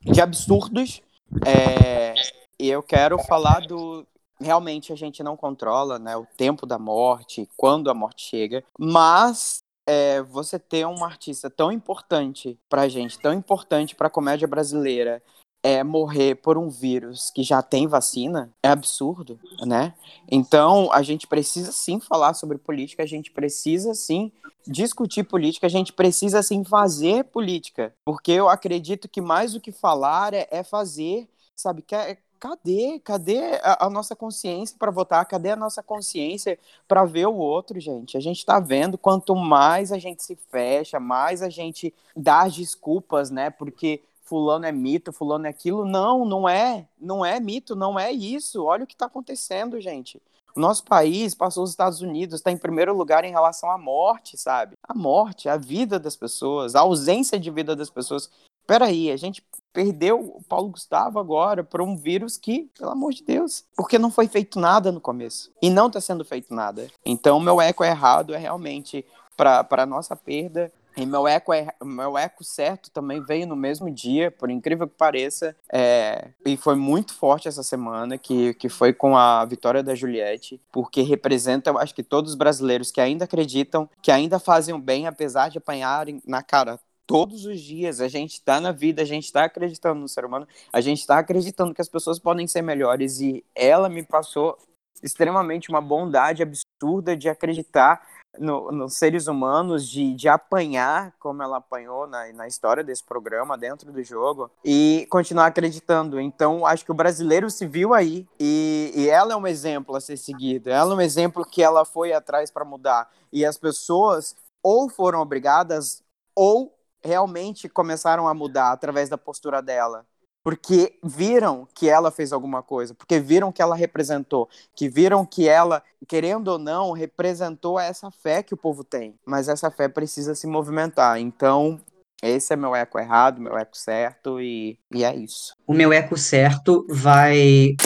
de 0.00 0.20
absurdos. 0.20 1.02
É, 1.44 2.14
e 2.58 2.68
eu 2.68 2.82
quero 2.82 3.18
falar 3.18 3.66
do. 3.66 4.06
Realmente 4.40 4.92
a 4.92 4.96
gente 4.96 5.22
não 5.22 5.36
controla 5.36 5.98
né, 5.98 6.16
o 6.16 6.26
tempo 6.36 6.64
da 6.64 6.78
morte, 6.78 7.48
quando 7.56 7.90
a 7.90 7.94
morte 7.94 8.24
chega, 8.24 8.64
mas 8.78 9.58
é, 9.88 10.22
você 10.22 10.58
ter 10.58 10.86
um 10.86 11.04
artista 11.04 11.50
tão 11.50 11.72
importante 11.72 12.56
pra 12.68 12.88
gente, 12.88 13.18
tão 13.18 13.32
importante 13.32 13.96
pra 13.96 14.08
comédia 14.08 14.46
brasileira, 14.46 15.20
é, 15.62 15.82
morrer 15.82 16.36
por 16.36 16.56
um 16.56 16.68
vírus 16.68 17.30
que 17.30 17.42
já 17.42 17.62
tem 17.62 17.86
vacina 17.86 18.52
é 18.62 18.68
absurdo, 18.68 19.40
né? 19.66 19.94
Então 20.30 20.92
a 20.92 21.02
gente 21.02 21.26
precisa 21.26 21.72
sim 21.72 21.98
falar 21.98 22.34
sobre 22.34 22.58
política, 22.58 23.02
a 23.02 23.06
gente 23.06 23.30
precisa 23.32 23.94
sim 23.94 24.30
discutir 24.66 25.24
política, 25.24 25.66
a 25.66 25.70
gente 25.70 25.92
precisa 25.92 26.42
sim 26.42 26.62
fazer 26.62 27.24
política, 27.24 27.92
porque 28.04 28.32
eu 28.32 28.48
acredito 28.48 29.08
que 29.08 29.20
mais 29.20 29.54
do 29.54 29.60
que 29.60 29.72
falar 29.72 30.34
é, 30.34 30.46
é 30.50 30.62
fazer, 30.62 31.28
sabe? 31.56 31.82
Que 31.82 31.94
é, 31.94 32.18
cadê, 32.38 33.00
cadê 33.00 33.38
a, 33.62 33.86
a 33.86 33.90
nossa 33.90 34.14
consciência 34.14 34.76
para 34.78 34.90
votar? 34.90 35.24
Cadê 35.26 35.50
a 35.50 35.56
nossa 35.56 35.82
consciência 35.82 36.58
para 36.86 37.04
ver 37.04 37.26
o 37.26 37.34
outro, 37.34 37.78
gente? 37.80 38.16
A 38.16 38.20
gente 38.20 38.38
está 38.38 38.60
vendo 38.60 38.96
quanto 38.96 39.34
mais 39.34 39.92
a 39.92 39.98
gente 39.98 40.22
se 40.22 40.36
fecha, 40.50 41.00
mais 41.00 41.42
a 41.42 41.48
gente 41.48 41.92
dá 42.16 42.46
desculpas, 42.48 43.30
né? 43.30 43.50
Porque 43.50 44.02
fulano 44.22 44.66
é 44.66 44.72
mito, 44.72 45.12
fulano 45.12 45.46
é 45.46 45.50
aquilo. 45.50 45.84
Não, 45.84 46.24
não 46.24 46.48
é. 46.48 46.86
Não 47.00 47.24
é 47.24 47.40
mito, 47.40 47.74
não 47.74 47.98
é 47.98 48.12
isso. 48.12 48.64
Olha 48.64 48.84
o 48.84 48.86
que 48.86 48.94
está 48.94 49.06
acontecendo, 49.06 49.80
gente. 49.80 50.20
Nosso 50.54 50.84
país 50.84 51.34
passou 51.34 51.62
os 51.62 51.70
Estados 51.70 52.00
Unidos, 52.00 52.40
está 52.40 52.50
em 52.50 52.56
primeiro 52.56 52.94
lugar 52.94 53.24
em 53.24 53.30
relação 53.30 53.70
à 53.70 53.78
morte, 53.78 54.36
sabe? 54.36 54.76
A 54.82 54.92
morte, 54.92 55.48
a 55.48 55.56
vida 55.56 55.98
das 55.98 56.16
pessoas, 56.16 56.74
a 56.74 56.80
ausência 56.80 57.38
de 57.38 57.50
vida 57.50 57.76
das 57.76 57.90
pessoas. 57.90 58.28
Peraí, 58.66 59.10
a 59.10 59.16
gente 59.16 59.42
perdeu 59.72 60.20
o 60.20 60.42
Paulo 60.42 60.70
Gustavo 60.70 61.18
agora 61.18 61.62
por 61.62 61.80
um 61.80 61.96
vírus 61.96 62.36
que, 62.36 62.70
pelo 62.78 62.90
amor 62.90 63.12
de 63.12 63.22
Deus, 63.22 63.64
porque 63.76 63.98
não 63.98 64.10
foi 64.10 64.26
feito 64.28 64.58
nada 64.58 64.90
no 64.90 65.00
começo. 65.00 65.50
E 65.62 65.70
não 65.70 65.86
está 65.86 66.00
sendo 66.00 66.24
feito 66.24 66.54
nada. 66.54 66.88
Então, 67.04 67.40
meu 67.40 67.60
eco 67.60 67.84
errado 67.84 68.34
é 68.34 68.38
realmente 68.38 69.04
para 69.36 69.86
nossa 69.86 70.16
perda 70.16 70.72
e 70.98 71.06
meu 71.06 71.28
eco, 71.28 71.52
é, 71.52 71.68
meu 71.84 72.18
eco 72.18 72.42
certo 72.42 72.90
também 72.90 73.22
veio 73.22 73.46
no 73.46 73.54
mesmo 73.54 73.88
dia, 73.88 74.32
por 74.32 74.50
incrível 74.50 74.88
que 74.88 74.96
pareça. 74.96 75.54
É, 75.72 76.30
e 76.44 76.56
foi 76.56 76.74
muito 76.74 77.14
forte 77.14 77.46
essa 77.46 77.62
semana, 77.62 78.18
que, 78.18 78.52
que 78.54 78.68
foi 78.68 78.92
com 78.92 79.16
a 79.16 79.44
vitória 79.44 79.80
da 79.80 79.94
Juliette, 79.94 80.60
porque 80.72 81.02
representa, 81.02 81.70
eu 81.70 81.78
acho 81.78 81.94
que 81.94 82.02
todos 82.02 82.32
os 82.32 82.36
brasileiros 82.36 82.90
que 82.90 83.00
ainda 83.00 83.26
acreditam, 83.26 83.88
que 84.02 84.10
ainda 84.10 84.40
fazem 84.40 84.74
o 84.74 84.78
bem, 84.78 85.06
apesar 85.06 85.50
de 85.50 85.58
apanharem 85.58 86.20
na 86.26 86.42
cara 86.42 86.80
todos 87.08 87.46
os 87.46 87.58
dias. 87.58 88.00
A 88.00 88.06
gente 88.06 88.34
está 88.34 88.60
na 88.60 88.70
vida, 88.70 89.00
a 89.00 89.04
gente 89.04 89.24
está 89.24 89.44
acreditando 89.44 89.98
no 89.98 90.08
ser 90.08 90.26
humano, 90.26 90.46
a 90.70 90.80
gente 90.80 91.00
está 91.00 91.18
acreditando 91.18 91.74
que 91.74 91.80
as 91.80 91.88
pessoas 91.88 92.18
podem 92.18 92.46
ser 92.46 92.60
melhores. 92.60 93.18
E 93.18 93.42
ela 93.54 93.88
me 93.88 94.04
passou 94.04 94.56
extremamente 95.02 95.70
uma 95.70 95.80
bondade 95.80 96.42
absurda 96.42 97.16
de 97.16 97.28
acreditar 97.28 98.06
no, 98.38 98.70
nos 98.70 98.94
seres 98.94 99.26
humanos 99.26 99.88
de, 99.88 100.12
de 100.12 100.28
apanhar 100.28 101.14
como 101.18 101.42
ela 101.42 101.56
apanhou 101.56 102.06
na, 102.06 102.30
na 102.32 102.46
história 102.46 102.84
desse 102.84 103.02
programa 103.02 103.56
dentro 103.56 103.90
do 103.90 104.02
jogo 104.02 104.50
e 104.62 105.06
continuar 105.10 105.46
acreditando. 105.46 106.20
Então, 106.20 106.66
acho 106.66 106.84
que 106.84 106.90
o 106.90 106.94
brasileiro 106.94 107.48
se 107.48 107.66
viu 107.66 107.94
aí 107.94 108.28
e, 108.38 108.92
e 108.94 109.08
ela 109.08 109.32
é 109.32 109.36
um 109.36 109.46
exemplo 109.46 109.96
a 109.96 110.00
ser 110.00 110.18
seguido. 110.18 110.68
Ela 110.68 110.92
é 110.92 110.96
um 110.96 111.00
exemplo 111.00 111.44
que 111.44 111.62
ela 111.62 111.86
foi 111.86 112.12
atrás 112.12 112.50
para 112.50 112.66
mudar 112.66 113.08
e 113.32 113.46
as 113.46 113.56
pessoas 113.56 114.36
ou 114.62 114.90
foram 114.90 115.20
obrigadas 115.20 116.02
ou 116.34 116.77
realmente 117.04 117.68
começaram 117.68 118.28
a 118.28 118.34
mudar 118.34 118.72
através 118.72 119.08
da 119.08 119.18
postura 119.18 119.60
dela 119.62 120.04
porque 120.48 120.94
viram 121.04 121.68
que 121.74 121.90
ela 121.90 122.10
fez 122.10 122.32
alguma 122.32 122.62
coisa, 122.62 122.94
porque 122.94 123.20
viram 123.20 123.52
que 123.52 123.60
ela 123.60 123.76
representou, 123.76 124.48
que 124.74 124.88
viram 124.88 125.26
que 125.26 125.46
ela, 125.46 125.82
querendo 126.08 126.48
ou 126.48 126.58
não, 126.58 126.92
representou 126.92 127.78
essa 127.78 128.10
fé 128.10 128.42
que 128.42 128.54
o 128.54 128.56
povo 128.56 128.82
tem. 128.82 129.14
Mas 129.26 129.46
essa 129.46 129.70
fé 129.70 129.88
precisa 129.88 130.34
se 130.34 130.46
movimentar. 130.46 131.20
Então, 131.20 131.78
esse 132.22 132.54
é 132.54 132.56
meu 132.56 132.74
eco 132.74 132.98
errado, 132.98 133.42
meu 133.42 133.58
eco 133.58 133.76
certo, 133.76 134.40
e, 134.40 134.78
e 134.90 135.04
é 135.04 135.14
isso. 135.14 135.52
O 135.66 135.74
meu 135.74 135.92
eco 135.92 136.16
certo 136.16 136.86
vai 136.88 137.76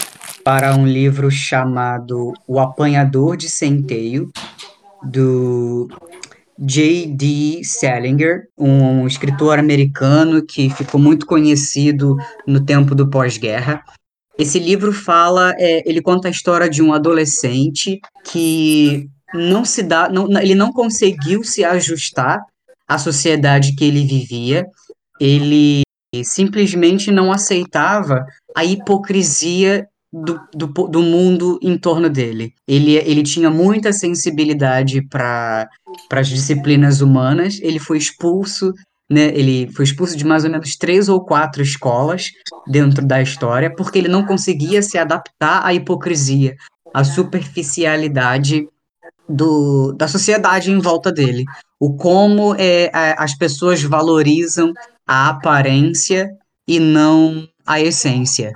para 0.45 0.73
um 0.77 0.87
livro 0.87 1.33
chamado 1.33 2.33
O 2.47 2.61
Apanhador 2.61 3.37
de 3.37 3.51
Centeio, 3.51 4.31
do 5.03 5.89
J.D. 6.65 7.63
Salinger, 7.65 8.45
um 8.57 9.05
escritor 9.05 9.59
americano 9.59 10.47
que 10.47 10.71
ficou 10.71 11.01
muito 11.01 11.27
conhecido 11.27 12.17
no 12.47 12.65
tempo 12.65 12.95
do 12.95 13.11
pós-guerra. 13.11 13.83
Esse 14.39 14.61
livro 14.61 14.93
fala, 14.93 15.53
é, 15.59 15.83
ele 15.89 16.01
conta 16.01 16.29
a 16.29 16.31
história 16.31 16.71
de 16.71 16.81
um 16.81 16.93
adolescente 16.93 18.01
que 18.25 19.09
não 19.35 19.65
se 19.65 19.83
dá, 19.83 20.09
não, 20.09 20.29
ele 20.41 20.55
não 20.55 20.73
conseguiu 20.73 21.43
se 21.43 21.65
ajustar 21.65 22.41
à 22.87 22.97
sociedade 22.97 23.75
que 23.75 23.85
ele 23.85 24.07
vivia. 24.07 24.65
Ele 25.21 25.83
simplesmente 26.25 27.11
não 27.11 27.33
aceitava 27.33 28.25
a 28.55 28.65
hipocrisia 28.65 29.89
do, 30.13 30.39
do, 30.55 30.67
do 30.67 31.03
mundo 31.03 31.59
em 31.63 31.79
torno 31.79 32.11
dele. 32.11 32.53
Ele, 32.69 32.97
ele 32.97 33.23
tinha 33.23 33.49
muita 33.49 33.93
sensibilidade 33.93 35.01
para 35.09 35.69
as 36.11 36.29
disciplinas 36.29 37.01
humanas, 37.01 37.59
ele 37.63 37.79
foi 37.79 37.97
expulso, 37.97 38.75
né, 39.11 39.33
ele 39.35 39.71
foi 39.73 39.85
expulso 39.85 40.17
de 40.17 40.25
mais 40.25 40.45
ou 40.45 40.51
menos 40.51 40.77
três 40.77 41.09
ou 41.09 41.25
quatro 41.25 41.63
escolas 41.63 42.27
dentro 42.67 43.07
da 43.07 43.23
história, 43.23 43.75
porque 43.75 43.99
ele 43.99 44.09
não 44.09 44.27
conseguia 44.27 44.83
se 44.83 44.99
adaptar 44.99 45.65
à 45.65 45.73
hipocrisia, 45.73 46.57
à 46.93 47.03
superficialidade 47.05 48.69
do, 49.29 49.93
da 49.93 50.07
sociedade 50.07 50.71
em 50.71 50.79
volta 50.79 51.11
dele. 51.11 51.45
O 51.81 51.97
como 51.97 52.55
é, 52.59 52.91
as 53.17 53.35
pessoas 53.37 53.83
valorizam 53.83 54.73
a 55.07 55.31
aparência 55.31 56.31
e 56.69 56.79
não 56.79 57.49
a 57.67 57.81
essência. 57.81 58.53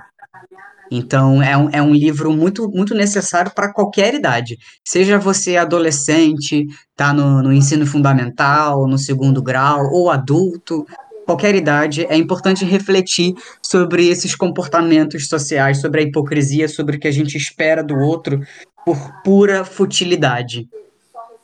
Então, 0.91 1.41
é 1.41 1.57
um, 1.57 1.69
é 1.69 1.81
um 1.81 1.93
livro 1.93 2.31
muito, 2.31 2.69
muito 2.69 2.95
necessário 2.95 3.51
para 3.53 3.73
qualquer 3.73 4.13
idade. 4.13 4.57
Seja 4.85 5.17
você 5.17 5.57
adolescente, 5.57 6.65
está 6.91 7.13
no, 7.13 7.41
no 7.43 7.53
ensino 7.53 7.85
fundamental, 7.85 8.87
no 8.87 8.97
segundo 8.97 9.41
grau, 9.41 9.85
ou 9.91 10.09
adulto, 10.09 10.85
qualquer 11.27 11.55
idade, 11.55 12.05
é 12.09 12.15
importante 12.15 12.63
refletir 12.63 13.33
sobre 13.61 14.07
esses 14.07 14.33
comportamentos 14.33 15.27
sociais, 15.27 15.81
sobre 15.81 16.01
a 16.01 16.03
hipocrisia, 16.05 16.69
sobre 16.69 16.95
o 16.95 16.99
que 16.99 17.07
a 17.07 17.11
gente 17.11 17.35
espera 17.35 17.83
do 17.83 17.95
outro 17.95 18.39
por 18.85 18.97
pura 19.21 19.65
futilidade 19.65 20.65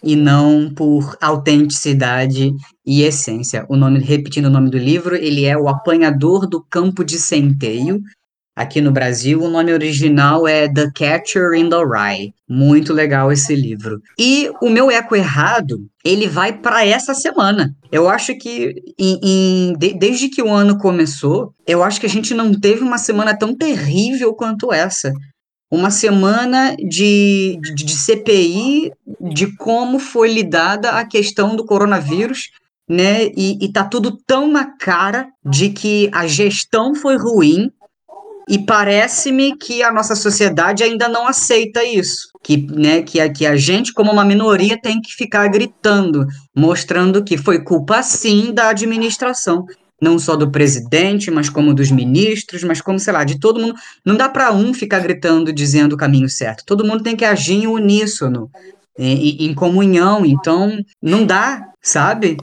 e 0.02 0.16
não 0.16 0.74
por 0.74 1.18
autenticidade 1.22 2.54
e 2.86 3.04
essência. 3.04 3.66
O 3.70 3.76
nome, 3.76 4.00
repetindo 4.00 4.46
o 4.46 4.50
nome 4.50 4.70
do 4.70 4.78
livro, 4.78 5.16
ele 5.16 5.46
é 5.46 5.58
O 5.58 5.68
Apanhador 5.68 6.48
do 6.48 6.64
Campo 6.64 7.04
de 7.04 7.18
Centeio, 7.18 8.02
Aqui 8.56 8.82
no 8.82 8.92
Brasil, 8.92 9.42
o 9.42 9.50
nome 9.50 9.74
original 9.74 10.48
é 10.48 10.72
The 10.72 10.92
Catcher 10.94 11.54
in 11.54 11.70
the 11.70 11.78
Rye. 11.78 12.34
Muito 12.48 12.94
legal 12.94 13.32
esse 13.32 13.56
livro. 13.56 14.00
E 14.18 14.52
o 14.62 14.70
meu 14.70 14.92
eco 14.92 15.16
errado, 15.16 15.88
ele 16.06 16.28
vai 16.28 16.54
para 16.54 16.86
essa 16.86 17.16
semana. 17.16 17.76
Eu 17.92 18.08
acho 18.08 18.38
que 18.38 18.76
em, 19.00 19.20
em, 19.24 19.74
de, 19.74 19.96
desde 19.96 20.30
que 20.30 20.42
o 20.42 20.52
ano 20.52 20.78
começou, 20.78 21.52
eu 21.66 21.84
acho 21.84 22.00
que 22.00 22.06
a 22.06 22.10
gente 22.10 22.36
não 22.36 22.54
teve 22.54 22.84
uma 22.84 23.00
semana 23.00 23.36
tão 23.36 23.56
terrível 23.56 24.36
quanto 24.36 24.72
essa. 24.72 25.12
Uma 25.72 25.90
semana 25.90 26.76
de, 26.78 27.58
de, 27.60 27.74
de 27.74 27.98
CPI 27.98 28.92
de 29.20 29.56
como 29.58 29.98
foi 29.98 30.32
lidada 30.32 30.92
a 30.92 31.04
questão 31.04 31.56
do 31.56 31.66
coronavírus 31.66 32.50
né? 32.88 33.28
E, 33.36 33.58
e 33.64 33.72
tá 33.72 33.84
tudo 33.84 34.18
tão 34.28 34.48
na 34.48 34.78
cara 34.78 35.28
de 35.44 35.70
que 35.70 36.10
a 36.14 36.28
gestão 36.28 36.94
foi 36.94 37.18
ruim, 37.18 37.72
e 38.48 38.60
parece-me 38.60 39.56
que 39.56 39.82
a 39.82 39.92
nossa 39.92 40.16
sociedade 40.16 40.84
ainda 40.84 41.08
não 41.08 41.28
aceita 41.28 41.84
isso. 41.84 42.30
Que, 42.44 42.58
né, 42.58 43.02
que, 43.02 43.20
a, 43.20 43.32
que 43.32 43.46
a 43.46 43.56
gente, 43.56 43.94
como 43.94 44.12
uma 44.12 44.26
minoria, 44.26 44.80
tem 44.80 45.02
que 45.02 45.14
ficar 45.14 45.48
gritando, 45.48 46.26
mostrando 46.56 47.24
que 47.24 47.38
foi 47.38 47.64
culpa, 47.64 48.04
sim, 48.04 48.54
da 48.54 48.70
administração. 48.70 49.66
Não 50.02 50.20
só 50.20 50.36
do 50.36 50.52
presidente, 50.52 51.32
mas 51.32 51.50
como 51.50 51.74
dos 51.74 51.90
ministros, 51.90 52.64
mas 52.64 52.82
como, 52.82 53.00
sei 53.00 53.14
lá, 53.14 53.24
de 53.24 53.40
todo 53.40 53.62
mundo. 53.62 53.76
Não 54.04 54.16
dá 54.16 54.28
para 54.28 54.52
um 54.52 54.74
ficar 54.74 55.00
gritando, 55.00 55.54
dizendo 55.54 55.94
o 55.94 55.98
caminho 55.98 56.28
certo. 56.28 56.66
Todo 56.66 56.86
mundo 56.86 57.04
tem 57.04 57.16
que 57.16 57.24
agir 57.24 57.54
em 57.54 57.68
uníssono, 57.68 58.52
em, 59.00 59.46
em 59.46 59.54
comunhão. 59.54 60.26
Então, 60.26 60.78
não 61.02 61.26
dá, 61.26 61.70
sabe? 61.82 62.36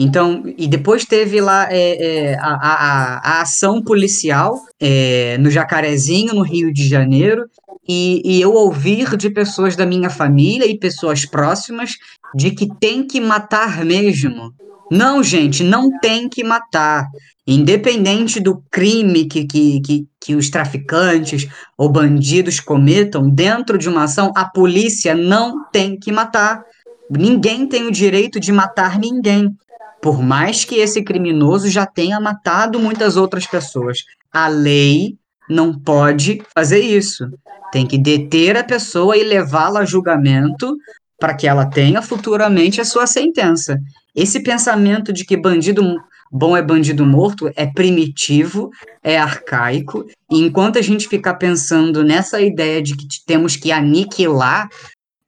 Então, 0.00 0.44
e 0.56 0.68
depois 0.68 1.04
teve 1.04 1.40
lá 1.40 1.66
é, 1.68 2.30
é, 2.30 2.34
a, 2.38 2.54
a, 2.54 3.18
a, 3.18 3.42
ação 3.42 3.82
policial 3.82 4.56
é, 4.78 5.36
no 5.38 5.50
Jacarezinho, 5.50 6.34
no 6.34 6.42
Rio 6.42 6.72
de 6.72 6.88
Janeiro, 6.88 7.46
e, 7.88 8.22
e, 8.24 8.40
eu 8.40 8.52
ouvir 8.52 9.16
de 9.16 9.28
pessoas 9.28 9.74
da 9.74 9.84
minha 9.84 10.08
família 10.08 10.66
e 10.66 10.78
pessoas 10.78 11.26
próximas 11.26 11.94
de 12.32 12.52
que 12.52 12.68
tem 12.78 13.04
que 13.04 13.20
matar 13.20 13.84
mesmo. 13.84 14.52
Não, 14.88 15.20
gente, 15.20 15.64
não 15.64 15.90
tem 15.98 16.28
que 16.28 16.44
matar. 16.44 17.08
Independente 17.44 18.38
do 18.38 18.62
crime 18.70 19.24
que, 19.24 19.46
que, 19.46 19.80
que, 19.80 20.06
que 20.20 20.36
os 20.36 20.48
traficantes 20.48 21.48
ou 21.76 21.88
bandidos 21.88 22.60
cometam, 22.60 23.28
dentro 23.28 23.76
de 23.76 23.88
uma 23.88 24.04
ação, 24.04 24.32
a 24.36 24.44
polícia 24.44 25.12
não 25.12 25.68
tem 25.72 25.98
que 25.98 26.12
matar. 26.12 26.62
Ninguém 27.10 27.66
tem 27.66 27.84
o 27.88 27.90
direito 27.90 28.38
de 28.38 28.52
matar 28.52 28.96
ninguém. 28.96 29.52
Por 30.00 30.22
mais 30.22 30.64
que 30.64 30.76
esse 30.76 31.02
criminoso 31.02 31.68
já 31.68 31.84
tenha 31.84 32.20
matado 32.20 32.78
muitas 32.78 33.16
outras 33.16 33.46
pessoas, 33.46 34.04
a 34.32 34.48
lei 34.48 35.16
não 35.48 35.76
pode 35.76 36.42
fazer 36.54 36.80
isso. 36.80 37.28
Tem 37.72 37.86
que 37.86 37.98
deter 37.98 38.56
a 38.56 38.64
pessoa 38.64 39.16
e 39.16 39.24
levá-la 39.24 39.80
a 39.80 39.84
julgamento 39.84 40.76
para 41.18 41.34
que 41.34 41.48
ela 41.48 41.66
tenha 41.66 42.00
futuramente 42.00 42.80
a 42.80 42.84
sua 42.84 43.06
sentença. 43.06 43.78
Esse 44.14 44.40
pensamento 44.40 45.12
de 45.12 45.24
que 45.24 45.36
bandido 45.36 45.82
bom 46.30 46.56
é 46.56 46.62
bandido 46.62 47.04
morto 47.06 47.50
é 47.56 47.66
primitivo, 47.66 48.70
é 49.02 49.18
arcaico, 49.18 50.04
e 50.30 50.40
enquanto 50.40 50.78
a 50.78 50.82
gente 50.82 51.08
ficar 51.08 51.34
pensando 51.34 52.04
nessa 52.04 52.40
ideia 52.40 52.82
de 52.82 52.94
que 52.94 53.06
temos 53.26 53.56
que 53.56 53.72
aniquilar 53.72 54.68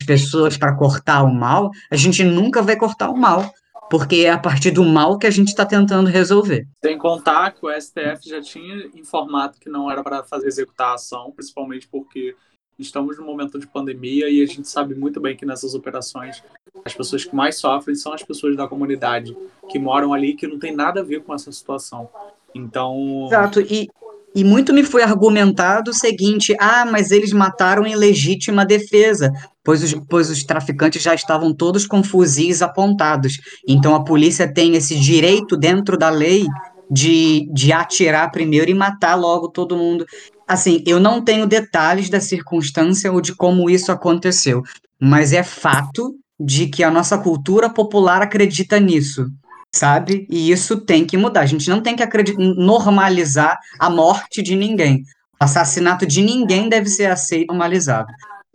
as 0.01 0.07
pessoas 0.07 0.57
para 0.57 0.77
cortar 0.77 1.23
o 1.23 1.35
mal, 1.35 1.71
a 1.91 1.97
gente 1.97 2.23
nunca 2.23 2.63
vai 2.63 2.77
cortar 2.77 3.11
o 3.11 3.17
mal 3.17 3.51
porque 3.91 4.17
é 4.17 4.31
a 4.31 4.39
partir 4.39 4.71
do 4.71 4.85
mal 4.85 5.19
que 5.19 5.27
a 5.27 5.31
gente 5.31 5.49
está 5.49 5.67
tentando 5.67 6.09
resolver. 6.09 6.67
Sem 6.83 6.97
contar 6.97 7.51
que 7.51 7.67
o 7.67 7.81
STF 7.81 8.29
já 8.29 8.41
tinha 8.41 8.89
informado 8.95 9.59
que 9.59 9.69
não 9.69 9.91
era 9.91 10.03
para 10.03 10.23
fazer 10.23 10.47
executar 10.47 10.93
a 10.93 10.95
ação, 10.95 11.33
principalmente 11.33 11.89
porque 11.89 12.37
estamos 12.79 13.19
num 13.19 13.27
momento 13.27 13.59
de 13.59 13.67
pandemia 13.67 14.31
e 14.31 14.43
a 14.43 14.47
gente 14.47 14.69
sabe 14.69 14.95
muito 14.95 15.21
bem 15.21 15.37
que 15.37 15.45
nessas 15.45 15.75
operações 15.75 16.43
as 16.85 16.95
pessoas 16.95 17.25
que 17.25 17.35
mais 17.35 17.57
sofrem 17.59 17.95
são 17.95 18.13
as 18.13 18.23
pessoas 18.23 18.57
da 18.57 18.67
comunidade 18.67 19.37
que 19.69 19.79
moram 19.79 20.15
ali 20.15 20.35
que 20.35 20.47
não 20.47 20.59
tem 20.59 20.75
nada 20.75 21.01
a 21.01 21.05
ver 21.05 21.23
com 21.23 21.35
essa 21.35 21.51
situação. 21.51 22.09
Então. 22.55 23.27
Exato, 23.27 23.61
e, 23.61 23.89
e 24.35 24.45
muito 24.45 24.73
me 24.73 24.85
foi 24.85 25.03
argumentado 25.03 25.91
o 25.91 25.95
seguinte: 25.95 26.55
ah, 26.61 26.87
mas 26.91 27.11
eles 27.11 27.33
mataram 27.33 27.87
em 27.87 27.97
legítima 27.97 28.65
defesa, 28.65 29.33
pois 29.65 29.83
os, 29.83 29.95
pois 30.09 30.31
os 30.31 30.45
traficantes 30.45 31.03
já 31.03 31.15
estavam 31.15 31.55
todos 31.55 31.87
com 31.87 32.03
fuzis 32.03 32.63
apontados. 32.63 33.39
Então 33.67 33.95
a 33.95 34.05
polícia 34.05 34.53
tem 34.53 34.77
esse 34.77 34.99
direito 34.99 35.57
dentro 35.57 35.97
da 35.97 36.11
lei 36.11 36.47
de, 36.91 37.49
de 37.53 37.73
atirar 37.73 38.31
primeiro 38.31 38.71
e 38.71 38.75
matar 38.75 39.15
logo 39.15 39.49
todo 39.49 39.77
mundo. 39.77 40.07
Assim, 40.47 40.83
eu 40.87 40.99
não 40.99 41.23
tenho 41.23 41.47
detalhes 41.47 42.09
da 42.11 42.21
circunstância 42.21 43.13
ou 43.13 43.21
de 43.21 43.35
como 43.35 43.71
isso 43.71 43.93
aconteceu, 43.93 44.63
mas 45.01 45.33
é 45.33 45.43
fato 45.43 46.15
de 46.39 46.67
que 46.67 46.83
a 46.83 46.91
nossa 46.91 47.19
cultura 47.19 47.69
popular 47.69 48.23
acredita 48.23 48.81
nisso 48.81 49.27
sabe? 49.73 50.27
E 50.31 50.51
isso 50.51 50.81
tem 50.81 51.05
que 51.05 51.17
mudar. 51.17 51.41
A 51.41 51.47
gente 51.47 51.69
não 51.71 51.81
tem 51.81 51.97
que 51.97 52.05
normalizar 52.39 53.59
a 53.79 53.89
morte 53.89 54.43
de 54.43 54.57
ninguém. 54.57 55.03
O 55.41 55.45
assassinato 55.45 56.07
de 56.07 56.23
ninguém 56.23 56.69
deve 56.69 56.89
ser 56.89 57.07
aceito 57.07 57.49
normalizado. 57.49 58.13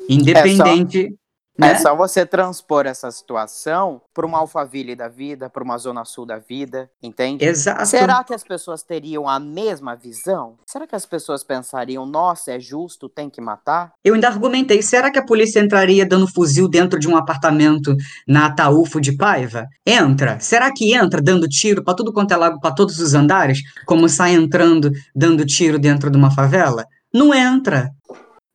Independente. 0.10 1.06
É 1.06 1.10
só... 1.10 1.16
Né? 1.58 1.72
É 1.72 1.78
só 1.78 1.96
você 1.96 2.26
transpor 2.26 2.86
essa 2.86 3.10
situação 3.12 4.02
para 4.14 4.26
uma 4.26 4.40
Alphaville 4.40 4.96
da 4.96 5.08
vida, 5.08 5.50
para 5.50 5.64
uma 5.64 5.78
Zona 5.78 6.04
Sul 6.04 6.26
da 6.26 6.38
vida, 6.38 6.90
entende? 7.02 7.46
Exato. 7.46 7.86
Será 7.86 8.24
que 8.24 8.34
as 8.34 8.44
pessoas 8.44 8.84
teriam 8.84 9.28
a 9.28 9.40
mesma 9.40 9.96
visão? 9.96 10.58
Será 10.66 10.86
que 10.86 10.96
as 10.96 11.06
pessoas 11.06 11.44
pensariam, 11.44 12.06
nossa, 12.06 12.52
é 12.52 12.60
justo, 12.60 13.08
tem 13.08 13.30
que 13.30 13.40
matar? 13.40 13.94
Eu 14.04 14.16
ainda 14.16 14.28
argumentei, 14.28 14.82
será 14.82 15.10
que 15.10 15.20
a 15.20 15.26
polícia 15.26 15.62
entraria 15.62 16.06
dando 16.06 16.28
fuzil 16.28 16.68
dentro 16.68 17.00
de 17.00 17.08
um 17.08 17.16
apartamento 17.16 17.96
na 18.28 18.48
Ataúfo 18.48 19.00
de 19.00 19.16
Paiva? 19.16 19.66
Entra. 19.86 20.40
Será 20.42 20.72
que 20.74 20.94
entra 20.94 21.22
dando 21.22 21.48
tiro 21.48 21.84
para 21.84 21.96
tudo 21.96 22.12
quanto 22.12 22.34
é 22.34 22.38
lago, 22.38 22.60
para 22.60 22.76
todos 22.76 23.00
os 23.00 23.14
andares, 23.14 23.60
como 23.86 24.10
sai 24.10 24.34
entrando 24.34 24.92
dando 25.16 25.46
tiro 25.46 25.80
dentro 25.80 26.12
de 26.12 26.18
uma 26.18 26.32
favela? 26.32 26.86
Não 27.14 27.34
entra. 27.34 27.92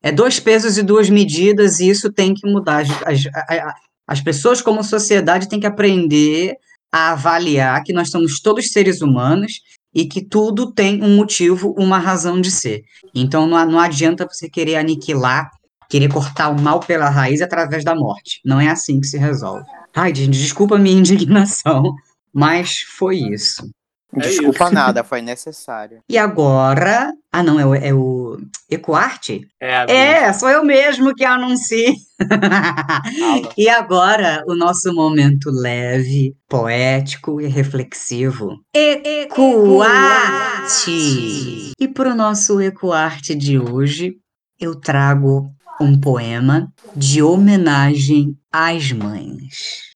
É 0.03 0.11
dois 0.11 0.41
pesos 0.41 0.79
e 0.79 0.83
duas 0.83 1.11
medidas, 1.11 1.81
e 1.81 1.89
isso 1.89 2.13
tem 2.13 2.35
que 2.35 2.51
mudar. 2.51 2.81
As, 2.81 2.89
as, 3.07 3.75
as 4.07 4.21
pessoas, 4.21 4.63
como 4.63 4.83
sociedade, 4.83 5.49
têm 5.49 5.61
que 5.61 5.67
aprender 5.67 6.57
a 6.93 7.13
avaliar 7.13 7.83
que 7.85 7.93
nós 7.93 8.11
somos 8.11 8.41
todos 8.41 8.73
seres 8.73 9.01
humanos 9.01 9.61
e 9.95 10.07
que 10.07 10.25
tudo 10.25 10.73
tem 10.73 11.03
um 11.03 11.17
motivo, 11.17 11.75
uma 11.79 11.99
razão 11.99 12.41
de 12.41 12.51
ser. 12.51 12.83
Então 13.15 13.47
não, 13.47 13.65
não 13.67 13.79
adianta 13.79 14.27
você 14.29 14.49
querer 14.49 14.77
aniquilar, 14.77 15.51
querer 15.89 16.09
cortar 16.09 16.49
o 16.49 16.61
mal 16.61 16.81
pela 16.81 17.09
raiz 17.09 17.41
através 17.43 17.85
da 17.85 17.95
morte. 17.95 18.41
Não 18.45 18.61
é 18.61 18.69
assim 18.69 19.01
que 19.01 19.07
se 19.07 19.19
resolve. 19.19 19.65
Ai, 19.95 20.15
gente, 20.15 20.39
desculpa 20.39 20.77
a 20.77 20.79
minha 20.79 20.97
indignação, 20.99 21.95
mas 22.33 22.81
foi 22.97 23.17
isso. 23.17 23.69
É 24.17 24.21
Desculpa 24.21 24.65
isso. 24.65 24.75
nada, 24.75 25.05
foi 25.05 25.23
necessário. 25.23 26.03
E 26.09 26.19
agora. 26.19 27.13
Ah, 27.33 27.43
não, 27.45 27.61
é 27.61 27.67
o, 27.67 27.75
é 27.75 27.95
o 27.95 28.39
Ecoarte? 28.69 29.47
É, 29.61 29.85
É, 29.89 30.33
sou 30.33 30.49
eu 30.49 30.65
mesmo 30.65 31.15
que 31.15 31.25
anuncio. 31.25 31.95
Fala. 32.19 33.03
e 33.57 33.69
agora, 33.69 34.43
o 34.49 34.55
nosso 34.55 34.93
momento 34.93 35.49
leve, 35.51 36.35
poético 36.49 37.41
e 37.41 37.47
reflexivo. 37.47 38.59
Ecoarte! 38.75 41.73
E 41.79 41.89
para 41.89 42.11
o 42.11 42.15
nosso 42.17 42.61
Ecoarte 42.61 43.35
de 43.35 43.59
hoje, 43.59 44.17
eu 44.59 44.75
trago 44.75 45.47
um 45.81 45.99
poema 45.99 46.71
de 46.95 47.23
homenagem 47.23 48.37
às 48.53 48.93
mães. 48.93 49.90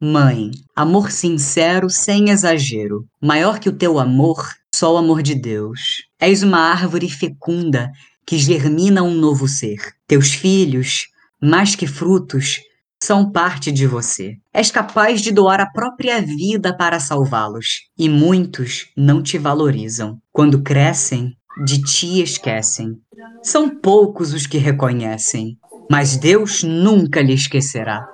Mãe, 0.00 0.50
amor 0.74 1.10
sincero 1.10 1.90
sem 1.90 2.30
exagero, 2.30 3.06
maior 3.20 3.58
que 3.58 3.68
o 3.68 3.76
teu 3.76 3.98
amor, 3.98 4.48
só 4.74 4.94
o 4.94 4.96
amor 4.96 5.22
de 5.22 5.34
Deus. 5.34 5.80
És 6.18 6.42
uma 6.42 6.58
árvore 6.58 7.08
fecunda 7.08 7.90
que 8.26 8.38
germina 8.38 9.02
um 9.02 9.14
novo 9.14 9.46
ser. 9.46 9.78
Teus 10.06 10.32
filhos, 10.32 11.08
mais 11.42 11.74
que 11.74 11.86
frutos, 11.86 12.60
são 13.02 13.30
parte 13.30 13.70
de 13.70 13.86
você. 13.86 14.36
És 14.54 14.70
capaz 14.70 15.20
de 15.20 15.32
doar 15.32 15.60
a 15.60 15.70
própria 15.70 16.20
vida 16.22 16.74
para 16.74 16.98
salvá-los, 16.98 17.82
e 17.98 18.08
muitos 18.08 18.86
não 18.96 19.22
te 19.22 19.36
valorizam. 19.36 20.18
Quando 20.32 20.62
crescem, 20.62 21.34
de 21.64 21.82
ti 21.82 22.22
esquecem. 22.22 22.94
São 23.42 23.68
poucos 23.68 24.32
os 24.32 24.46
que 24.46 24.58
reconhecem, 24.58 25.58
mas 25.90 26.16
Deus 26.16 26.62
nunca 26.62 27.20
lhe 27.20 27.34
esquecerá 27.34 28.06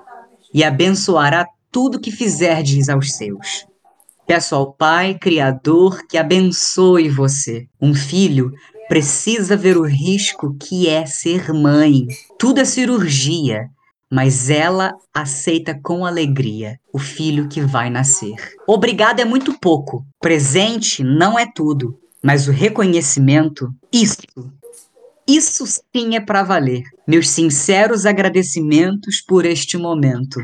e 0.57 0.63
abençoará 0.63 1.47
tudo 1.71 1.99
que 1.99 2.11
fizerdes 2.11 2.89
aos 2.89 3.15
seus. 3.15 3.67
Peço 4.25 4.55
ao 4.55 4.73
Pai 4.73 5.13
Criador 5.13 6.01
que 6.09 6.17
abençoe 6.17 7.09
você. 7.09 7.67
Um 7.79 7.93
filho 7.93 8.51
precisa 8.89 9.55
ver 9.55 9.77
o 9.77 9.85
risco 9.85 10.57
que 10.59 10.89
é 10.89 11.05
ser 11.05 11.53
mãe. 11.53 12.07
Tudo 12.39 12.59
é 12.59 12.65
cirurgia, 12.65 13.67
mas 14.11 14.49
ela 14.49 14.95
aceita 15.13 15.79
com 15.79 16.03
alegria 16.03 16.79
o 16.91 16.97
filho 16.97 17.47
que 17.47 17.61
vai 17.61 17.91
nascer. 17.91 18.33
Obrigado 18.67 19.19
é 19.19 19.25
muito 19.25 19.59
pouco. 19.59 20.03
Presente 20.19 21.03
não 21.03 21.37
é 21.37 21.45
tudo, 21.45 21.99
mas 22.23 22.47
o 22.47 22.51
reconhecimento, 22.51 23.69
isso 23.93 24.17
isso 25.27 25.65
sim 25.65 26.15
é 26.15 26.19
para 26.19 26.43
valer. 26.43 26.83
Meus 27.07 27.29
sinceros 27.29 28.05
agradecimentos 28.05 29.21
por 29.21 29.45
este 29.45 29.77
momento. 29.77 30.39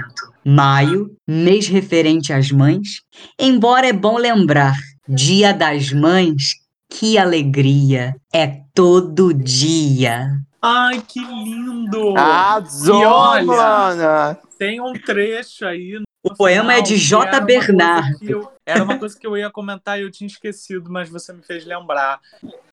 Maio, 0.45 1.15
mês 1.27 1.67
referente 1.67 2.33
às 2.33 2.51
mães, 2.51 3.01
embora 3.39 3.87
é 3.87 3.93
bom 3.93 4.17
lembrar, 4.17 4.75
Dia 5.07 5.53
das 5.53 5.91
Mães, 5.91 6.53
que 6.89 7.17
alegria 7.17 8.15
é 8.33 8.61
todo 8.73 9.33
dia. 9.33 10.27
Ai, 10.61 11.01
que 11.05 11.19
lindo! 11.19 12.15
Arrasou, 12.17 13.01
E 13.01 13.05
olha, 13.05 13.45
mana! 13.45 14.37
Tem 14.57 14.79
um 14.81 14.93
trecho 14.93 15.65
aí. 15.65 15.93
no 15.99 16.03
O 16.23 16.33
poema 16.35 16.73
é 16.75 16.81
de 16.81 16.97
final 16.97 17.21
J. 17.21 17.27
era 17.27 17.37
uma 17.37 17.45
coisa 17.45 17.67
Bernardo. 17.67 18.17
eu- 18.29 18.51
Era 18.65 18.83
uma 18.85 18.97
coisa 18.97 19.19
que 19.19 19.27
eu 19.27 19.35
ia 19.37 19.49
comentar 19.49 19.99
e 19.99 20.03
eu 20.03 20.11
tinha 20.11 20.25
esquecido, 20.27 20.89
mas 20.89 21.09
você 21.09 21.33
me 21.33 21.41
fez 21.43 21.65
lembrar. 21.65 22.21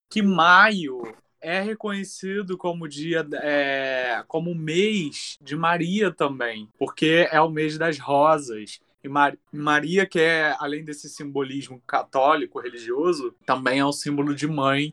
Que 0.09 0.23
maio 0.23 1.03
é 1.40 1.60
reconhecido 1.60 2.56
como 2.58 2.88
dia, 2.88 3.26
é, 3.42 4.22
como 4.28 4.54
mês 4.54 5.38
de 5.40 5.56
Maria 5.56 6.10
também, 6.10 6.68
porque 6.78 7.28
é 7.30 7.40
o 7.40 7.50
mês 7.50 7.78
das 7.78 7.98
rosas. 7.98 8.80
E 9.02 9.08
Mar- 9.08 9.38
Maria, 9.50 10.06
que 10.06 10.20
é, 10.20 10.54
além 10.58 10.84
desse 10.84 11.08
simbolismo 11.08 11.80
católico, 11.86 12.60
religioso, 12.60 13.34
também 13.46 13.78
é 13.78 13.86
um 13.86 13.92
símbolo 13.92 14.34
de 14.34 14.46
mãe 14.46 14.92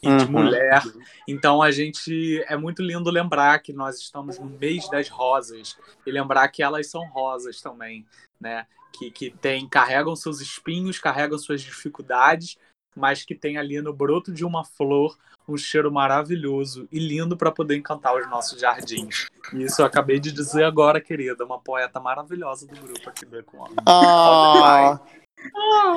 e 0.00 0.16
de 0.16 0.24
Uhum. 0.24 0.30
mulher. 0.32 0.82
Então 1.26 1.60
a 1.62 1.70
gente 1.70 2.42
é 2.48 2.56
muito 2.56 2.82
lindo 2.82 3.10
lembrar 3.10 3.58
que 3.60 3.72
nós 3.72 3.98
estamos 3.98 4.38
no 4.38 4.46
mês 4.48 4.88
das 4.88 5.08
rosas 5.08 5.76
e 6.06 6.10
lembrar 6.10 6.48
que 6.48 6.62
elas 6.62 6.88
são 6.88 7.04
rosas 7.08 7.60
também, 7.60 8.06
né? 8.40 8.66
Que, 8.92 9.10
que 9.10 9.30
tem, 9.30 9.68
carregam 9.68 10.14
seus 10.14 10.40
espinhos, 10.40 10.98
carregam 10.98 11.38
suas 11.38 11.62
dificuldades, 11.62 12.58
mas 12.94 13.24
que 13.24 13.34
tem 13.34 13.56
ali 13.58 13.80
no 13.80 13.92
broto 13.92 14.32
de 14.32 14.44
uma 14.44 14.64
flor 14.64 15.16
um 15.48 15.56
cheiro 15.56 15.90
maravilhoso 15.90 16.86
e 16.90 16.98
lindo 16.98 17.36
para 17.36 17.50
poder 17.50 17.76
encantar 17.76 18.14
os 18.14 18.28
nossos 18.30 18.60
jardins. 18.60 19.26
E 19.52 19.64
isso 19.64 19.82
eu 19.82 19.86
acabei 19.86 20.20
de 20.20 20.30
dizer 20.30 20.64
agora, 20.64 21.00
querida, 21.00 21.44
uma 21.44 21.58
poeta 21.58 21.98
maravilhosa 22.00 22.66
do 22.66 22.80
grupo 22.80 23.08
aqui 23.08 23.26
do 23.26 23.38
Econo. 23.38 23.74
Ah, 23.86 25.00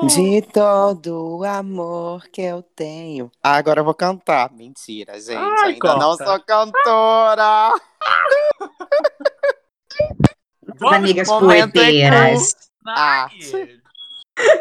de 0.06 0.42
todo 0.42 1.38
o 1.38 1.44
amor 1.44 2.26
que 2.28 2.42
eu 2.42 2.62
tenho. 2.62 3.30
Ah, 3.42 3.56
agora 3.56 3.80
eu 3.80 3.84
vou 3.84 3.94
cantar. 3.94 4.50
Mentira, 4.52 5.18
gente. 5.20 5.36
Ai, 5.36 5.72
Ainda 5.72 5.96
não 5.96 6.16
sou 6.16 6.40
cantora. 6.40 7.72
As 10.68 10.92
amigas 10.92 11.28
poeteiras. 11.28 12.56
Ah. 12.86 13.28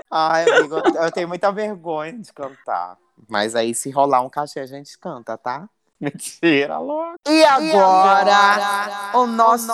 Ai, 0.10 0.50
amigo, 0.50 0.76
eu- 0.76 1.12
tenho 1.12 1.28
muita 1.28 1.52
vergonha 1.52 2.14
de 2.18 2.32
cantar. 2.32 2.98
Mas 3.28 3.56
aí, 3.56 3.74
se 3.74 3.90
rolar 3.90 4.22
um 4.22 4.30
cachê, 4.30 4.60
a 4.60 4.66
gente 4.66 4.98
canta, 4.98 5.38
tá? 5.38 5.68
Mentira, 6.00 6.78
louco. 6.78 7.16
E 7.28 7.44
agora, 7.46 9.18
o 9.18 9.26
nosso, 9.26 9.72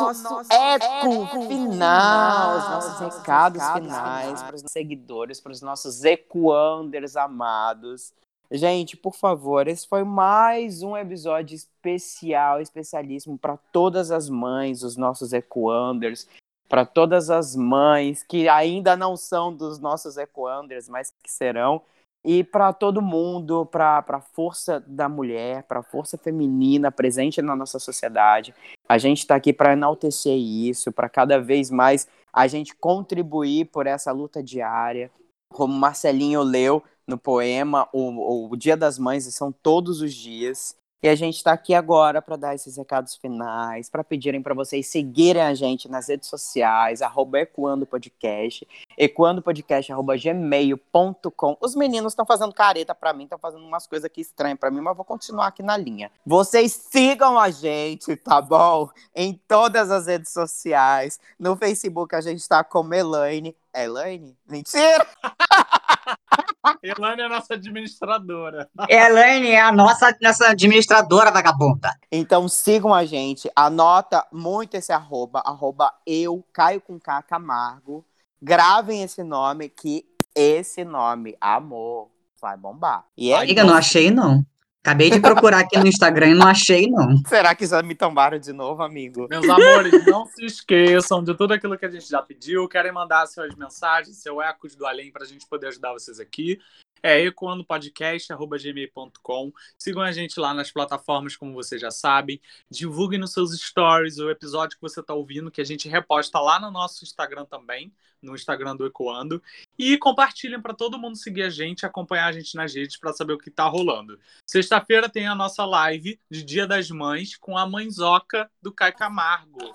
eco 0.51 1.27
final, 1.47 2.57
os 2.57 2.69
nossos 2.69 2.99
recados 2.99 3.61
finais 3.73 4.43
para 4.43 4.55
os 4.55 4.63
seguidores, 4.67 5.39
para 5.41 5.51
os 5.51 5.61
nossos 5.61 6.03
ecoanders 6.03 7.15
amados. 7.15 8.13
Gente, 8.53 8.97
por 8.97 9.15
favor, 9.15 9.67
esse 9.67 9.87
foi 9.87 10.03
mais 10.03 10.83
um 10.83 10.95
episódio 10.97 11.55
especial, 11.55 12.59
especialíssimo 12.61 13.37
para 13.37 13.57
todas 13.71 14.11
as 14.11 14.29
mães, 14.29 14.83
os 14.83 14.97
nossos 14.97 15.31
ecoanders, 15.33 16.27
para 16.71 16.85
todas 16.85 17.29
as 17.29 17.53
mães 17.53 18.23
que 18.23 18.47
ainda 18.47 18.95
não 18.95 19.17
são 19.17 19.53
dos 19.53 19.77
nossos 19.77 20.15
ecoanders, 20.15 20.87
mas 20.87 21.13
que 21.21 21.29
serão, 21.29 21.81
e 22.23 22.45
para 22.45 22.71
todo 22.71 23.01
mundo, 23.01 23.65
para 23.65 24.01
a 24.07 24.21
força 24.21 24.81
da 24.87 25.09
mulher, 25.09 25.63
para 25.63 25.81
a 25.81 25.83
força 25.83 26.17
feminina 26.17 26.89
presente 26.89 27.41
na 27.41 27.57
nossa 27.57 27.77
sociedade. 27.77 28.55
A 28.87 28.97
gente 28.97 29.17
está 29.17 29.35
aqui 29.35 29.51
para 29.51 29.73
enaltecer 29.73 30.37
isso, 30.37 30.93
para 30.93 31.09
cada 31.09 31.41
vez 31.41 31.69
mais 31.69 32.07
a 32.31 32.47
gente 32.47 32.73
contribuir 32.73 33.65
por 33.65 33.85
essa 33.85 34.13
luta 34.13 34.41
diária. 34.41 35.11
Como 35.51 35.73
Marcelinho 35.73 36.41
leu 36.41 36.81
no 37.05 37.17
poema, 37.17 37.89
o, 37.91 38.49
o 38.49 38.55
Dia 38.55 38.77
das 38.77 38.97
Mães 38.97 39.25
são 39.35 39.51
todos 39.51 39.99
os 39.99 40.13
dias. 40.13 40.73
E 41.03 41.09
a 41.09 41.15
gente 41.15 41.37
está 41.37 41.51
aqui 41.51 41.73
agora 41.73 42.21
para 42.21 42.35
dar 42.35 42.53
esses 42.53 42.77
recados 42.77 43.15
finais, 43.15 43.89
para 43.89 44.03
pedirem 44.03 44.39
para 44.39 44.53
vocês 44.53 44.85
seguirem 44.85 45.41
a 45.41 45.55
gente 45.55 45.89
nas 45.89 46.07
redes 46.07 46.29
sociais, 46.29 47.01
arroba 47.01 47.39
Ecoando 47.39 47.87
Podcast, 47.87 48.67
ecoandopodcast, 48.95 49.91
arroba 49.91 50.15
gmail.com. 50.15 51.57
Os 51.59 51.75
meninos 51.75 52.11
estão 52.11 52.23
fazendo 52.23 52.53
careta 52.53 52.93
para 52.93 53.13
mim, 53.13 53.23
estão 53.23 53.39
fazendo 53.39 53.65
umas 53.65 53.87
coisas 53.87 54.05
aqui 54.05 54.21
estranhas 54.21 54.59
para 54.59 54.69
mim, 54.69 54.81
mas 54.81 54.95
vou 54.95 55.03
continuar 55.03 55.47
aqui 55.47 55.63
na 55.63 55.75
linha. 55.75 56.11
Vocês 56.23 56.71
sigam 56.71 57.39
a 57.39 57.49
gente, 57.49 58.15
tá 58.15 58.39
bom? 58.39 58.87
Em 59.15 59.33
todas 59.47 59.89
as 59.89 60.05
redes 60.05 60.31
sociais. 60.31 61.19
No 61.39 61.55
Facebook 61.55 62.15
a 62.15 62.21
gente 62.21 62.41
está 62.41 62.63
como 62.63 62.93
Elaine. 62.93 63.55
É 63.73 63.85
Elaine? 63.85 64.37
Mentira! 64.47 65.07
Elane 66.83 67.21
é 67.21 67.25
a 67.25 67.29
nossa 67.29 67.53
administradora. 67.55 68.69
Elaine 68.87 69.49
é 69.49 69.61
a 69.61 69.71
nossa, 69.71 70.15
nossa 70.21 70.47
administradora 70.49 71.31
vagabunda. 71.31 71.91
Então 72.11 72.47
sigam 72.47 72.93
a 72.93 73.03
gente, 73.03 73.49
anota 73.55 74.25
muito 74.31 74.75
esse 74.75 74.91
arroba, 74.91 75.39
arroba 75.39 75.91
eu, 76.05 76.45
Caio 76.53 76.81
com 76.81 76.99
K, 76.99 77.23
Camargo. 77.23 78.05
Gravem 78.41 79.03
esse 79.03 79.23
nome, 79.23 79.69
que 79.69 80.05
esse 80.35 80.83
nome, 80.83 81.35
amor, 81.39 82.09
vai 82.41 82.57
bombar. 82.57 83.05
E 83.15 83.31
é 83.31 83.37
Amiga, 83.37 83.63
não 83.63 83.75
achei, 83.75 84.09
não. 84.09 84.43
Acabei 84.83 85.11
de 85.11 85.19
procurar 85.19 85.59
aqui 85.59 85.77
no 85.77 85.85
Instagram 85.85 86.29
e 86.29 86.33
não 86.33 86.47
achei, 86.47 86.87
não. 86.87 87.15
Será 87.29 87.53
que 87.53 87.67
já 87.67 87.83
me 87.83 87.93
tombaram 87.93 88.39
de 88.39 88.51
novo, 88.51 88.81
amigo? 88.81 89.27
Meus 89.29 89.47
amores, 89.47 90.05
não 90.07 90.25
se 90.25 90.43
esqueçam 90.43 91.23
de 91.23 91.35
tudo 91.35 91.53
aquilo 91.53 91.77
que 91.77 91.85
a 91.85 91.89
gente 91.89 92.09
já 92.09 92.19
pediu. 92.19 92.67
Querem 92.67 92.91
mandar 92.91 93.27
suas 93.27 93.53
mensagens, 93.55 94.17
seu 94.17 94.41
ecos 94.41 94.75
do 94.75 94.87
além 94.87 95.11
para 95.11 95.23
a 95.23 95.27
gente 95.27 95.47
poder 95.47 95.67
ajudar 95.67 95.93
vocês 95.93 96.19
aqui. 96.19 96.57
É 97.01 97.25
ecoandopodcast.gmail.com. 97.25 99.51
Sigam 99.77 100.01
a 100.01 100.11
gente 100.11 100.37
lá 100.39 100.53
nas 100.53 100.71
plataformas, 100.71 101.35
como 101.35 101.53
vocês 101.53 101.81
já 101.81 101.91
sabem. 101.91 102.39
Divulguem 102.69 103.19
nos 103.19 103.33
seus 103.33 103.51
stories 103.59 104.19
o 104.19 104.29
episódio 104.29 104.77
que 104.77 104.81
você 104.81 104.99
está 104.99 105.13
ouvindo, 105.13 105.51
que 105.51 105.61
a 105.61 105.65
gente 105.65 105.89
reposta 105.89 106.39
lá 106.39 106.59
no 106.59 106.69
nosso 106.69 107.03
Instagram 107.03 107.45
também, 107.45 107.91
no 108.21 108.35
Instagram 108.35 108.75
do 108.75 108.85
Ecoando. 108.85 109.41
E 109.77 109.97
compartilhem 109.97 110.61
para 110.61 110.73
todo 110.73 110.99
mundo 110.99 111.17
seguir 111.17 111.43
a 111.43 111.49
gente, 111.49 111.85
acompanhar 111.85 112.27
a 112.27 112.31
gente 112.31 112.55
nas 112.55 112.73
redes 112.73 112.97
para 112.97 113.13
saber 113.13 113.33
o 113.33 113.37
que 113.37 113.49
está 113.49 113.65
rolando. 113.65 114.19
Sexta-feira 114.45 115.09
tem 115.09 115.27
a 115.27 115.35
nossa 115.35 115.65
live 115.65 116.19
de 116.29 116.43
Dia 116.43 116.67
das 116.67 116.91
Mães 116.91 117.35
com 117.37 117.57
a 117.57 117.65
mãezoca 117.65 118.49
do 118.61 118.71
Caio 118.71 118.95
Camargo. 118.95 119.73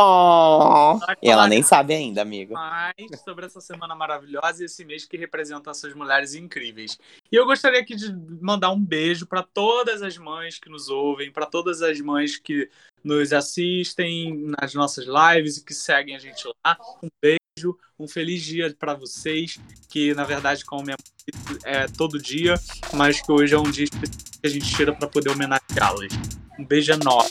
Oh, 0.00 0.96
e 1.20 1.28
ela 1.28 1.48
nem 1.48 1.60
sabe 1.60 1.92
ainda, 1.92 2.22
amigo. 2.22 2.54
mais 2.54 2.94
sobre 3.24 3.46
essa 3.46 3.60
semana 3.60 3.96
maravilhosa 3.96 4.62
e 4.62 4.66
esse 4.66 4.84
mês 4.84 5.04
que 5.04 5.16
representa 5.16 5.72
essas 5.72 5.92
mulheres 5.92 6.36
incríveis. 6.36 6.96
E 7.32 7.34
eu 7.34 7.44
gostaria 7.44 7.80
aqui 7.80 7.96
de 7.96 8.14
mandar 8.40 8.70
um 8.70 8.80
beijo 8.80 9.26
para 9.26 9.42
todas 9.42 10.00
as 10.00 10.16
mães 10.16 10.56
que 10.56 10.70
nos 10.70 10.88
ouvem, 10.88 11.32
para 11.32 11.46
todas 11.46 11.82
as 11.82 12.00
mães 12.00 12.36
que 12.36 12.70
nos 13.02 13.32
assistem 13.32 14.54
nas 14.60 14.72
nossas 14.72 15.04
lives 15.04 15.56
e 15.56 15.64
que 15.64 15.74
seguem 15.74 16.14
a 16.14 16.20
gente 16.20 16.46
lá. 16.64 16.78
Um 17.02 17.08
beijo, 17.20 17.76
um 17.98 18.06
feliz 18.06 18.40
dia 18.44 18.72
para 18.78 18.94
vocês, 18.94 19.58
que 19.88 20.14
na 20.14 20.22
verdade, 20.22 20.64
como 20.64 20.84
minha 20.84 20.96
mãe 20.96 21.58
é 21.64 21.88
todo 21.88 22.22
dia, 22.22 22.54
mas 22.94 23.20
que 23.20 23.32
hoje 23.32 23.52
é 23.52 23.58
um 23.58 23.68
dia 23.68 23.84
especial 23.84 24.22
que 24.40 24.46
a 24.46 24.50
gente 24.50 24.76
tira 24.76 24.92
para 24.94 25.08
poder 25.08 25.30
homenageá-las. 25.30 26.12
Um 26.56 26.64
beijo 26.64 26.92
enorme. 26.92 27.30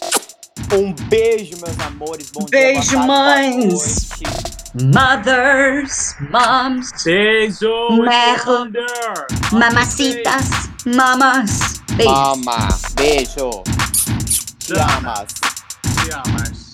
Um 0.74 0.94
beijo, 1.10 1.58
meus 1.64 1.80
amores. 1.80 2.32
Bom 2.32 2.46
Beijo, 2.50 2.90
dia, 2.90 3.00
mães. 3.00 4.10
Mothers, 4.74 6.16
moms, 6.30 6.92
Beijo, 7.04 8.02
Merro. 8.04 8.70
Mamacitas, 9.52 10.70
mamas. 10.86 11.82
Beijo. 11.96 12.12
Mama, 12.12 12.68
beijo. 12.96 13.64
Te 14.60 14.80
amas. 14.80 15.34
Te 16.04 16.14
amas. 16.14 16.67